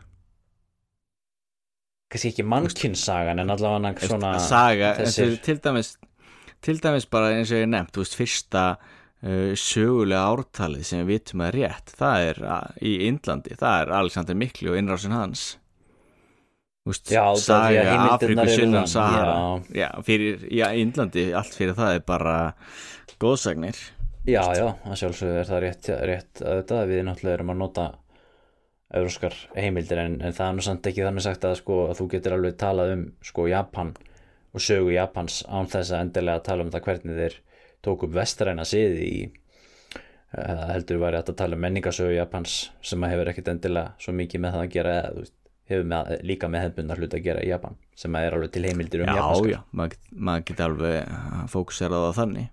Kannski 2.09 2.31
ekki 2.33 2.45
mannkinnsagan 2.49 3.39
en 3.43 3.51
allavega 3.53 4.07
svona 4.09 4.31
saga, 4.41 4.95
þessir, 4.97 5.35
til 5.45 5.59
dæmis 5.61 5.91
til 6.65 6.79
dæmis 6.81 7.05
bara 7.05 7.35
eins 7.35 7.51
og 7.53 7.61
ég 7.61 7.69
nefnt 7.69 7.93
þú 7.93 8.01
veist, 8.01 8.17
fyrsta 8.17 8.63
uh, 8.79 9.51
sögulega 9.53 10.23
ártalið 10.33 10.87
sem 10.89 11.03
við 11.03 11.11
vitum 11.13 11.43
að 11.45 11.53
rétt 11.59 11.93
það 11.99 12.25
er 12.31 12.41
uh, 12.49 12.63
í 12.81 12.95
Indlandi, 13.05 13.53
það 13.59 13.83
er 13.83 13.93
Alexander 13.99 14.39
Mikli 14.41 14.71
og 14.73 14.79
innrásin 14.81 15.13
hans. 15.13 15.45
Veist, 16.89 17.11
Já, 17.13 17.21
saga 17.37 17.85
eru 18.25 18.49
sunnan 18.55 18.89
Sahara. 18.89 19.37
Já. 19.69 19.83
já, 19.83 19.89
fyrir, 20.07 20.47
já, 20.49 20.65
Indlandi, 20.81 21.27
allt 21.37 21.53
fyrir 21.53 21.77
það 21.77 21.99
er 21.99 22.05
bara 22.09 22.35
góðsagnir 23.21 23.77
já, 24.29 24.43
já, 24.57 24.67
að 24.89 24.99
sjálfsögðu 25.01 25.39
er 25.41 25.49
það 25.49 25.63
rétt, 25.65 25.89
rétt 26.11 26.41
að 26.45 26.59
þetta 26.61 26.79
við 26.91 27.03
náttúrulega 27.09 27.37
erum 27.39 27.53
að 27.55 27.59
nota 27.63 27.87
euróskar 28.99 29.35
heimildir 29.53 29.99
en, 30.01 30.15
en 30.25 30.33
það 30.33 30.55
er 30.61 30.65
samt 30.65 30.87
ekki 30.89 31.03
þannig 31.05 31.25
sagt 31.25 31.43
að, 31.45 31.57
sko, 31.61 31.75
að 31.91 31.99
þú 31.99 32.07
getur 32.15 32.35
alveg 32.37 32.55
talað 32.61 32.93
um 32.95 33.03
sko 33.29 33.45
Japan 33.51 33.91
og 34.49 34.63
sögu 34.65 34.95
Japans 34.95 35.43
án 35.45 35.69
þess 35.69 35.93
að 35.93 36.05
endilega 36.07 36.41
tala 36.47 36.65
um 36.65 36.71
það 36.73 36.85
hvernig 36.87 37.19
þeir 37.19 37.35
tók 37.85 38.07
upp 38.07 38.15
vestræna 38.17 38.65
siði 38.67 39.03
í 39.05 39.19
uh, 39.29 40.63
heldur 40.73 41.01
væri 41.03 41.19
hægt 41.21 41.29
að 41.35 41.37
tala 41.43 41.59
um 41.59 41.61
menningasögu 41.67 42.15
Japans 42.17 42.55
sem 42.81 43.05
að 43.05 43.13
hefur 43.13 43.31
ekkit 43.33 43.51
endilega 43.53 43.93
svo 44.01 44.15
mikið 44.17 44.43
með 44.45 44.57
það 44.57 44.65
að 44.65 44.73
gera 44.77 44.95
eða 45.03 45.13
veist, 45.19 45.35
hefur 45.69 45.85
með, 45.93 46.13
líka 46.25 46.49
með 46.49 46.63
hefbundar 46.65 46.97
hlut 47.03 47.13
að 47.19 47.25
gera 47.29 47.43
í 47.45 47.51
Japan 47.51 47.77
sem 48.01 48.15
að 48.17 48.25
er 48.25 48.39
alveg 48.39 48.55
til 48.55 48.65
heimildir 48.65 49.03
um 49.05 49.11
já, 49.11 49.19
japanskar 49.21 49.53
já, 49.53 49.59
maður 49.77 49.93
get- 49.93 50.15
maður 50.29 50.47
getur 50.49 50.65
alveg 50.71 51.13
fókuserað 51.53 52.09
á 52.09 52.11
þannig 52.23 52.49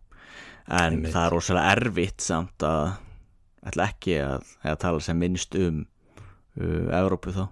en 0.66 0.96
Einmitt. 0.96 1.12
það 1.14 1.26
er 1.26 1.34
rosalega 1.36 1.74
erfitt 1.76 2.24
samt 2.24 2.66
að 2.66 2.94
ætla 3.66 3.90
ekki 3.90 4.16
að, 4.22 4.54
að 4.66 4.80
tala 4.82 5.02
sem 5.02 5.18
minnst 5.20 5.54
um 5.58 5.84
uh, 6.60 6.88
Evrópu 7.00 7.34
þá 7.34 7.44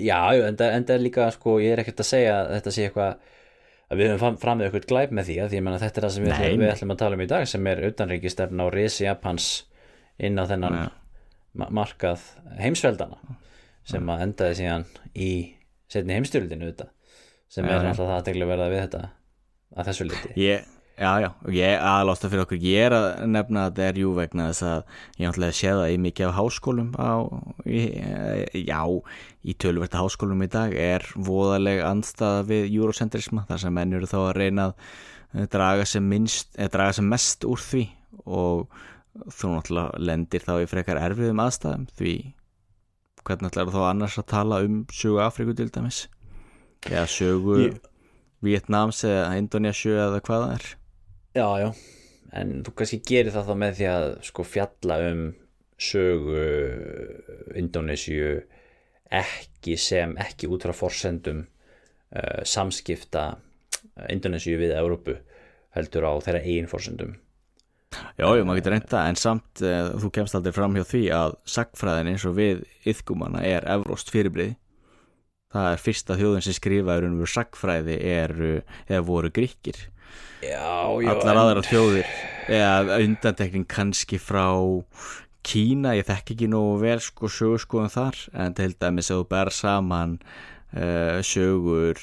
Já, 0.00 0.32
en 0.32 0.56
það 0.56 0.90
er 0.94 1.02
líka, 1.04 1.26
sko, 1.34 1.58
ég 1.60 1.74
er 1.74 1.82
ekkert 1.82 2.00
að 2.00 2.08
segja 2.08 2.36
að 2.40 2.54
þetta 2.54 2.72
sé 2.72 2.86
eitthvað 2.88 3.32
að 3.92 4.00
við 4.00 4.10
höfum 4.14 4.38
fram 4.40 4.58
með 4.58 4.70
eitthvað 4.70 4.86
glæp 4.88 5.12
með 5.12 5.28
því 5.28 5.34
að 5.42 5.52
því 5.52 5.60
menna 5.66 5.80
þetta 5.82 6.00
er 6.00 6.06
það 6.06 6.14
sem 6.14 6.24
við, 6.24 6.32
ætlum, 6.32 6.62
við 6.62 6.72
ætlum 6.72 6.94
að 6.94 7.00
tala 7.02 7.18
um 7.18 7.22
í 7.22 7.28
dag 7.28 7.48
sem 7.50 7.68
er 7.68 7.82
utanríkistefna 7.90 8.66
og 8.66 8.72
risi 8.72 9.04
Japans 9.04 9.48
inn 10.16 10.40
á 10.40 10.44
þennan 10.48 10.78
Já. 10.78 10.86
ma 11.60 11.68
markað 11.80 12.24
heimsveldana 12.56 13.36
sem 13.92 14.12
að 14.14 14.24
endaði 14.26 14.58
síðan 14.62 14.86
í 15.12 15.30
setni 15.92 16.16
heimstyrildinu 16.16 16.70
þetta 16.70 16.88
sem 17.52 17.68
Já, 17.68 17.74
er 17.74 17.90
alltaf 17.90 18.00
það 18.00 18.14
aðteglega 18.16 18.52
verða 18.54 18.70
við 18.72 18.82
þetta 18.86 19.02
að 19.76 19.90
þessu 19.90 20.08
liti 20.08 20.32
ég, 20.40 20.72
Já, 21.02 21.10
já, 21.18 21.28
og 21.42 21.54
ég 21.56 21.80
aðlásta 21.82 22.28
fyrir 22.30 22.44
okkur 22.44 22.60
ég 22.62 22.84
er 22.86 22.94
að 22.94 23.06
nefna 23.32 23.62
að 23.66 23.70
þetta 23.72 23.86
er 23.90 23.96
jú 23.98 24.10
vegna 24.14 24.44
þess 24.52 24.64
að 24.68 24.82
ég 25.18 25.24
náttúrulega 25.26 25.56
sé 25.58 25.70
það 25.74 25.92
í 25.94 25.96
mikið 26.04 26.26
af 26.28 26.34
háskólum 26.36 26.90
á, 26.94 27.10
í, 27.66 27.80
já, 28.68 28.80
í 29.42 29.54
tölverta 29.64 29.98
háskólum 30.02 30.44
í 30.46 30.48
dag 30.52 30.76
er 30.78 31.06
voðaleg 31.16 31.80
andstaða 31.88 32.44
við 32.52 32.68
eurocentrisma 32.76 33.42
þar 33.48 33.62
sem 33.64 33.74
menn 33.74 33.96
eru 33.98 34.06
þá 34.12 34.18
að 34.20 34.36
reyna 34.38 34.66
að 34.68 34.84
eh, 35.42 35.48
draga 35.56 35.86
sem 35.90 36.06
minnst, 36.12 36.52
eða 36.54 36.70
draga 36.76 36.94
sem 37.00 37.08
mest 37.10 37.46
úr 37.50 37.64
því 37.64 37.82
og 38.22 38.76
þú 39.32 39.50
náttúrulega 39.56 40.02
lendir 40.06 40.44
þá 40.46 40.52
í 40.62 40.68
frekar 40.70 41.00
erfiðum 41.02 41.42
aðstæðum 41.48 41.88
því 41.98 42.14
hvernig 43.26 43.50
ætlar 43.50 43.72
þá 43.74 43.80
annars 43.88 44.20
að 44.22 44.28
tala 44.36 44.60
um 44.68 44.78
sögu 44.94 45.18
Afríku 45.26 45.56
til 45.58 45.66
dæmis? 45.74 46.04
Eða 46.86 47.08
sögu 47.10 47.58
Ég- 47.64 47.82
Vietnams 48.42 49.02
eða 49.06 49.34
Indonésiu 49.42 49.98
eða 49.98 50.22
hvað 50.26 50.46
það 50.46 50.54
er 50.60 50.70
Já, 51.32 51.46
já, 51.56 51.68
en 52.36 52.58
þú 52.66 52.74
kannski 52.76 52.98
gerir 53.08 53.32
það 53.32 53.46
þá 53.48 53.54
með 53.62 53.78
því 53.78 53.86
að 53.88 54.06
sko 54.28 54.44
fjalla 54.44 54.98
um 55.08 55.22
sögu 55.80 56.42
Indonésiu 57.56 58.34
ekki 59.12 59.78
sem, 59.80 60.12
ekki 60.20 60.50
út 60.52 60.66
frá 60.66 60.74
forsendum 60.76 61.42
uh, 61.42 62.42
samskipta 62.44 63.30
Indonésiu 64.12 64.58
við 64.60 64.74
Európu 64.76 65.16
heldur 65.72 66.04
á 66.04 66.12
þeirra 66.20 66.42
eigin 66.44 66.68
forsendum. 66.68 67.16
Já, 68.20 68.24
já, 68.24 68.42
maður 68.44 68.60
getur 68.60 68.74
reynda, 68.76 69.04
en 69.08 69.18
samt 69.20 69.64
uh, 69.64 69.94
þú 70.00 70.12
kemst 70.12 70.36
aldrei 70.36 70.52
fram 70.56 70.76
hjá 70.76 70.84
því 70.88 71.02
að 71.16 71.38
sagfræðin 71.48 72.12
eins 72.12 72.28
og 72.28 72.36
við 72.36 72.62
yðgumana 72.88 73.40
er 73.48 73.64
evróst 73.72 74.12
fyrirbrið 74.12 74.52
það 75.52 75.70
er 75.70 75.82
fyrsta 75.84 76.16
þjóðin 76.20 76.44
sem 76.44 76.56
skrifaður 76.56 77.08
um 77.08 77.18
sagfræði 77.28 77.98
er, 78.08 78.36
eða 78.88 79.02
voru 79.08 79.32
gríkir 79.32 79.80
allar 81.14 81.42
aðrar 81.44 81.68
þjóðir. 81.68 82.14
Eða 82.50 82.98
undantekning 83.04 83.66
kannski 83.70 84.18
frá 84.18 84.48
Kína, 85.42 85.96
ég 85.98 86.06
þekki 86.06 86.36
ekki 86.36 86.48
nógu 86.50 86.76
vel 86.84 86.98
sko 87.02 87.26
sögurskoðum 87.30 87.90
þar 87.90 88.18
en 88.44 88.54
til 88.54 88.70
dæmis 88.78 89.10
að 89.10 89.22
þú 89.22 89.24
ber 89.32 89.50
saman 89.54 90.12
uh, 90.76 91.18
sögur 91.26 91.98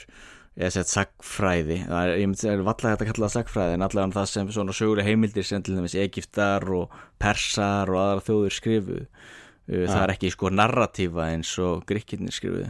eða 0.59 0.71
sett 0.75 0.91
sagfræði 0.91 1.77
er, 1.87 2.17
ég 2.19 2.27
myndi 2.27 2.49
að 2.51 2.65
vallega 2.67 2.97
þetta 2.97 3.07
kalla 3.13 3.29
það 3.29 3.35
sagfræði 3.37 3.77
en 3.77 3.85
allavega 3.87 4.17
það 4.17 4.27
sem 4.33 4.49
svona 4.57 4.75
sögulega 4.75 5.07
heimildir 5.07 5.47
sem 5.47 5.63
til 5.63 5.77
dæmis 5.77 5.95
Egiptar 5.95 6.67
og 6.75 6.97
Persar 7.21 7.93
og 7.93 8.01
aðra 8.01 8.25
þjóður 8.27 8.57
skrifu 8.57 8.99
uh, 8.99 9.85
það 9.87 10.01
er 10.01 10.15
ekki 10.17 10.33
sko 10.35 10.51
narratífa 10.51 11.29
eins 11.31 11.53
og 11.63 11.87
gríkirnir 11.87 12.35
skrifu 12.35 12.67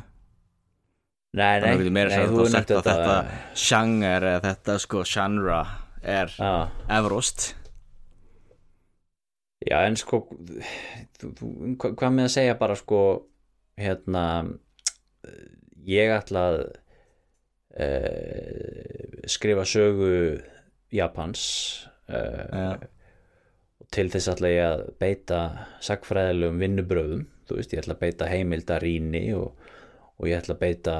Nei, 1.30 1.60
nei, 1.60 1.62
þannig 1.62 1.76
að 1.76 1.84
við 1.86 1.94
meira 1.94 2.10
sér 2.10 2.24
þú 2.26 2.40
að 2.40 2.40
hefur 2.40 2.52
sagt 2.56 2.72
að 2.74 2.88
þetta. 2.90 3.18
genre 3.62 4.14
eða 4.34 4.40
þetta 4.48 4.78
sko 4.82 5.04
genre 5.06 5.60
er 6.02 6.32
Já, 6.34 6.54
evróst 6.98 7.44
já, 9.68 9.78
en 9.84 9.98
sko 10.00 10.24
þú, 11.20 11.30
þú, 11.38 11.50
hva, 11.76 11.92
hvað 11.94 12.16
með 12.16 12.30
að 12.30 12.34
segja 12.38 12.56
bara 12.60 12.78
sko 12.80 13.02
hérna 13.80 14.24
ég 15.90 16.14
ætla 16.18 16.46
að 16.50 16.60
uh, 17.80 19.20
skrifa 19.30 19.66
sögu 19.70 20.14
Japans 20.96 21.44
uh, 22.10 22.78
og 23.80 23.90
til 23.94 24.10
þess 24.12 24.32
ætla 24.34 24.52
ég 24.54 24.66
að 24.66 24.86
beita 25.02 25.42
sagfræðilegum 25.86 26.62
vinnubröðum 26.64 27.28
þú 27.50 27.60
veist, 27.60 27.74
ég 27.74 27.84
ætla 27.84 27.96
að 27.98 28.04
beita 28.08 28.30
heimildaríni 28.30 29.28
og, 29.38 29.69
og 30.20 30.28
ég 30.28 30.40
ætla 30.40 30.56
að 30.58 30.64
beita 30.64 30.96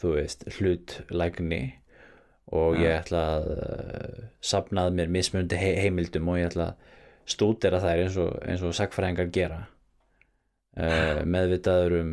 þú 0.00 0.12
veist, 0.18 0.44
hlutlægni 0.58 1.62
og 2.54 2.76
ég 2.78 2.94
ætla 3.00 3.22
að 3.36 3.48
uh, 3.56 4.26
safnað 4.44 4.92
mér 4.98 5.10
mismundi 5.10 5.58
he 5.58 5.72
heimildum 5.82 6.28
og 6.30 6.40
ég 6.40 6.50
ætla 6.50 6.70
að 6.70 6.92
stúdera 7.26 7.80
þær 7.82 8.04
eins 8.04 8.18
og, 8.22 8.32
eins 8.46 8.62
og 8.62 8.74
sagfræðingar 8.78 9.32
gera. 9.34 9.64
Uh, 10.76 11.24
meðvitaður 11.26 11.96
um 12.02 12.10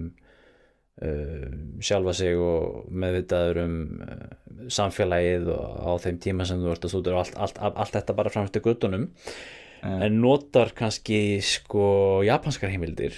uh, 1.03 1.49
sjálfa 1.83 2.15
sig 2.17 2.39
og 2.39 2.87
meðvitaður 2.89 3.59
um 3.65 3.75
uh, 4.07 4.23
samfélagið 4.73 5.51
og 5.53 5.83
á 5.85 5.91
þeim 6.05 6.21
tíma 6.23 6.47
sem 6.47 6.63
þú 6.63 6.71
ert 6.71 6.87
að 6.87 6.95
stúdera 6.95 7.21
allt, 7.21 7.35
allt, 7.35 7.59
allt, 7.59 7.77
allt 7.83 7.97
þetta 7.99 8.17
bara 8.17 8.33
framstu 8.33 8.63
guttunum 8.63 9.09
en 9.83 10.13
notar 10.23 10.71
kannski 10.77 11.41
sko 11.43 12.21
japanskar 12.23 12.71
heimildir 12.71 13.17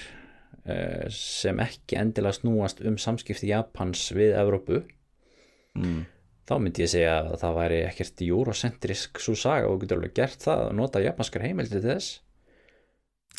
sem 1.14 1.60
ekki 1.62 1.98
endilega 2.02 2.40
snúast 2.40 2.80
um 2.82 2.96
samskipti 2.98 3.52
Japans 3.52 4.08
við 4.18 4.34
Evrópu 4.42 4.80
mm. 5.78 6.00
þá 6.50 6.56
myndi 6.58 6.86
ég 6.86 6.90
segja 6.90 7.20
að 7.22 7.36
það 7.44 7.58
væri 7.60 7.80
ekkert 7.86 8.24
eurocentrisk 8.26 9.22
svo 9.22 9.36
saga. 9.38 9.70
Og 9.70 9.76
þú 9.76 9.86
getur 9.86 10.02
alveg 10.02 10.16
gert 10.18 10.46
það 10.48 10.64
að 10.64 10.78
nota 10.82 11.04
japanskar 11.06 11.46
heimildir 11.46 11.84
til 11.84 11.92
þess. 11.92 12.14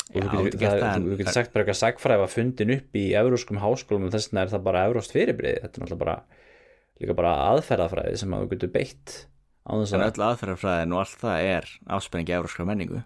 Og 0.07 0.23
þú 0.23 0.43
getur, 0.45 0.61
það, 0.61 0.81
það, 0.85 1.05
þú 1.07 1.19
getur 1.19 1.35
sagt 1.35 1.51
bara 1.51 1.65
eitthvað 1.65 1.79
sagfræði 1.81 2.21
var 2.21 2.31
fundin 2.31 2.73
upp 2.77 2.97
í 2.97 3.05
evróskum 3.19 3.59
háskólum 3.59 4.07
og 4.07 4.13
þess 4.13 4.29
vegna 4.29 4.43
er 4.45 4.51
það 4.53 4.67
bara 4.69 4.83
evróst 4.87 5.15
fyrirbrið 5.15 5.57
þetta 5.63 5.67
er 5.67 5.83
náttúrulega 5.83 6.03
bara 6.05 6.17
líka 7.01 7.15
bara 7.17 7.33
aðferðafræði 7.51 8.21
sem 8.21 8.35
að 8.35 8.43
þú 8.43 8.49
getur 8.53 8.71
beitt 8.77 9.15
á 9.67 9.71
þess 9.73 9.97
að 9.97 10.05
öll 10.05 10.25
aðferðarfræðin 10.29 10.95
og 10.95 11.01
allt 11.03 11.17
það 11.25 11.49
er 11.51 11.69
afspenningi 11.97 12.37
evróskra 12.37 12.67
menningu 12.69 13.01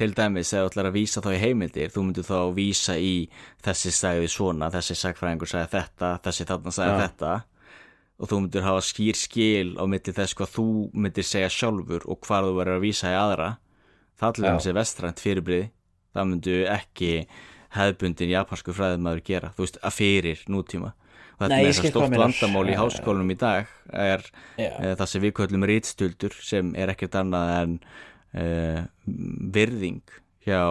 til 0.00 0.14
dæmis 0.16 0.52
ef 0.56 0.64
þú 0.64 0.70
ætlar 0.70 0.88
að 0.90 0.96
vísa 0.96 1.22
þá 1.24 1.30
í 1.34 1.40
heimildir 1.42 1.92
þú 1.92 2.04
myndir 2.06 2.26
þá 2.26 2.38
vísa 2.56 2.96
í 2.96 3.14
þessi 3.64 3.92
sagði 3.92 4.30
svona, 4.32 4.70
þessi 4.72 4.96
sagfræðingur 4.96 5.50
sagði 5.50 5.72
þetta 5.76 6.12
þessi 6.24 6.46
þarna 6.48 6.72
sagði 6.76 6.94
Já. 6.94 7.00
þetta 7.04 7.32
og 8.20 8.30
þú 8.30 8.38
myndir 8.44 8.66
hafa 8.66 8.84
skýr 8.84 9.16
skil 9.16 9.68
á 9.80 9.84
milli 9.88 10.14
þess 10.16 10.36
hvað 10.36 10.54
þú 10.56 10.66
myndir 11.04 11.26
segja 11.26 11.52
sjálfur 11.52 12.06
og 12.08 12.20
hvað 12.26 12.48
þú 12.48 12.56
verður 12.60 12.78
að 12.78 12.86
vísa 12.86 13.12
í 13.12 13.18
aðra 13.18 13.50
það 14.20 14.34
til 14.36 14.46
dæmis 14.46 14.68
er 14.70 14.78
vestrænt 14.80 15.22
fyrirbrið 15.24 15.68
það 16.16 16.30
myndu 16.32 16.56
ekki 16.68 17.12
hefðbundin 17.76 18.32
japansku 18.34 18.74
fræðumæður 18.74 19.22
gera 19.26 19.52
þú 19.54 19.64
veist, 19.66 19.78
að 19.84 19.96
fyrir 20.00 20.44
nútíma 20.50 20.94
þetta 21.40 21.56
Nei, 21.56 21.70
er 21.70 21.94
það 21.94 22.06
meinar. 22.12 22.22
vandamál 22.26 22.68
í 22.68 22.76
háskólum 22.76 23.32
í 23.32 23.36
dag 23.40 23.70
er 23.88 24.24
Já. 24.60 24.70
e, 24.76 24.94
það 24.98 25.06
sem 25.12 25.24
við 25.24 25.34
köllum 25.38 25.66
rítstuldur 25.70 26.36
sem 26.44 26.74
er 26.76 26.92
ekkert 26.92 27.16
annað 27.22 27.52
en 27.56 27.76
e, 28.34 28.84
virðing 29.54 30.02
hjá 30.46 30.62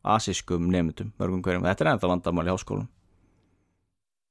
asískum 0.00 0.70
nefndum 0.72 1.12
mörgum 1.20 1.42
hverjum, 1.44 1.66
þetta 1.68 1.84
er 1.84 1.92
ennþá 1.94 2.10
vandamál 2.14 2.48
í 2.48 2.54
háskólum 2.54 2.88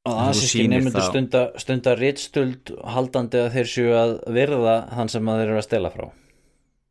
og 0.10 0.32
nefndur 0.72 0.96
þá- 0.96 1.10
stunda, 1.10 1.42
stunda 1.60 1.96
ritstöld 1.96 2.72
haldandi 2.88 3.42
að 3.44 3.52
þeir 3.58 3.70
séu 3.74 3.92
að 3.98 4.14
virða 4.34 4.76
þann 4.96 5.10
sem 5.10 5.30
að 5.30 5.42
þeir 5.42 5.50
eru 5.50 5.58
að 5.60 5.68
stela 5.68 5.92
frá. 5.92 6.12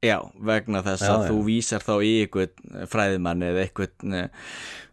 Já, 0.04 0.18
vegna 0.38 0.82
þess 0.82 1.02
Já, 1.02 1.10
að 1.10 1.22
já. 1.24 1.28
þú 1.30 1.38
vísar 1.48 1.82
þá 1.82 1.94
í 2.06 2.12
einhvern 2.22 2.86
fræðimann 2.86 3.42
eða 3.42 3.64
einhvern 3.64 4.14
eh, 4.14 4.28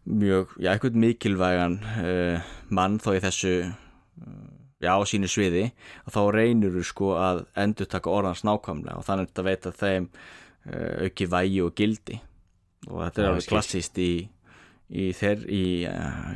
mjög, 0.05 0.55
já, 0.57 0.71
einhvern 0.71 0.99
mikilvægan 1.03 1.75
uh, 1.83 2.55
mann 2.69 2.97
þá 2.97 3.11
í 3.13 3.21
þessu 3.21 3.53
uh, 3.69 4.47
já, 4.81 4.95
á 4.97 5.01
sínu 5.05 5.29
sviði 5.29 5.67
og 6.07 6.15
þá 6.15 6.21
reynur 6.33 6.73
þú 6.73 6.83
sko 6.89 7.11
að 7.19 7.45
endur 7.55 7.85
taka 7.85 8.09
orðans 8.09 8.41
nákvæmlega. 8.47 8.97
Og 8.97 9.05
þannig 9.05 9.29
að 9.37 9.45
veita 9.45 9.75
þeim 9.77 10.09
uh, 10.09 10.44
auki 10.65 11.27
vægi 11.29 11.61
og 11.65 11.75
gildi. 11.77 12.19
Og 12.89 13.01
þetta 13.01 13.21
er 13.21 13.29
alveg 13.31 13.49
klassíst 13.49 13.97
í, 14.01 14.11
í 14.89 15.09
þeir 15.17 15.45
í, 15.49 15.65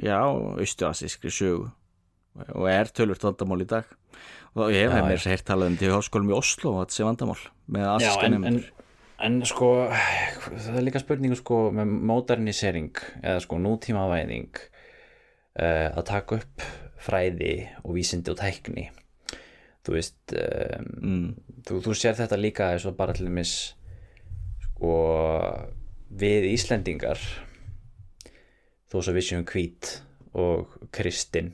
já, 0.06 0.18
austuasískri 0.26 1.34
sögu. 1.34 1.70
Og 2.56 2.70
er 2.72 2.92
tölvört 2.94 3.26
vandamál 3.26 3.66
í 3.66 3.70
dag. 3.70 3.90
Og 4.58 4.74
ég 4.74 4.88
hef 4.88 4.96
Já, 4.98 5.06
mér 5.06 5.26
heyrt 5.30 5.46
talað 5.46 5.72
um 5.72 5.80
til 5.80 5.94
háskólum 5.94 6.32
í 6.32 6.38
Oslo 6.38 6.74
og 6.74 6.84
þetta 6.84 6.96
sé 6.96 7.06
vandamál 7.06 7.42
með 7.70 7.90
nefndur 8.34 8.70
en 9.20 9.42
sko 9.48 9.70
það 9.90 10.78
er 10.80 10.86
líka 10.86 11.02
spurningu 11.04 11.38
sko 11.40 11.58
með 11.76 11.92
modernisering 12.10 13.02
eða 13.20 13.42
sko 13.44 13.60
nútímavæðing 13.62 14.62
uh, 14.62 15.90
að 15.92 16.06
taka 16.08 16.40
upp 16.40 16.66
fræði 17.00 17.54
og 17.84 17.94
vísindi 17.96 18.32
og 18.34 18.40
tækni. 18.40 18.90
Þú 19.88 19.96
veist 19.96 20.34
um, 20.36 20.88
mm. 21.00 21.28
þú, 21.68 21.82
þú 21.86 21.96
sér 21.96 22.18
þetta 22.20 22.40
líka 22.40 22.74
eins 22.74 22.88
og 22.90 22.98
bara 23.00 23.16
til 23.16 23.30
dæmis 23.30 23.54
sko 24.80 24.96
við 26.10 26.50
Íslendingar 26.56 27.22
þó 28.90 28.98
svo 29.04 29.14
við 29.14 29.28
séum 29.28 29.46
hvít 29.46 30.00
og 30.40 30.72
kristin 30.96 31.52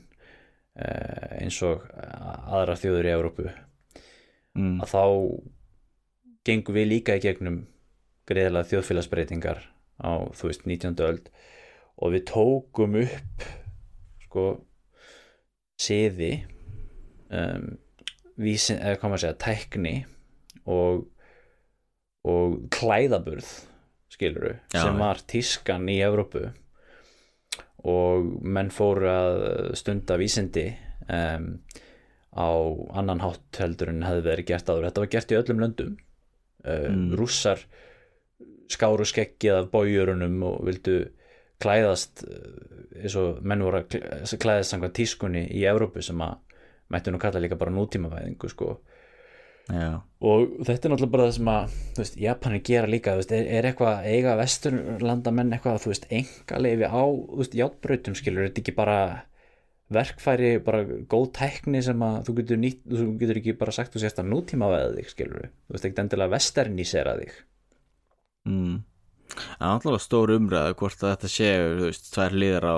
uh, 0.78 1.42
eins 1.42 1.58
og 1.66 1.84
aðra 1.98 2.78
þjóður 2.78 3.10
í 3.10 3.14
Evrópu 3.18 3.48
Mm. 4.56 4.78
að 4.80 4.92
þá 4.94 5.02
gengum 6.48 6.76
við 6.78 6.86
líka 6.88 7.16
í 7.18 7.20
gegnum 7.20 7.58
greiðlega 8.28 8.70
þjóðfélagsbreytingar 8.70 9.58
á 10.00 10.12
þú 10.32 10.48
veist 10.48 10.64
19. 10.64 10.96
öld 11.04 11.28
og 12.00 12.14
við 12.14 12.24
tókum 12.30 12.96
upp 13.02 13.44
sko 14.24 14.46
siði 15.80 16.30
um, 17.28 17.76
vísin, 18.40 18.80
eða 18.80 18.96
maður 19.02 19.18
að 19.18 19.24
segja 19.26 19.40
tækni 19.44 19.94
og 20.64 21.04
og 22.26 22.56
klæðaburð 22.74 23.48
skiluru, 24.16 24.54
Já, 24.74 24.80
sem 24.82 24.98
var 24.98 25.20
tískan 25.30 25.86
í 25.92 25.98
Evrópu. 26.02 26.48
Og 27.86 28.24
menn 28.42 28.70
fóru 28.74 29.06
að 29.10 29.36
stunda 29.78 30.16
vísindi 30.18 30.64
um, 31.12 31.50
á 32.34 32.48
annan 32.98 33.20
hátt 33.22 33.60
heldur 33.62 33.92
en 33.92 34.02
hefði 34.06 34.24
verið 34.26 34.48
gert 34.50 34.70
áður. 34.72 34.88
Þetta 34.88 35.04
var 35.04 35.12
gert 35.14 35.34
í 35.34 35.38
öllum 35.42 35.62
löndum. 35.62 35.92
Uh, 36.66 36.88
Mm. 36.90 37.12
rússar 37.14 37.60
skáru 38.72 39.04
skeggið 39.06 39.54
af 39.60 39.68
bójurunum 39.70 40.40
og 40.42 40.64
vildu 40.66 40.96
klæðast 41.62 42.24
uh, 42.26 43.04
eins 43.04 43.14
og 43.20 43.38
menn 43.46 43.62
voru 43.62 43.78
að 43.84 43.92
kl- 43.92 44.40
klæðast 44.42 44.72
samkvæmt 44.74 44.96
tískunni 44.98 45.44
í 45.54 45.62
Evrópu 45.70 46.02
sem 46.02 46.18
að 46.26 46.40
mættu 46.90 47.12
nú 47.14 47.20
kalla 47.22 47.38
líka 47.44 47.54
bara 47.60 47.70
nútímavæðingu 47.76 48.50
sko 48.50 48.80
Já, 49.66 49.98
og 50.22 50.52
þetta 50.62 50.86
er 50.86 50.92
náttúrulega 50.92 51.12
bara 51.12 51.24
það 51.26 51.36
sem 51.36 51.48
að 51.50 51.72
veist, 51.96 52.18
Japanir 52.22 52.60
gera 52.68 52.90
líka 52.90 53.14
veist, 53.18 53.32
er, 53.34 53.48
er 53.50 53.66
eitthvað 53.66 54.04
eiga 54.06 54.36
vesturlandamenn 54.38 55.56
eitthvað 55.56 55.80
þú 55.82 55.90
veist, 55.90 56.06
enga 56.14 56.60
leifi 56.62 56.86
á 56.86 57.02
játbrautum 57.60 58.14
skilur, 58.14 58.44
er 58.44 58.52
þetta 58.52 58.62
ekki 58.62 58.74
bara 58.76 58.98
verkfæri, 59.96 60.52
bara 60.66 60.84
góð 61.10 61.26
tækni 61.38 61.80
sem 61.82 62.02
að 62.02 62.18
þú 62.28 62.34
getur 62.40 62.60
nýtt 62.62 62.82
þú 62.90 63.06
getur 63.20 63.40
ekki 63.40 63.56
bara 63.58 63.74
sagt 63.74 63.94
þú 63.94 64.02
sést 64.02 64.22
að 64.22 64.30
nútíma 64.30 64.70
veða 64.70 64.94
þig 65.00 65.10
skilur, 65.12 65.48
þú 65.50 65.74
veist, 65.74 65.88
ekki 65.88 66.02
endilega 66.02 66.34
vesternísera 66.36 67.16
þig. 67.20 67.32
Mm. 68.46 68.76
Það 69.34 69.66
er 69.66 69.72
náttúrulega 69.72 70.04
stór 70.06 70.32
umræða 70.36 70.76
hvort 70.78 71.02
að 71.02 71.12
þetta 71.16 71.32
séu, 71.34 71.66
þú 71.80 71.88
veist, 71.90 72.12
tvær 72.14 72.38
liðar 72.38 72.66
á 72.70 72.76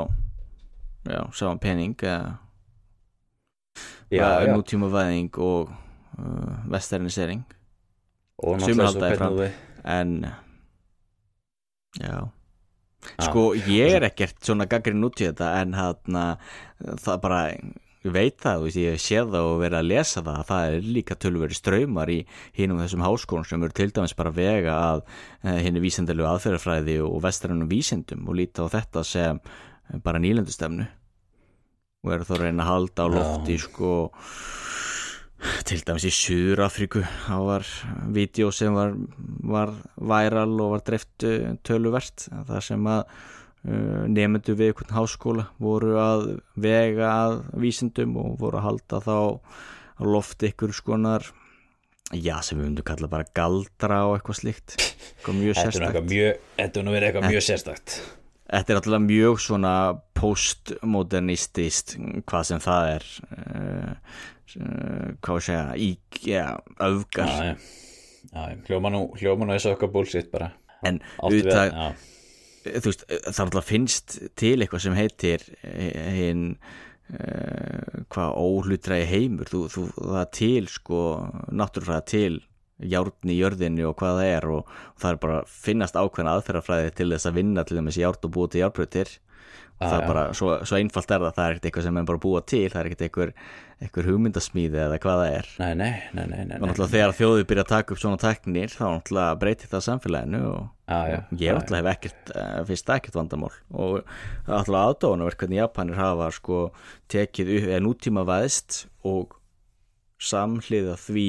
já, 1.08 1.20
saman 1.36 1.60
pening 1.62 1.96
eða 4.08 4.48
nútíma 4.54 4.88
væðing 4.92 5.36
og 5.44 5.76
uh, 6.18 6.58
vesternisering. 6.70 7.44
Og 8.38 8.60
náttúrulega 8.60 9.16
svo 9.18 9.48
en 9.88 10.12
já. 11.98 12.28
Já, 13.18 13.24
sko 13.28 13.52
ég 13.54 13.94
er 13.96 14.06
ekkert 14.08 14.40
svona 14.44 14.66
gaggrinn 14.70 15.06
út 15.06 15.20
í 15.22 15.28
þetta 15.28 15.52
en 15.62 15.74
hann 15.78 16.18
það 16.98 17.20
bara, 17.22 17.40
veit 18.02 18.36
það 18.42 18.64
veist, 18.64 18.80
ég 18.82 19.00
sé 19.02 19.22
það 19.22 19.46
og 19.52 19.62
verið 19.62 19.78
að 19.78 19.88
lesa 19.92 20.22
það 20.26 20.40
að 20.40 20.48
það 20.50 20.74
er 20.74 20.90
líka 20.98 21.16
tölveri 21.22 21.56
ströymar 21.56 22.12
í 22.12 22.18
hinum 22.58 22.82
þessum 22.82 23.06
háskólum 23.06 23.46
sem 23.48 23.64
eru 23.64 23.76
til 23.78 23.88
dæmis 23.94 24.16
bara 24.18 24.34
vega 24.34 24.76
að 24.90 25.02
henni 25.46 25.82
vísendalegu 25.82 26.28
aðferðafræði 26.30 26.98
og 27.06 27.18
vestrænum 27.24 27.70
vísendum 27.70 28.26
og 28.28 28.38
líta 28.38 28.66
á 28.66 28.74
þetta 28.76 29.06
sem 29.06 29.42
bara 30.04 30.22
nýlendustefnu. 30.22 30.86
Og 32.06 32.14
eru 32.14 32.26
þá 32.26 32.34
að 32.36 32.42
reyna 32.44 32.66
að 32.66 32.70
halda 32.72 33.06
á 33.06 33.08
Já. 33.08 33.14
lofti 33.16 33.58
sko 33.62 33.92
til 35.68 35.80
dæmis 35.86 36.06
í 36.08 36.12
Suður-Afríku 36.14 37.02
það 37.28 37.48
var 37.48 37.72
vídeo 38.14 38.52
sem 38.54 38.74
var, 38.74 38.94
var 39.46 39.74
væral 39.96 40.54
og 40.58 40.76
var 40.76 40.86
dreift 40.86 41.26
uh, 41.26 41.52
töluvert 41.66 42.28
þar 42.48 42.64
sem 42.64 42.88
að 42.90 43.02
uh, 43.06 44.04
nefndu 44.10 44.56
við 44.58 44.72
einhvern 44.72 44.96
háskóla 44.96 45.48
voru 45.62 45.98
að 46.02 46.24
vega 46.58 47.12
að 47.12 47.36
vísindum 47.64 48.16
og 48.20 48.38
voru 48.42 48.60
að 48.60 48.66
halda 48.68 49.02
þá 49.06 49.16
á 49.98 50.02
lofti 50.06 50.52
ykkur 50.52 50.74
skonar 50.74 51.26
já 52.14 52.38
sem 52.42 52.58
við 52.58 52.70
myndum 52.70 52.86
kalla 52.88 53.10
bara 53.10 53.26
galdra 53.36 54.04
og 54.08 54.16
eitthvað 54.16 54.40
slíkt. 54.40 54.76
Eitthvað 54.78 55.40
mjög 55.42 55.50
er 55.50 55.58
sérstakt. 55.58 56.14
þetta 56.56 56.80
er 56.80 56.86
nú 56.86 56.94
verið 56.94 57.08
eitthvað 57.10 57.34
mjög 57.34 57.44
sérstakt. 57.44 57.96
Þetta 58.48 58.72
er 58.72 58.80
alltaf 58.80 59.02
mjög 59.04 59.40
svona 59.44 59.74
postmodernistist 60.16 61.98
hvað 62.24 62.46
sem 62.48 62.62
það 62.64 62.92
er 62.94 63.08
uh, 63.28 64.20
uh, 64.56 65.14
hvað 65.24 65.40
að 65.40 65.44
segja? 65.48 65.62
Í, 65.76 65.90
ja, 66.28 66.46
öfgar. 66.88 67.28
Já, 67.28 67.44
já, 67.44 67.54
já, 68.32 68.42
já, 68.48 68.58
hljóma 68.68 68.92
nú 68.94 69.04
hljóma 69.18 69.48
nú 69.48 69.56
þessu 69.56 69.74
okkar 69.74 69.92
bullshit 69.94 70.32
bara. 70.32 70.52
En 70.86 71.00
auðvitað, 71.18 71.74
þú 72.68 72.84
veist, 72.90 73.06
það 73.08 73.40
alltaf 73.46 73.66
finnst 73.66 74.18
til 74.38 74.56
eitthvað 74.60 74.84
sem 74.84 74.98
heitir 74.98 75.46
hinn 76.14 76.44
uh, 76.54 78.04
hvað 78.12 78.36
óhlutræði 78.44 79.08
heimur. 79.12 79.50
Þú, 79.50 79.64
þú, 79.74 79.88
það 79.98 80.28
til 80.38 80.68
sko 80.72 81.02
náttúrufræða 81.50 82.06
til 82.14 82.34
járn 82.78 83.32
í 83.32 83.38
jörðinni 83.38 83.86
og 83.88 83.96
hvað 83.98 84.20
það 84.20 84.32
er 84.32 84.50
og, 84.54 84.68
og 84.68 85.00
það 85.02 85.10
er 85.10 85.22
bara 85.22 85.38
að 85.40 85.54
finnast 85.64 85.96
ákveðna 85.98 86.34
aðferðafræði 86.38 86.92
til 86.98 87.08
þess 87.14 87.30
að 87.30 87.40
vinna 87.40 87.64
til 87.66 87.80
þess 87.80 88.02
járn 88.02 88.28
og 88.28 88.34
búa 88.36 88.50
til 88.52 88.62
járnbrautir. 88.62 89.14
Og 89.78 89.84
Já, 89.84 89.90
það 89.90 89.98
er 90.00 90.08
bara, 90.10 90.22
svo, 90.34 90.52
svo 90.66 90.78
einfalt 90.78 91.12
er 91.14 91.24
það 91.24 91.34
það 91.36 91.44
er 91.44 91.56
ekkert 91.56 91.66
eitthvað 91.68 91.84
sem 91.86 91.98
er 91.98 92.06
bara 92.08 92.22
búa 92.22 92.40
til 92.42 92.64
það 92.66 92.80
er 92.80 92.88
ekkert 92.88 93.04
eitthvað, 93.06 93.34
eitthvað 93.78 94.08
hugmyndasmíði 94.10 94.80
eða 94.82 94.98
hvað 95.02 95.20
það 95.20 95.34
er. 95.36 95.50
Nei, 95.60 95.70
nei, 95.78 95.92
nei, 96.16 96.24
nei, 96.32 96.40
nei, 96.48 96.56
og 96.58 96.64
náttúrulega 96.66 96.94
þegar 96.96 97.14
þjóðið 97.18 97.44
byrja 97.50 97.64
að 97.64 97.70
taka 97.70 97.94
upp 97.94 98.00
svona 98.02 98.20
teknir 98.22 98.72
þá 98.72 98.82
náttúrulega 98.88 99.36
breytir 99.38 99.70
það 99.70 99.84
samfélaginu 99.86 100.40
og, 100.48 100.64
Já, 100.88 100.98
já, 101.12 101.18
og 101.20 101.44
ég 101.44 101.58
náttúrulega 101.58 101.84
hef 101.84 101.90
ekkert 101.92 102.32
uh, 102.32 102.58
fyrst 102.66 102.90
ekkert 102.96 103.18
vandamál. 103.20 103.52
Og 103.70 104.00
náttúrulega 104.48 104.82
aðdóðanverk 104.88 105.44
hvernig 105.44 105.60
Japanir 105.60 106.00
hafa 106.00 106.28
sko 106.34 106.60
tekið 107.12 107.54
nútíma 107.84 108.26
væðst 108.26 108.80
og 109.06 109.38
samhliða 110.18 110.98
því 110.98 111.28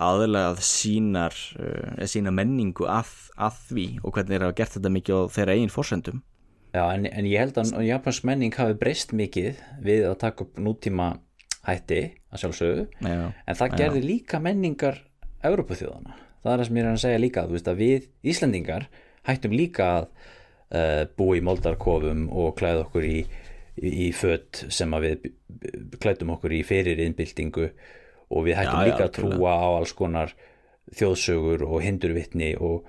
aðlegað 0.00 0.64
sínar 0.66 1.38
uh, 1.60 2.02
sína 2.10 2.34
menningu 2.34 2.90
að, 2.90 3.14
að 3.38 3.62
því 3.70 3.88
og 4.02 4.16
hvernig 4.16 4.34
þeir 4.34 4.48
hafa 4.48 4.58
gert 4.58 4.76
þetta 4.78 4.94
mikið 4.98 5.22
á 5.22 5.22
þeirra 5.38 5.58
eigin 5.58 5.74
forsendum. 5.78 6.22
Já, 6.70 6.84
en, 6.94 7.06
en 7.06 7.26
ég 7.26 7.42
held 7.42 7.56
að 7.58 7.72
Japans 7.82 8.22
menning 8.26 8.54
hafi 8.54 8.76
breyst 8.78 9.14
mikið 9.14 9.58
við 9.82 10.04
að 10.06 10.20
taka 10.22 10.46
upp 10.46 10.58
nútíma 10.62 11.16
hætti 11.68 12.00
að 12.30 12.42
sjálfsögðu, 12.42 12.84
Já, 13.04 13.20
en 13.46 13.58
það 13.58 13.76
gerði 13.80 14.02
líka 14.06 14.40
menningar 14.42 15.00
Evrópuþjóðana. 15.44 16.16
Það 16.40 16.52
er 16.52 16.60
það 16.60 16.66
sem 16.68 16.76
ég 16.78 16.84
er 16.84 16.90
að 16.90 17.02
segja 17.04 17.20
líka, 17.20 17.46
þú 17.48 17.56
veist 17.56 17.68
að 17.68 17.80
við 17.80 18.06
Íslendingar 18.32 18.86
hættum 19.28 19.54
líka 19.56 19.88
að 19.98 20.06
uh, 20.08 21.02
búa 21.16 21.36
í 21.36 21.42
moldarkofum 21.44 22.26
og 22.32 22.54
klæða 22.60 22.84
okkur 22.86 23.06
í, 23.08 23.18
í, 23.76 23.90
í 24.06 24.10
fött 24.16 24.62
sem 24.72 24.94
að 24.96 25.06
við 25.06 25.28
klædum 26.00 26.32
okkur 26.36 26.54
í 26.56 26.62
fyrir 26.66 27.02
innbyltingu 27.04 27.66
og 28.30 28.46
við 28.46 28.56
hættum 28.60 28.78
Já, 28.78 28.80
já, 28.80 28.88
líka 28.88 29.02
að 29.04 29.08
algjörlega. 29.10 29.36
trúa 29.36 29.56
á 29.60 29.68
alls 29.80 29.92
konar 29.98 30.34
þjóðsögur 30.96 31.64
og 31.68 31.82
hindurvitni 31.84 32.54
og, 32.56 32.86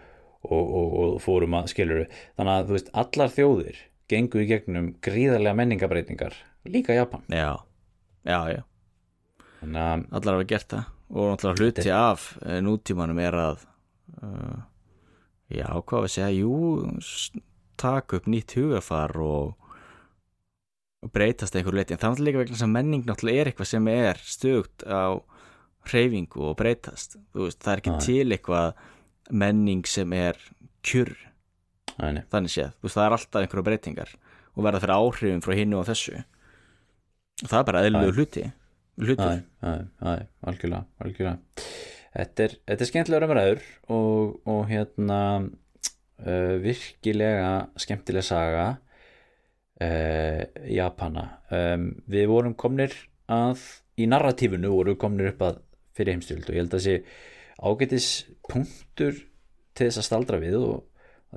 og, 0.48 0.61
og, 0.64 0.93
og 1.02 1.18
fórum 1.22 1.57
að 1.60 1.72
skiluru 1.73 2.06
þannig 2.38 2.53
að 2.53 2.69
þú 2.69 2.77
veist, 2.77 2.93
allar 3.03 3.35
þjóðir 3.35 3.81
gengu 4.11 4.41
í 4.43 4.48
gegnum 4.49 4.88
gríðarlega 5.03 5.57
menningabreitingar 5.60 6.35
líka 6.68 6.95
Japan. 6.95 7.23
Já, 7.31 7.60
já, 8.27 8.39
já, 8.52 8.61
þannig 9.61 10.10
allar 10.11 10.38
hafa 10.38 10.49
gert 10.49 10.73
það. 10.73 10.89
Og 11.11 11.31
náttúrulega 11.34 11.65
hluti 11.65 11.91
af 11.91 12.27
uh, 12.39 12.60
nútímanum 12.64 13.19
er 13.19 13.35
að 13.35 13.65
uh, 14.23 14.61
já, 15.52 15.68
hvað 15.68 16.06
við 16.06 16.14
segja? 16.14 16.30
Jú, 16.39 16.53
taka 17.81 18.19
upp 18.19 18.30
nýtt 18.31 18.56
hugafar 18.60 19.15
og, 19.19 19.73
og 21.02 21.11
breytast 21.11 21.56
að 21.56 21.61
einhverju 21.61 21.81
leiti 21.81 21.98
en 21.98 22.02
það 22.02 22.14
náttúrulega 22.15 22.31
líka 22.31 22.43
vegna 22.45 22.64
að 22.68 22.73
menning 22.77 23.06
náttúrulega 23.10 23.43
er 23.43 23.52
eitthvað 23.52 23.72
sem 23.73 23.91
er 23.91 24.23
stögt 24.23 24.88
á 24.88 25.19
hreyfingu 25.89 26.45
og 26.52 26.57
breytast. 26.61 27.18
Veist, 27.35 27.60
það 27.64 27.73
er 27.73 27.84
ekki 27.84 27.95
Já. 27.95 27.99
til 28.06 28.35
eitthvað 28.38 28.81
menning 29.31 29.88
sem 29.89 30.14
er 30.14 30.38
kjur 30.85 31.11
nei. 31.98 32.23
þannig 32.31 32.53
séð, 32.53 32.76
veist, 32.81 32.98
það 32.98 33.06
er 33.06 33.15
alltaf 33.18 33.41
einhverju 33.43 33.65
breytingar 33.68 34.14
og 34.52 34.65
verða 34.65 34.81
fyrir 34.84 34.95
áhrifum 34.98 35.43
frá 35.45 35.56
hinnu 35.57 35.80
og 35.80 35.88
þessu 35.89 36.22
það 37.45 37.59
er 37.59 37.69
bara 37.69 37.85
eðlilegu 37.85 38.18
hluti 38.18 38.47
hlutur, 39.01 39.41
algjörlega, 39.61 40.84
algjörlega. 41.01 41.65
Þetta 42.11 42.43
er, 42.43 42.55
þetta 42.68 42.84
er 42.84 42.89
skemmtilega 42.89 43.27
umræður 43.30 43.61
og, 43.95 44.34
og 44.51 44.63
hérna 44.68 45.19
uh, 45.39 46.55
virkilega 46.61 47.51
skemmtilega 47.80 48.27
saga 48.27 48.65
uh, 49.80 50.41
Japana 50.68 51.26
um, 51.55 51.88
við 52.11 52.27
vorum 52.34 52.57
komnir 52.59 52.97
að 53.31 53.63
í 54.01 54.09
narratífunu 54.11 54.73
vorum 54.73 54.97
við 54.97 55.01
komnir 55.05 55.31
upp 55.31 55.45
að 55.47 55.61
fyrir 55.95 56.18
heimstjöld 56.18 56.49
og 56.49 56.55
ég 56.55 56.63
held 56.65 56.76
að 56.76 56.85
sé 56.85 56.97
ágætis 57.61 58.09
punktur 58.49 59.15
til 59.72 59.88
þess 59.88 60.01
að 60.01 60.07
staldra 60.07 60.41
við 60.41 60.59
og, 60.59 60.84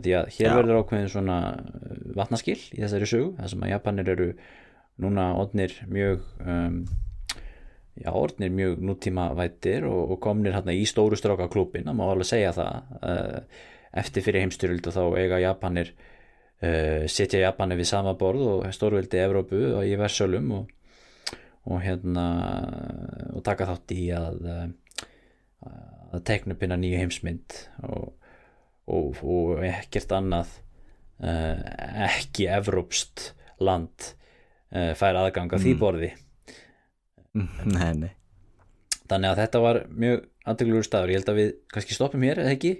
því 0.00 0.14
að 0.18 0.30
hér 0.34 0.48
Já. 0.48 0.56
verður 0.58 0.80
ákveðin 0.82 1.10
svona 1.12 1.38
vatnaskil 2.18 2.58
í 2.58 2.80
þessari 2.80 3.06
sögu 3.06 3.48
sem 3.50 3.62
að 3.62 3.74
Japanir 3.76 4.10
eru 4.16 4.28
núna 5.02 5.32
odnir 5.40 5.74
mjög 5.90 6.22
um, 6.44 6.82
já, 7.98 8.10
orðnir 8.10 8.52
mjög 8.54 8.82
nútíma 8.84 9.28
vættir 9.38 9.86
og, 9.88 10.14
og 10.14 10.20
komnir 10.22 10.54
hérna 10.54 10.74
í 10.74 10.84
stóru 10.88 11.18
stráka 11.18 11.48
klúbin, 11.52 11.88
það 11.88 11.98
má 11.98 12.04
alveg 12.08 12.30
segja 12.30 12.52
það. 12.56 12.92
Uh, 13.02 13.62
eftir 13.94 14.24
fyrir 14.26 14.44
heimstyrjöld 14.44 14.88
og 14.90 14.96
þá 14.96 15.02
eiga 15.20 15.42
Japanir 15.42 15.92
uh, 15.94 17.04
setja 17.10 17.44
Japanir 17.44 17.78
við 17.78 17.90
sama 17.90 18.14
borð 18.18 18.46
og 18.50 18.64
stórveldi 18.74 19.20
Evrópu 19.22 19.60
og 19.78 19.86
í 19.86 19.94
versölum 20.00 20.50
og, 20.58 20.72
og 21.70 21.84
hérna 21.84 22.26
og 23.32 23.44
taka 23.46 23.68
þátt 23.70 23.94
í 23.94 24.08
að 24.14 24.42
uh, 24.50 24.66
að 26.14 26.26
tekna 26.28 26.54
upp 26.54 26.62
hérna 26.62 26.78
nýju 26.80 27.00
heimsmynd 27.00 27.56
og, 27.88 28.12
og, 28.86 29.22
ekkert 29.66 30.12
annað 30.14 30.52
uh, 31.22 31.58
ekki 32.08 32.48
evrópst 32.52 33.32
land 33.62 34.14
fær 34.98 35.18
aðgang 35.20 35.54
að 35.54 35.66
því 35.66 35.74
borði. 35.80 36.10
Nei, 37.34 37.92
nei. 37.98 38.10
Þannig 39.10 39.30
að 39.30 39.40
þetta 39.42 39.60
var 39.62 39.80
mjög 39.92 40.20
aðteglugur 40.48 40.86
staður, 40.86 41.12
ég 41.12 41.20
held 41.20 41.30
að 41.32 41.40
við 41.40 41.54
kannski 41.72 41.96
stoppum 41.96 42.24
hér 42.24 42.40
eða 42.42 42.54
ekki? 42.56 42.74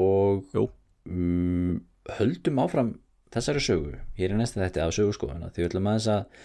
Og 0.00 0.58
um, 0.58 1.80
höldum 2.18 2.60
áfram 2.64 2.92
þessari 3.34 3.62
sögu, 3.62 3.96
hér 4.18 4.34
er 4.34 4.40
næsta 4.40 4.62
þetta 4.62 4.86
af 4.86 4.94
sögurskoðuna, 4.96 5.50
því 5.52 5.64
við 5.64 5.70
ætlum 5.70 5.88
aðeins 5.90 6.10
að 6.14 6.44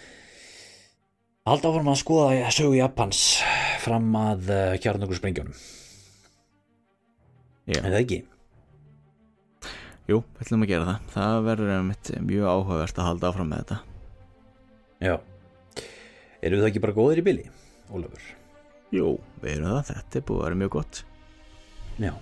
halda 1.50 1.70
áfram 1.70 1.92
að 1.92 2.00
skoða 2.02 2.54
sögu 2.54 2.78
Japans 2.78 3.22
fram 3.80 4.10
að 4.18 4.50
kjarnökur 4.82 5.18
sprengjónum 5.20 5.54
Já. 7.70 7.80
en 7.80 7.92
það 7.92 8.00
ekki? 8.02 8.20
Jú, 10.10 10.18
við 10.18 10.42
ætlum 10.44 10.64
að 10.66 10.72
gera 10.72 10.88
það. 10.88 11.10
Það 11.14 11.36
verður 11.46 11.72
mjög 12.26 12.50
áhugavert 12.50 12.98
að 12.98 13.06
halda 13.06 13.30
áfram 13.30 13.50
með 13.52 13.62
þetta. 13.62 13.76
Já 15.00 15.16
Erum 16.40 16.56
við 16.56 16.62
það 16.62 16.70
ekki 16.70 16.82
bara 16.84 16.96
góðir 16.96 17.20
í 17.20 17.24
bili, 17.24 17.46
Ólafur? 17.92 18.28
Jú, 18.94 19.14
við 19.42 19.52
erum 19.54 19.68
það. 19.74 19.90
Þetta 19.90 20.18
er 20.20 20.26
búið 20.28 20.40
að 20.40 20.46
vera 20.46 20.60
mjög 20.62 20.72
gott. 20.78 21.02
Já 22.00 22.12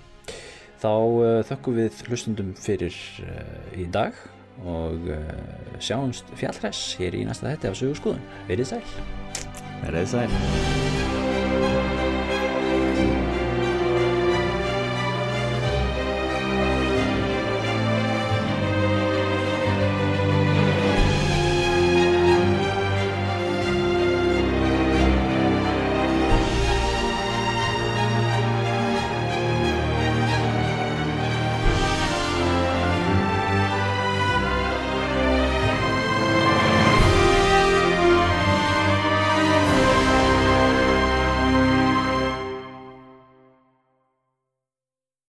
Þá 0.78 0.90
uh, 0.94 1.28
þökkum 1.46 1.78
við 1.78 2.02
hlustundum 2.06 2.50
fyrir 2.58 2.98
uh, 3.26 3.70
í 3.74 3.88
dag 3.94 4.18
og 4.62 5.10
uh, 5.10 5.22
sjáumst 5.82 6.30
fjallhress 6.38 6.94
hér 7.00 7.18
í 7.18 7.24
næsta 7.26 7.50
þetti 7.50 7.72
af 7.72 7.78
sögurskoðun. 7.82 8.26
Verið 8.50 8.74
sæl 8.74 8.82
Verðið 9.82 10.12
sæl. 10.14 11.17